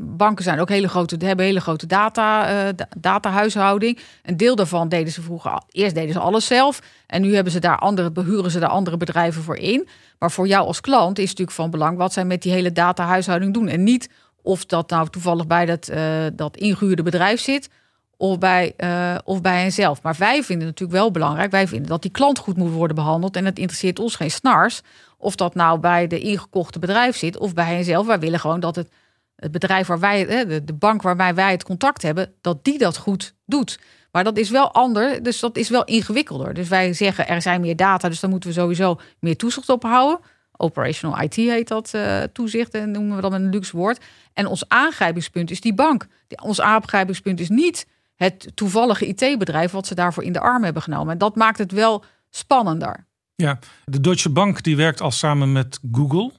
banken 0.00 0.44
zijn 0.44 0.60
ook 0.60 0.68
hele 0.68 0.88
grote, 0.88 1.16
hebben 1.18 1.44
hele 1.44 1.60
grote 1.60 1.86
data, 1.86 2.50
uh, 2.66 2.68
datahuishouding. 2.98 3.98
Een 4.22 4.36
deel 4.36 4.56
daarvan 4.56 4.88
deden 4.88 5.12
ze 5.12 5.22
vroeger. 5.22 5.62
Eerst 5.70 5.94
deden 5.94 6.12
ze 6.12 6.18
alles 6.18 6.46
zelf. 6.46 6.80
En 7.06 7.22
nu 7.22 7.34
hebben 7.34 7.52
ze 7.52 7.58
daar 7.58 7.78
andere, 7.78 8.10
behuren 8.10 8.50
ze 8.50 8.58
daar 8.58 8.68
andere 8.68 8.96
bedrijven 8.96 9.42
voor 9.42 9.56
in. 9.56 9.88
Maar 10.18 10.30
voor 10.30 10.46
jou 10.46 10.66
als 10.66 10.80
klant 10.80 11.18
is 11.18 11.28
natuurlijk 11.28 11.56
van 11.56 11.70
belang 11.70 11.96
wat 11.96 12.12
zij 12.12 12.24
met 12.24 12.42
die 12.42 12.52
hele 12.52 12.72
datahuishouding 12.72 13.54
doen. 13.54 13.68
En 13.68 13.82
niet 13.82 14.08
of 14.42 14.64
dat 14.64 14.90
nou 14.90 15.08
toevallig 15.08 15.46
bij 15.46 15.66
dat, 15.66 15.90
dat 16.36 16.56
ingehuurde 16.56 17.02
bedrijf 17.02 17.40
zit 17.40 17.68
of 18.16 18.38
bij, 18.38 18.72
uh, 18.76 19.14
of 19.24 19.40
bij 19.40 19.60
henzelf. 19.60 20.02
Maar 20.02 20.14
wij 20.18 20.42
vinden 20.42 20.66
het 20.66 20.80
natuurlijk 20.80 20.98
wel 20.98 21.10
belangrijk. 21.10 21.50
Wij 21.50 21.68
vinden 21.68 21.88
dat 21.88 22.02
die 22.02 22.10
klant 22.10 22.38
goed 22.38 22.56
moet 22.56 22.72
worden 22.72 22.96
behandeld. 22.96 23.36
En 23.36 23.44
het 23.44 23.58
interesseert 23.58 23.98
ons 23.98 24.16
geen 24.16 24.30
snars. 24.30 24.80
Of 25.18 25.36
dat 25.36 25.54
nou 25.54 25.78
bij 25.78 26.06
de 26.06 26.18
ingekochte 26.18 26.78
bedrijf 26.78 27.16
zit 27.16 27.38
of 27.38 27.54
bij 27.54 27.74
henzelf. 27.74 28.06
Wij 28.06 28.18
willen 28.18 28.40
gewoon 28.40 28.60
dat 28.60 28.76
het, 28.76 28.88
het 29.36 29.52
bedrijf 29.52 29.86
waar 29.86 30.00
wij, 30.00 30.46
de, 30.64 30.74
bank 30.74 31.02
waarbij 31.02 31.34
wij 31.34 31.50
het 31.50 31.64
contact 31.64 32.02
hebben, 32.02 32.32
dat 32.40 32.64
die 32.64 32.78
dat 32.78 32.96
goed 32.96 33.34
doet. 33.46 33.78
Maar 34.10 34.24
dat 34.24 34.38
is 34.38 34.50
wel 34.50 34.72
ander, 34.72 35.22
dus 35.22 35.40
dat 35.40 35.56
is 35.56 35.68
wel 35.68 35.84
ingewikkelder. 35.84 36.54
Dus 36.54 36.68
wij 36.68 36.92
zeggen 36.92 37.28
er 37.28 37.42
zijn 37.42 37.60
meer 37.60 37.76
data, 37.76 38.08
dus 38.08 38.20
dan 38.20 38.30
moeten 38.30 38.48
we 38.48 38.54
sowieso 38.54 39.00
meer 39.20 39.36
toezicht 39.36 39.68
op 39.68 39.82
houden. 39.82 40.20
Operational 40.56 41.20
IT 41.20 41.34
heet 41.34 41.68
dat 41.68 41.92
uh, 41.94 42.22
toezicht 42.22 42.74
en 42.74 42.90
noemen 42.90 43.16
we 43.16 43.22
dat 43.22 43.32
een 43.32 43.50
luxe 43.50 43.76
woord. 43.76 44.04
En 44.32 44.46
ons 44.46 44.68
aangrijpingspunt 44.68 45.50
is 45.50 45.60
die 45.60 45.74
bank. 45.74 46.06
Ons 46.42 46.60
aangrijpingspunt 46.60 47.40
is 47.40 47.48
niet 47.48 47.86
het 48.14 48.50
toevallige 48.54 49.06
IT-bedrijf 49.06 49.72
wat 49.72 49.86
ze 49.86 49.94
daarvoor 49.94 50.24
in 50.24 50.32
de 50.32 50.40
arm 50.40 50.64
hebben 50.64 50.82
genomen. 50.82 51.12
En 51.12 51.18
dat 51.18 51.36
maakt 51.36 51.58
het 51.58 51.72
wel 51.72 52.04
spannender. 52.30 53.06
Ja, 53.34 53.58
de 53.84 54.00
Deutsche 54.00 54.30
Bank 54.30 54.62
die 54.62 54.76
werkt 54.76 55.00
al 55.00 55.10
samen 55.10 55.52
met 55.52 55.78
Google. 55.92 56.32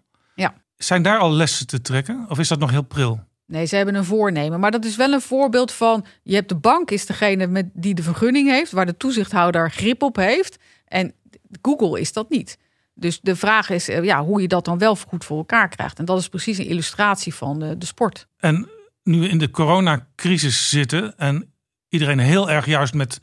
Zijn 0.77 1.01
daar 1.01 1.19
al 1.19 1.31
lessen 1.31 1.67
te 1.67 1.81
trekken 1.81 2.25
of 2.29 2.39
is 2.39 2.47
dat 2.47 2.59
nog 2.59 2.71
heel 2.71 2.81
pril? 2.81 3.23
Nee, 3.47 3.65
ze 3.65 3.75
hebben 3.75 3.95
een 3.95 4.05
voornemen. 4.05 4.59
Maar 4.59 4.71
dat 4.71 4.85
is 4.85 4.95
wel 4.95 5.13
een 5.13 5.21
voorbeeld 5.21 5.71
van. 5.71 6.05
Je 6.23 6.35
hebt 6.35 6.49
de 6.49 6.55
bank, 6.55 6.91
is 6.91 7.05
degene 7.05 7.47
met, 7.47 7.69
die 7.73 7.93
de 7.93 8.03
vergunning 8.03 8.49
heeft, 8.49 8.71
waar 8.71 8.85
de 8.85 8.97
toezichthouder 8.97 9.71
grip 9.71 10.03
op 10.03 10.15
heeft. 10.15 10.57
En 10.85 11.13
Google 11.61 11.99
is 11.99 12.13
dat 12.13 12.29
niet. 12.29 12.57
Dus 12.93 13.19
de 13.21 13.35
vraag 13.35 13.69
is 13.69 13.89
eh, 13.89 14.03
ja, 14.03 14.23
hoe 14.23 14.41
je 14.41 14.47
dat 14.47 14.65
dan 14.65 14.77
wel 14.77 14.95
goed 14.95 15.25
voor 15.25 15.37
elkaar 15.37 15.69
krijgt. 15.69 15.99
En 15.99 16.05
dat 16.05 16.19
is 16.19 16.29
precies 16.29 16.57
een 16.57 16.65
illustratie 16.65 17.33
van 17.33 17.59
de, 17.59 17.77
de 17.77 17.85
sport. 17.85 18.27
En 18.37 18.69
nu 19.03 19.19
we 19.19 19.27
in 19.27 19.37
de 19.37 19.51
coronacrisis 19.51 20.69
zitten 20.69 21.17
en 21.17 21.53
iedereen 21.89 22.19
heel 22.19 22.49
erg 22.49 22.65
juist 22.65 22.93
met 22.93 23.21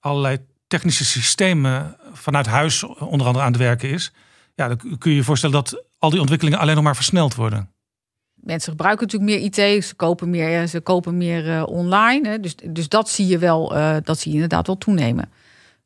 allerlei 0.00 0.38
technische 0.66 1.04
systemen 1.04 1.96
vanuit 2.12 2.46
huis 2.46 2.84
onder 2.84 3.26
andere 3.26 3.44
aan 3.44 3.52
het 3.52 3.60
werken 3.60 3.90
is. 3.90 4.12
Ja, 4.54 4.68
dan 4.68 4.98
kun 4.98 5.10
je 5.10 5.16
je 5.16 5.24
voorstellen 5.24 5.54
dat 5.54 5.84
al 6.04 6.10
die 6.10 6.20
ontwikkelingen 6.20 6.58
alleen 6.58 6.74
nog 6.74 6.84
maar 6.84 6.94
versneld 6.94 7.34
worden. 7.34 7.68
Mensen 8.34 8.70
gebruiken 8.70 9.06
natuurlijk 9.06 9.30
meer 9.30 9.68
IT, 9.74 9.84
ze 9.84 9.94
kopen 9.94 10.30
meer, 10.30 10.66
ze 10.66 10.80
kopen 10.80 11.16
meer 11.16 11.46
uh, 11.46 11.62
online. 11.66 12.28
Hè. 12.28 12.40
Dus, 12.40 12.56
dus 12.56 12.88
dat 12.88 13.08
zie 13.08 13.26
je 13.26 13.38
wel, 13.38 13.76
uh, 13.76 13.96
dat 14.02 14.18
zie 14.18 14.30
je 14.30 14.34
inderdaad 14.34 14.66
wel 14.66 14.78
toenemen. 14.78 15.32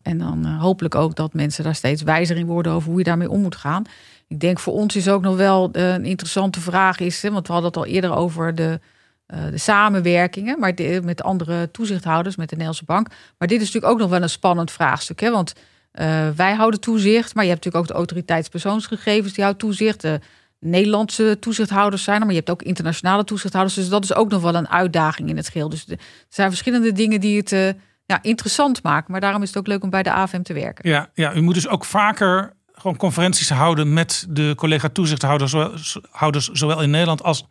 En 0.02 0.18
dan 0.18 0.46
hopelijk 0.46 0.94
ook 0.94 1.16
dat 1.16 1.34
mensen 1.34 1.64
daar 1.64 1.74
steeds 1.74 2.02
wijzer 2.02 2.36
in 2.36 2.46
worden 2.46 2.72
over 2.72 2.88
hoe 2.88 2.98
je 2.98 3.04
daarmee 3.04 3.30
om 3.30 3.40
moet 3.40 3.56
gaan. 3.56 3.84
Ik 4.26 4.40
denk 4.40 4.58
voor 4.58 4.72
ons 4.72 4.96
is 4.96 5.08
ook 5.08 5.22
nog 5.22 5.36
wel 5.36 5.68
een 5.72 6.04
interessante 6.04 6.60
vraag 6.60 6.98
is, 6.98 7.22
hè, 7.22 7.30
want 7.30 7.46
we 7.46 7.52
hadden 7.52 7.70
het 7.70 7.80
al 7.80 7.86
eerder 7.86 8.14
over 8.14 8.54
de 8.54 8.80
de 9.50 9.58
samenwerkingen 9.58 10.58
maar 10.58 10.74
met 11.02 11.22
andere 11.22 11.70
toezichthouders, 11.70 12.36
met 12.36 12.48
de 12.48 12.54
Nederlandse 12.54 12.84
Bank. 12.84 13.08
Maar 13.38 13.48
dit 13.48 13.60
is 13.60 13.66
natuurlijk 13.66 13.92
ook 13.92 13.98
nog 13.98 14.10
wel 14.10 14.22
een 14.22 14.30
spannend 14.30 14.70
vraagstuk. 14.70 15.20
Hè? 15.20 15.30
Want 15.30 15.52
uh, 15.92 16.28
wij 16.36 16.54
houden 16.54 16.80
toezicht, 16.80 17.34
maar 17.34 17.44
je 17.44 17.50
hebt 17.50 17.64
natuurlijk 17.64 17.84
ook 17.84 17.96
de 17.96 17.98
autoriteitspersoonsgegevens 17.98 19.32
die 19.32 19.44
houdt 19.44 19.58
toezicht. 19.58 20.00
De 20.00 20.20
Nederlandse 20.60 21.36
toezichthouders 21.40 22.02
zijn 22.02 22.16
er, 22.16 22.22
maar 22.22 22.34
je 22.34 22.38
hebt 22.38 22.50
ook 22.50 22.62
internationale 22.62 23.24
toezichthouders. 23.24 23.76
Dus 23.76 23.88
dat 23.88 24.04
is 24.04 24.14
ook 24.14 24.30
nog 24.30 24.42
wel 24.42 24.54
een 24.54 24.68
uitdaging 24.68 25.28
in 25.28 25.36
het 25.36 25.48
geheel. 25.48 25.68
Dus 25.68 25.86
er 25.88 25.98
zijn 26.28 26.48
verschillende 26.48 26.92
dingen 26.92 27.20
die 27.20 27.36
het 27.36 27.52
uh, 27.52 27.68
ja, 28.06 28.22
interessant 28.22 28.82
maken. 28.82 29.12
Maar 29.12 29.20
daarom 29.20 29.42
is 29.42 29.48
het 29.48 29.58
ook 29.58 29.66
leuk 29.66 29.82
om 29.82 29.90
bij 29.90 30.02
de 30.02 30.12
AFM 30.12 30.42
te 30.42 30.52
werken. 30.52 30.90
Ja, 30.90 31.10
ja 31.14 31.34
u 31.34 31.40
moet 31.40 31.54
dus 31.54 31.68
ook 31.68 31.84
vaker 31.84 32.52
gewoon 32.72 32.96
conferenties 32.96 33.50
houden 33.50 33.92
met 33.92 34.26
de 34.28 34.52
collega 34.56 34.88
toezichthouders, 34.88 35.54
houders, 36.10 36.48
zowel 36.48 36.82
in 36.82 36.90
Nederland 36.90 37.22
als 37.22 37.46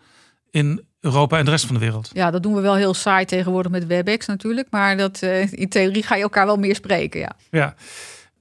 in 0.51 0.85
Europa 0.99 1.37
en 1.37 1.45
de 1.45 1.51
rest 1.51 1.65
van 1.65 1.75
de 1.75 1.81
wereld. 1.81 2.09
Ja, 2.13 2.31
dat 2.31 2.43
doen 2.43 2.53
we 2.53 2.61
wel 2.61 2.75
heel 2.75 2.93
saai 2.93 3.25
tegenwoordig 3.25 3.71
met 3.71 3.87
WebEx 3.87 4.25
natuurlijk. 4.25 4.67
Maar 4.69 4.97
dat, 4.97 5.21
uh, 5.23 5.53
in 5.53 5.69
theorie 5.69 6.03
ga 6.03 6.15
je 6.15 6.21
elkaar 6.21 6.45
wel 6.45 6.57
meer 6.57 6.75
spreken, 6.75 7.19
ja. 7.19 7.31
Ja. 7.51 7.75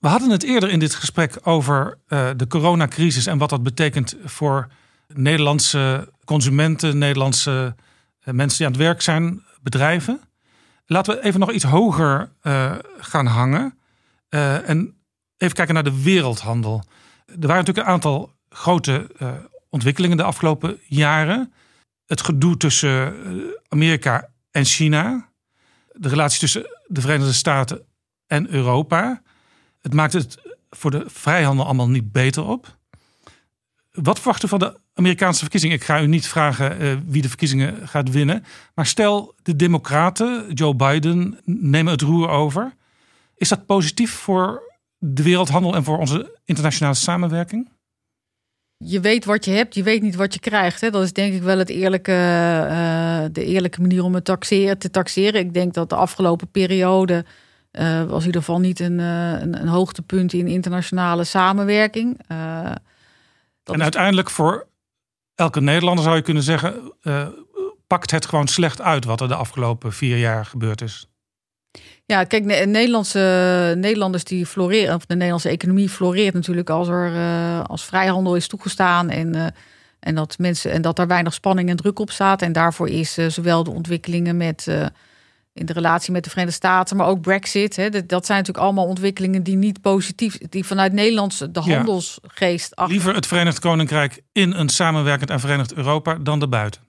We 0.06 0.12
hadden 0.12 0.30
het 0.30 0.42
eerder 0.42 0.70
in 0.70 0.78
dit 0.78 0.94
gesprek 0.94 1.38
over 1.42 1.98
uh, 2.08 2.30
de 2.36 2.46
coronacrisis 2.46 3.26
en 3.26 3.38
wat 3.38 3.50
dat 3.50 3.62
betekent 3.62 4.16
voor 4.24 4.68
Nederlandse 5.14 6.12
consumenten, 6.24 6.98
Nederlandse 6.98 7.74
uh, 8.24 8.34
mensen 8.34 8.58
die 8.58 8.66
aan 8.66 8.72
het 8.72 8.82
werk 8.82 9.02
zijn, 9.02 9.42
bedrijven. 9.62 10.20
Laten 10.86 11.14
we 11.14 11.24
even 11.24 11.40
nog 11.40 11.52
iets 11.52 11.64
hoger 11.64 12.32
gaan 12.98 13.26
hangen 13.26 13.78
en 14.28 14.94
even 15.36 15.54
kijken 15.54 15.74
naar 15.74 15.84
de 15.84 16.02
wereldhandel. 16.02 16.84
Er 17.26 17.46
waren 17.46 17.56
natuurlijk 17.56 17.86
een 17.86 17.92
aantal 17.92 18.32
grote 18.48 19.06
ontwikkelingen 19.70 20.16
de 20.16 20.22
afgelopen 20.22 20.80
jaren 20.86 21.52
het 22.06 22.22
gedoe 22.22 22.56
tussen 22.56 23.24
eh, 23.24 23.32
Amerika 23.68 24.28
en 24.50 24.64
China. 24.64 25.28
De 25.92 26.08
relatie 26.08 26.40
tussen 26.40 26.66
de 26.86 27.00
Verenigde 27.00 27.32
Staten 27.32 27.86
en 28.26 28.50
Europa. 28.50 29.22
Het 29.86 29.94
maakt 29.94 30.12
het 30.12 30.38
voor 30.70 30.90
de 30.90 31.04
vrijhandel 31.06 31.64
allemaal 31.64 31.88
niet 31.88 32.12
beter 32.12 32.44
op. 32.44 32.76
Wat 33.92 34.18
verwacht 34.18 34.44
u 34.44 34.48
van 34.48 34.58
de 34.58 34.80
Amerikaanse 34.94 35.40
verkiezingen? 35.40 35.76
Ik 35.76 35.84
ga 35.84 36.02
u 36.02 36.06
niet 36.06 36.26
vragen 36.26 36.82
uh, 36.82 36.96
wie 37.06 37.22
de 37.22 37.28
verkiezingen 37.28 37.88
gaat 37.88 38.10
winnen. 38.10 38.44
Maar 38.74 38.86
stel 38.86 39.34
de 39.42 39.56
Democraten, 39.56 40.52
Joe 40.52 40.74
Biden, 40.74 41.38
nemen 41.44 41.92
het 41.92 42.00
roer 42.00 42.28
over. 42.28 42.74
Is 43.36 43.48
dat 43.48 43.66
positief 43.66 44.10
voor 44.10 44.62
de 44.98 45.22
wereldhandel 45.22 45.74
en 45.74 45.84
voor 45.84 45.98
onze 45.98 46.38
internationale 46.44 46.96
samenwerking? 46.96 47.68
je 48.78 49.00
weet 49.00 49.24
wat 49.24 49.44
je 49.44 49.50
hebt, 49.50 49.74
je 49.74 49.82
weet 49.82 50.02
niet 50.02 50.14
wat 50.14 50.34
je 50.34 50.40
krijgt. 50.40 50.80
Hè? 50.80 50.90
Dat 50.90 51.02
is 51.02 51.12
denk 51.12 51.34
ik 51.34 51.42
wel 51.42 51.58
het 51.58 51.68
eerlijke, 51.68 52.12
uh, 52.12 53.24
de 53.32 53.44
eerlijke 53.44 53.80
manier 53.80 54.04
om 54.04 54.14
het 54.14 54.24
taxeren, 54.24 54.78
te 54.78 54.90
taxeren. 54.90 55.40
Ik 55.40 55.54
denk 55.54 55.74
dat 55.74 55.88
de 55.88 55.94
afgelopen 55.94 56.48
periode 56.48 57.24
uh, 57.78 58.04
was 58.04 58.20
in 58.20 58.26
ieder 58.26 58.40
geval 58.40 58.60
niet 58.60 58.80
een, 58.80 58.98
uh, 58.98 59.30
een, 59.30 59.60
een, 59.60 59.68
hoogtepunt 59.68 60.32
in 60.32 60.46
internationale 60.46 61.24
samenwerking. 61.24 62.20
en 62.26 62.80
is... 63.64 63.80
uiteindelijk 63.80 64.30
voor 64.30 64.66
elke 65.34 65.60
Nederlander 65.60 66.04
zou 66.04 66.16
je 66.16 66.22
kunnen 66.22 66.42
zeggen, 66.42 66.92
pakt 67.86 68.10
het 68.10 68.26
gewoon 68.26 68.46
slecht 68.46 68.80
uit 68.80 69.04
wat 69.04 69.20
er 69.20 69.28
de 69.28 69.34
afgelopen 69.34 69.92
vier 69.92 70.18
jaar 70.18 70.44
gebeurd 70.44 70.82
is. 70.82 71.06
Ja, 72.04 72.24
kijk, 72.24 72.44
Nederlandse, 72.44 73.74
Nederlanders 73.76 74.24
die 74.24 74.46
floreren, 74.46 74.94
of 74.94 75.06
de 75.06 75.14
Nederlandse 75.14 75.48
economie 75.48 75.88
floreert 75.88 76.34
natuurlijk 76.34 76.70
als 76.70 76.88
er 76.88 77.12
als 77.62 77.84
vrijhandel 77.84 78.36
is 78.36 78.46
toegestaan 78.46 79.10
en, 79.10 79.54
en 80.00 80.14
dat 80.14 80.38
mensen 80.38 80.72
en 80.72 80.82
dat 80.82 80.96
daar 80.96 81.06
weinig 81.06 81.34
spanning 81.34 81.68
en 81.68 81.76
druk 81.76 81.98
op 81.98 82.10
staat. 82.10 82.42
En 82.42 82.52
daarvoor 82.52 82.88
is 82.88 83.12
zowel 83.14 83.64
de 83.64 83.70
ontwikkelingen 83.70 84.36
met 84.36 84.66
in 85.56 85.66
de 85.66 85.72
relatie 85.72 86.12
met 86.12 86.24
de 86.24 86.30
Verenigde 86.30 86.56
Staten, 86.58 86.96
maar 86.96 87.06
ook 87.06 87.20
Brexit. 87.20 87.76
Hè, 87.76 87.90
dat, 87.90 88.26
zijn 88.26 88.38
natuurlijk 88.38 88.64
allemaal 88.64 88.86
ontwikkelingen 88.86 89.42
die 89.42 89.56
niet 89.56 89.80
positief, 89.80 90.38
die 90.48 90.64
vanuit 90.64 90.92
Nederlands 90.92 91.38
de 91.38 91.48
Ja. 91.64 91.76
handelsgeest. 91.76 92.76
achter- 92.76 92.94
Liever 92.94 93.14
het 93.14 93.26
Verenigd 93.26 93.58
Koninkrijk 93.58 94.20
in 94.32 94.52
een 94.52 94.68
samenwerkend 94.68 95.30
en 95.30 95.40
verenigd 95.40 95.74
Europa 95.74 96.14
dan 96.14 96.40
erbuiten. 96.40 96.80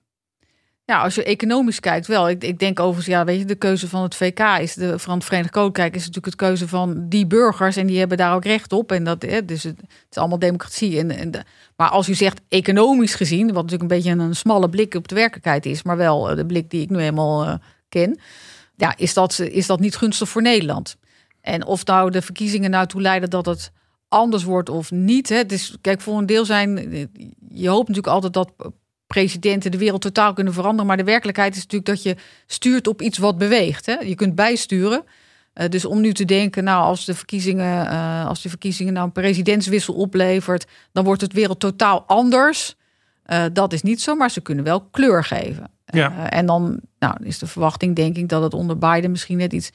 Ja, 0.85 1.01
als 1.01 1.15
je 1.15 1.23
economisch 1.23 1.79
kijkt 1.79 2.07
wel. 2.07 2.29
Ik, 2.29 2.43
ik 2.43 2.59
denk 2.59 2.79
overigens, 2.79 3.07
ja, 3.15 3.25
weet 3.25 3.39
je, 3.39 3.45
de 3.45 3.55
keuze 3.55 3.87
van 3.87 4.01
het 4.03 4.15
VK 4.15 4.39
is 4.39 4.73
de 4.73 4.99
van 4.99 5.13
het 5.15 5.23
Verenigd 5.25 5.51
Koninkrijk 5.51 5.91
is 5.95 5.99
natuurlijk 5.99 6.25
het 6.25 6.35
keuze 6.35 6.67
van 6.67 7.05
die 7.09 7.27
burgers 7.27 7.75
en 7.75 7.87
die 7.87 7.99
hebben 7.99 8.17
daar 8.17 8.33
ook 8.35 8.43
recht 8.45 8.73
op. 8.73 8.91
En 8.91 9.03
dat, 9.03 9.21
hè, 9.21 9.45
dus 9.45 9.63
het, 9.63 9.77
het 9.81 9.89
is 10.11 10.17
allemaal 10.17 10.39
democratie. 10.39 10.99
En, 10.99 11.11
en 11.11 11.31
de, 11.31 11.41
maar 11.75 11.89
als 11.89 12.09
u 12.09 12.13
zegt 12.13 12.41
economisch 12.49 13.15
gezien, 13.15 13.45
wat 13.45 13.63
natuurlijk 13.63 13.81
een 13.81 13.97
beetje 13.97 14.11
een 14.11 14.35
smalle 14.35 14.69
blik 14.69 14.93
op 14.93 15.07
de 15.07 15.15
werkelijkheid 15.15 15.65
is, 15.65 15.83
maar 15.83 15.97
wel 15.97 16.29
eh, 16.29 16.35
de 16.35 16.45
blik 16.45 16.69
die 16.69 16.81
ik 16.81 16.89
nu 16.89 16.99
helemaal 16.99 17.45
eh, 17.45 17.53
ken, 17.89 18.19
ja, 18.77 18.97
is 18.97 19.13
dat, 19.13 19.39
is 19.39 19.67
dat 19.67 19.79
niet 19.79 19.95
gunstig 19.95 20.29
voor 20.29 20.41
Nederland. 20.41 20.97
En 21.41 21.65
of 21.65 21.85
nou 21.85 22.11
de 22.11 22.21
verkiezingen 22.21 22.69
nou 22.69 22.87
toe 22.87 23.01
leiden 23.01 23.29
dat 23.29 23.45
het 23.45 23.71
anders 24.07 24.43
wordt 24.43 24.69
of 24.69 24.91
niet. 24.91 25.29
Hè. 25.29 25.45
Dus 25.45 25.75
kijk, 25.81 26.01
voor 26.01 26.17
een 26.17 26.25
deel 26.25 26.45
zijn. 26.45 26.75
Je 27.49 27.69
hoopt 27.69 27.87
natuurlijk 27.87 28.13
altijd 28.13 28.33
dat 28.33 28.51
presidenten 29.07 29.71
de 29.71 29.77
wereld 29.77 30.01
totaal 30.01 30.33
kunnen 30.33 30.53
veranderen. 30.53 30.85
Maar 30.85 30.97
de 30.97 31.03
werkelijkheid 31.03 31.55
is 31.55 31.61
natuurlijk 31.61 31.89
dat 31.89 32.03
je 32.03 32.15
stuurt 32.45 32.87
op 32.87 33.01
iets 33.01 33.17
wat 33.17 33.37
beweegt. 33.37 33.85
Hè. 33.85 33.93
Je 33.93 34.15
kunt 34.15 34.35
bijsturen. 34.35 35.03
Eh, 35.53 35.69
dus 35.69 35.85
om 35.85 36.01
nu 36.01 36.13
te 36.13 36.25
denken, 36.25 36.63
nou, 36.63 36.83
als 36.83 37.05
de 37.05 37.15
verkiezingen, 37.15 37.87
eh, 37.87 38.27
als 38.27 38.41
de 38.41 38.49
verkiezingen 38.49 38.93
nou 38.93 39.05
een 39.05 39.11
presidentswissel 39.11 39.93
oplevert, 39.93 40.65
dan 40.91 41.03
wordt 41.03 41.21
het 41.21 41.33
wereld 41.33 41.59
totaal 41.59 42.03
anders. 42.07 42.75
Eh, 43.27 43.43
dat 43.53 43.73
is 43.73 43.81
niet 43.81 44.01
zo, 44.01 44.15
maar 44.15 44.31
ze 44.31 44.41
kunnen 44.41 44.63
wel 44.63 44.81
kleur 44.91 45.23
geven. 45.23 45.71
Ja. 45.85 46.11
Eh, 46.29 46.37
en 46.39 46.45
dan 46.45 46.79
nou, 46.99 47.15
is 47.23 47.39
de 47.39 47.47
verwachting, 47.47 47.95
denk 47.95 48.15
ik, 48.17 48.29
dat 48.29 48.43
het 48.43 48.53
onder 48.53 48.77
Biden 48.77 49.11
misschien 49.11 49.37
net 49.37 49.53
iets 49.53 49.71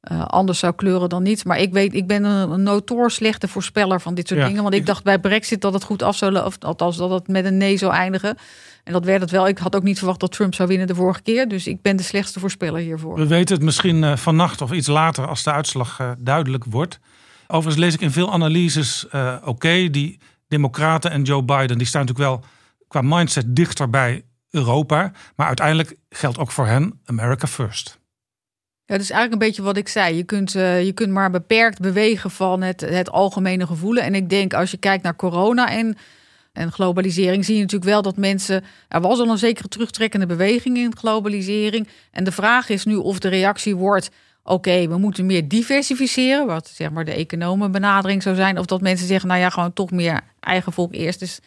eh, 0.00 0.24
anders 0.26 0.58
zou 0.58 0.74
kleuren 0.74 1.08
dan 1.08 1.22
niet. 1.22 1.44
Maar 1.44 1.58
ik 1.58 1.72
weet, 1.72 1.94
ik 1.94 2.06
ben 2.06 2.24
een, 2.24 2.50
een 2.50 2.62
notoor 2.62 3.10
slechte 3.10 3.48
voorspeller 3.48 4.00
van 4.00 4.14
dit 4.14 4.28
soort 4.28 4.40
Ja, 4.40 4.46
dingen. 4.46 4.62
Want 4.62 4.74
ik, 4.74 4.80
ik- 4.80 4.86
dacht 4.86 5.04
bij 5.04 5.18
Brexit 5.18 5.60
dat 5.60 5.72
het 5.72 5.84
goed 5.84 6.02
af 6.02 6.16
zou, 6.16 6.32
lo- 6.32 6.44
of 6.44 6.56
althans 6.60 6.96
dat 6.96 7.10
het 7.10 7.28
met 7.28 7.44
een 7.44 7.56
nee 7.56 7.76
zou 7.76 7.92
eindigen. 7.92 8.36
En 8.84 8.92
dat 8.92 9.04
werd 9.04 9.20
het 9.20 9.30
wel. 9.30 9.48
Ik 9.48 9.58
had 9.58 9.76
ook 9.76 9.82
niet 9.82 9.98
verwacht 9.98 10.20
dat 10.20 10.32
Trump 10.32 10.54
zou 10.54 10.68
winnen 10.68 10.86
de 10.86 10.94
vorige 10.94 11.22
keer. 11.22 11.48
Dus 11.48 11.66
ik 11.66 11.82
ben 11.82 11.96
de 11.96 12.02
slechtste 12.02 12.40
voorspeller 12.40 12.80
hiervoor. 12.80 13.16
We 13.16 13.26
weten 13.26 13.54
het 13.54 13.64
misschien 13.64 14.04
eh, 14.04 14.16
vannacht 14.16 14.60
of 14.60 14.72
iets 14.72 14.86
later 14.86 15.26
als 15.26 15.42
de 15.42 15.52
uitslag 15.52 16.14
duidelijk 16.18 16.64
wordt. 16.64 16.98
Overigens 17.46 17.76
lees 17.84 17.94
ik 17.94 18.00
in 18.00 18.10
veel 18.10 18.32
analyses, 18.32 19.06
oké, 19.44 19.90
die 19.90 20.18
democraten 20.48 21.10
en 21.10 21.22
Joe 21.22 21.42
Biden, 21.42 21.78
die 21.78 21.86
staan 21.86 22.06
natuurlijk 22.06 22.30
wel 22.30 22.44
qua 22.90 23.00
mindset 23.02 23.56
dichter 23.56 23.90
bij 23.90 24.24
Europa. 24.50 25.12
Maar 25.36 25.46
uiteindelijk 25.46 25.96
geldt 26.08 26.38
ook 26.38 26.50
voor 26.50 26.66
hen 26.66 27.00
America 27.04 27.46
first. 27.46 27.98
Ja, 28.84 28.96
dat 28.96 29.04
is 29.04 29.10
eigenlijk 29.10 29.42
een 29.42 29.48
beetje 29.48 29.62
wat 29.62 29.76
ik 29.76 29.88
zei. 29.88 30.16
Je 30.16 30.24
kunt, 30.24 30.54
eh, 30.54 30.84
je 30.84 30.92
kunt 30.92 31.12
maar 31.12 31.30
beperkt 31.30 31.80
bewegen 31.80 32.30
van 32.30 32.62
het, 32.62 32.80
het 32.80 33.10
algemene 33.10 33.66
gevoelen. 33.66 34.02
En 34.02 34.14
ik 34.14 34.28
denk 34.28 34.54
als 34.54 34.70
je 34.70 34.76
kijkt 34.76 35.02
naar 35.02 35.16
corona 35.16 35.70
en, 35.70 35.96
en 36.52 36.72
globalisering, 36.72 37.44
zie 37.44 37.54
je 37.54 37.60
natuurlijk 37.60 37.90
wel 37.90 38.02
dat 38.02 38.16
mensen. 38.16 38.64
Er 38.88 39.00
was 39.00 39.18
al 39.18 39.28
een 39.28 39.38
zekere 39.38 39.68
terugtrekkende 39.68 40.26
beweging 40.26 40.76
in 40.76 40.96
globalisering. 40.96 41.88
En 42.10 42.24
de 42.24 42.32
vraag 42.32 42.68
is 42.68 42.84
nu 42.84 42.96
of 42.96 43.18
de 43.18 43.28
reactie 43.28 43.76
wordt. 43.76 44.10
Oké, 44.42 44.88
we 44.88 44.98
moeten 44.98 45.26
meer 45.26 45.48
diversificeren, 45.48 46.46
wat 46.46 46.68
zeg 46.68 46.90
maar 46.90 47.04
de 47.04 47.14
economenbenadering 47.14 48.22
zou 48.22 48.36
zijn. 48.36 48.58
Of 48.58 48.66
dat 48.66 48.80
mensen 48.80 49.06
zeggen, 49.06 49.28
nou 49.28 49.40
ja, 49.40 49.50
gewoon 49.50 49.72
toch 49.72 49.90
meer 49.90 50.20
eigen 50.40 50.72
volk 50.72 50.94
eerst. 50.94 51.18
Dus 51.18 51.40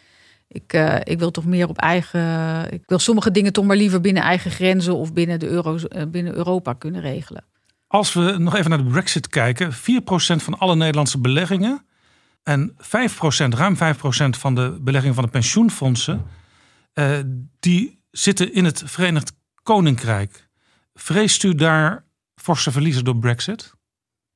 ik, 0.54 0.72
eh, 0.72 0.96
ik 1.02 1.18
wil 1.18 1.30
toch 1.30 1.44
meer 1.44 1.68
op 1.68 1.78
eigen. 1.78 2.72
Ik 2.72 2.82
wil 2.86 2.98
sommige 2.98 3.30
dingen 3.30 3.52
toch 3.52 3.64
maar 3.64 3.76
liever 3.76 4.00
binnen 4.00 4.22
eigen 4.22 4.50
grenzen 4.50 4.96
of 4.96 5.12
binnen, 5.12 5.38
de 5.38 5.48
Euro, 5.48 5.76
eh, 5.76 6.02
binnen 6.08 6.34
Europa 6.34 6.72
kunnen 6.72 7.00
regelen. 7.00 7.44
Als 7.86 8.12
we 8.12 8.36
nog 8.38 8.56
even 8.56 8.70
naar 8.70 8.84
de 8.84 8.90
Brexit 8.90 9.28
kijken, 9.28 9.72
4% 9.72 10.42
van 10.42 10.58
alle 10.58 10.76
Nederlandse 10.76 11.18
beleggingen 11.18 11.84
en 12.42 12.74
5%, 12.78 13.54
ruim 13.54 13.76
5% 13.76 14.36
van 14.36 14.54
de 14.54 14.78
beleggingen 14.80 15.14
van 15.14 15.24
de 15.24 15.30
pensioenfondsen, 15.30 16.24
eh, 16.92 17.18
die 17.60 18.00
zitten 18.10 18.52
in 18.52 18.64
het 18.64 18.82
Verenigd 18.84 19.32
Koninkrijk. 19.62 20.48
Vreest 20.94 21.42
u 21.42 21.54
daar 21.54 22.04
forse 22.34 22.72
verliezen 22.72 23.04
door 23.04 23.16
Brexit? 23.16 23.74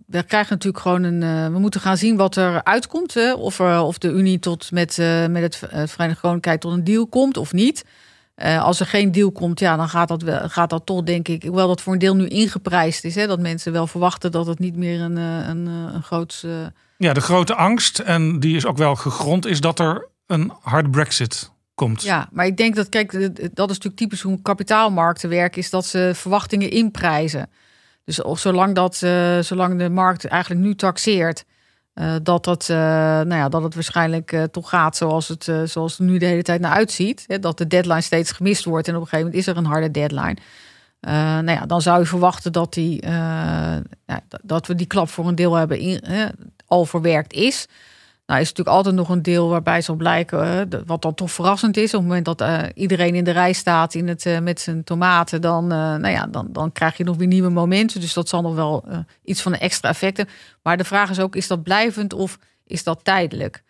We 0.06 0.22
krijgen 0.22 0.52
natuurlijk 0.52 0.82
gewoon 0.82 1.02
een. 1.02 1.22
eh, 1.22 1.52
we 1.52 1.58
moeten 1.58 1.80
gaan 1.80 1.96
zien 1.96 2.16
wat 2.16 2.36
er 2.36 2.64
uitkomt. 2.64 3.14
Hè? 3.14 3.32
Of, 3.32 3.58
er, 3.58 3.80
of 3.80 3.98
de 3.98 4.08
Unie 4.08 4.38
tot 4.38 4.70
met, 4.72 4.98
eh, 4.98 5.26
met 5.26 5.42
het, 5.42 5.62
eh, 5.70 5.78
het 5.78 5.90
Verenigd 5.90 6.20
Koninkrijk 6.20 6.60
tot 6.60 6.72
een 6.72 6.84
deal 6.84 7.06
komt 7.06 7.36
of 7.36 7.52
niet. 7.52 7.84
Als 8.60 8.80
er 8.80 8.86
geen 8.86 9.12
deal 9.12 9.32
komt, 9.32 9.60
ja, 9.60 9.76
dan 9.76 9.88
gaat 9.88 10.08
dat, 10.08 10.22
wel, 10.22 10.48
gaat 10.48 10.70
dat 10.70 10.86
toch, 10.86 11.02
denk 11.02 11.28
ik. 11.28 11.42
Hoewel 11.42 11.68
dat 11.68 11.80
voor 11.80 11.92
een 11.92 11.98
deel 11.98 12.16
nu 12.16 12.26
ingeprijsd 12.26 13.04
is. 13.04 13.14
Hè? 13.14 13.26
Dat 13.26 13.40
mensen 13.40 13.72
wel 13.72 13.86
verwachten 13.86 14.30
dat 14.30 14.46
het 14.46 14.58
niet 14.58 14.76
meer 14.76 15.00
een, 15.00 15.16
een, 15.16 15.66
een 15.66 16.02
groot. 16.02 16.46
Ja, 16.96 17.12
de 17.12 17.20
grote 17.20 17.54
angst, 17.54 17.98
en 17.98 18.40
die 18.40 18.56
is 18.56 18.66
ook 18.66 18.76
wel 18.76 18.94
gegrond, 18.94 19.46
is 19.46 19.60
dat 19.60 19.78
er 19.78 20.08
een 20.26 20.52
hard 20.60 20.90
Brexit 20.90 21.50
komt. 21.74 22.02
Ja, 22.02 22.28
maar 22.32 22.46
ik 22.46 22.56
denk 22.56 22.74
dat, 22.74 22.88
kijk, 22.88 23.12
dat 23.36 23.70
is 23.70 23.76
natuurlijk 23.76 23.96
typisch 23.96 24.20
hoe 24.20 24.42
kapitaalmarkten 24.42 25.28
werken, 25.28 25.60
is 25.60 25.70
dat 25.70 25.86
ze 25.86 26.10
verwachtingen 26.14 26.70
inprijzen. 26.70 27.48
Dus 28.08 28.40
zolang, 28.40 28.74
dat, 28.74 29.02
eh, 29.02 29.38
zolang 29.38 29.78
de 29.78 29.88
markt 29.88 30.24
eigenlijk 30.24 30.60
nu 30.62 30.74
taxeert, 30.74 31.44
eh, 31.94 32.14
dat, 32.22 32.44
dat, 32.44 32.68
eh, 32.68 32.76
nou 32.76 33.34
ja, 33.34 33.48
dat 33.48 33.62
het 33.62 33.74
waarschijnlijk 33.74 34.48
toch 34.50 34.68
gaat 34.68 34.96
zoals 34.96 35.28
het, 35.28 35.44
zoals 35.64 35.98
het 35.98 36.06
nu 36.06 36.18
de 36.18 36.26
hele 36.26 36.42
tijd 36.42 36.60
naar 36.60 36.72
uitziet. 36.72 37.24
Hè, 37.26 37.38
dat 37.38 37.58
de 37.58 37.66
deadline 37.66 38.00
steeds 38.00 38.32
gemist 38.32 38.64
wordt 38.64 38.88
en 38.88 38.94
op 38.94 39.00
een 39.00 39.06
gegeven 39.08 39.30
moment 39.30 39.46
is 39.46 39.52
er 39.52 39.56
een 39.60 39.70
harde 39.70 39.90
deadline. 39.90 40.36
Nou 41.00 41.50
ja, 41.50 41.66
dan 41.66 41.82
zou 41.82 41.98
je 42.00 42.06
verwachten 42.06 42.52
dat, 42.52 42.72
die, 42.72 43.02
dat- 44.42 44.66
we 44.66 44.74
die 44.74 44.86
klap 44.86 45.08
voor 45.08 45.28
een 45.28 45.34
deel 45.34 45.54
hebben 45.54 45.78
in, 45.78 46.00
al 46.66 46.84
verwerkt 46.84 47.32
is. 47.32 47.66
Nou, 48.28 48.40
is 48.40 48.48
natuurlijk 48.48 48.76
altijd 48.76 48.94
nog 48.94 49.08
een 49.08 49.22
deel 49.22 49.48
waarbij 49.48 49.80
zal 49.80 49.94
blijken, 49.94 50.68
wat 50.86 51.02
dan 51.02 51.14
toch 51.14 51.30
verrassend 51.30 51.76
is. 51.76 51.94
Op 51.94 52.00
het 52.00 52.08
moment 52.08 52.24
dat 52.24 52.40
eh, 52.40 52.62
iedereen 52.74 53.14
in 53.14 53.24
de 53.24 53.30
rij 53.30 53.52
staat 53.52 53.94
in 53.94 54.08
het, 54.08 54.26
eh, 54.26 54.38
met 54.38 54.60
zijn 54.60 54.84
tomaten, 54.84 55.40
dan, 55.40 55.64
eh, 55.64 55.78
nou 55.78 56.08
ja, 56.08 56.26
dan, 56.26 56.48
dan 56.52 56.72
krijg 56.72 56.96
je 56.96 57.04
nog 57.04 57.16
weer 57.16 57.26
nieuwe 57.26 57.48
momenten. 57.48 58.00
Dus 58.00 58.12
dat 58.12 58.28
zal 58.28 58.42
nog 58.42 58.54
wel 58.54 58.84
iets 59.24 59.42
van 59.42 59.54
extra 59.54 59.88
effect 59.88 60.16
hebben. 60.16 60.34
Maar 60.62 60.76
de 60.76 60.84
vraag 60.84 61.10
is 61.10 61.20
ook, 61.20 61.36
is 61.36 61.46
dat 61.46 61.62
blijvend 61.62 62.12
of 62.12 62.38
is 62.64 62.84
dat 62.84 63.04
tijdelijk? 63.04 63.62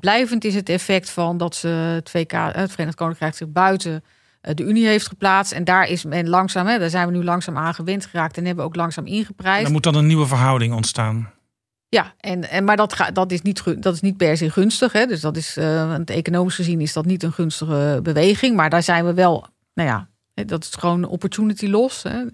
Blijvend 0.00 0.44
is 0.44 0.54
het 0.54 0.68
effect 0.68 1.10
van 1.10 1.38
dat 1.38 1.54
ze 1.54 1.68
het 1.68 2.10
VK, 2.10 2.32
het 2.32 2.70
Verenigd 2.70 2.96
Koninkrijk 2.96 3.34
zich 3.34 3.48
buiten 3.48 4.04
de 4.40 4.62
Unie 4.62 4.86
heeft 4.86 5.06
geplaatst. 5.06 5.52
En 5.52 5.64
daar 5.64 5.88
is 5.88 6.04
men 6.04 6.28
langzaam, 6.28 6.66
daar 6.66 6.90
zijn 6.90 7.06
we 7.06 7.12
nu 7.12 7.24
langzaam 7.24 7.56
aan 7.56 7.74
gewend 7.74 8.06
geraakt 8.06 8.36
en 8.36 8.44
hebben 8.44 8.64
ook 8.64 8.76
langzaam 8.76 9.06
ingeprijsd. 9.06 9.66
Er 9.66 9.72
moet 9.72 9.82
dan 9.82 9.94
een 9.94 10.06
nieuwe 10.06 10.26
verhouding 10.26 10.74
ontstaan. 10.74 11.34
Ja, 11.88 12.14
en, 12.20 12.50
en, 12.50 12.64
maar 12.64 12.76
dat, 12.76 12.92
ga, 12.92 13.10
dat, 13.10 13.32
is 13.32 13.42
niet, 13.42 13.82
dat 13.82 13.94
is 13.94 14.00
niet 14.00 14.16
per 14.16 14.36
se 14.36 14.50
gunstig. 14.50 14.92
Hè? 14.92 15.06
Dus 15.06 15.20
dat 15.20 15.36
is, 15.36 15.54
want 15.86 16.10
economisch 16.10 16.54
gezien 16.54 16.80
is 16.80 16.92
dat 16.92 17.04
niet 17.04 17.22
een 17.22 17.32
gunstige 17.32 18.00
beweging. 18.02 18.56
Maar 18.56 18.70
daar 18.70 18.82
zijn 18.82 19.04
we 19.04 19.14
wel, 19.14 19.46
nou 19.74 19.88
ja, 19.88 20.08
dat 20.44 20.64
is 20.64 20.70
gewoon 20.74 21.04
opportunity 21.04 21.66
loss. 21.66 22.02
Hè? 22.02 22.24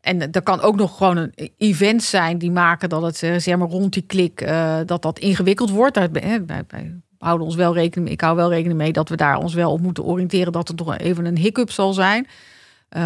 En 0.00 0.32
er 0.32 0.42
kan 0.42 0.60
ook 0.60 0.76
nog 0.76 0.96
gewoon 0.96 1.16
een 1.16 1.32
event 1.56 2.02
zijn 2.02 2.38
die 2.38 2.50
maken 2.50 2.88
dat 2.88 3.02
het, 3.02 3.22
eh, 3.22 3.36
zeg 3.38 3.56
maar, 3.56 3.68
rond 3.68 3.92
die 3.92 4.02
klik, 4.02 4.40
eh, 4.40 4.78
dat 4.86 5.02
dat 5.02 5.18
ingewikkeld 5.18 5.70
wordt. 5.70 5.94
Daar, 5.94 6.08
hè, 6.12 6.44
wij, 6.44 7.00
houden 7.18 7.46
ons 7.46 7.56
wel 7.56 7.74
rekening, 7.74 8.10
ik 8.10 8.20
hou 8.20 8.36
wel 8.36 8.50
rekening 8.50 8.78
mee 8.78 8.92
dat 8.92 9.08
we 9.08 9.16
daar 9.16 9.36
ons 9.38 9.54
wel 9.54 9.72
op 9.72 9.80
moeten 9.80 10.04
oriënteren 10.04 10.52
dat 10.52 10.68
er 10.68 10.74
toch 10.74 10.96
even 10.98 11.24
een 11.24 11.38
hiccup 11.38 11.70
zal 11.70 11.92
zijn. 11.92 12.26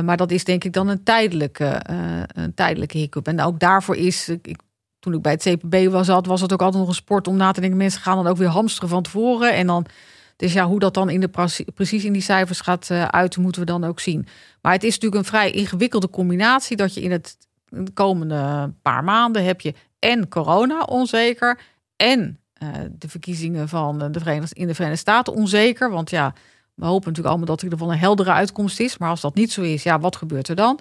Maar 0.05 0.17
dat 0.17 0.31
is 0.31 0.45
denk 0.45 0.65
ik 0.65 0.73
dan 0.73 0.89
een 0.89 1.03
tijdelijke, 1.03 1.65
eh, 1.65 2.23
een 2.27 2.55
tijdelijke 2.55 2.99
hiccup. 2.99 3.27
En 3.29 3.41
ook 3.41 3.61
daarvoor 3.61 3.97
is, 3.97 4.29
ik- 4.29 4.59
toen 5.09 5.17
ik 5.17 5.23
bij 5.23 5.33
het 5.33 5.61
CPB 5.61 5.93
was, 5.93 6.07
zat, 6.07 6.27
was 6.27 6.41
het 6.41 6.53
ook 6.53 6.63
altijd 6.63 6.81
nog 6.81 6.89
een 6.89 6.95
sport 6.95 7.29
om 7.29 7.37
na 7.37 7.53
te 7.53 7.61
denken. 7.61 7.79
Mensen 7.79 8.01
gaan 8.01 8.17
dan 8.17 8.27
ook 8.27 8.37
weer 8.37 8.49
hamsteren 8.49 8.89
van 8.89 9.03
tevoren. 9.03 9.55
En 9.55 9.67
dan, 9.67 9.87
dus 10.37 10.53
ja, 10.53 10.67
hoe 10.67 10.79
dat 10.79 10.95
dan 10.95 11.11
in 11.11 11.21
de, 11.21 11.29
precies 11.75 12.05
in 12.05 12.13
die 12.13 12.23
cijfers 12.23 12.61
gaat 12.61 12.91
eh, 12.91 13.05
uiten, 13.05 13.43
moeten 13.43 13.61
we 13.61 13.67
dan 13.67 13.85
ook 13.85 14.01
zien. 14.01 14.27
Maar 14.63 14.73
het 14.73 14.85
is 14.85 14.95
natuurlijk 14.95 15.23
een 15.23 15.29
vrij 15.29 15.51
ingewikkelde 15.51 16.11
combinatie 16.11 16.77
dat 16.77 16.95
je 16.95 17.01
in 17.01 17.11
het 17.11 17.37
de 17.69 17.93
komende 17.93 18.73
paar 18.83 19.05
maanden 19.05 19.45
heb 19.45 19.61
je 19.61 19.75
en 19.99 20.29
corona 20.29 20.83
onzeker 20.83 21.61
en 21.97 22.39
eh, 22.53 22.69
de 22.93 23.09
verkiezingen 23.09 23.69
van 23.69 24.13
de 24.13 24.19
Verenigde, 24.19 24.55
in 24.55 24.67
de 24.67 24.75
Verenigde 24.75 25.01
Staten 25.01 25.35
onzeker. 25.35 25.91
Want 25.91 26.11
ja, 26.11 26.35
we 26.75 26.85
hopen 26.85 27.09
natuurlijk 27.09 27.29
allemaal 27.29 27.47
dat 27.47 27.63
er 27.63 27.71
geval 27.71 27.93
een 27.93 27.99
heldere 27.99 28.33
uitkomst 28.33 28.81
is. 28.81 28.99
Maar 28.99 29.11
als 29.11 29.21
dat 29.21 29.35
niet 29.35 29.53
zo 29.53 29.63
is, 29.63 29.83
ja, 29.83 30.01
wat 30.01 30.17
gebeurt 30.17 30.49
er 30.49 30.57
dan? 30.57 30.79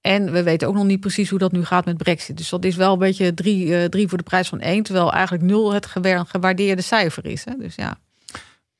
En 0.00 0.32
we 0.32 0.42
weten 0.42 0.68
ook 0.68 0.74
nog 0.74 0.84
niet 0.84 1.00
precies 1.00 1.30
hoe 1.30 1.38
dat 1.38 1.52
nu 1.52 1.64
gaat 1.64 1.84
met 1.84 1.96
Brexit. 1.96 2.36
Dus 2.36 2.48
dat 2.48 2.64
is 2.64 2.76
wel 2.76 2.92
een 2.92 2.98
beetje 2.98 3.34
drie, 3.34 3.76
eh, 3.76 3.84
drie 3.84 4.08
voor 4.08 4.18
de 4.18 4.24
prijs 4.24 4.48
van 4.48 4.60
één. 4.60 4.82
Terwijl 4.82 5.12
eigenlijk 5.12 5.44
nul 5.44 5.72
het 5.72 5.86
gewa- 5.86 6.24
gewaardeerde 6.24 6.82
cijfer 6.82 7.26
is. 7.26 7.44
Hè? 7.44 7.56
Dus 7.58 7.74
ja. 7.74 7.98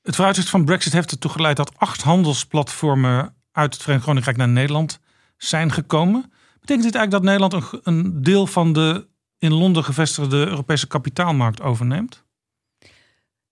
Het 0.03 0.15
vooruitzicht 0.15 0.51
van 0.51 0.65
Brexit 0.65 0.93
heeft 0.93 1.11
ertoe 1.11 1.31
geleid 1.31 1.57
dat 1.57 1.73
acht 1.77 2.03
handelsplatformen 2.03 3.35
uit 3.53 3.73
het 3.73 3.83
Verenigd 3.83 4.07
Koninkrijk 4.07 4.37
naar 4.37 4.49
Nederland 4.49 5.01
zijn 5.37 5.73
gekomen. 5.73 6.33
Betekent 6.61 6.85
dit 6.85 6.95
eigenlijk 6.95 7.11
dat 7.11 7.23
Nederland 7.23 7.53
een, 7.53 7.81
een 7.83 8.23
deel 8.23 8.47
van 8.47 8.73
de 8.73 9.07
in 9.39 9.53
Londen 9.53 9.85
gevestigde 9.85 10.37
Europese 10.37 10.87
kapitaalmarkt 10.87 11.61
overneemt? 11.61 12.25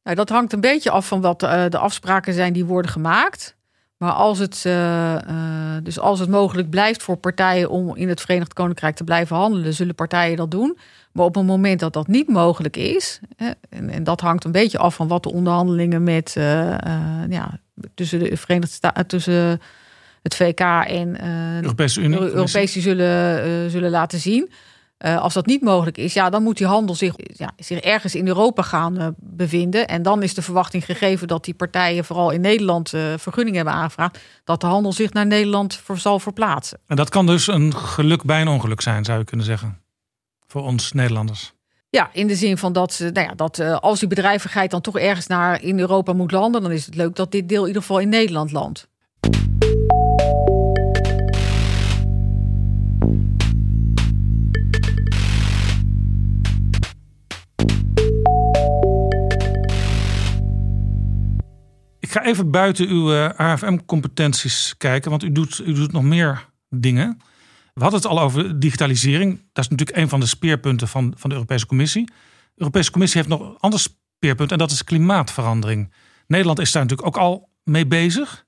Nou, 0.03 0.17
dat 0.17 0.29
hangt 0.29 0.53
een 0.53 0.61
beetje 0.61 0.91
af 0.91 1.07
van 1.07 1.21
wat 1.21 1.43
eh, 1.43 1.65
de 1.69 1.79
afspraken 1.79 2.35
zijn 2.35 2.53
die 2.53 2.65
worden 2.65 2.91
gemaakt. 2.91 3.56
Maar 3.97 4.13
als 4.13 4.39
het, 4.39 4.65
uh, 4.67 4.73
uh, 4.73 5.77
dus 5.83 5.99
als 5.99 6.21
het 6.21 6.29
mogelijk 6.29 6.71
blijft 6.71 7.03
voor 7.03 7.17
partijen 7.17 7.71
om 7.71 7.97
in 7.97 8.09
het 8.09 8.21
Verenigd 8.21 8.53
Koninkrijk 8.53 8.97
te 8.97 9.05
blijven 9.05 9.37
handelen, 9.37 9.75
zullen 9.75 9.95
partijen 9.95 10.37
dat 10.37 10.51
doen. 10.51 10.79
Maar 11.13 11.25
op 11.25 11.35
het 11.35 11.47
moment 11.47 11.81
dat 11.81 11.93
dat 11.93 12.07
niet 12.07 12.29
mogelijk 12.29 12.77
is, 12.77 13.21
hè, 13.37 13.51
en, 13.69 13.91
en, 13.91 14.05
dat 14.05 14.21
hangt 14.21 14.45
een 14.45 14.53
beetje 14.53 14.79
af 14.79 14.95
van 14.95 15.09
wat 15.09 15.23
de 15.23 15.33
onderhandelingen 15.33 16.03
met 16.03 16.35
uh, 16.39 16.45
ja, 17.29 17.59
tussen 17.95 18.19
de 18.19 18.37
Verenigde 18.37 18.75
Staten, 18.75 19.07
tussen 19.07 19.61
het 20.23 20.35
VK 20.35 20.61
en 20.87 21.25
Europese 21.63 22.01
Unie, 22.01 22.19
Europese 22.19 22.81
zullen, 22.81 23.71
zullen 23.71 23.91
laten 23.91 24.19
zien. 24.19 24.51
Uh, 25.05 25.21
als 25.21 25.35
dat 25.35 25.47
niet 25.47 25.63
mogelijk 25.63 25.99
is, 25.99 26.15
ja, 26.15 26.31
dan 26.31 26.43
moet 26.43 26.57
die 26.57 26.67
handel 26.67 26.95
zich, 26.95 27.15
ja, 27.17 27.53
zich 27.57 27.79
ergens 27.79 28.15
in 28.15 28.27
Europa 28.27 28.63
gaan 28.63 29.01
uh, 29.01 29.07
bevinden. 29.17 29.89
En 29.89 30.03
dan 30.03 30.23
is 30.23 30.35
de 30.35 30.43
verwachting 30.43 30.85
gegeven 30.85 31.29
dat 31.29 31.45
die 31.45 31.55
partijen 31.55 32.05
vooral 32.05 32.31
in 32.31 32.41
Nederland 32.41 32.93
uh, 32.93 33.15
vergunning 33.17 33.57
hebben 33.57 33.75
aangevraagd, 33.75 34.19
dat 34.45 34.61
de 34.61 34.67
handel 34.67 34.93
zich 34.93 35.13
naar 35.13 35.27
Nederland 35.27 35.75
voor, 35.75 35.99
zal 35.99 36.19
verplaatsen. 36.19 36.79
En 36.87 36.97
dat 36.97 37.09
kan 37.09 37.27
dus 37.27 37.47
een 37.47 37.75
geluk 37.75 38.25
bij 38.25 38.41
een 38.41 38.49
ongeluk 38.49 38.81
zijn, 38.81 39.05
zou 39.05 39.19
je 39.19 39.25
kunnen 39.25 39.47
zeggen, 39.47 39.81
voor 40.47 40.63
ons 40.63 40.93
Nederlanders. 40.93 41.53
Ja, 41.91 42.11
in 42.13 42.27
de 42.27 42.37
zin 42.37 42.59
van 42.59 42.73
dat, 42.73 42.99
nou 43.01 43.27
ja, 43.27 43.35
dat 43.35 43.61
als 43.61 43.99
die 43.99 44.09
bedrijvigheid 44.09 44.71
dan 44.71 44.81
toch 44.81 44.99
ergens 44.99 45.27
naar 45.27 45.63
in 45.63 45.79
Europa 45.79 46.13
moet 46.13 46.31
landen, 46.31 46.63
dan 46.63 46.71
is 46.71 46.87
het 46.87 46.95
leuk 46.95 47.17
dat 47.17 47.33
dit 47.33 47.49
deel 47.49 47.61
in 47.61 47.67
ieder 47.67 47.83
geval 47.83 47.99
in 47.99 48.09
Nederland 48.09 48.53
landt. 48.53 48.89
Ga 62.17 62.25
even 62.25 62.51
buiten 62.51 62.89
uw 62.89 63.13
uh, 63.13 63.29
AFM-competenties 63.29 64.75
kijken, 64.79 65.11
want 65.11 65.23
u 65.23 65.33
doet, 65.33 65.63
u 65.67 65.73
doet 65.73 65.93
nog 65.93 66.03
meer 66.03 66.49
dingen. 66.69 67.19
We 67.75 67.83
hadden 67.83 68.01
het 68.01 68.09
al 68.09 68.21
over 68.21 68.61
digitalisering. 68.61 69.41
Dat 69.53 69.65
is 69.65 69.71
natuurlijk 69.71 69.99
een 69.99 70.09
van 70.09 70.21
de 70.21 70.27
speerpunten 70.27 70.89
van, 70.89 71.15
van 71.17 71.29
de 71.29 71.35
Europese 71.37 71.67
Commissie. 71.67 72.05
De 72.05 72.13
Europese 72.55 72.91
Commissie 72.91 73.21
heeft 73.21 73.33
nog 73.33 73.49
een 73.49 73.57
ander 73.59 73.81
speerpunt 73.81 74.53
en 74.53 74.59
dat 74.59 74.71
is 74.71 74.85
klimaatverandering. 74.85 75.93
Nederland 76.27 76.59
is 76.59 76.73
daar 76.73 76.83
natuurlijk 76.83 77.09
ook 77.09 77.23
al 77.23 77.49
mee 77.63 77.87
bezig. 77.87 78.45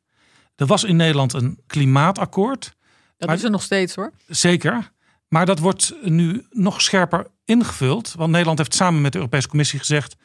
Er 0.56 0.66
was 0.66 0.84
in 0.84 0.96
Nederland 0.96 1.32
een 1.32 1.58
klimaatakkoord. 1.66 2.76
Dat 3.16 3.32
is 3.32 3.44
er 3.44 3.50
nog 3.50 3.62
steeds 3.62 3.94
hoor. 3.94 4.12
Zeker. 4.26 4.92
Maar 5.28 5.46
dat 5.46 5.58
wordt 5.58 5.94
nu 6.02 6.46
nog 6.50 6.82
scherper 6.82 7.26
ingevuld. 7.44 8.14
Want 8.16 8.30
Nederland 8.30 8.58
heeft 8.58 8.74
samen 8.74 9.00
met 9.00 9.12
de 9.12 9.18
Europese 9.18 9.48
Commissie 9.48 9.78
gezegd 9.78 10.16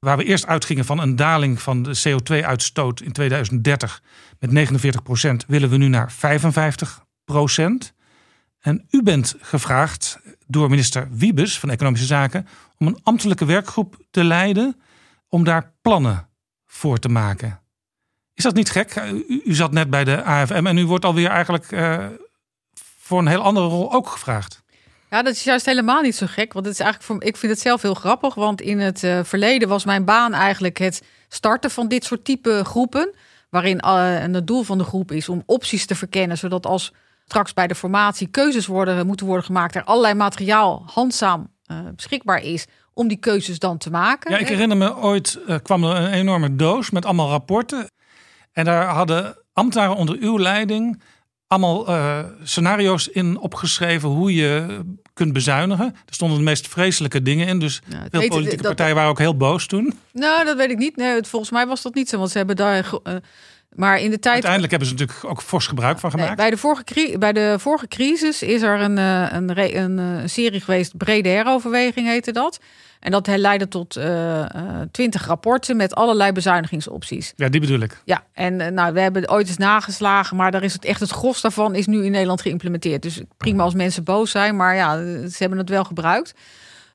Waar 0.00 0.16
we 0.16 0.24
eerst 0.24 0.46
uitgingen 0.46 0.84
van 0.84 0.98
een 0.98 1.16
daling 1.16 1.62
van 1.62 1.82
de 1.82 2.02
CO2-uitstoot 2.08 3.00
in 3.00 3.12
2030 3.12 4.02
met 4.38 4.50
49 4.50 5.02
procent, 5.02 5.44
willen 5.46 5.70
we 5.70 5.76
nu 5.76 5.88
naar 5.88 6.12
55 6.12 7.04
procent. 7.24 7.94
En 8.60 8.86
u 8.90 9.02
bent 9.02 9.34
gevraagd 9.40 10.18
door 10.46 10.70
minister 10.70 11.08
Wiebes 11.10 11.58
van 11.58 11.70
Economische 11.70 12.06
Zaken 12.06 12.46
om 12.78 12.86
een 12.86 13.00
ambtelijke 13.02 13.44
werkgroep 13.44 13.96
te 14.10 14.24
leiden 14.24 14.80
om 15.28 15.44
daar 15.44 15.72
plannen 15.82 16.28
voor 16.66 16.98
te 16.98 17.08
maken. 17.08 17.60
Is 18.34 18.42
dat 18.42 18.54
niet 18.54 18.70
gek? 18.70 18.94
U, 18.94 19.42
u 19.44 19.54
zat 19.54 19.72
net 19.72 19.90
bij 19.90 20.04
de 20.04 20.22
AFM 20.22 20.66
en 20.66 20.78
u 20.78 20.86
wordt 20.86 21.04
alweer 21.04 21.28
eigenlijk 21.28 21.70
uh, 21.70 22.06
voor 22.74 23.18
een 23.18 23.26
heel 23.26 23.42
andere 23.42 23.66
rol 23.66 23.92
ook 23.92 24.08
gevraagd. 24.08 24.59
Ja, 25.10 25.22
dat 25.22 25.34
is 25.34 25.44
juist 25.44 25.66
helemaal 25.66 26.02
niet 26.02 26.16
zo 26.16 26.26
gek. 26.28 26.52
Want 26.52 26.64
het 26.64 26.74
is 26.74 26.80
eigenlijk 26.80 27.12
voor, 27.12 27.28
ik 27.28 27.36
vind 27.36 27.52
het 27.52 27.60
zelf 27.60 27.82
heel 27.82 27.94
grappig. 27.94 28.34
Want 28.34 28.60
in 28.60 28.78
het 28.78 29.02
uh, 29.02 29.20
verleden 29.22 29.68
was 29.68 29.84
mijn 29.84 30.04
baan 30.04 30.32
eigenlijk 30.32 30.78
het 30.78 31.02
starten 31.28 31.70
van 31.70 31.88
dit 31.88 32.04
soort 32.04 32.24
type 32.24 32.62
groepen. 32.64 33.14
Waarin 33.48 33.82
uh, 33.84 34.22
en 34.22 34.34
het 34.34 34.46
doel 34.46 34.62
van 34.62 34.78
de 34.78 34.84
groep 34.84 35.12
is 35.12 35.28
om 35.28 35.42
opties 35.46 35.86
te 35.86 35.94
verkennen. 35.94 36.38
Zodat 36.38 36.66
als 36.66 36.92
straks 37.24 37.54
bij 37.54 37.66
de 37.66 37.74
formatie 37.74 38.26
keuzes 38.26 38.66
worden, 38.66 39.06
moeten 39.06 39.26
worden 39.26 39.44
gemaakt. 39.44 39.74
Er 39.74 39.84
allerlei 39.84 40.14
materiaal 40.14 40.82
handzaam 40.86 41.48
uh, 41.66 41.78
beschikbaar 41.96 42.42
is 42.42 42.66
om 42.94 43.08
die 43.08 43.18
keuzes 43.18 43.58
dan 43.58 43.78
te 43.78 43.90
maken. 43.90 44.30
Ja, 44.30 44.38
ik 44.38 44.48
herinner 44.48 44.76
me 44.76 44.96
ooit 44.96 45.38
kwam 45.62 45.84
er 45.84 45.96
een 45.96 46.12
enorme 46.12 46.56
doos 46.56 46.90
met 46.90 47.04
allemaal 47.04 47.28
rapporten. 47.28 47.90
En 48.52 48.64
daar 48.64 48.86
hadden 48.86 49.36
ambtenaren 49.52 49.96
onder 49.96 50.16
uw 50.20 50.38
leiding 50.38 51.02
allemaal 51.50 51.88
uh, 51.88 52.18
scenario's 52.42 53.08
in 53.08 53.38
opgeschreven 53.38 54.08
hoe 54.08 54.34
je 54.34 54.80
kunt 55.14 55.32
bezuinigen. 55.32 55.86
Er 55.86 56.14
stonden 56.14 56.38
de 56.38 56.44
meest 56.44 56.68
vreselijke 56.68 57.22
dingen 57.22 57.46
in. 57.46 57.58
Dus 57.58 57.80
veel 58.10 58.28
politieke 58.28 58.56
dat, 58.56 58.66
partijen 58.66 58.94
waren 58.94 59.10
ook 59.10 59.18
heel 59.18 59.36
boos 59.36 59.66
toen. 59.66 59.92
Nou, 60.12 60.44
dat 60.44 60.56
weet 60.56 60.70
ik 60.70 60.78
niet. 60.78 60.96
Nee, 60.96 61.22
volgens 61.22 61.50
mij 61.50 61.66
was 61.66 61.82
dat 61.82 61.94
niet 61.94 62.08
zo. 62.08 62.18
Want 62.18 62.30
ze 62.30 62.38
hebben 62.38 62.56
daar. 62.56 62.90
Uh, 63.04 63.14
maar 63.74 64.00
in 64.00 64.10
de 64.10 64.18
tijd. 64.18 64.32
Uiteindelijk 64.32 64.70
hebben 64.70 64.88
ze 64.88 64.94
natuurlijk 64.94 65.24
ook 65.24 65.42
fors 65.42 65.66
gebruik 65.66 65.98
van 65.98 66.10
gemaakt. 66.10 66.28
Nee, 66.28 66.36
bij, 66.36 66.50
de 66.50 66.56
vorige, 66.56 67.18
bij 67.18 67.32
de 67.32 67.54
vorige 67.58 67.88
crisis 67.88 68.42
is 68.42 68.62
er 68.62 68.80
een, 68.80 68.96
uh, 68.96 69.32
een, 69.32 69.76
een, 69.76 69.98
een 69.98 70.30
serie 70.30 70.60
geweest. 70.60 70.96
Brede 70.96 71.28
heroverweging 71.28 72.06
heette 72.06 72.32
dat. 72.32 72.60
En 73.00 73.10
dat 73.10 73.26
leidde 73.26 73.68
tot 73.68 74.00
twintig 74.90 75.22
uh, 75.22 75.28
rapporten 75.28 75.76
met 75.76 75.94
allerlei 75.94 76.32
bezuinigingsopties. 76.32 77.32
Ja, 77.36 77.48
die 77.48 77.60
bedoel 77.60 77.80
ik. 77.80 78.00
Ja, 78.04 78.24
en 78.32 78.74
nou, 78.74 78.92
we 78.92 79.00
hebben 79.00 79.30
ooit 79.30 79.48
eens 79.48 79.56
nageslagen, 79.56 80.36
maar 80.36 80.50
daar 80.50 80.62
is 80.62 80.72
het 80.72 80.84
echt 80.84 81.00
het 81.00 81.10
gros 81.10 81.40
daarvan 81.40 81.74
is 81.74 81.86
nu 81.86 82.04
in 82.04 82.10
Nederland 82.10 82.40
geïmplementeerd. 82.40 83.02
Dus 83.02 83.20
prima 83.36 83.62
als 83.62 83.74
mensen 83.74 84.04
boos 84.04 84.30
zijn, 84.30 84.56
maar 84.56 84.74
ja, 84.74 84.96
ze 85.28 85.36
hebben 85.38 85.58
het 85.58 85.68
wel 85.68 85.84
gebruikt. 85.84 86.34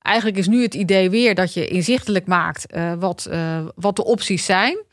Eigenlijk 0.01 0.37
is 0.37 0.47
nu 0.47 0.61
het 0.61 0.73
idee 0.73 1.09
weer 1.09 1.35
dat 1.35 1.53
je 1.53 1.67
inzichtelijk 1.67 2.25
maakt 2.27 2.75
uh, 2.75 2.93
wat, 2.99 3.29
wat 3.75 3.95
de 3.95 4.05
opties 4.05 4.45
zijn. 4.45 4.84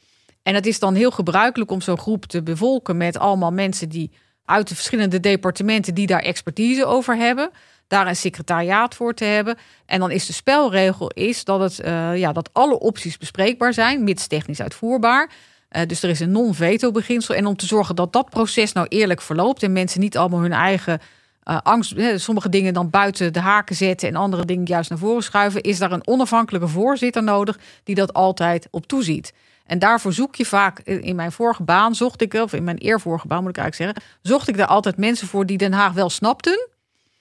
En 0.43 0.55
het 0.55 0.67
is 0.67 0.79
dan 0.79 0.95
heel 0.95 1.11
gebruikelijk 1.11 1.71
om 1.71 1.81
zo'n 1.81 1.99
groep 1.99 2.25
te 2.25 2.43
bevolken 2.43 2.97
met 2.97 3.19
allemaal 3.19 3.53
mensen 3.53 3.89
die 3.89 4.11
uit 4.45 4.69
de 4.69 4.75
verschillende 4.75 5.21
departementen 5.21 5.95
die 5.95 6.07
daar 6.07 6.23
expertise 6.23 6.85
over 6.85 7.17
hebben 7.17 7.51
daar 7.93 8.07
een 8.07 8.17
secretariaat 8.17 8.95
voor 8.95 9.15
te 9.15 9.25
hebben. 9.25 9.57
En 9.87 10.01
dan 10.01 10.11
is 10.11 10.27
de 10.27 10.33
spelregel 10.33 11.09
is 11.09 11.45
dat, 11.45 11.61
het, 11.61 11.87
uh, 11.87 12.17
ja, 12.17 12.33
dat 12.33 12.51
alle 12.53 12.79
opties 12.79 13.19
bespreekbaar 13.19 13.75
zijn, 13.75 14.05
mits 14.05 14.27
technisch 14.27 14.63
uitvoerbaar. 14.63 15.31
Uh, 15.71 15.83
dus 15.87 16.03
er 16.03 16.09
is 16.09 16.21
een 16.21 16.31
non-veto 16.31 16.91
beginsel. 16.91 17.35
En 17.35 17.47
om 17.47 17.57
te 17.57 17.67
zorgen 17.67 17.97
dat 17.97 18.13
dat 18.13 18.31
proces 18.31 18.73
nou 18.73 18.87
eerlijk 18.89 19.21
verloopt 19.21 19.63
en 19.63 19.73
mensen 19.73 20.01
niet 20.01 20.17
allemaal 20.17 20.41
hun 20.41 20.53
eigen 20.53 21.01
uh, 21.45 21.59
angst, 21.63 21.95
sommige 22.15 22.49
dingen 22.49 22.75
dan 22.75 22.91
buiten 22.91 23.33
de 23.33 23.41
haken 23.41 23.77
zetten 23.77 24.09
en 24.09 24.17
andere 24.17 24.45
dingen 24.45 24.65
juist 24.65 24.91
naar 24.91 24.99
voren 24.99 25.23
schuiven, 25.23 25.63
is 25.63 25.79
daar 25.79 25.93
een 25.93 26.07
onafhankelijke 26.07 26.69
voorzitter 26.69 27.23
nodig 27.23 27.59
die 27.85 27.95
dat 27.95 28.13
altijd 28.13 28.69
op 28.71 28.87
toeziet. 28.87 29.33
En 29.67 29.79
daarvoor 29.79 30.13
zoek 30.13 30.35
je 30.35 30.45
vaak, 30.45 30.79
in 30.81 31.17
mijn 31.17 31.33
vorige 31.33 31.63
baan 31.63 31.95
zocht 31.95 32.23
ik, 32.23 32.35
of 32.35 32.53
in 32.53 32.65
mijn 32.65 32.79
eervorige 32.79 33.27
baan 33.27 33.43
moet 33.43 33.57
ik 33.57 33.63
eigenlijk 33.63 33.95
zeggen, 33.95 34.13
zocht 34.23 34.49
ik 34.49 34.57
daar 34.57 34.67
altijd 34.67 34.97
mensen 34.97 35.27
voor 35.27 35.47
die 35.47 35.59
Den 35.59 35.73
Haag 35.73 35.93
wel 35.93 36.11
snapten, 36.11 36.69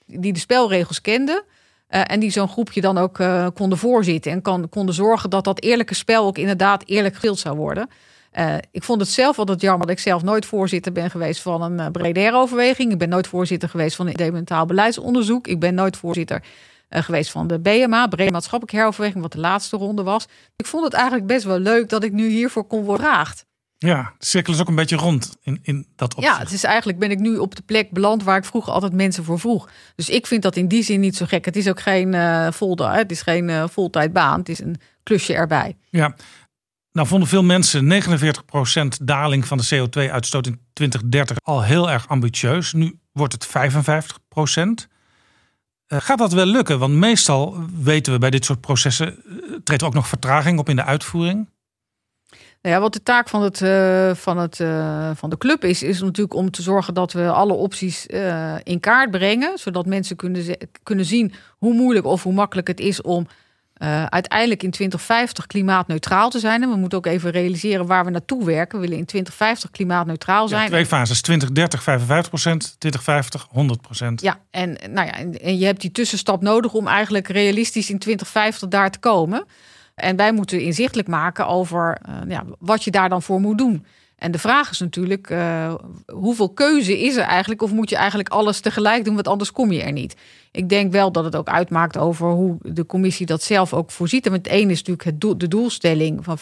die 0.06 0.32
de 0.32 0.38
spelregels 0.38 1.00
kenden. 1.00 1.42
Uh, 1.90 2.00
en 2.06 2.20
die 2.20 2.30
zo'n 2.30 2.48
groepje 2.48 2.80
dan 2.80 2.98
ook 2.98 3.18
uh, 3.18 3.46
konden 3.54 3.78
voorzitten. 3.78 4.32
En 4.32 4.42
kan, 4.42 4.68
konden 4.68 4.94
zorgen 4.94 5.30
dat 5.30 5.44
dat 5.44 5.62
eerlijke 5.62 5.94
spel 5.94 6.26
ook 6.26 6.38
inderdaad 6.38 6.82
eerlijk 6.86 7.14
gespeeld 7.14 7.38
zou 7.38 7.56
worden. 7.56 7.88
Uh, 8.38 8.54
ik 8.70 8.82
vond 8.82 9.00
het 9.00 9.10
zelf 9.10 9.38
altijd 9.38 9.60
jammer 9.60 9.86
dat 9.86 9.96
ik 9.96 10.02
zelf 10.02 10.22
nooit 10.22 10.46
voorzitter 10.46 10.92
ben 10.92 11.10
geweest 11.10 11.42
van 11.42 11.62
een 11.62 11.92
brede 11.92 12.32
overweging. 12.32 12.92
Ik 12.92 12.98
ben 12.98 13.08
nooit 13.08 13.26
voorzitter 13.26 13.68
geweest 13.68 13.96
van 13.96 14.06
een 14.06 14.14
dementaal 14.14 14.66
beleidsonderzoek. 14.66 15.46
Ik 15.46 15.60
ben 15.60 15.74
nooit 15.74 15.96
voorzitter 15.96 16.42
geweest 16.92 17.30
van 17.30 17.46
de 17.46 17.60
BMA, 17.60 18.06
Brede 18.06 18.30
Maatschappelijke 18.30 18.76
Heroverweging, 18.76 19.22
wat 19.22 19.32
de 19.32 19.38
laatste 19.38 19.76
ronde 19.76 20.02
was. 20.02 20.26
Ik 20.56 20.66
vond 20.66 20.84
het 20.84 20.92
eigenlijk 20.92 21.26
best 21.26 21.44
wel 21.44 21.58
leuk 21.58 21.88
dat 21.88 22.04
ik 22.04 22.12
nu 22.12 22.28
hiervoor 22.28 22.64
kon 22.64 22.84
worden 22.84 23.02
gevraagd. 23.12 23.46
Ja, 23.78 24.14
de 24.18 24.26
cirkel 24.26 24.52
is 24.52 24.60
ook 24.60 24.68
een 24.68 24.74
beetje 24.74 24.96
rond 24.96 25.36
in, 25.42 25.58
in 25.62 25.86
dat 25.96 26.14
opzicht. 26.14 26.36
Ja, 26.36 26.42
het 26.42 26.52
is 26.52 26.64
eigenlijk 26.64 26.98
ben 26.98 27.10
ik 27.10 27.18
nu 27.18 27.36
op 27.36 27.54
de 27.54 27.62
plek 27.62 27.90
beland 27.90 28.22
waar 28.22 28.36
ik 28.36 28.44
vroeger 28.44 28.72
altijd 28.72 28.92
mensen 28.92 29.24
voor 29.24 29.40
vroeg. 29.40 29.70
Dus 29.94 30.08
ik 30.08 30.26
vind 30.26 30.42
dat 30.42 30.56
in 30.56 30.68
die 30.68 30.82
zin 30.82 31.00
niet 31.00 31.16
zo 31.16 31.26
gek. 31.26 31.44
Het 31.44 31.56
is 31.56 31.68
ook 31.68 31.80
geen 31.80 32.12
uh, 32.12 32.48
het 32.76 33.10
is 33.10 33.22
geen 33.22 33.48
uh, 33.48 33.64
voltijdbaan. 33.68 34.38
Het 34.38 34.48
is 34.48 34.60
een 34.60 34.80
klusje 35.02 35.34
erbij. 35.34 35.76
Ja, 35.90 36.14
nou 36.92 37.06
vonden 37.06 37.28
veel 37.28 37.42
mensen 37.42 38.02
49% 38.02 38.86
daling 39.02 39.46
van 39.46 39.58
de 39.58 39.64
CO2-uitstoot 39.64 40.46
in 40.46 40.60
2030 40.72 41.36
al 41.42 41.62
heel 41.62 41.90
erg 41.90 42.08
ambitieus. 42.08 42.72
Nu 42.72 42.98
wordt 43.12 43.32
het 43.32 43.48
55%. 44.86 44.90
Uh, 45.92 46.00
gaat 46.00 46.18
dat 46.18 46.32
wel 46.32 46.46
lukken? 46.46 46.78
Want 46.78 46.94
meestal 46.94 47.56
weten 47.82 48.12
we 48.12 48.18
bij 48.18 48.30
dit 48.30 48.44
soort 48.44 48.60
processen 48.60 49.22
treedt 49.64 49.82
er 49.82 49.88
ook 49.88 49.94
nog 49.94 50.08
vertraging 50.08 50.58
op 50.58 50.68
in 50.68 50.76
de 50.76 50.84
uitvoering. 50.84 51.50
Nou 52.62 52.74
ja, 52.74 52.80
wat 52.80 52.92
de 52.92 53.02
taak 53.02 53.28
van, 53.28 53.42
het, 53.42 53.60
uh, 53.60 54.14
van, 54.14 54.38
het, 54.38 54.56
van 55.18 55.30
de 55.30 55.38
club 55.38 55.64
is, 55.64 55.82
is 55.82 56.00
natuurlijk 56.00 56.34
om 56.34 56.50
te 56.50 56.62
zorgen 56.62 56.94
dat 56.94 57.12
we 57.12 57.30
alle 57.30 57.52
opties 57.52 58.06
in 58.62 58.80
kaart 58.80 59.10
brengen. 59.10 59.58
Zodat 59.58 59.86
mensen 59.86 60.16
kunnen, 60.16 60.56
kunnen 60.82 61.04
zien 61.04 61.32
hoe 61.58 61.74
moeilijk 61.74 62.06
of 62.06 62.22
hoe 62.22 62.32
makkelijk 62.32 62.68
het 62.68 62.80
is 62.80 63.02
om 63.02 63.26
uiteindelijk 64.08 64.62
in 64.62 64.70
2050 64.70 65.46
klimaatneutraal 65.46 66.30
te 66.30 66.38
zijn. 66.38 66.62
En 66.62 66.70
we 66.70 66.76
moeten 66.76 66.98
ook 66.98 67.06
even 67.06 67.30
realiseren 67.30 67.86
waar 67.86 68.04
we 68.04 68.10
naartoe 68.10 68.44
werken. 68.44 68.78
We 68.78 68.84
willen 68.84 68.98
in 68.98 69.06
2050 69.06 69.70
klimaatneutraal 69.70 70.48
zijn. 70.48 70.62
Ja, 70.62 70.68
twee 70.68 70.86
fases, 70.86 71.20
2030 71.20 71.82
55 71.82 72.28
procent, 72.28 72.60
2050 72.78 73.46
100 73.50 73.80
procent. 73.80 74.20
Ja, 74.20 74.38
en, 74.50 74.76
nou 74.90 75.06
ja, 75.06 75.14
en, 75.14 75.40
en 75.40 75.58
je 75.58 75.64
hebt 75.64 75.80
die 75.80 75.92
tussenstap 75.92 76.42
nodig 76.42 76.72
om 76.72 76.86
eigenlijk 76.86 77.28
realistisch 77.28 77.90
in 77.90 77.98
2050 77.98 78.68
daar 78.68 78.90
te 78.90 78.98
komen. 78.98 79.44
En 79.94 80.16
wij 80.16 80.32
moeten 80.32 80.60
inzichtelijk 80.60 81.08
maken 81.08 81.46
over 81.46 81.98
uh, 82.08 82.14
ja, 82.28 82.44
wat 82.58 82.84
je 82.84 82.90
daar 82.90 83.08
dan 83.08 83.22
voor 83.22 83.40
moet 83.40 83.58
doen. 83.58 83.86
En 84.22 84.30
de 84.30 84.38
vraag 84.38 84.70
is 84.70 84.78
natuurlijk, 84.78 85.30
uh, 85.30 85.74
hoeveel 86.06 86.48
keuze 86.48 87.00
is 87.00 87.16
er 87.16 87.22
eigenlijk? 87.22 87.62
Of 87.62 87.72
moet 87.72 87.90
je 87.90 87.96
eigenlijk 87.96 88.28
alles 88.28 88.60
tegelijk 88.60 89.04
doen, 89.04 89.14
want 89.14 89.28
anders 89.28 89.52
kom 89.52 89.72
je 89.72 89.82
er 89.82 89.92
niet. 89.92 90.16
Ik 90.50 90.68
denk 90.68 90.92
wel 90.92 91.12
dat 91.12 91.24
het 91.24 91.36
ook 91.36 91.48
uitmaakt 91.48 91.98
over 91.98 92.30
hoe 92.30 92.56
de 92.62 92.86
commissie 92.86 93.26
dat 93.26 93.42
zelf 93.42 93.74
ook 93.74 93.90
voorziet. 93.90 94.26
En 94.26 94.32
het 94.32 94.46
ene 94.46 94.70
is 94.70 94.78
natuurlijk 94.78 95.04
het 95.04 95.20
doel, 95.20 95.38
de 95.38 95.48
doelstelling 95.48 96.24
van 96.24 96.38
55% 96.38 96.40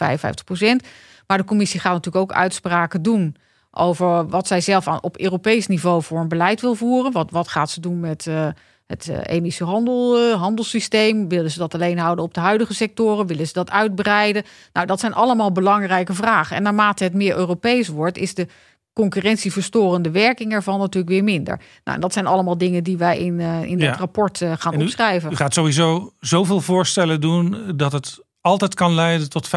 Maar 1.26 1.38
de 1.38 1.44
commissie 1.44 1.80
gaat 1.80 1.92
natuurlijk 1.92 2.24
ook 2.30 2.36
uitspraken 2.36 3.02
doen 3.02 3.36
over 3.70 4.28
wat 4.28 4.46
zij 4.46 4.60
zelf 4.60 4.88
aan, 4.88 5.02
op 5.02 5.18
Europees 5.18 5.66
niveau 5.66 6.02
voor 6.02 6.18
een 6.18 6.28
beleid 6.28 6.60
wil 6.60 6.74
voeren. 6.74 7.12
Wat, 7.12 7.30
wat 7.30 7.48
gaat 7.48 7.70
ze 7.70 7.80
doen 7.80 8.00
met 8.00 8.26
uh, 8.26 8.48
het 8.90 9.08
uh, 9.10 9.18
emissiehandel, 9.22 10.18
uh, 10.18 10.34
handelssysteem? 10.34 11.28
Willen 11.28 11.50
ze 11.50 11.58
dat 11.58 11.74
alleen 11.74 11.98
houden 11.98 12.24
op 12.24 12.34
de 12.34 12.40
huidige 12.40 12.74
sectoren? 12.74 13.26
Willen 13.26 13.46
ze 13.46 13.52
dat 13.52 13.70
uitbreiden? 13.70 14.42
Nou, 14.72 14.86
dat 14.86 15.00
zijn 15.00 15.14
allemaal 15.14 15.52
belangrijke 15.52 16.14
vragen. 16.14 16.56
En 16.56 16.62
naarmate 16.62 17.04
het 17.04 17.14
meer 17.14 17.36
Europees 17.36 17.88
wordt, 17.88 18.18
is 18.18 18.34
de 18.34 18.46
concurrentieverstorende 18.92 20.10
werking 20.10 20.52
ervan 20.52 20.78
natuurlijk 20.78 21.12
weer 21.12 21.24
minder. 21.24 21.60
Nou, 21.84 22.00
dat 22.00 22.12
zijn 22.12 22.26
allemaal 22.26 22.58
dingen 22.58 22.84
die 22.84 22.96
wij 22.96 23.18
in, 23.18 23.40
in 23.40 23.78
ja. 23.78 23.94
rapport 23.94 24.44
gaan 24.58 24.80
u, 24.80 24.82
opschrijven. 24.82 25.32
U 25.32 25.36
gaat 25.36 25.54
sowieso 25.54 26.12
zoveel 26.18 26.60
voorstellen 26.60 27.20
doen 27.20 27.72
dat 27.76 27.92
het 27.92 28.18
altijd 28.40 28.74
kan 28.74 28.94
leiden 28.94 29.30
tot 29.30 29.48
55% 29.48 29.50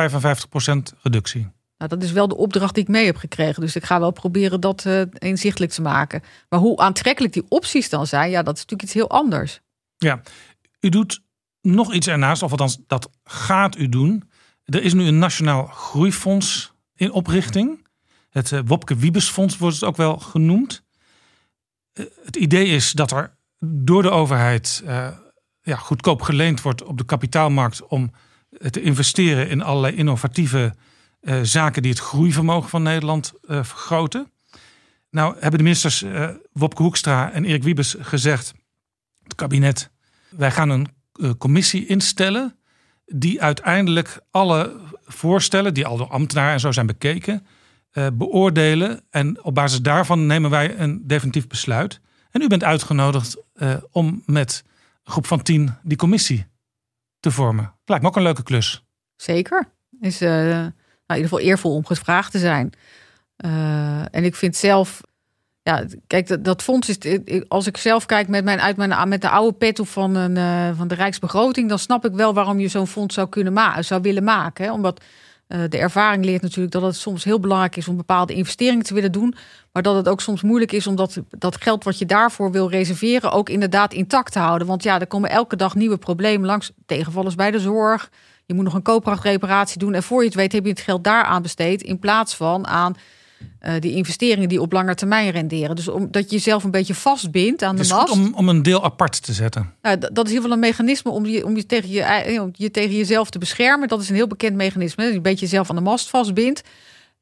reductie. 1.02 1.48
Nou, 1.84 1.96
dat 1.96 2.04
is 2.04 2.14
wel 2.14 2.28
de 2.28 2.38
opdracht 2.38 2.74
die 2.74 2.84
ik 2.84 2.90
mee 2.90 3.06
heb 3.06 3.16
gekregen. 3.16 3.62
Dus 3.62 3.76
ik 3.76 3.84
ga 3.84 4.00
wel 4.00 4.12
proberen 4.12 4.62
dat 4.62 4.86
uh, 4.86 5.02
inzichtelijk 5.14 5.72
te 5.72 5.82
maken. 5.82 6.24
Maar 6.50 6.60
hoe 6.60 6.78
aantrekkelijk 6.78 7.34
die 7.34 7.46
opties 7.50 7.90
dan 7.90 8.08
zijn, 8.08 8.30
ja, 8.30 8.44
dat 8.44 8.56
is 8.56 8.62
natuurlijk 8.62 8.82
iets 8.82 8.94
heel 8.94 9.10
anders. 9.10 9.62
Ja, 9.98 10.22
u 10.80 10.90
doet 10.90 11.22
nog 11.62 11.94
iets 11.94 12.08
ernaast, 12.08 12.44
of 12.44 12.52
althans, 12.52 12.78
dat 12.88 13.10
gaat 13.24 13.78
u 13.78 13.90
doen. 13.90 14.30
Er 14.64 14.84
is 14.84 14.94
nu 14.94 15.06
een 15.06 15.20
nationaal 15.20 15.66
groeifonds 15.66 16.74
in 16.96 17.12
oprichting. 17.12 17.88
Het 18.30 18.52
uh, 18.52 18.60
Wopke 18.66 18.96
Wiebesfonds 18.96 19.58
wordt 19.58 19.76
het 19.76 19.86
ook 19.86 19.98
wel 19.98 20.18
genoemd. 20.18 20.84
Uh, 21.94 22.06
het 22.26 22.36
idee 22.36 22.68
is 22.68 22.92
dat 22.92 23.12
er 23.12 23.38
door 23.60 24.02
de 24.02 24.10
overheid 24.10 24.84
ja, 25.62 25.76
goedkoop 25.76 26.22
geleend 26.22 26.62
wordt 26.62 26.84
op 26.84 26.98
de 26.98 27.06
kapitaalmarkt 27.06 27.88
om 27.88 28.12
te 28.70 28.82
investeren 28.82 29.50
in 29.50 29.62
allerlei 29.62 29.96
innovatieve 29.96 30.74
uh, 31.24 31.40
zaken 31.42 31.82
die 31.82 31.92
het 31.92 32.00
groeivermogen 32.00 32.70
van 32.70 32.84
Nederland 32.84 33.34
uh, 33.44 33.64
vergroten. 33.64 34.32
Nou 35.10 35.34
hebben 35.34 35.58
de 35.58 35.64
ministers 35.64 36.02
uh, 36.02 36.30
Wopke 36.52 36.82
Hoekstra 36.82 37.32
en 37.32 37.46
Erik 37.46 37.64
Wiebes 37.64 37.96
gezegd... 38.00 38.54
het 39.24 39.36
kabinet, 39.36 39.90
wij 40.30 40.52
gaan 40.52 40.70
een 40.70 40.88
commissie 41.38 41.86
instellen... 41.86 42.58
die 43.06 43.42
uiteindelijk 43.42 44.20
alle 44.32 44.80
voorstellen, 45.06 45.74
die 45.74 45.86
al 45.86 45.98
door 45.98 46.10
ambtenaren 46.10 46.54
en 46.54 46.60
zo 46.60 46.72
zijn 46.72 46.86
bekeken... 46.86 47.46
beoordelen 48.14 49.02
en 49.10 49.44
op 49.44 49.56
basis 49.56 49.82
daarvan 49.82 50.26
nemen 50.26 50.50
wij 50.50 50.78
een 50.80 51.08
definitief 51.08 51.48
besluit. 51.48 52.00
En 52.32 52.42
u 52.42 52.48
bent 52.48 52.64
uitgenodigd 52.64 53.38
om 53.92 54.24
met 54.26 54.64
een 55.04 55.12
groep 55.12 55.26
van 55.26 55.42
tien 55.42 55.76
die 55.84 55.98
commissie 55.98 56.46
te 57.20 57.32
vormen. 57.32 57.74
Lijkt 57.86 58.04
me 58.04 58.10
ook 58.10 58.16
een 58.16 58.24
leuke 58.24 58.44
klus. 58.44 58.84
Zeker. 59.16 59.70
Is 60.00 60.20
nou, 61.08 61.20
in 61.20 61.26
ieder 61.26 61.30
geval 61.30 61.40
eervol 61.40 61.76
om 61.76 61.86
gevraagd 61.86 62.32
te 62.32 62.40
zijn. 62.40 62.74
Uh, 63.46 64.16
en 64.16 64.24
ik 64.24 64.36
vind 64.36 64.56
zelf, 64.56 65.02
ja, 65.64 65.86
kijk, 66.08 66.44
dat, 66.44 66.62
fonds 66.62 66.90
is, 66.90 66.98
als 67.48 67.68
ik 67.68 67.78
zelf 67.78 68.06
kijk 68.06 68.28
met, 68.28 68.44
mijn, 68.44 68.60
uit 68.60 68.78
mijn, 68.78 69.10
met 69.10 69.22
de 69.22 69.30
oude 69.30 69.58
pet 69.58 69.80
op 69.80 69.88
van, 69.88 70.16
een, 70.16 70.36
uh, 70.36 70.78
van 70.78 70.88
de 70.88 70.96
Rijksbegroting, 70.96 71.70
dan 71.70 71.80
snap 71.80 72.06
ik 72.06 72.14
wel 72.14 72.34
waarom 72.34 72.60
je 72.60 72.68
zo'n 72.68 72.88
fonds 72.88 73.16
zou, 73.16 73.30
kunnen 73.30 73.54
maken, 73.54 73.86
zou 73.86 74.02
willen 74.02 74.24
maken. 74.24 74.72
Omdat 74.72 75.04
uh, 75.48 75.60
de 75.70 75.78
ervaring 75.78 76.26
leert 76.26 76.42
natuurlijk 76.42 76.74
dat 76.74 76.82
het 76.82 76.96
soms 76.96 77.24
heel 77.24 77.40
belangrijk 77.40 77.76
is 77.76 77.88
om 77.88 77.98
bepaalde 77.98 78.34
investeringen 78.34 78.86
te 78.86 78.94
willen 78.94 79.12
doen. 79.12 79.36
Maar 79.72 79.84
dat 79.84 79.96
het 79.96 80.08
ook 80.08 80.22
soms 80.22 80.42
moeilijk 80.42 80.72
is 80.72 80.88
om 80.88 80.96
dat, 80.96 81.22
dat 81.30 81.62
geld 81.62 81.84
wat 81.84 81.98
je 81.98 82.06
daarvoor 82.06 82.52
wil 82.52 82.70
reserveren 82.70 83.32
ook 83.32 83.50
inderdaad 83.50 83.94
intact 83.94 84.32
te 84.32 84.40
houden. 84.40 84.68
Want 84.68 84.84
ja, 84.84 85.00
er 85.00 85.08
komen 85.08 85.30
elke 85.30 85.56
dag 85.56 85.76
nieuwe 85.76 85.98
problemen 85.98 86.48
langs. 86.48 86.72
Tegenvallers 86.86 87.36
bij 87.36 87.52
de 87.52 87.60
zorg. 87.60 88.10
Je 88.46 88.54
moet 88.54 88.64
nog 88.64 88.74
een 88.74 88.82
koopkrachtreparatie 88.82 89.80
doen. 89.80 89.94
En 89.94 90.04
voor 90.04 90.20
je 90.20 90.28
het 90.28 90.36
weet 90.36 90.52
heb 90.52 90.64
je 90.64 90.70
het 90.70 90.80
geld 90.80 91.04
daar 91.04 91.24
aan 91.24 91.42
besteed. 91.42 91.82
In 91.82 92.00
plaats 92.00 92.36
van 92.36 92.68
aan 92.68 92.96
uh, 93.62 93.74
die 93.80 93.96
investeringen 93.96 94.50
die 94.50 94.62
op 94.62 94.72
lange 94.72 94.96
termijn 94.96 95.30
renderen. 95.30 95.76
Dus 95.76 95.88
omdat 95.88 96.30
je 96.30 96.36
jezelf 96.36 96.64
een 96.64 96.72
beetje 96.72 96.96
vastbindt 96.96 97.64
aan 97.64 97.76
de 97.76 97.88
mast. 97.88 97.92
Het 97.92 98.10
is 98.10 98.16
goed 98.16 98.28
om, 98.28 98.34
om 98.34 98.50
een 98.50 98.64
deel 98.64 98.84
apart 98.84 99.24
te 99.24 99.34
zetten. 99.34 99.74
Nou, 99.82 99.98
dat 99.98 100.10
is 100.10 100.18
in 100.18 100.18
ieder 100.20 100.36
geval 100.36 100.52
een 100.52 100.60
mechanisme 100.60 101.12
om 101.12 101.26
je, 101.26 101.46
om 101.46 101.56
je, 101.56 101.66
tegen 101.66 101.90
je, 101.90 102.42
om 102.42 102.52
je 102.54 102.72
tegen 102.72 102.96
jezelf 102.96 103.30
te 103.30 103.40
beschermen. 103.40 103.88
Dat 103.88 104.02
is 104.02 104.10
een 104.10 104.16
heel 104.16 104.28
bekend 104.28 104.56
mechanisme. 104.56 105.04
Dat 105.04 105.12
je 105.12 105.18
een 105.18 105.24
beetje 105.24 105.46
jezelf 105.46 105.70
aan 105.70 105.76
de 105.76 105.82
mast 105.82 106.10
vastbindt. 106.10 106.62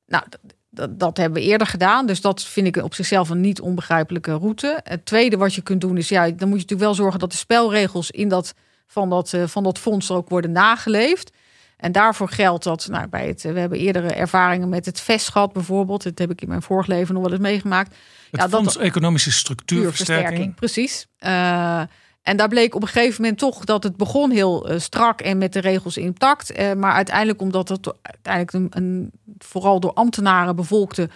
Nou, 0.07 0.23
dat, 0.69 0.99
dat, 0.99 1.17
hebben 1.17 1.41
we 1.41 1.47
eerder 1.47 1.67
gedaan. 1.67 2.05
Dus 2.05 2.21
dat 2.21 2.43
vind 2.43 2.67
ik 2.67 2.75
op 2.83 2.93
zichzelf 2.93 3.29
een 3.29 3.41
niet 3.41 3.61
onbegrijpelijke 3.61 4.33
route. 4.33 4.79
Het 4.83 5.05
tweede 5.05 5.37
wat 5.37 5.53
je 5.53 5.61
kunt 5.61 5.81
doen 5.81 5.97
is, 5.97 6.09
ja, 6.09 6.21
dan 6.21 6.29
moet 6.29 6.39
je 6.39 6.45
natuurlijk 6.45 6.81
wel 6.81 6.93
zorgen 6.93 7.19
dat 7.19 7.31
de 7.31 7.37
spelregels 7.37 8.11
in 8.11 8.27
dat 8.27 8.53
van 8.91 9.09
dat, 9.09 9.33
uh, 9.33 9.43
van 9.47 9.63
dat 9.63 9.79
fonds 9.79 10.11
ook 10.11 10.29
worden 10.29 10.51
nageleefd. 10.51 11.31
En 11.77 11.91
daarvoor 11.91 12.29
geldt 12.29 12.63
dat, 12.63 12.87
nou, 12.91 13.07
bij 13.07 13.27
het, 13.27 13.41
we 13.41 13.59
hebben 13.59 13.79
eerdere 13.79 14.13
ervaringen 14.13 14.69
met 14.69 14.85
het 14.85 14.99
VES 14.99 15.29
gehad 15.29 15.53
bijvoorbeeld. 15.53 16.03
Dat 16.03 16.17
heb 16.17 16.31
ik 16.31 16.41
in 16.41 16.47
mijn 16.47 16.61
vorig 16.61 16.87
leven 16.87 17.13
nog 17.13 17.23
wel 17.23 17.31
eens 17.31 17.41
meegemaakt. 17.41 17.95
Het 18.31 18.41
ja, 18.41 18.49
Fonds 18.49 18.73
dat, 18.73 18.83
Economische 18.83 19.31
Structuurversterking. 19.31 20.55
Precies. 20.55 21.07
Uh, 21.19 21.81
en 22.21 22.37
daar 22.37 22.47
bleek 22.47 22.75
op 22.75 22.81
een 22.81 22.87
gegeven 22.87 23.21
moment 23.21 23.39
toch 23.39 23.65
dat 23.65 23.83
het 23.83 23.97
begon 23.97 24.31
heel 24.31 24.71
uh, 24.71 24.79
strak 24.79 25.21
en 25.21 25.37
met 25.37 25.53
de 25.53 25.59
regels 25.59 25.97
intact. 25.97 26.59
Uh, 26.59 26.73
maar 26.73 26.93
uiteindelijk, 26.93 27.41
omdat 27.41 27.69
het 27.69 27.93
uiteindelijk 28.01 28.53
een, 28.53 28.83
een 28.83 29.11
vooral 29.37 29.79
door 29.79 29.93
ambtenaren 29.93 30.55
bevolkte 30.55 31.09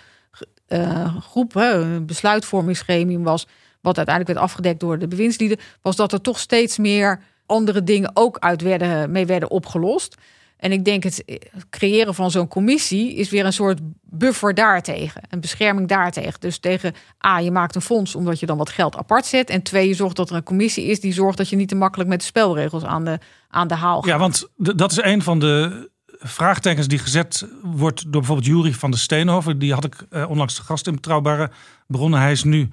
groep, 1.19 1.55
een 1.55 2.05
besluitvormingsgremium 2.05 3.23
was, 3.23 3.47
wat 3.81 3.97
uiteindelijk 3.97 4.35
werd 4.35 4.49
afgedekt 4.49 4.79
door 4.79 4.99
de 4.99 5.07
bewindslieden, 5.07 5.59
was 5.81 5.95
dat 5.95 6.11
er 6.11 6.21
toch 6.21 6.39
steeds 6.39 6.77
meer 6.77 7.21
andere 7.45 7.83
dingen 7.83 8.11
ook 8.13 8.39
uit 8.39 8.61
werden, 8.61 9.11
mee 9.11 9.25
werden 9.25 9.51
opgelost. 9.51 10.15
En 10.57 10.71
ik 10.71 10.85
denk 10.85 11.03
het 11.03 11.23
creëren 11.69 12.15
van 12.15 12.31
zo'n 12.31 12.47
commissie 12.47 13.15
is 13.15 13.29
weer 13.29 13.45
een 13.45 13.53
soort 13.53 13.79
buffer 14.01 14.53
daartegen. 14.53 15.21
Een 15.29 15.39
bescherming 15.39 15.87
daartegen. 15.87 16.39
Dus 16.39 16.57
tegen 16.57 16.93
A, 17.25 17.39
je 17.39 17.51
maakt 17.51 17.75
een 17.75 17.81
fonds 17.81 18.15
omdat 18.15 18.39
je 18.39 18.45
dan 18.45 18.57
wat 18.57 18.69
geld 18.69 18.95
apart 18.95 19.25
zet. 19.25 19.49
En 19.49 19.61
twee, 19.61 19.87
je 19.87 19.93
zorgt 19.93 20.15
dat 20.15 20.29
er 20.29 20.35
een 20.35 20.43
commissie 20.43 20.85
is 20.85 20.99
die 20.99 21.13
zorgt 21.13 21.37
dat 21.37 21.49
je 21.49 21.55
niet 21.55 21.67
te 21.67 21.75
makkelijk 21.75 22.09
met 22.09 22.19
de 22.19 22.25
spelregels 22.25 22.83
aan 22.83 23.05
de, 23.05 23.19
aan 23.49 23.67
de 23.67 23.75
haal 23.75 24.01
gaat. 24.01 24.09
Ja, 24.09 24.17
want 24.17 24.47
dat 24.57 24.91
is 24.91 25.01
een 25.01 25.21
van 25.21 25.39
de 25.39 25.89
vraagtekens 26.19 26.87
die 26.87 26.99
gezet 26.99 27.47
wordt 27.61 28.01
door 28.01 28.11
bijvoorbeeld 28.11 28.47
Jury 28.47 28.73
van 28.73 28.91
de 28.91 28.97
Steenhoven. 28.97 29.59
Die 29.59 29.73
had 29.73 29.85
ik 29.85 30.05
eh, 30.09 30.29
onlangs 30.29 30.55
de 30.55 30.61
gast 30.61 30.87
in 30.87 30.95
Betrouwbare 30.95 31.51
Bronnen. 31.87 32.19
Hij 32.19 32.31
is 32.31 32.43
nu 32.43 32.69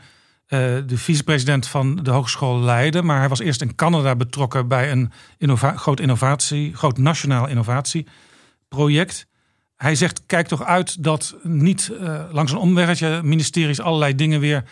de 0.87 0.97
vicepresident 0.99 1.67
van 1.67 1.97
de 1.97 2.11
Hogeschool 2.11 2.61
Leiden. 2.61 3.05
Maar 3.05 3.19
hij 3.19 3.29
was 3.29 3.39
eerst 3.39 3.63
in 3.63 3.75
Canada 3.75 4.17
betrokken 4.17 4.69
bij 4.69 4.91
een 4.91 5.13
innova 5.39 5.77
groot 5.77 6.01
innovatie, 6.01 6.75
groot 6.75 6.99
nationaal 6.99 7.49
innovatieproject. 7.49 9.27
Hij 9.77 9.95
zegt: 9.95 10.27
kijk 10.27 10.47
toch 10.47 10.65
uit 10.65 11.03
dat 11.03 11.37
niet 11.43 11.91
uh, 11.93 12.23
langs 12.31 12.53
een 12.53 12.59
omweggetje 12.59 13.21
ministeries 13.23 13.81
allerlei 13.81 14.15
dingen 14.15 14.41
weer 14.41 14.65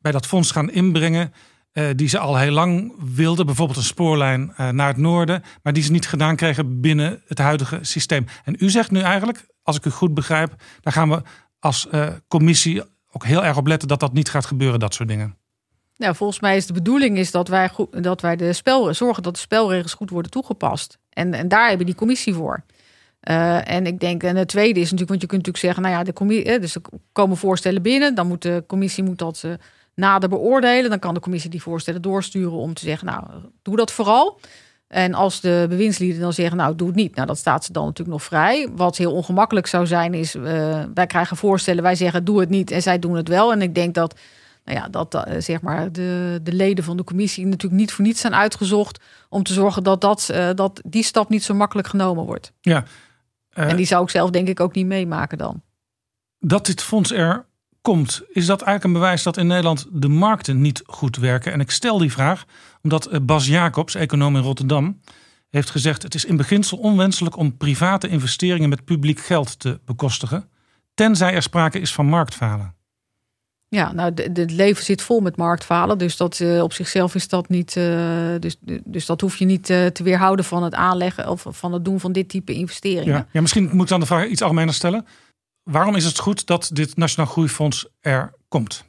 bij 0.00 0.12
dat 0.12 0.26
fonds 0.26 0.50
gaan 0.50 0.70
inbrengen. 0.70 1.32
Uh, 1.72 1.88
die 1.96 2.08
ze 2.08 2.18
al 2.18 2.36
heel 2.36 2.52
lang 2.52 2.94
wilden, 3.14 3.46
bijvoorbeeld 3.46 3.78
een 3.78 3.84
spoorlijn 3.84 4.54
naar 4.56 4.88
het 4.88 4.96
noorden, 4.96 5.42
maar 5.62 5.72
die 5.72 5.82
ze 5.82 5.92
niet 5.92 6.08
gedaan 6.08 6.36
kregen 6.36 6.80
binnen 6.80 7.22
het 7.26 7.38
huidige 7.38 7.78
systeem. 7.82 8.26
En 8.44 8.56
u 8.58 8.70
zegt 8.70 8.90
nu 8.90 9.00
eigenlijk, 9.00 9.46
als 9.62 9.76
ik 9.76 9.84
u 9.84 9.90
goed 9.90 10.14
begrijp, 10.14 10.54
daar 10.80 10.92
gaan 10.92 11.08
we 11.08 11.22
als 11.58 11.88
commissie 12.28 12.82
ook 13.12 13.24
heel 13.24 13.44
erg 13.44 13.56
op 13.56 13.66
letten 13.66 13.88
dat 13.88 14.00
dat 14.00 14.12
niet 14.12 14.30
gaat 14.30 14.46
gebeuren, 14.46 14.80
dat 14.80 14.94
soort 14.94 15.08
dingen. 15.08 15.36
Nou, 15.96 16.14
volgens 16.14 16.40
mij 16.40 16.56
is 16.56 16.66
de 16.66 16.72
bedoeling 16.72 17.18
is 17.18 17.30
dat 17.30 17.48
wij, 17.48 17.68
goed, 17.68 18.02
dat 18.02 18.20
wij 18.20 18.36
de 18.36 18.52
spel, 18.52 18.94
zorgen 18.94 19.22
dat 19.22 19.34
de 19.34 19.40
spelregels 19.40 19.94
goed 19.94 20.10
worden 20.10 20.30
toegepast. 20.30 20.98
En, 21.10 21.34
en 21.34 21.48
daar 21.48 21.68
hebben 21.68 21.86
die 21.86 21.94
commissie 21.94 22.34
voor. 22.34 22.64
Uh, 23.22 23.70
en 23.70 23.86
ik 23.86 24.00
denk, 24.00 24.22
en 24.22 24.36
het 24.36 24.48
tweede 24.48 24.80
is 24.80 24.90
natuurlijk, 24.90 25.08
want 25.08 25.20
je 25.20 25.26
kunt 25.26 25.46
natuurlijk 25.46 25.64
zeggen, 25.64 25.82
nou 25.82 25.94
ja, 25.94 26.02
de 26.02 26.12
commissie, 26.12 26.58
dus 26.58 26.74
er 26.74 26.80
komen 27.12 27.36
voorstellen 27.36 27.82
binnen, 27.82 28.14
dan 28.14 28.26
moet 28.26 28.42
de 28.42 28.64
commissie 28.66 29.04
moet 29.04 29.18
dat 29.18 29.42
uh, 29.44 29.52
nader 29.94 30.28
beoordelen. 30.28 30.90
Dan 30.90 30.98
kan 30.98 31.14
de 31.14 31.20
commissie 31.20 31.50
die 31.50 31.62
voorstellen 31.62 32.02
doorsturen 32.02 32.58
om 32.58 32.74
te 32.74 32.84
zeggen, 32.84 33.06
nou, 33.06 33.24
doe 33.62 33.76
dat 33.76 33.92
vooral. 33.92 34.40
En 34.88 35.14
als 35.14 35.40
de 35.40 35.66
bewindslieden 35.68 36.20
dan 36.20 36.32
zeggen, 36.32 36.56
nou 36.56 36.74
doe 36.76 36.86
het 36.86 36.96
niet, 36.96 37.14
nou 37.14 37.26
dat 37.26 37.38
staat 37.38 37.64
ze 37.64 37.72
dan 37.72 37.84
natuurlijk 37.84 38.18
nog 38.18 38.26
vrij. 38.26 38.68
Wat 38.72 38.96
heel 38.96 39.12
ongemakkelijk 39.12 39.66
zou 39.66 39.86
zijn 39.86 40.14
is, 40.14 40.34
uh, 40.34 40.42
wij 40.94 41.06
krijgen 41.06 41.36
voorstellen, 41.36 41.82
wij 41.82 41.94
zeggen 41.94 42.24
doe 42.24 42.40
het 42.40 42.48
niet 42.48 42.70
en 42.70 42.82
zij 42.82 42.98
doen 42.98 43.16
het 43.16 43.28
wel. 43.28 43.52
En 43.52 43.62
ik 43.62 43.74
denk 43.74 43.94
dat, 43.94 44.18
nou 44.64 44.78
ja, 44.78 44.88
dat 44.88 45.14
uh, 45.14 45.22
zeg 45.38 45.60
maar 45.60 45.92
de, 45.92 46.40
de 46.42 46.52
leden 46.52 46.84
van 46.84 46.96
de 46.96 47.04
commissie 47.04 47.46
natuurlijk 47.46 47.80
niet 47.80 47.92
voor 47.92 48.04
niets 48.04 48.20
zijn 48.20 48.34
uitgezocht 48.34 49.00
om 49.28 49.42
te 49.42 49.52
zorgen 49.52 49.82
dat, 49.82 50.00
dat, 50.00 50.28
uh, 50.32 50.48
dat 50.54 50.80
die 50.84 51.02
stap 51.02 51.28
niet 51.28 51.44
zo 51.44 51.54
makkelijk 51.54 51.88
genomen 51.88 52.24
wordt. 52.24 52.52
Ja. 52.60 52.84
en 53.50 53.76
die 53.76 53.86
zou 53.86 54.02
ik 54.02 54.10
zelf 54.10 54.30
denk 54.30 54.48
ik 54.48 54.60
ook 54.60 54.74
niet 54.74 54.86
meemaken 54.86 55.38
dan. 55.38 55.62
Dat 56.38 56.66
dit 56.66 56.82
fonds 56.82 57.12
er 57.12 57.46
komt, 57.80 58.22
is 58.28 58.46
dat 58.46 58.62
eigenlijk 58.62 58.84
een 58.84 59.00
bewijs 59.00 59.22
dat 59.22 59.36
in 59.36 59.46
Nederland 59.46 59.86
de 59.90 60.08
markten 60.08 60.60
niet 60.60 60.82
goed 60.86 61.16
werken? 61.16 61.52
En 61.52 61.60
ik 61.60 61.70
stel 61.70 61.98
die 61.98 62.12
vraag 62.12 62.44
omdat 62.82 63.06
eh, 63.06 63.20
Bas 63.22 63.46
Jacobs, 63.46 63.94
econoom 63.94 64.36
in 64.36 64.42
Rotterdam, 64.42 65.00
heeft 65.48 65.70
gezegd: 65.70 66.02
het 66.02 66.14
is 66.14 66.24
in 66.24 66.36
beginsel 66.36 66.78
onwenselijk 66.78 67.36
om 67.36 67.56
private 67.56 68.08
investeringen 68.08 68.68
met 68.68 68.84
publiek 68.84 69.20
geld 69.20 69.58
te 69.58 69.80
bekostigen. 69.84 70.48
tenzij 70.94 71.34
er 71.34 71.42
sprake 71.42 71.78
is 71.78 71.92
van 71.92 72.06
marktfalen. 72.06 72.76
Ja, 73.70 73.92
nou, 73.92 74.12
het 74.14 74.50
leven 74.50 74.84
zit 74.84 75.02
vol 75.02 75.20
met 75.20 75.36
marktfalen. 75.36 75.98
Dus 75.98 76.16
dat 76.16 76.38
uh, 76.38 76.62
op 76.62 76.72
zichzelf 76.72 77.14
is 77.14 77.28
dat 77.28 77.48
niet. 77.48 77.76
Uh, 77.76 77.84
dus, 78.38 78.56
dus 78.84 79.06
dat 79.06 79.20
hoef 79.20 79.36
je 79.36 79.44
niet 79.44 79.70
uh, 79.70 79.86
te 79.86 80.02
weerhouden 80.02 80.44
van 80.44 80.62
het 80.62 80.74
aanleggen 80.74 81.30
of 81.30 81.46
van 81.48 81.72
het 81.72 81.84
doen 81.84 82.00
van 82.00 82.12
dit 82.12 82.28
type 82.28 82.52
investeringen. 82.52 83.14
Ja, 83.14 83.26
ja, 83.32 83.40
misschien 83.40 83.68
moet 83.72 83.82
ik 83.82 83.88
dan 83.88 84.00
de 84.00 84.06
vraag 84.06 84.26
iets 84.26 84.42
algemener 84.42 84.74
stellen. 84.74 85.06
Waarom 85.70 85.94
is 85.94 86.04
het 86.04 86.18
goed 86.18 86.46
dat 86.46 86.70
dit 86.72 86.96
Nationaal 86.96 87.30
Groeifonds 87.30 87.88
er 88.00 88.32
komt? 88.48 88.84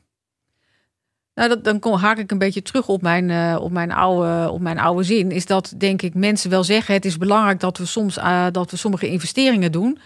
Nou, 1.33 1.61
dan 1.61 1.79
kom, 1.79 1.93
haak 1.93 2.17
ik 2.17 2.31
een 2.31 2.37
beetje 2.37 2.61
terug 2.61 2.87
op 2.87 3.01
mijn, 3.01 3.57
op, 3.57 3.71
mijn 3.71 3.91
oude, 3.91 4.51
op 4.51 4.61
mijn 4.61 4.79
oude 4.79 5.03
zin. 5.03 5.31
Is 5.31 5.45
dat 5.45 5.73
denk 5.77 6.01
ik 6.01 6.13
mensen 6.13 6.49
wel 6.49 6.63
zeggen: 6.63 6.93
het 6.93 7.05
is 7.05 7.17
belangrijk 7.17 7.59
dat 7.59 7.77
we 7.77 7.85
soms 7.85 8.15
dat 8.51 8.71
we 8.71 8.77
sommige 8.77 9.09
investeringen 9.09 9.71
doen. 9.71 9.99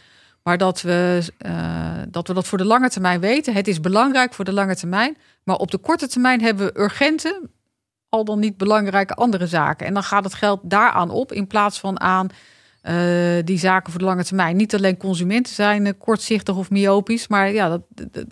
Maar 0.44 0.58
dat 0.58 0.82
we, 0.82 1.28
uh, 1.46 2.02
dat 2.10 2.28
we 2.28 2.34
dat 2.34 2.48
voor 2.48 2.58
de 2.58 2.66
lange 2.66 2.90
termijn 2.90 3.20
weten. 3.20 3.54
Het 3.54 3.68
is 3.68 3.80
belangrijk 3.80 4.34
voor 4.34 4.46
de 4.46 4.54
lange 4.54 4.76
termijn. 4.76 5.18
Maar 5.44 5.56
op 5.56 5.72
de 5.72 5.78
korte 5.78 6.08
termijn 6.08 6.42
hebben 6.42 6.66
we 6.66 6.80
urgente, 6.80 7.50
al 8.10 8.26
dan 8.26 8.40
niet 8.40 8.58
belangrijke 8.58 9.14
andere 9.14 9.48
zaken. 9.48 9.88
En 9.88 9.94
dan 9.94 10.04
gaat 10.04 10.24
het 10.24 10.34
geld 10.34 10.60
daaraan 10.64 11.10
op 11.10 11.32
in 11.32 11.48
plaats 11.48 11.80
van 11.80 12.00
aan 12.00 12.28
uh, 12.90 13.44
die 13.44 13.58
zaken 13.58 13.92
voor 13.92 14.00
de 14.00 14.06
lange 14.06 14.24
termijn. 14.24 14.56
Niet 14.56 14.76
alleen 14.76 14.98
consumenten 14.98 15.54
zijn 15.54 15.86
uh, 15.86 15.92
kortzichtig 15.98 16.56
of 16.56 16.70
myopisch, 16.70 17.28
maar 17.28 17.52
ja, 17.52 17.70
dat, 17.70 17.82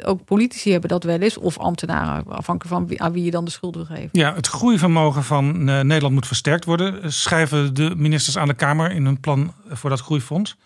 ook 0.06 0.26
politici 0.26 0.72
hebben 0.72 0.90
dat 0.90 1.04
wel 1.04 1.20
eens. 1.20 1.38
Of 1.38 1.58
ambtenaren, 1.58 2.26
afhankelijk 2.28 2.76
van 2.76 2.88
wie, 2.88 3.02
aan 3.02 3.12
wie 3.12 3.24
je 3.24 3.32
dan 3.32 3.46
de 3.46 3.52
schuld 3.52 3.76
wil 3.76 3.86
geven. 3.86 4.10
Ja, 4.12 4.34
het 4.34 4.48
groeivermogen 4.48 5.24
van 5.24 5.64
Nederland 5.64 6.14
moet 6.14 6.28
versterkt 6.28 6.66
worden. 6.66 7.14
Schrijven 7.14 7.74
de 7.74 7.94
ministers 7.96 8.38
aan 8.38 8.48
de 8.48 8.54
Kamer 8.54 8.92
in 8.92 9.06
hun 9.06 9.20
plan 9.20 9.54
voor 9.70 9.90
dat 9.90 10.00
groeifonds. 10.00 10.58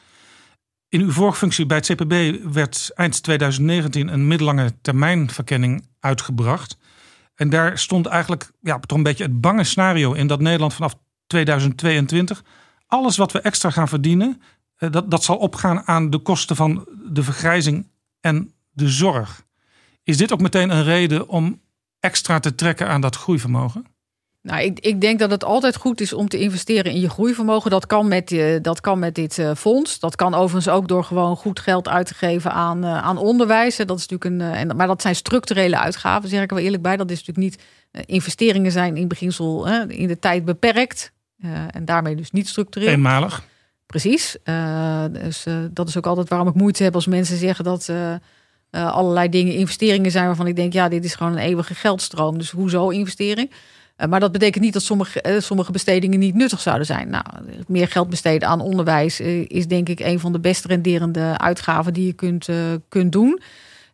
In 0.90 1.02
uw 1.02 1.12
vorige 1.12 1.38
functie 1.38 1.66
bij 1.66 1.78
het 1.78 1.86
CPB 1.86 2.44
werd 2.54 2.92
eind 2.94 3.24
2019 3.24 4.08
een 4.08 4.28
middellange 4.28 4.74
termijnverkenning 4.82 5.88
uitgebracht. 6.00 6.78
En 7.36 7.50
daar 7.50 7.78
stond 7.78 8.06
eigenlijk 8.06 8.52
ja, 8.62 8.80
toch 8.80 8.98
een 8.98 9.04
beetje 9.04 9.24
het 9.24 9.42
bange 9.42 9.64
scenario 9.64 10.14
in 10.14 10.28
dat 10.28 10.40
Nederland 10.40 10.74
vanaf 10.74 10.96
2022 11.28 12.44
alles 12.96 13.18
wat 13.18 13.32
we 13.32 13.40
extra 13.40 13.70
gaan 13.70 13.88
verdienen, 13.88 14.42
eh, 14.76 14.92
dat, 14.92 15.12
dat 15.12 15.24
zal 15.24 15.38
opgaan 15.38 15.88
aan 15.88 16.10
de 16.10 16.18
kosten 16.18 16.56
van 16.56 16.88
de 17.12 17.24
vergrijzing 17.24 17.88
en 18.20 18.54
de 18.72 18.90
zorg. 18.90 19.46
Is 20.04 20.18
dit 20.18 20.34
ook 20.34 20.42
meteen 20.42 20.70
een 20.70 20.84
reden 20.84 21.28
om 21.28 21.62
extra 22.00 22.40
te 22.40 22.56
trekken 22.56 22.88
aan 22.88 23.02
dat 23.02 23.16
groeivermogen? 23.16 23.86
Nou, 24.42 24.62
ik, 24.62 24.80
ik 24.80 25.02
denk 25.02 25.20
dat 25.20 25.32
het 25.32 25.44
altijd 25.44 25.76
goed 25.76 26.02
is 26.02 26.14
om 26.14 26.28
te 26.28 26.40
investeren 26.40 26.92
in 26.92 27.00
je 27.00 27.10
groeivermogen. 27.10 27.72
Dat 27.72 27.86
kan 27.86 28.08
met, 28.08 28.32
uh, 28.32 28.58
dat 28.62 28.82
kan 28.82 29.00
met 29.00 29.16
dit 29.16 29.38
uh, 29.38 29.56
fonds. 29.56 30.00
Dat 30.00 30.16
kan 30.16 30.34
overigens 30.34 30.74
ook 30.74 30.88
door 30.88 31.04
gewoon 31.04 31.36
goed 31.36 31.60
geld 31.60 31.88
uit 31.88 32.08
te 32.08 32.14
geven 32.14 32.52
aan, 32.52 32.86
aan 32.86 33.18
onderwijs. 33.18 33.76
Dat 33.76 33.98
is 34.00 34.08
natuurlijk 34.08 34.26
een, 34.26 34.70
en, 34.70 34.76
maar 34.76 34.88
dat 34.88 35.02
zijn 35.02 35.16
structurele 35.16 35.80
uitgaven, 35.80 36.30
zeg 36.30 36.44
ik 36.44 36.50
wel 36.50 36.60
eerlijk 36.60 36.84
bij. 36.84 36.98
Dat 36.98 37.12
is 37.12 37.24
natuurlijk 37.24 37.48
niet. 37.48 37.64
investeringen 38.08 38.72
zijn 38.72 38.98
in 38.98 39.08
beginsel 39.08 39.68
in 39.88 40.08
de 40.08 40.20
tijd 40.20 40.46
beperkt. 40.46 41.14
En 41.72 41.86
daarmee 41.86 42.16
dus 42.16 42.32
niet 42.32 42.48
structureel. 42.48 42.88
Eenmalig. 42.88 43.44
Precies. 43.86 44.38
dus 45.12 45.46
dat 45.72 45.88
is 45.88 45.98
ook 45.98 46.06
altijd 46.06 46.30
waarom 46.30 46.48
ik 46.48 46.54
moeite 46.54 46.84
heb 46.84 46.96
als 46.96 47.08
mensen 47.08 47.38
zeggen 47.38 47.66
dat. 47.66 47.92
allerlei 48.72 49.30
dingen 49.30 49.54
investeringen 49.54 50.12
zijn 50.12 50.26
waarvan 50.26 50.48
ik 50.48 50.56
denk, 50.56 50.74
ja, 50.74 50.90
dit 50.90 51.06
is 51.06 51.16
gewoon 51.16 51.32
een 51.32 51.38
eeuwige 51.38 51.76
geldstroom. 51.76 52.38
Dus 52.38 52.52
hoezo 52.52 52.90
investering? 52.90 53.50
Eh, 53.96 54.08
maar 54.08 54.20
dat 54.20 54.32
betekent 54.32 54.64
niet 54.64 54.74
dat 54.74 54.82
sommige, 54.82 55.22
eh, 55.22 55.40
sommige 55.40 55.72
bestedingen 55.72 56.20
niet 56.20 56.36
nuttig 56.36 56.62
zouden 56.62 56.86
zijn. 56.86 57.10
Nou, 57.10 57.26
meer 57.68 57.88
geld 57.88 58.10
besteden 58.10 58.48
aan 58.48 58.62
onderwijs 58.62 59.20
eh, 59.20 59.46
is 59.48 59.68
denk 59.68 59.90
ik 59.90 60.00
een 60.00 60.20
van 60.20 60.32
de 60.32 60.40
best 60.40 60.66
renderende 60.66 61.38
uitgaven 61.38 61.94
die 61.94 62.06
je 62.06 62.14
kunt, 62.14 62.50
kunt 62.90 63.12
doen. 63.12 63.42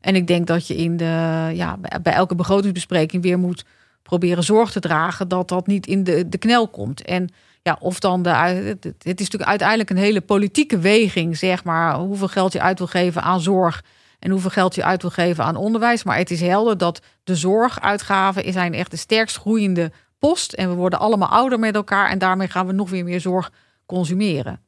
En 0.02 0.16
ik 0.16 0.28
denk 0.28 0.48
dat 0.48 0.68
je 0.68 0.76
in 0.76 0.98
de, 0.98 1.50
ja, 1.54 1.78
bij 2.02 2.14
elke 2.14 2.36
begrotingsbespreking 2.36 3.24
weer 3.24 3.40
moet 3.40 3.66
proberen 4.12 4.44
zorg 4.44 4.72
te 4.72 4.80
dragen 4.80 5.28
dat 5.28 5.48
dat 5.48 5.68
niet 5.68 5.88
in 5.88 6.04
de, 6.04 6.30
de 6.30 6.38
knel 6.38 6.68
komt. 6.68 7.02
En 7.02 7.30
ja, 7.62 7.78
of 7.80 8.00
dan 8.00 8.24
de. 8.24 8.30
Het 8.30 9.04
is 9.04 9.04
natuurlijk 9.04 9.50
uiteindelijk 9.50 9.90
een 9.90 9.98
hele 9.98 10.22
politieke 10.22 10.80
weging, 10.80 11.38
zeg 11.38 11.64
maar, 11.64 11.96
hoeveel 11.96 12.28
geld 12.28 12.54
je 12.54 12.62
uit 12.62 12.78
wil 12.78 12.88
geven 12.88 13.22
aan 13.22 13.42
zorg 13.42 13.84
en 14.20 14.32
hoeveel 14.32 14.50
geld 14.50 14.76
je 14.76 14.84
uit 14.84 15.02
wil 15.02 15.12
geven 15.12 15.44
aan 15.44 15.56
onderwijs. 15.56 16.04
Maar 16.04 16.18
het 16.18 16.32
is 16.32 16.42
helder 16.42 16.78
dat 16.78 17.02
de 17.24 17.36
zorguitgaven 17.36 18.54
zijn 18.54 18.74
echt 18.74 18.92
de 18.92 18.98
sterkst 18.98 19.38
groeiende 19.38 19.92
post. 20.20 20.54
En 20.54 20.70
we 20.70 20.76
worden 20.76 21.00
allemaal 21.00 21.30
ouder 21.30 21.60
met 21.60 21.76
elkaar 21.76 22.10
en 22.10 22.20
daarmee 22.20 22.48
gaan 22.48 22.68
we 22.68 22.74
nog 22.74 22.90
weer 22.90 23.04
meer 23.04 23.22
zorg 23.22 23.52
consumeren. 23.86 24.60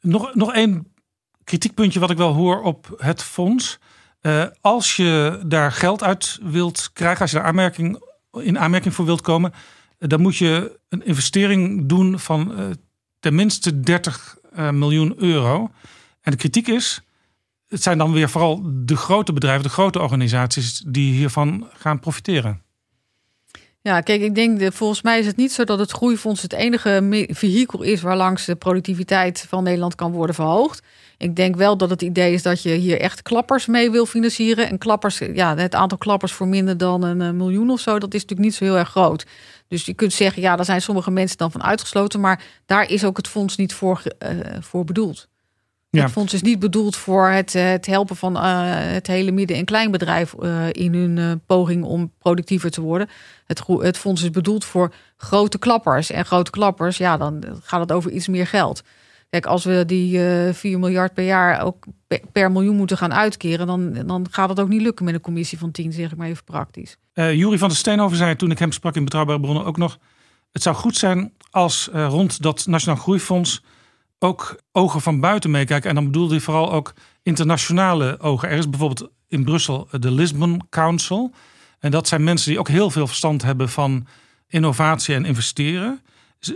Nog, 0.00 0.34
nog 0.34 0.52
één 0.52 0.92
kritiekpuntje 1.44 2.00
wat 2.00 2.10
ik 2.10 2.16
wel 2.16 2.32
hoor 2.32 2.62
op 2.62 2.94
het 2.96 3.22
fonds. 3.22 3.78
Uh, 4.22 4.44
als 4.60 4.96
je 4.96 5.42
daar 5.46 5.72
geld 5.72 6.02
uit 6.02 6.38
wilt 6.42 6.90
krijgen, 6.92 7.20
als 7.20 7.30
je 7.30 7.36
daar 7.36 7.46
aanmerking, 7.46 8.12
in 8.40 8.58
aanmerking 8.58 8.94
voor 8.94 9.04
wilt 9.04 9.20
komen, 9.20 9.52
dan 9.98 10.20
moet 10.20 10.36
je 10.36 10.78
een 10.88 11.04
investering 11.06 11.88
doen 11.88 12.18
van 12.18 12.52
uh, 12.52 12.66
tenminste 13.20 13.80
30 13.80 14.36
uh, 14.56 14.70
miljoen 14.70 15.14
euro. 15.16 15.70
En 16.20 16.30
de 16.30 16.36
kritiek 16.36 16.68
is, 16.68 17.02
het 17.68 17.82
zijn 17.82 17.98
dan 17.98 18.12
weer 18.12 18.28
vooral 18.28 18.60
de 18.64 18.96
grote 18.96 19.32
bedrijven, 19.32 19.62
de 19.62 19.68
grote 19.68 20.00
organisaties 20.00 20.84
die 20.86 21.12
hiervan 21.12 21.68
gaan 21.72 21.98
profiteren. 21.98 22.62
Ja, 23.80 24.00
kijk, 24.00 24.20
ik 24.20 24.34
denk, 24.34 24.58
de, 24.58 24.72
volgens 24.72 25.02
mij 25.02 25.18
is 25.18 25.26
het 25.26 25.36
niet 25.36 25.52
zo 25.52 25.64
dat 25.64 25.78
het 25.78 25.90
groeifonds 25.90 26.42
het 26.42 26.52
enige 26.52 27.26
vehikel 27.28 27.82
is 27.82 28.00
waarlangs 28.02 28.44
de 28.44 28.56
productiviteit 28.56 29.46
van 29.48 29.62
Nederland 29.62 29.94
kan 29.94 30.12
worden 30.12 30.34
verhoogd. 30.34 30.82
Ik 31.18 31.36
denk 31.36 31.56
wel 31.56 31.76
dat 31.76 31.90
het 31.90 32.02
idee 32.02 32.32
is 32.32 32.42
dat 32.42 32.62
je 32.62 32.70
hier 32.70 33.00
echt 33.00 33.22
klappers 33.22 33.66
mee 33.66 33.90
wil 33.90 34.06
financieren. 34.06 34.68
En 34.68 34.78
klappers, 34.78 35.18
ja, 35.34 35.56
het 35.56 35.74
aantal 35.74 35.98
klappers 35.98 36.32
voor 36.32 36.48
minder 36.48 36.76
dan 36.76 37.02
een 37.02 37.36
miljoen 37.36 37.70
of 37.70 37.80
zo, 37.80 37.98
dat 37.98 38.14
is 38.14 38.20
natuurlijk 38.20 38.48
niet 38.48 38.54
zo 38.54 38.64
heel 38.64 38.78
erg 38.78 38.88
groot. 38.88 39.26
Dus 39.68 39.84
je 39.84 39.94
kunt 39.94 40.12
zeggen, 40.12 40.42
ja, 40.42 40.56
daar 40.56 40.64
zijn 40.64 40.82
sommige 40.82 41.10
mensen 41.10 41.36
dan 41.36 41.50
van 41.50 41.62
uitgesloten, 41.62 42.20
maar 42.20 42.42
daar 42.66 42.90
is 42.90 43.04
ook 43.04 43.16
het 43.16 43.28
fonds 43.28 43.56
niet 43.56 43.74
voor, 43.74 44.02
uh, 44.18 44.30
voor 44.60 44.84
bedoeld. 44.84 45.28
Ja. 45.90 46.02
Het 46.02 46.12
fonds 46.12 46.32
is 46.32 46.42
niet 46.42 46.58
bedoeld 46.58 46.96
voor 46.96 47.28
het, 47.28 47.54
eh, 47.54 47.68
het 47.68 47.86
helpen 47.86 48.16
van 48.16 48.36
uh, 48.36 48.42
het 48.70 49.06
hele 49.06 49.30
midden- 49.30 49.56
en 49.56 49.64
kleinbedrijf 49.64 50.34
uh, 50.40 50.66
in 50.72 50.94
hun 50.94 51.40
poging 51.46 51.84
om 51.84 52.12
productiever 52.18 52.70
te 52.70 52.80
worden. 52.80 53.08
Het, 53.46 53.62
het 53.66 53.98
fonds 53.98 54.22
is 54.22 54.30
bedoeld 54.30 54.64
voor 54.64 54.94
grote 55.16 55.58
klappers. 55.58 56.10
En 56.10 56.24
grote 56.24 56.50
klappers, 56.50 56.96
ja, 56.96 57.16
dan 57.16 57.44
gaat 57.62 57.80
het 57.80 57.92
over 57.92 58.10
iets 58.10 58.28
meer 58.28 58.46
geld. 58.46 58.82
Kijk, 59.34 59.46
als 59.46 59.64
we 59.64 59.84
die 59.86 60.20
4 60.52 60.78
miljard 60.78 61.14
per 61.14 61.24
jaar 61.24 61.62
ook 61.62 61.86
per, 62.32 62.52
miljoen 62.52 62.76
moeten 62.76 62.96
gaan 62.96 63.14
uitkeren, 63.14 63.66
dan, 63.66 63.92
dan 64.06 64.26
gaat 64.30 64.48
het 64.48 64.60
ook 64.60 64.68
niet 64.68 64.82
lukken 64.82 65.04
met 65.04 65.14
een 65.14 65.20
commissie 65.20 65.58
van 65.58 65.70
10, 65.70 65.92
zeg 65.92 66.10
ik 66.10 66.16
maar 66.16 66.28
even 66.28 66.44
praktisch. 66.44 66.96
Jury 67.14 67.58
van 67.58 67.68
der 67.68 67.76
Steenhoven 67.76 68.16
zei 68.16 68.36
toen 68.36 68.50
ik 68.50 68.58
hem 68.58 68.72
sprak 68.72 68.94
in 68.94 69.04
Betrouwbare 69.04 69.40
Bronnen 69.40 69.64
ook 69.64 69.76
nog: 69.76 69.98
het 70.52 70.62
zou 70.62 70.76
goed 70.76 70.96
zijn 70.96 71.32
als 71.50 71.88
rond 71.92 72.42
dat 72.42 72.66
Nationaal 72.66 73.00
Groeifonds 73.00 73.62
ook 74.18 74.60
ogen 74.72 75.00
van 75.00 75.20
buiten 75.20 75.50
meekijken. 75.50 75.88
En 75.88 75.94
dan 75.94 76.04
bedoelde 76.04 76.34
hij 76.34 76.42
vooral 76.42 76.72
ook 76.72 76.92
internationale 77.22 78.20
ogen. 78.20 78.48
Er 78.48 78.58
is 78.58 78.70
bijvoorbeeld 78.70 79.10
in 79.28 79.44
Brussel 79.44 79.88
de 79.90 80.10
Lisbon 80.10 80.62
Council. 80.70 81.32
En 81.78 81.90
dat 81.90 82.08
zijn 82.08 82.24
mensen 82.24 82.50
die 82.50 82.58
ook 82.58 82.68
heel 82.68 82.90
veel 82.90 83.06
verstand 83.06 83.42
hebben 83.42 83.68
van 83.68 84.06
innovatie 84.48 85.14
en 85.14 85.24
investeren. 85.24 86.02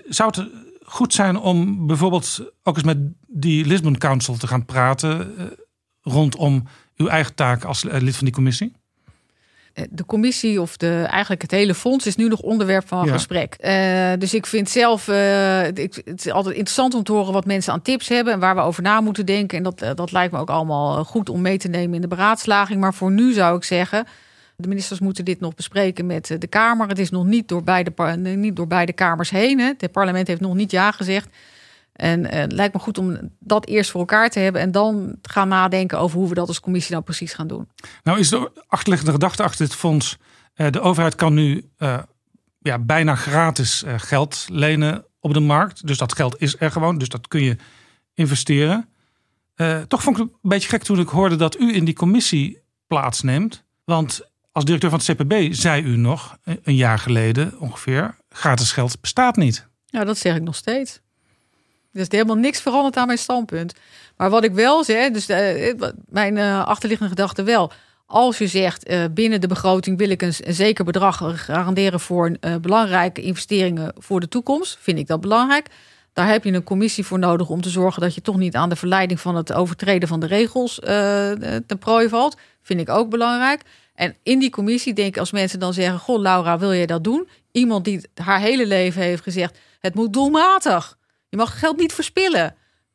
Zou 0.09 0.31
het 0.35 0.49
goed 0.89 1.15
zijn 1.15 1.37
om 1.37 1.87
bijvoorbeeld 1.87 2.53
ook 2.63 2.77
eens 2.77 2.85
met 2.85 2.99
die 3.27 3.67
Lisbon 3.67 3.99
Council 3.99 4.37
te 4.37 4.47
gaan 4.47 4.65
praten 4.65 5.39
eh, 5.39 5.45
rondom 6.03 6.65
uw 6.97 7.09
eigen 7.09 7.35
taak 7.35 7.65
als 7.65 7.83
lid 7.83 8.17
van 8.17 8.25
die 8.25 8.35
commissie? 8.35 8.73
Eh, 9.73 9.85
de 9.91 10.05
commissie 10.05 10.61
of 10.61 10.77
de, 10.77 11.07
eigenlijk 11.11 11.43
het 11.43 11.51
hele 11.51 11.75
fonds 11.75 12.07
is 12.07 12.17
nu 12.17 12.29
nog 12.29 12.41
onderwerp 12.41 12.89
van 12.89 13.09
gesprek. 13.09 13.57
Uh, 13.61 14.13
dus 14.19 14.35
ik 14.35 14.47
vind 14.47 14.71
zelf, 14.71 15.09
uh, 15.09 15.67
ik, 15.67 16.03
het 16.05 16.27
is 16.27 16.33
altijd 16.33 16.55
interessant 16.55 16.95
om 16.95 17.03
te 17.03 17.13
horen 17.13 17.33
wat 17.33 17.45
mensen 17.45 17.73
aan 17.73 17.83
tips 17.83 18.09
hebben 18.09 18.33
en 18.33 18.41
waar 18.41 18.55
we 18.55 18.61
over 18.61 18.83
na 18.83 19.01
moeten 19.01 19.27
denken. 19.27 19.59
En 19.59 19.65
dat, 19.65 19.97
dat 19.97 20.13
lijkt 20.13 20.33
me 20.33 20.39
ook 20.39 20.51
allemaal 20.51 21.05
goed 21.05 21.29
om 21.29 21.41
mee 21.41 21.59
te 21.59 21.69
nemen 21.69 21.95
in 21.95 22.01
de 22.01 22.09
beraadslaging. 22.09 22.81
Maar 22.81 22.95
voor 22.95 23.11
nu 23.11 23.33
zou 23.33 23.57
ik 23.57 23.65
zeggen, 23.65 24.07
de 24.63 24.69
ministers 24.69 25.01
moeten 25.01 25.25
dit 25.25 25.41
nog 25.41 25.55
bespreken 25.55 26.07
met 26.07 26.37
de 26.39 26.47
Kamer. 26.47 26.89
Het 26.89 26.99
is 26.99 27.11
nog 27.11 27.25
niet 27.25 27.49
door 27.49 27.63
beide, 27.63 28.17
niet 28.17 28.57
door 28.57 28.67
beide 28.67 28.93
kamers 28.93 29.31
heen. 29.31 29.59
Het 29.59 29.93
parlement 29.93 30.27
heeft 30.27 30.41
nog 30.41 30.55
niet 30.55 30.71
ja 30.71 30.91
gezegd. 30.91 31.29
En 31.93 32.21
uh, 32.21 32.31
het 32.31 32.53
lijkt 32.53 32.75
me 32.75 32.81
goed 32.81 32.99
om 32.99 33.19
dat 33.39 33.67
eerst 33.67 33.91
voor 33.91 34.01
elkaar 34.01 34.31
te 34.31 34.39
hebben 34.39 34.61
en 34.61 34.73
dan 34.73 35.17
gaan 35.23 35.49
nadenken 35.49 35.99
over 35.99 36.19
hoe 36.19 36.29
we 36.29 36.35
dat 36.35 36.49
als 36.49 36.61
commissie 36.61 36.93
nou 36.93 37.05
precies 37.05 37.33
gaan 37.33 37.47
doen. 37.47 37.69
Nou 38.03 38.19
is 38.19 38.29
de 38.29 38.51
achterliggende 38.67 39.13
gedachte 39.13 39.43
achter 39.43 39.67
dit 39.67 39.75
fonds, 39.75 40.17
uh, 40.57 40.71
de 40.71 40.81
overheid 40.81 41.15
kan 41.15 41.35
nu 41.35 41.71
ja, 42.59 42.79
bijna 42.79 43.15
gratis 43.15 43.85
geld 43.87 44.47
lenen 44.51 45.05
op 45.21 45.35
de 45.35 45.41
markt. 45.41 45.87
Dus 45.87 45.99
dat 45.99 46.15
geld 46.15 46.41
is 46.41 46.57
er 46.59 46.71
gewoon, 46.71 46.99
dus 46.99 47.09
dat 47.09 47.29
kun 47.29 47.43
je 47.43 47.57
investeren. 48.15 48.89
toch 49.89 50.03
vond 50.03 50.17
ik 50.17 50.23
het 50.23 50.33
een 50.33 50.49
beetje 50.51 50.69
gek 50.69 50.83
toen 50.83 50.99
ik 50.99 51.09
hoorde 51.09 51.37
dat 51.37 51.61
u 51.61 51.75
in 51.75 51.85
die 51.85 51.95
commissie 51.95 52.63
plaatsneemt. 52.87 53.65
Want 53.85 54.27
als 54.59 54.67
directeur 54.67 54.91
van 54.91 54.99
het 54.99 55.29
CPB 55.29 55.55
zei 55.55 55.83
u 55.83 55.97
nog, 55.97 56.37
een 56.63 56.75
jaar 56.75 56.99
geleden 56.99 57.59
ongeveer, 57.59 58.17
gratis 58.29 58.73
geld 58.73 59.01
bestaat 59.01 59.37
niet. 59.37 59.67
Ja, 59.87 60.05
dat 60.05 60.19
zeg 60.19 60.37
ik 60.37 60.43
nog 60.43 60.55
steeds. 60.55 61.01
Er 61.93 62.01
is 62.01 62.11
helemaal 62.11 62.37
niks 62.37 62.61
veranderd 62.61 62.97
aan 62.97 63.07
mijn 63.07 63.19
standpunt. 63.19 63.75
Maar 64.17 64.31
wat 64.31 64.45
ik 64.45 64.53
wel 64.53 64.85
zeg, 64.85 65.11
dus 65.11 65.29
uh, 65.29 65.73
mijn 66.09 66.37
uh, 66.37 66.67
achterliggende 66.67 67.11
gedachte 67.11 67.43
wel. 67.43 67.73
Als 68.07 68.39
je 68.39 68.47
zegt 68.47 69.15
binnen 69.15 69.41
de 69.41 69.47
begroting 69.47 69.99
wil 69.99 70.11
ik 70.11 70.23
een, 70.23 70.35
zeker 70.47 70.85
bedrag 70.85 71.23
garanderen 71.35 72.01
voor 72.01 72.37
belangrijke 72.61 73.23
investeringen 73.23 73.93
voor 73.97 74.21
de 74.21 74.29
toekomst, 74.29 74.79
vind 74.81 74.99
ik 74.99 75.07
dat 75.07 75.21
belangrijk. 75.21 75.67
Daar 76.13 76.29
heb 76.29 76.45
je 76.45 76.53
een 76.53 76.65
commissie 76.65 77.05
voor 77.05 77.19
nodig 77.19 77.49
om 77.49 77.61
te 77.61 77.69
zorgen 77.69 78.03
dat 78.03 78.15
je 78.15 78.21
toch 78.21 78.37
niet 78.37 78.55
aan 78.55 78.69
de 78.69 78.77
verleiding 78.77 79.21
van 79.21 79.37
het 79.37 79.53
overtreden 79.53 80.09
van 80.09 80.21
de 80.21 80.27
regels 80.27 80.75
te 80.75 81.77
prooi 81.79 82.09
valt. 82.09 82.37
Vind 82.63 82.81
ik 82.81 82.89
ook 82.89 83.11
belangrijk. 83.11 83.63
En 83.99 84.17
in 84.23 84.39
die 84.39 84.51
commissie 84.51 84.93
denk 84.93 85.09
ik 85.09 85.19
als 85.19 85.33
mensen 85.33 85.59
dan 85.59 85.73
zeggen: 85.73 85.99
Goh, 85.99 86.21
Laura, 86.21 86.59
wil 86.59 86.73
je 86.73 86.87
dat 86.87 87.05
doen? 87.05 87.29
Iemand 87.53 87.85
die 87.85 88.01
haar 88.15 88.41
hele 88.41 88.67
leven 88.67 89.03
heeft 89.03 89.23
gezegd: 89.23 89.59
het 89.81 89.95
moet 89.95 90.13
doelmatig. 90.13 90.99
Je 91.29 91.37
mag 91.37 91.59
geld 91.59 91.77
niet 91.77 91.93
verspillen. 91.93 92.55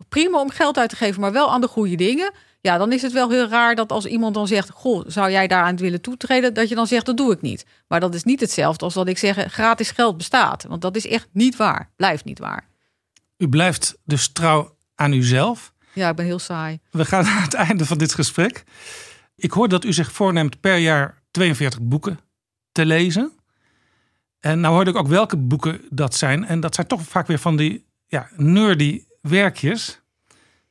Prima 0.09 0.39
om 0.39 0.49
geld 0.49 0.77
uit 0.77 0.89
te 0.89 0.95
geven, 0.95 1.21
maar 1.21 1.31
wel 1.31 1.51
aan 1.51 1.61
de 1.61 1.67
goede 1.67 1.95
dingen. 1.95 2.31
Ja, 2.61 2.77
dan 2.77 2.91
is 2.91 3.01
het 3.01 3.11
wel 3.11 3.29
heel 3.29 3.47
raar 3.47 3.75
dat 3.75 3.91
als 3.91 4.05
iemand 4.05 4.33
dan 4.33 4.47
zegt: 4.47 4.69
Goh, 4.69 5.03
zou 5.07 5.31
jij 5.31 5.47
daaraan 5.47 5.77
willen 5.77 6.01
toetreden? 6.01 6.53
Dat 6.53 6.69
je 6.69 6.75
dan 6.75 6.87
zegt: 6.87 7.05
Dat 7.05 7.17
doe 7.17 7.33
ik 7.33 7.41
niet. 7.41 7.65
Maar 7.87 7.99
dat 7.99 8.15
is 8.15 8.23
niet 8.23 8.39
hetzelfde 8.39 8.85
als 8.85 8.93
dat 8.93 9.07
ik 9.07 9.17
zeg: 9.17 9.53
gratis 9.53 9.91
geld 9.91 10.17
bestaat. 10.17 10.65
Want 10.67 10.81
dat 10.81 10.95
is 10.95 11.07
echt 11.07 11.27
niet 11.31 11.55
waar. 11.55 11.89
Blijft 11.95 12.25
niet 12.25 12.39
waar. 12.39 12.67
U 13.37 13.49
blijft 13.49 13.97
dus 14.03 14.31
trouw 14.31 14.75
aan 14.95 15.13
uzelf. 15.13 15.73
Ja, 15.93 16.09
ik 16.09 16.15
ben 16.15 16.25
heel 16.25 16.39
saai. 16.39 16.79
We 16.91 17.05
gaan 17.05 17.23
naar 17.23 17.41
het 17.41 17.53
einde 17.53 17.85
van 17.85 17.97
dit 17.97 18.13
gesprek. 18.13 18.63
Ik 19.43 19.51
hoor 19.51 19.69
dat 19.69 19.85
u 19.85 19.93
zich 19.93 20.11
voorneemt 20.11 20.59
per 20.59 20.77
jaar 20.77 21.21
42 21.31 21.81
boeken 21.81 22.19
te 22.71 22.85
lezen. 22.85 23.31
En 24.39 24.59
nou 24.59 24.73
hoorde 24.73 24.89
ik 24.89 24.97
ook 24.97 25.07
welke 25.07 25.37
boeken 25.37 25.81
dat 25.89 26.15
zijn. 26.15 26.45
En 26.45 26.59
dat 26.59 26.75
zijn 26.75 26.87
toch 26.87 27.01
vaak 27.01 27.27
weer 27.27 27.39
van 27.39 27.55
die 27.55 27.85
ja, 28.07 28.29
nerdy 28.35 29.03
werkjes. 29.21 30.01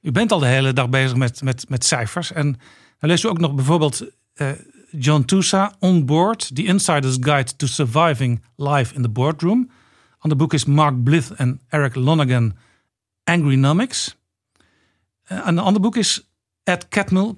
U 0.01 0.13
bent 0.13 0.33
al 0.33 0.39
de 0.39 0.47
hele 0.47 0.73
dag 0.73 0.89
bezig 0.89 1.17
met, 1.17 1.43
met, 1.43 1.69
met 1.69 1.85
cijfers. 1.85 2.33
En 2.33 2.53
dan 2.99 3.11
leest 3.11 3.25
u 3.25 3.29
ook 3.29 3.39
nog 3.39 3.55
bijvoorbeeld 3.55 4.05
uh, 4.35 4.51
John 4.91 5.25
Tusa, 5.25 5.75
On 5.79 6.07
Board, 6.07 6.55
The 6.55 6.65
Insider's 6.65 7.17
Guide 7.21 7.57
to 7.57 7.67
Surviving 7.67 8.43
Life 8.57 8.95
in 8.95 9.03
the 9.03 9.09
Boardroom. 9.09 9.71
Ander 10.19 10.39
boek 10.39 10.53
is 10.53 10.65
Mark 10.65 11.03
Blyth 11.03 11.31
en 11.31 11.61
Eric 11.69 11.95
Lonergan, 11.95 12.57
Angrynomics. 13.25 14.17
Uh, 15.33 15.47
een 15.47 15.59
ander 15.59 15.83
boek 15.83 15.97
is 15.97 16.33
Ed 16.63 16.89
Catmull, 16.89 17.35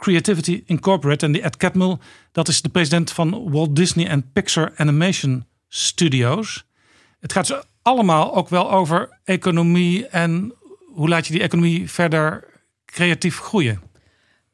Creativity 0.00 0.62
Incorporated. 0.66 1.22
En 1.22 1.32
die 1.32 1.42
Ed 1.42 1.56
Catmull, 1.56 1.96
dat 2.32 2.48
is 2.48 2.62
de 2.62 2.68
president 2.68 3.12
van 3.12 3.50
Walt 3.50 3.76
Disney 3.76 4.06
en 4.06 4.32
Pixar 4.32 4.72
Animation 4.76 5.46
Studios. 5.68 6.66
Het 7.20 7.32
gaat 7.32 7.46
ze 7.46 7.64
allemaal 7.82 8.34
ook 8.34 8.48
wel 8.48 8.70
over 8.70 9.18
economie 9.24 10.06
en 10.06 10.52
hoe 10.92 11.08
laat 11.08 11.26
je 11.26 11.32
die 11.32 11.42
economie 11.42 11.90
verder 11.90 12.44
creatief 12.84 13.38
groeien. 13.38 13.80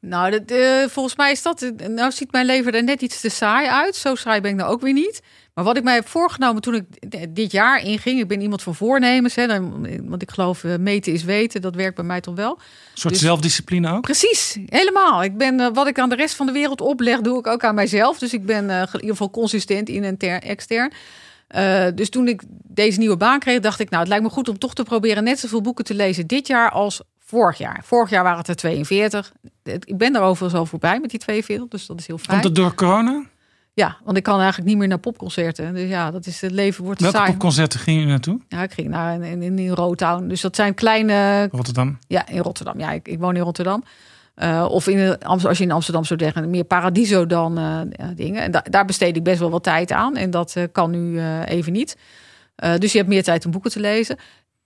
Nou, 0.05 0.31
dat, 0.31 0.51
uh, 0.51 0.87
volgens 0.87 1.15
mij 1.15 1.31
is 1.31 1.41
dat. 1.41 1.71
Nou, 1.87 2.11
ziet 2.11 2.31
mijn 2.31 2.45
leven 2.45 2.73
er 2.73 2.83
net 2.83 3.01
iets 3.01 3.21
te 3.21 3.29
saai 3.29 3.67
uit. 3.67 3.95
Zo 3.95 4.15
saai 4.15 4.41
ben 4.41 4.51
ik 4.51 4.57
nou 4.57 4.71
ook 4.71 4.81
weer 4.81 4.93
niet. 4.93 5.21
Maar 5.53 5.63
wat 5.63 5.77
ik 5.77 5.83
mij 5.83 5.93
heb 5.93 6.07
voorgenomen 6.07 6.61
toen 6.61 6.73
ik 6.73 6.85
dit 7.35 7.51
jaar 7.51 7.81
inging, 7.83 8.19
ik 8.19 8.27
ben 8.27 8.41
iemand 8.41 8.61
van 8.61 8.75
voornemens, 8.75 9.35
hè, 9.35 9.47
want 10.03 10.21
ik 10.21 10.31
geloof 10.31 10.63
uh, 10.63 10.75
meten 10.75 11.13
is 11.13 11.23
weten, 11.23 11.61
dat 11.61 11.75
werkt 11.75 11.95
bij 11.95 12.05
mij 12.05 12.21
toch 12.21 12.35
wel. 12.35 12.51
Een 12.51 12.59
soort 12.93 13.13
dus, 13.13 13.23
zelfdiscipline 13.23 13.91
ook? 13.91 14.01
Precies, 14.01 14.57
helemaal. 14.65 15.23
Ik 15.23 15.37
ben, 15.37 15.59
uh, 15.59 15.67
wat 15.73 15.87
ik 15.87 15.99
aan 15.99 16.09
de 16.09 16.15
rest 16.15 16.35
van 16.35 16.45
de 16.45 16.51
wereld 16.51 16.81
opleg, 16.81 17.21
doe 17.21 17.39
ik 17.39 17.47
ook 17.47 17.63
aan 17.63 17.75
mijzelf. 17.75 18.19
Dus 18.19 18.33
ik 18.33 18.45
ben 18.45 18.69
uh, 18.69 18.79
in 18.79 18.93
ieder 18.93 19.09
geval 19.09 19.29
consistent 19.29 19.89
in 19.89 20.03
en 20.03 20.41
extern. 20.41 20.91
dus 21.95 22.09
toen 22.09 22.27
ik 22.27 22.41
deze 22.63 22.99
nieuwe 22.99 23.17
baan 23.17 23.39
kreeg, 23.39 23.59
dacht 23.59 23.79
ik, 23.79 23.89
nou, 23.89 24.01
het 24.01 24.09
lijkt 24.09 24.23
me 24.23 24.29
goed 24.29 24.49
om 24.49 24.57
toch 24.57 24.73
te 24.73 24.83
proberen 24.83 25.23
net 25.23 25.39
zoveel 25.39 25.61
boeken 25.61 25.85
te 25.85 25.93
lezen 25.93 26.27
dit 26.27 26.47
jaar 26.47 26.71
als 26.71 27.01
vorig 27.33 27.57
jaar. 27.57 27.81
Vorig 27.83 28.09
jaar 28.09 28.23
waren 28.23 28.37
het 28.37 28.47
er 28.47 28.55
42. 28.55 29.33
Ik 29.63 29.97
ben 29.97 30.15
er 30.15 30.21
overigens 30.21 30.59
al 30.59 30.65
voorbij 30.65 30.99
met 30.99 31.09
die 31.09 31.19
42, 31.19 31.67
dus 31.67 31.85
dat 31.85 31.99
is 31.99 32.07
heel 32.07 32.17
fijn. 32.17 32.41
Komt 32.41 32.43
het 32.43 32.63
door 32.63 32.73
corona? 32.73 33.25
Ja, 33.75 33.97
want 34.03 34.17
ik 34.17 34.23
kan 34.23 34.39
eigenlijk 34.39 34.69
niet 34.69 34.77
meer 34.77 34.87
naar 34.87 34.97
popconcerten. 34.97 35.73
Dus 35.73 35.89
ja, 35.89 36.11
dat 36.11 36.25
is 36.25 36.41
het 36.41 36.51
leven 36.51 36.83
wordt 36.83 37.01
Welke 37.01 37.17
saai. 37.17 37.29
popconcerten 37.31 37.79
ging 37.79 37.99
je 37.99 38.05
naartoe? 38.05 38.39
Ja, 38.47 38.63
ik 38.63 38.73
ging 38.73 38.87
naar 38.87 39.21
in, 39.21 39.41
in, 39.41 39.59
in 39.59 39.69
Rotown. 39.69 40.27
Dus 40.27 40.41
dat 40.41 40.55
zijn 40.55 40.73
kleine. 40.73 41.47
Rotterdam. 41.51 41.97
Ja, 42.07 42.27
in 42.27 42.39
Rotterdam. 42.39 42.79
Ja, 42.79 42.91
ik, 42.91 43.07
ik 43.07 43.19
woon 43.19 43.35
in 43.35 43.41
Rotterdam. 43.41 43.83
Uh, 44.35 44.65
of 44.69 44.87
in 44.87 45.23
als 45.23 45.57
je 45.57 45.63
in 45.63 45.71
Amsterdam 45.71 46.03
zou 46.03 46.19
zeggen, 46.19 46.49
meer 46.49 46.63
paradiso 46.63 47.25
dan 47.25 47.59
uh, 47.59 47.81
dingen. 48.15 48.41
En 48.41 48.51
da 48.51 48.63
daar 48.69 48.85
besteed 48.85 49.15
ik 49.15 49.23
best 49.23 49.39
wel 49.39 49.49
wat 49.49 49.63
tijd 49.63 49.91
aan. 49.91 50.15
En 50.15 50.31
dat 50.31 50.53
uh, 50.57 50.63
kan 50.71 50.91
nu 50.91 51.21
even 51.45 51.73
niet. 51.73 51.97
dus 52.77 52.91
je 52.91 52.97
hebt 52.97 53.09
meer 53.09 53.23
tijd 53.23 53.45
om 53.45 53.51
boeken 53.51 53.71
te 53.71 53.79
lezen 53.79 54.17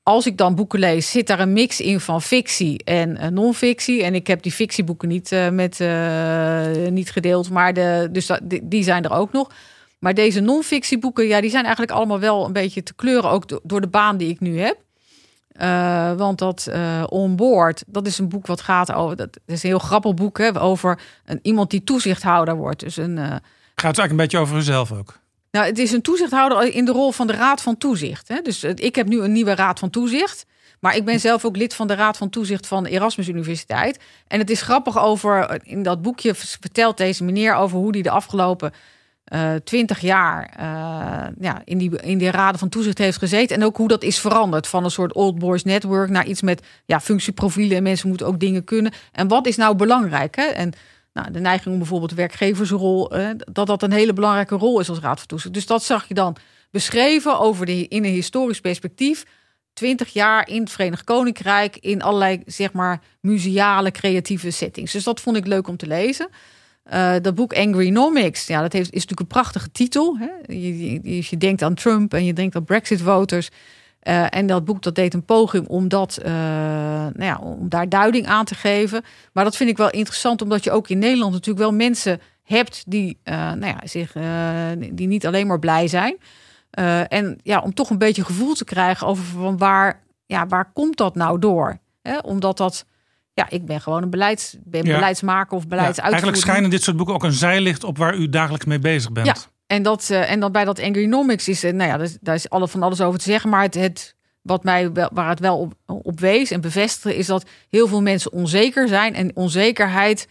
als 0.08 0.26
ik 0.26 0.38
dan 0.38 0.56
boeken 0.56 0.80
lees, 0.80 1.12
zit 1.12 1.28
daar 1.28 1.40
een 1.40 1.54
mix 1.54 1.82
in 1.82 2.00
van 2.00 2.22
fictie 2.22 2.84
en 2.84 3.10
uh, 3.10 3.28
non-fictie. 3.28 4.04
En 4.04 4.16
ik 4.16 4.28
heb 4.28 4.42
die 4.42 4.52
fictieboeken 4.52 5.08
niet, 5.08 5.32
uh, 5.32 5.50
met, 5.50 5.80
uh, 5.80 6.88
niet 6.90 7.12
gedeeld, 7.12 7.50
maar 7.50 7.74
de, 7.74 8.10
dus 8.12 8.32
die, 8.64 8.84
zijn 8.84 9.04
er 9.04 9.12
ook 9.12 9.32
nog. 9.32 9.52
Maar 10.00 10.14
deze 10.14 10.40
non-fictieboeken, 10.40 11.28
ja, 11.28 11.42
die 11.42 11.50
zijn 11.50 11.64
eigenlijk 11.64 11.94
allemaal 11.94 12.20
wel 12.20 12.46
een 12.46 12.54
beetje 12.54 12.84
te 12.84 12.94
kleuren, 12.94 13.30
ook 13.30 13.60
door 13.64 13.82
de 13.82 13.88
baan 13.88 14.18
die 14.18 14.30
ik 14.30 14.40
nu 14.40 14.60
heb. 14.60 14.78
want 16.18 16.40
dat 16.40 16.72
Onboard, 17.10 17.84
dat 17.88 18.08
is 18.08 18.18
een 18.18 18.30
boek 18.30 18.48
wat 18.48 18.62
gaat 18.62 18.92
over. 18.92 19.16
Dat 19.16 19.40
is 19.46 19.64
een 19.64 19.70
heel 19.70 19.80
grappig 19.80 20.14
boek 20.14 20.38
hè, 20.38 20.62
over 20.62 21.00
een, 21.26 21.40
iemand 21.42 21.70
die 21.70 21.84
toezichthouder 21.84 22.56
wordt. 22.56 22.80
Dus 22.80 22.98
een, 22.98 23.18
gaat 23.18 23.42
het 23.76 23.84
eigenlijk 23.84 24.12
een 24.12 24.18
beetje 24.18 24.38
over 24.38 24.58
uzelf 24.58 24.92
ook? 24.92 25.20
Nou, 25.58 25.70
het 25.70 25.80
is 25.80 25.92
een 25.92 26.02
toezichthouder 26.02 26.74
in 26.74 26.86
de 26.86 26.92
rol 26.92 27.12
van 27.12 27.28
de 27.28 27.34
Raad 27.34 27.62
van 27.62 27.78
Toezicht. 27.78 28.28
Hè? 28.28 28.42
Dus 28.42 28.64
ik 28.64 28.96
heb 28.96 29.08
nu 29.08 29.22
een 29.22 29.32
nieuwe 29.32 29.56
Raad 29.56 29.80
van 29.80 29.90
Toezicht. 29.90 30.46
Maar 30.80 30.96
ik 30.96 31.06
ben 31.06 31.20
zelf 31.20 31.46
ook 31.46 31.58
lid 31.58 31.74
van 31.74 31.88
de 31.88 31.96
Raad 31.96 32.18
van 32.18 32.30
Toezicht 32.30 32.68
van 32.68 32.86
Erasmus 32.86 33.28
Universiteit. 33.28 34.00
En 34.28 34.40
het 34.40 34.50
is 34.50 34.62
grappig 34.62 35.00
over, 35.00 35.60
in 35.64 35.84
dat 35.84 36.02
boekje 36.02 36.36
vertelt 36.36 36.98
deze 36.98 37.24
meneer 37.24 37.54
over 37.54 37.78
hoe 37.78 37.92
hij 37.92 38.02
de 38.02 38.10
afgelopen 38.10 38.74
uh, 39.34 39.54
twintig 39.64 40.00
jaar 40.00 40.54
uh, 40.60 41.36
ja, 41.40 41.62
in, 41.64 41.78
die, 41.78 42.02
in 42.02 42.18
die 42.18 42.32
raden 42.32 42.60
van 42.60 42.70
toezicht 42.70 42.98
heeft 42.98 43.18
gezeten. 43.18 43.56
En 43.56 43.64
ook 43.64 43.78
hoe 43.78 43.88
dat 43.88 44.04
is 44.04 44.20
veranderd 44.20 44.68
van 44.68 44.84
een 44.84 44.92
soort 44.92 45.14
old 45.14 45.40
boys 45.40 45.64
network 45.64 46.10
naar 46.10 46.26
iets 46.26 46.42
met 46.42 46.62
ja, 46.86 47.00
functieprofielen. 47.00 47.78
En 47.78 47.84
mensen 47.84 48.08
moeten 48.08 48.28
ook 48.28 48.40
dingen 48.40 48.64
kunnen. 48.64 48.92
En 49.12 49.28
wat 49.28 49.48
is 49.48 49.56
nou 49.56 49.76
belangrijk? 49.76 50.36
Hè? 50.36 50.46
En 50.46 50.74
nou, 51.18 51.32
de 51.32 51.40
neiging 51.40 51.74
om 51.74 51.80
bijvoorbeeld 51.80 52.14
werkgeversrol, 52.14 53.12
eh, 53.12 53.30
dat 53.52 53.68
dat 53.68 53.84
een 53.84 53.92
hele 53.92 54.14
belangrijke 54.14 54.56
rol 54.56 54.80
is 54.80 54.90
als 54.90 55.00
raad 55.00 55.18
van 55.18 55.28
toezicht. 55.28 55.54
Dus 55.54 55.66
dat 55.66 55.84
zag 55.84 56.08
je 56.08 56.14
dan 56.14 56.36
beschreven 56.72 57.40
over 57.40 57.66
de, 57.66 57.88
in 57.88 58.06
een 58.06 58.12
historisch 58.12 58.60
perspectief. 58.60 59.24
20 59.74 60.14
jaar 60.14 60.50
in 60.50 60.62
het 60.62 60.72
Verenigd 60.72 61.04
Koninkrijk 61.04 61.78
in 61.78 62.02
allerlei, 62.02 62.42
zeg 62.46 62.74
maar, 62.74 63.02
museale, 63.22 63.92
creatieve 63.92 64.52
settings. 64.52 64.92
Dus 64.92 65.04
dat 65.04 65.22
vond 65.22 65.38
ik 65.38 65.48
leuk 65.48 65.68
om 65.68 65.78
te 65.78 65.88
lezen. 65.88 66.30
Uh, 66.94 67.16
dat 67.22 67.36
boek 67.36 67.54
Angrynomics, 67.54 68.48
ja, 68.48 68.62
dat 68.62 68.74
heeft, 68.74 68.88
is 68.88 68.94
natuurlijk 68.94 69.20
een 69.20 69.28
prachtige 69.28 69.72
titel. 69.72 70.18
Hè? 70.18 70.54
Je, 70.54 71.02
je, 71.04 71.26
je, 71.30 71.38
denkt 71.38 71.62
aan 71.62 71.74
Trump 71.74 72.14
en 72.14 72.26
je 72.26 72.34
denkt 72.34 72.56
aan 72.56 72.64
Brexit-voters. 72.64 73.50
Uh, 74.04 74.26
en 74.30 74.48
dat 74.48 74.66
boek 74.66 74.82
dat 74.82 74.96
deed 74.96 75.14
een 75.14 75.26
poging 75.26 75.68
om, 75.68 75.88
dat, 75.88 76.20
uh, 76.22 76.26
nou 76.26 77.24
ja, 77.24 77.38
om 77.38 77.70
daar 77.70 77.90
duiding 77.90 78.28
aan 78.28 78.46
te 78.46 78.56
geven. 78.56 79.04
Maar 79.34 79.44
dat 79.44 79.56
vind 79.56 79.70
ik 79.70 79.78
wel 79.78 79.90
interessant, 79.90 80.42
omdat 80.42 80.64
je 80.64 80.72
ook 80.72 80.90
in 80.90 81.00
Nederland 81.00 81.32
natuurlijk 81.32 81.60
wel 81.60 81.74
mensen 81.74 82.20
hebt 82.44 82.84
die, 82.88 83.20
uh, 83.24 83.34
nou 83.36 83.66
ja, 83.66 83.80
zich, 83.84 84.12
die 84.94 85.08
niet 85.08 85.28
alleen 85.28 85.48
maar 85.48 85.60
blij 85.60 85.88
zijn. 85.88 86.18
en 87.08 87.40
ja, 87.44 87.60
om 87.60 87.74
toch 87.74 87.90
een 87.90 87.98
beetje 87.98 88.26
gevoel 88.26 88.54
te 88.54 88.64
krijgen 88.64 89.08
over 89.08 89.24
van 89.24 89.58
waar, 89.58 90.04
ja, 90.26 90.48
waar 90.48 90.72
komt 90.74 90.98
dat 90.98 91.16
nou 91.16 91.40
door? 91.40 91.80
Hè? 92.02 92.18
Omdat 92.18 92.58
dat, 92.58 92.86
ja, 93.34 93.50
ik 93.50 93.66
ben 93.66 93.82
gewoon 93.82 94.04
een 94.04 94.10
beleids, 94.10 94.56
ben 94.64 94.86
ja. 94.86 94.94
beleidsmaker 94.94 95.58
of 95.58 95.68
beleidsuitvoerder. 95.68 96.20
Ja, 96.20 96.22
eigenlijk 96.22 96.42
schijnen 96.42 96.70
dit 96.70 96.84
soort 96.84 96.98
boeken 96.98 97.16
ook 97.16 97.24
een 97.24 97.32
zijlicht 97.32 97.84
op 97.84 97.98
waar 97.98 98.16
u 98.16 98.30
dagelijks 98.30 98.66
mee 98.66 98.80
bezig 98.80 99.12
bent. 99.12 99.28
Ja. 99.28 99.36
En, 99.68 99.84
dat, 99.84 100.08
uh, 100.12 100.32
en 100.32 100.40
dan 100.40 100.52
bij 100.52 100.66
dat 100.66 100.82
Angrynomics 100.82 101.48
is, 101.48 101.64
uh, 101.64 101.72
nou 101.72 101.90
ja, 101.90 102.10
daar 102.22 102.36
is 102.36 102.50
alle 102.50 102.68
van 102.68 102.84
alles 102.84 103.02
over 103.02 103.20
te 103.20 103.26
zeggen. 103.26 103.50
Maar 103.50 103.62
het, 103.62 103.74
het 103.74 104.16
wat 104.42 104.64
mij 104.64 104.92
wel, 104.92 105.10
waar 105.14 105.30
het 105.30 105.40
wel 105.40 105.60
op, 105.60 105.74
op 105.86 106.20
wees 106.20 106.52
en 106.52 106.62
bevestigde, 106.62 107.18
is 107.18 107.26
dat 107.26 107.46
heel 107.70 107.88
veel 107.88 108.02
mensen 108.02 108.32
onzeker 108.32 108.88
zijn. 108.88 109.16
En 109.16 109.36
onzekerheid 109.36 110.28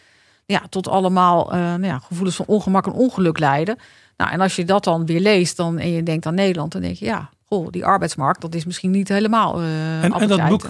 ja, 0.47 0.63
tot 0.69 0.89
allemaal 0.89 1.55
uh, 1.55 1.59
nou 1.59 1.85
ja, 1.85 1.99
gevoelens 1.99 2.37
van 2.37 2.47
ongemak 2.47 2.87
en 2.87 2.93
ongeluk 2.93 3.39
leiden. 3.39 3.79
Nou, 4.17 4.31
en 4.31 4.41
als 4.41 4.57
je 4.57 4.65
dat 4.65 4.85
dan 4.85 5.07
weer 5.07 5.21
leest 5.21 5.57
dan, 5.57 5.79
en 5.79 5.91
je 5.91 6.03
denkt 6.03 6.27
aan 6.27 6.35
Nederland, 6.35 6.73
dan 6.73 6.81
denk 6.81 6.97
je 6.97 7.05
ja, 7.05 7.31
goh, 7.45 7.71
die 7.71 7.85
arbeidsmarkt, 7.85 8.41
dat 8.41 8.55
is 8.55 8.65
misschien 8.65 8.91
niet 8.91 9.09
helemaal. 9.09 9.61
en, 9.61 10.13
en 10.13 10.29
dat 10.29 10.49
boek 10.49 10.67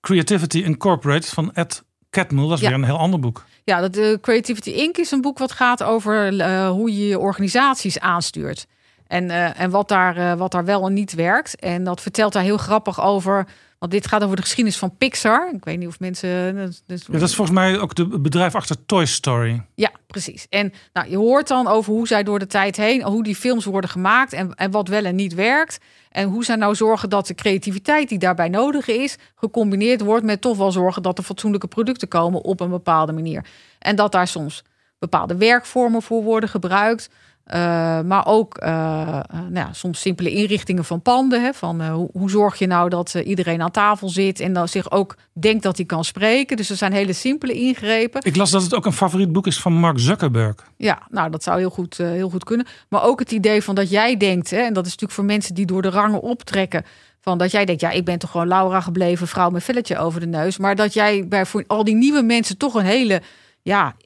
Creativity 0.00 0.58
Incorporated 0.58 1.28
van 1.28 1.52
Ed 1.52 1.84
Catmull, 2.16 2.48
dat 2.48 2.56
is 2.56 2.60
ja. 2.60 2.68
weer 2.68 2.78
een 2.78 2.84
heel 2.84 2.98
ander 2.98 3.20
boek. 3.20 3.44
Ja, 3.64 3.80
dat 3.80 3.96
uh, 3.96 4.16
Creativity 4.20 4.70
Inc. 4.70 4.96
is 4.96 5.10
een 5.10 5.20
boek 5.20 5.38
wat 5.38 5.52
gaat 5.52 5.82
over 5.82 6.32
uh, 6.32 6.68
hoe 6.68 6.92
je 6.92 7.08
je 7.08 7.18
organisaties 7.18 8.00
aanstuurt. 8.00 8.66
En, 9.06 9.24
uh, 9.24 9.60
en 9.60 9.70
wat, 9.70 9.88
daar, 9.88 10.36
wat 10.36 10.52
daar 10.52 10.64
wel 10.64 10.86
en 10.86 10.92
niet 10.92 11.14
werkt. 11.14 11.56
En 11.58 11.84
dat 11.84 12.00
vertelt 12.00 12.32
daar 12.32 12.42
heel 12.42 12.56
grappig 12.56 13.02
over 13.02 13.46
Want 13.78 13.92
dit 13.92 14.06
gaat 14.06 14.22
over 14.22 14.36
de 14.36 14.42
geschiedenis 14.42 14.78
van 14.78 14.96
Pixar. 14.96 15.50
Ik 15.54 15.64
weet 15.64 15.78
niet 15.78 15.88
of 15.88 16.00
mensen. 16.00 16.56
dat- 16.56 16.82
Ja, 16.86 17.18
dat 17.18 17.28
is 17.28 17.34
volgens 17.34 17.56
mij 17.56 17.78
ook 17.78 17.94
de 17.94 18.18
bedrijf 18.20 18.54
achter 18.54 18.86
Toy 18.86 19.06
Story. 19.06 19.62
Ja, 19.74 19.90
precies. 20.06 20.46
En 20.50 20.72
nou, 20.92 21.10
je 21.10 21.16
hoort 21.16 21.48
dan 21.48 21.66
over 21.66 21.92
hoe 21.92 22.06
zij 22.06 22.22
door 22.22 22.38
de 22.38 22.46
tijd 22.46 22.76
heen, 22.76 23.02
hoe 23.02 23.22
die 23.22 23.36
films 23.36 23.64
worden 23.64 23.90
gemaakt 23.90 24.32
en, 24.32 24.54
en 24.54 24.70
wat 24.70 24.88
wel 24.88 25.04
en 25.04 25.14
niet 25.14 25.34
werkt. 25.34 25.78
En 26.10 26.28
hoe 26.28 26.44
zij 26.44 26.56
nou 26.56 26.74
zorgen 26.74 27.10
dat 27.10 27.26
de 27.26 27.34
creativiteit 27.34 28.08
die 28.08 28.18
daarbij 28.18 28.48
nodig 28.48 28.86
is, 28.88 29.16
gecombineerd 29.34 30.00
wordt 30.00 30.24
met 30.24 30.40
toch 30.40 30.56
wel 30.56 30.72
zorgen 30.72 31.02
dat 31.02 31.18
er 31.18 31.24
fatsoenlijke 31.24 31.66
producten 31.68 32.08
komen 32.08 32.42
op 32.42 32.60
een 32.60 32.70
bepaalde 32.70 33.12
manier. 33.12 33.44
En 33.78 33.96
dat 33.96 34.12
daar 34.12 34.28
soms 34.28 34.62
bepaalde 34.98 35.36
werkvormen 35.36 36.02
voor 36.02 36.22
worden 36.22 36.48
gebruikt. 36.48 37.10
Uh, 37.54 38.00
maar 38.00 38.26
ook 38.26 38.62
uh, 38.62 38.68
uh, 38.68 39.40
nou 39.40 39.54
ja, 39.54 39.72
soms 39.72 40.00
simpele 40.00 40.30
inrichtingen 40.30 40.84
van 40.84 41.02
panden. 41.02 41.42
Hè, 41.42 41.52
van, 41.52 41.82
uh, 41.82 41.92
hoe, 41.92 42.08
hoe, 42.12 42.30
zorg 42.30 42.58
je 42.58 42.66
nou 42.66 42.88
dat 42.88 43.14
iedereen 43.14 43.62
aan 43.62 43.70
tafel 43.70 44.08
zit 44.08 44.40
en 44.40 44.52
dan 44.52 44.68
zich 44.68 44.90
ook 44.90 45.16
denkt 45.32 45.62
dat 45.62 45.76
hij 45.76 45.86
kan 45.86 46.04
spreken. 46.04 46.56
Dus 46.56 46.70
er 46.70 46.76
zijn 46.76 46.92
hele 46.92 47.12
simpele 47.12 47.52
ingrepen. 47.52 48.20
Ik 48.24 48.36
las 48.36 48.50
dat 48.50 48.62
het 48.62 48.74
ook 48.74 48.86
een 48.86 48.92
favoriet 48.92 49.32
boek 49.32 49.46
is 49.46 49.60
van 49.60 49.72
Mark 49.72 49.98
Zuckerberg. 49.98 50.54
Ja, 50.76 51.02
nou 51.10 51.30
dat 51.30 51.42
zou 51.42 51.58
heel 51.58 51.70
goed, 51.70 51.96
heel 51.96 52.30
goed 52.30 52.44
kunnen. 52.44 52.66
Maar 52.88 53.02
ook 53.02 53.18
het 53.18 53.32
idee 53.32 53.62
van 53.62 53.74
dat 53.74 53.90
jij 53.90 54.16
denkt, 54.16 54.50
hè, 54.50 54.60
en 54.60 54.72
dat 54.72 54.84
is 54.84 54.90
natuurlijk 54.90 55.18
voor 55.18 55.24
mensen 55.24 55.54
die 55.54 55.66
door 55.66 55.82
de 55.82 55.90
rangen 55.90 56.20
optrekken. 56.20 56.84
Van 57.20 57.38
dat 57.38 57.50
jij 57.50 57.64
denkt, 57.64 57.80
ja, 57.80 57.90
ik 57.90 58.04
ben 58.04 58.18
toch 58.18 58.30
gewoon 58.30 58.48
Laura 58.48 58.80
gebleven, 58.80 59.28
vrouw 59.28 59.50
met 59.50 59.64
velletje 59.64 59.98
over 59.98 60.20
de 60.20 60.26
neus. 60.26 60.58
Maar 60.58 60.76
dat 60.76 60.94
jij 60.94 61.28
bij 61.28 61.46
voor 61.46 61.64
al 61.66 61.84
die 61.84 61.94
nieuwe 61.94 62.22
mensen 62.22 62.56
toch 62.56 62.74
een 62.74 62.84
hele 62.84 63.22
ja, 63.66 63.96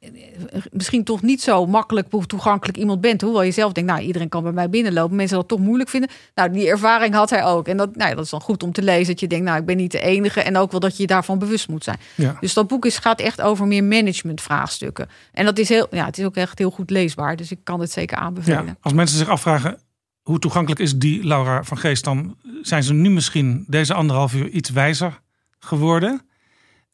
misschien 0.72 1.04
toch 1.04 1.22
niet 1.22 1.42
zo 1.42 1.66
makkelijk 1.66 2.08
toegankelijk 2.26 2.78
iemand 2.78 3.00
bent. 3.00 3.20
Hoewel 3.20 3.42
je 3.42 3.50
zelf 3.50 3.72
denkt, 3.72 3.90
nou, 3.90 4.02
iedereen 4.02 4.28
kan 4.28 4.42
bij 4.42 4.52
mij 4.52 4.70
binnenlopen. 4.70 5.16
Mensen 5.16 5.36
dat 5.36 5.48
toch 5.48 5.58
moeilijk 5.58 5.90
vinden. 5.90 6.10
Nou, 6.34 6.50
die 6.50 6.68
ervaring 6.68 7.14
had 7.14 7.30
hij 7.30 7.44
ook. 7.44 7.68
En 7.68 7.76
dat, 7.76 7.96
nou, 7.96 8.14
dat 8.14 8.24
is 8.24 8.30
dan 8.30 8.40
goed 8.40 8.62
om 8.62 8.72
te 8.72 8.82
lezen. 8.82 9.06
Dat 9.06 9.20
je 9.20 9.26
denkt, 9.26 9.44
nou, 9.44 9.58
ik 9.58 9.64
ben 9.64 9.76
niet 9.76 9.90
de 9.90 10.00
enige. 10.00 10.40
En 10.40 10.56
ook 10.56 10.70
wel 10.70 10.80
dat 10.80 10.96
je 10.96 11.02
je 11.02 11.06
daarvan 11.06 11.38
bewust 11.38 11.68
moet 11.68 11.84
zijn. 11.84 11.96
Ja. 12.14 12.36
Dus 12.40 12.54
dat 12.54 12.68
boek 12.68 12.84
is, 12.84 12.98
gaat 12.98 13.20
echt 13.20 13.40
over 13.40 13.66
meer 13.66 13.84
managementvraagstukken. 13.84 15.08
En 15.32 15.44
dat 15.44 15.58
is 15.58 15.68
heel, 15.68 15.86
ja, 15.90 16.04
het 16.04 16.18
is 16.18 16.24
ook 16.24 16.36
echt 16.36 16.58
heel 16.58 16.70
goed 16.70 16.90
leesbaar. 16.90 17.36
Dus 17.36 17.50
ik 17.50 17.58
kan 17.64 17.80
het 17.80 17.92
zeker 17.92 18.16
aanbevelen. 18.16 18.66
Ja, 18.66 18.76
als 18.80 18.92
mensen 18.92 19.18
zich 19.18 19.28
afvragen, 19.28 19.78
hoe 20.22 20.38
toegankelijk 20.38 20.80
is 20.80 20.96
die 20.96 21.24
Laura 21.24 21.64
van 21.64 21.78
Geest, 21.78 22.04
dan 22.04 22.36
zijn 22.62 22.82
ze 22.82 22.92
nu 22.92 23.10
misschien 23.10 23.64
deze 23.68 23.94
anderhalf 23.94 24.34
uur 24.34 24.48
iets 24.48 24.70
wijzer 24.70 25.20
geworden. 25.58 26.20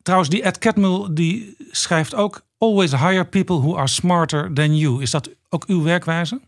Trouwens, 0.03 0.31
die 0.31 0.43
Ed 0.43 0.59
Catmull 0.59 1.09
die 1.11 1.57
schrijft 1.71 2.15
ook 2.15 2.46
always 2.59 2.93
hire 2.93 3.25
people 3.25 3.57
who 3.57 3.77
are 3.77 3.89
smarter 3.89 4.53
than 4.53 4.77
you. 4.77 5.03
Is 5.03 5.11
dat 5.11 5.31
ook 5.49 5.65
uw 5.67 5.83
werkwijze? 5.83 6.41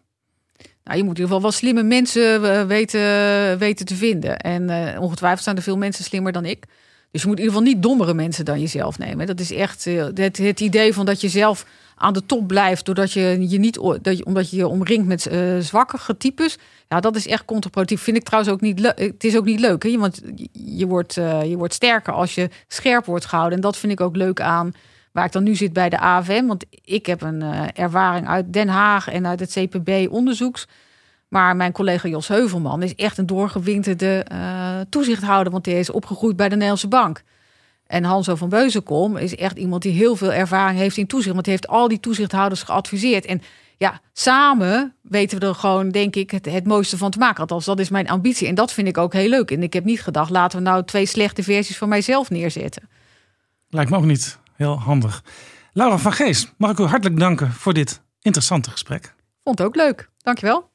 Nou, 0.89 1.01
je 1.01 1.06
moet 1.06 1.18
in 1.18 1.22
ieder 1.22 1.36
geval 1.36 1.40
wel 1.40 1.52
slimme 1.52 1.82
mensen 1.82 2.55
eh, 2.55 2.66
weten, 2.66 3.59
weten 3.59 3.86
te 3.86 3.94
vinden. 3.94 4.39
En 4.39 4.62
uh, 4.62 5.01
ongetwijfeld 5.01 5.43
zijn 5.43 5.56
er 5.56 5.62
veel 5.62 5.76
mensen 5.76 6.05
slimmer 6.05 6.32
dan 6.32 6.44
ik. 6.44 6.64
Dus 7.10 7.22
je 7.22 7.28
moet 7.28 7.39
in 7.39 7.44
ieder 7.44 7.59
geval 7.59 7.72
niet 7.72 7.82
dommere 7.82 8.14
mensen 8.14 8.44
dan 8.44 8.60
jezelf 8.60 8.98
nemen. 8.98 9.26
Dat 9.26 9.40
is 9.40 9.52
echt 9.52 9.86
uh, 9.86 10.05
het, 10.14 10.39
het, 10.39 10.60
idee 10.60 10.94
van 10.94 11.06
dat 11.06 11.20
je 11.20 11.28
zelf 11.28 11.66
aan 11.97 12.12
de 12.12 12.26
top 12.26 12.47
blijft, 12.47 12.85
doordat 12.85 13.12
je 13.12 13.48
je 13.48 13.59
niet, 13.59 13.74
dat 14.02 14.18
je, 14.18 14.24
omdat 14.24 14.51
je 14.51 14.56
je 14.56 14.66
omringt 14.66 15.06
met 15.06 15.30
zwakkere 15.60 16.16
types. 16.16 16.59
Ja, 16.89 17.01
dat 17.01 17.16
is 17.16 17.26
echt 17.26 17.44
contraproductief. 17.44 18.02
Vind 18.02 18.16
ik 18.16 18.22
trouwens 18.22 18.52
ook 18.52 18.60
niet 18.60 18.80
leuk. 18.80 18.98
Het 18.98 19.24
is 19.24 19.36
ook 19.36 19.44
niet 19.44 19.60
leuk, 19.60 19.82
hè? 19.82 19.98
want 19.98 20.20
je 20.52 20.86
wordt, 20.86 21.14
je 21.14 21.55
wordt 21.56 21.74
sterker 21.74 22.12
als 22.12 22.35
je 22.35 22.48
scherp 22.68 23.05
wordt 23.05 23.24
gehouden. 23.24 23.56
En 23.56 23.62
dat 23.62 23.76
vind 23.76 23.93
ik 23.93 24.01
ook 24.01 24.16
leuk 24.16 24.40
aan 24.40 24.74
waar 25.12 25.24
ik 25.24 25.32
dan 25.32 25.43
nu 25.43 25.55
zit 25.55 25.72
bij 25.72 25.89
de 25.89 25.98
AFM. 25.98 26.47
Want 26.47 26.64
ik 26.85 27.06
heb 27.06 27.22
een 27.22 27.40
uh, 27.40 27.62
ervaring 27.74 28.28
uit 28.28 28.52
Den 28.52 28.68
Haag 28.68 29.09
en 29.09 29.26
uit 29.26 29.40
het 29.40 29.51
CPB 29.51 30.06
onderzoeks. 30.10 30.66
Maar 31.28 31.56
mijn 31.56 31.72
collega 31.72 32.09
Jos 32.09 32.28
Heuvelman 32.28 32.82
is 32.82 32.94
echt 32.94 33.18
een 33.18 33.26
doorgewinterde 33.26 34.26
uh, 34.32 34.80
toezichthouder. 34.89 35.52
Want 35.52 35.64
die 35.64 35.78
is 35.78 35.90
opgegroeid 35.90 36.36
bij 36.36 36.47
de 36.48 36.55
Nederlandse 36.55 36.89
Bank. 36.89 37.22
En 37.86 38.05
Hanso 38.05 38.35
van 38.35 38.48
Beuzenkom 38.48 39.16
is 39.16 39.36
echt 39.36 39.59
iemand 39.59 39.82
die 39.82 39.93
heel 39.93 40.16
veel 40.16 40.32
ervaring 40.32 40.78
heeft 40.78 40.97
in 40.97 41.06
toezicht. 41.06 41.32
Want 41.32 41.44
die 41.44 41.52
heeft 41.52 41.68
al 41.68 41.89
die 41.89 42.01
toezichthouders 42.01 42.62
geadviseerd. 42.62 43.24
En 43.24 43.43
ja, 43.76 44.01
samen 44.12 44.94
weten 45.02 45.40
we 45.40 45.47
er 45.47 45.55
gewoon, 45.55 45.90
denk 45.90 46.16
ik, 46.16 46.30
het, 46.30 46.44
het 46.44 46.66
mooiste 46.66 46.97
van 46.97 47.10
te 47.10 47.18
maken. 47.18 47.40
Althans, 47.40 47.64
dat 47.64 47.78
is 47.78 47.89
mijn 47.89 48.09
ambitie. 48.09 48.48
En 48.48 48.55
dat 48.55 48.72
vind 48.72 48.89
ik 48.89 48.98
ook 48.98 49.12
heel 49.12 49.28
leuk. 49.28 49.51
En 49.51 49.62
ik 49.62 49.72
heb 49.72 49.85
niet 49.85 50.02
gedacht, 50.02 50.30
laten 50.30 50.59
we 50.59 50.64
nou 50.64 50.85
twee 50.85 51.06
slechte 51.06 51.43
versies 51.43 51.78
van 51.78 51.89
mijzelf 51.89 52.30
neerzetten. 52.30 52.89
Lijkt 53.68 53.90
me 53.90 53.97
ook 53.97 54.05
niet 54.05 54.39
heel 54.59 54.80
handig. 54.80 55.24
Laura 55.72 55.98
van 55.98 56.12
Gees, 56.12 56.52
mag 56.56 56.70
ik 56.70 56.78
u 56.78 56.82
hartelijk 56.82 57.18
danken 57.18 57.52
voor 57.52 57.74
dit 57.74 58.02
interessante 58.20 58.70
gesprek. 58.70 59.14
Vond 59.44 59.59
het 59.59 59.66
ook 59.66 59.76
leuk. 59.76 60.10
Dankjewel. 60.18 60.70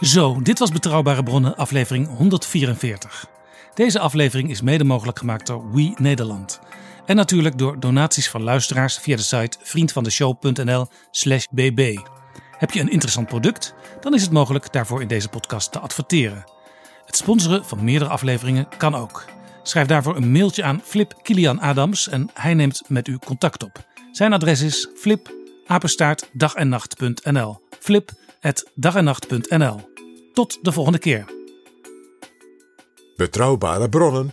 Zo, 0.00 0.40
dit 0.42 0.58
was 0.58 0.70
Betrouwbare 0.70 1.22
Bronnen, 1.22 1.56
aflevering 1.56 2.16
144. 2.16 3.26
Deze 3.74 3.98
aflevering 3.98 4.50
is 4.50 4.60
mede 4.60 4.84
mogelijk 4.84 5.18
gemaakt 5.18 5.46
door 5.46 5.72
We 5.72 5.94
Nederland. 5.96 6.60
En 7.12 7.18
natuurlijk 7.18 7.58
door 7.58 7.80
donaties 7.80 8.30
van 8.30 8.42
luisteraars 8.42 8.98
via 8.98 9.16
de 9.16 9.22
site 9.22 9.58
vriendvandeshow.nl/slash 9.62 11.46
bb. 11.50 11.98
Heb 12.58 12.70
je 12.70 12.80
een 12.80 12.90
interessant 12.90 13.28
product? 13.28 13.74
Dan 14.00 14.14
is 14.14 14.22
het 14.22 14.30
mogelijk 14.30 14.72
daarvoor 14.72 15.00
in 15.00 15.08
deze 15.08 15.28
podcast 15.28 15.72
te 15.72 15.78
adverteren. 15.78 16.44
Het 17.04 17.16
sponsoren 17.16 17.64
van 17.64 17.84
meerdere 17.84 18.10
afleveringen 18.10 18.68
kan 18.76 18.94
ook. 18.94 19.24
Schrijf 19.62 19.86
daarvoor 19.86 20.16
een 20.16 20.32
mailtje 20.32 20.62
aan 20.62 20.80
Flip 20.84 21.14
Kilian 21.22 21.60
Adams 21.60 22.08
en 22.08 22.30
hij 22.34 22.54
neemt 22.54 22.82
met 22.88 23.08
u 23.08 23.18
contact 23.18 23.62
op. 23.62 23.86
Zijn 24.12 24.32
adres 24.32 24.60
is 24.60 24.88
flip 24.96 25.34
apenstaart 25.66 26.30
dagennacht.nl. 26.32 27.60
Flip 27.80 28.10
dagennacht.nl. 28.74 29.80
Tot 30.32 30.58
de 30.62 30.72
volgende 30.72 30.98
keer. 30.98 31.24
Betrouwbare 33.16 33.88
bronnen 33.88 34.32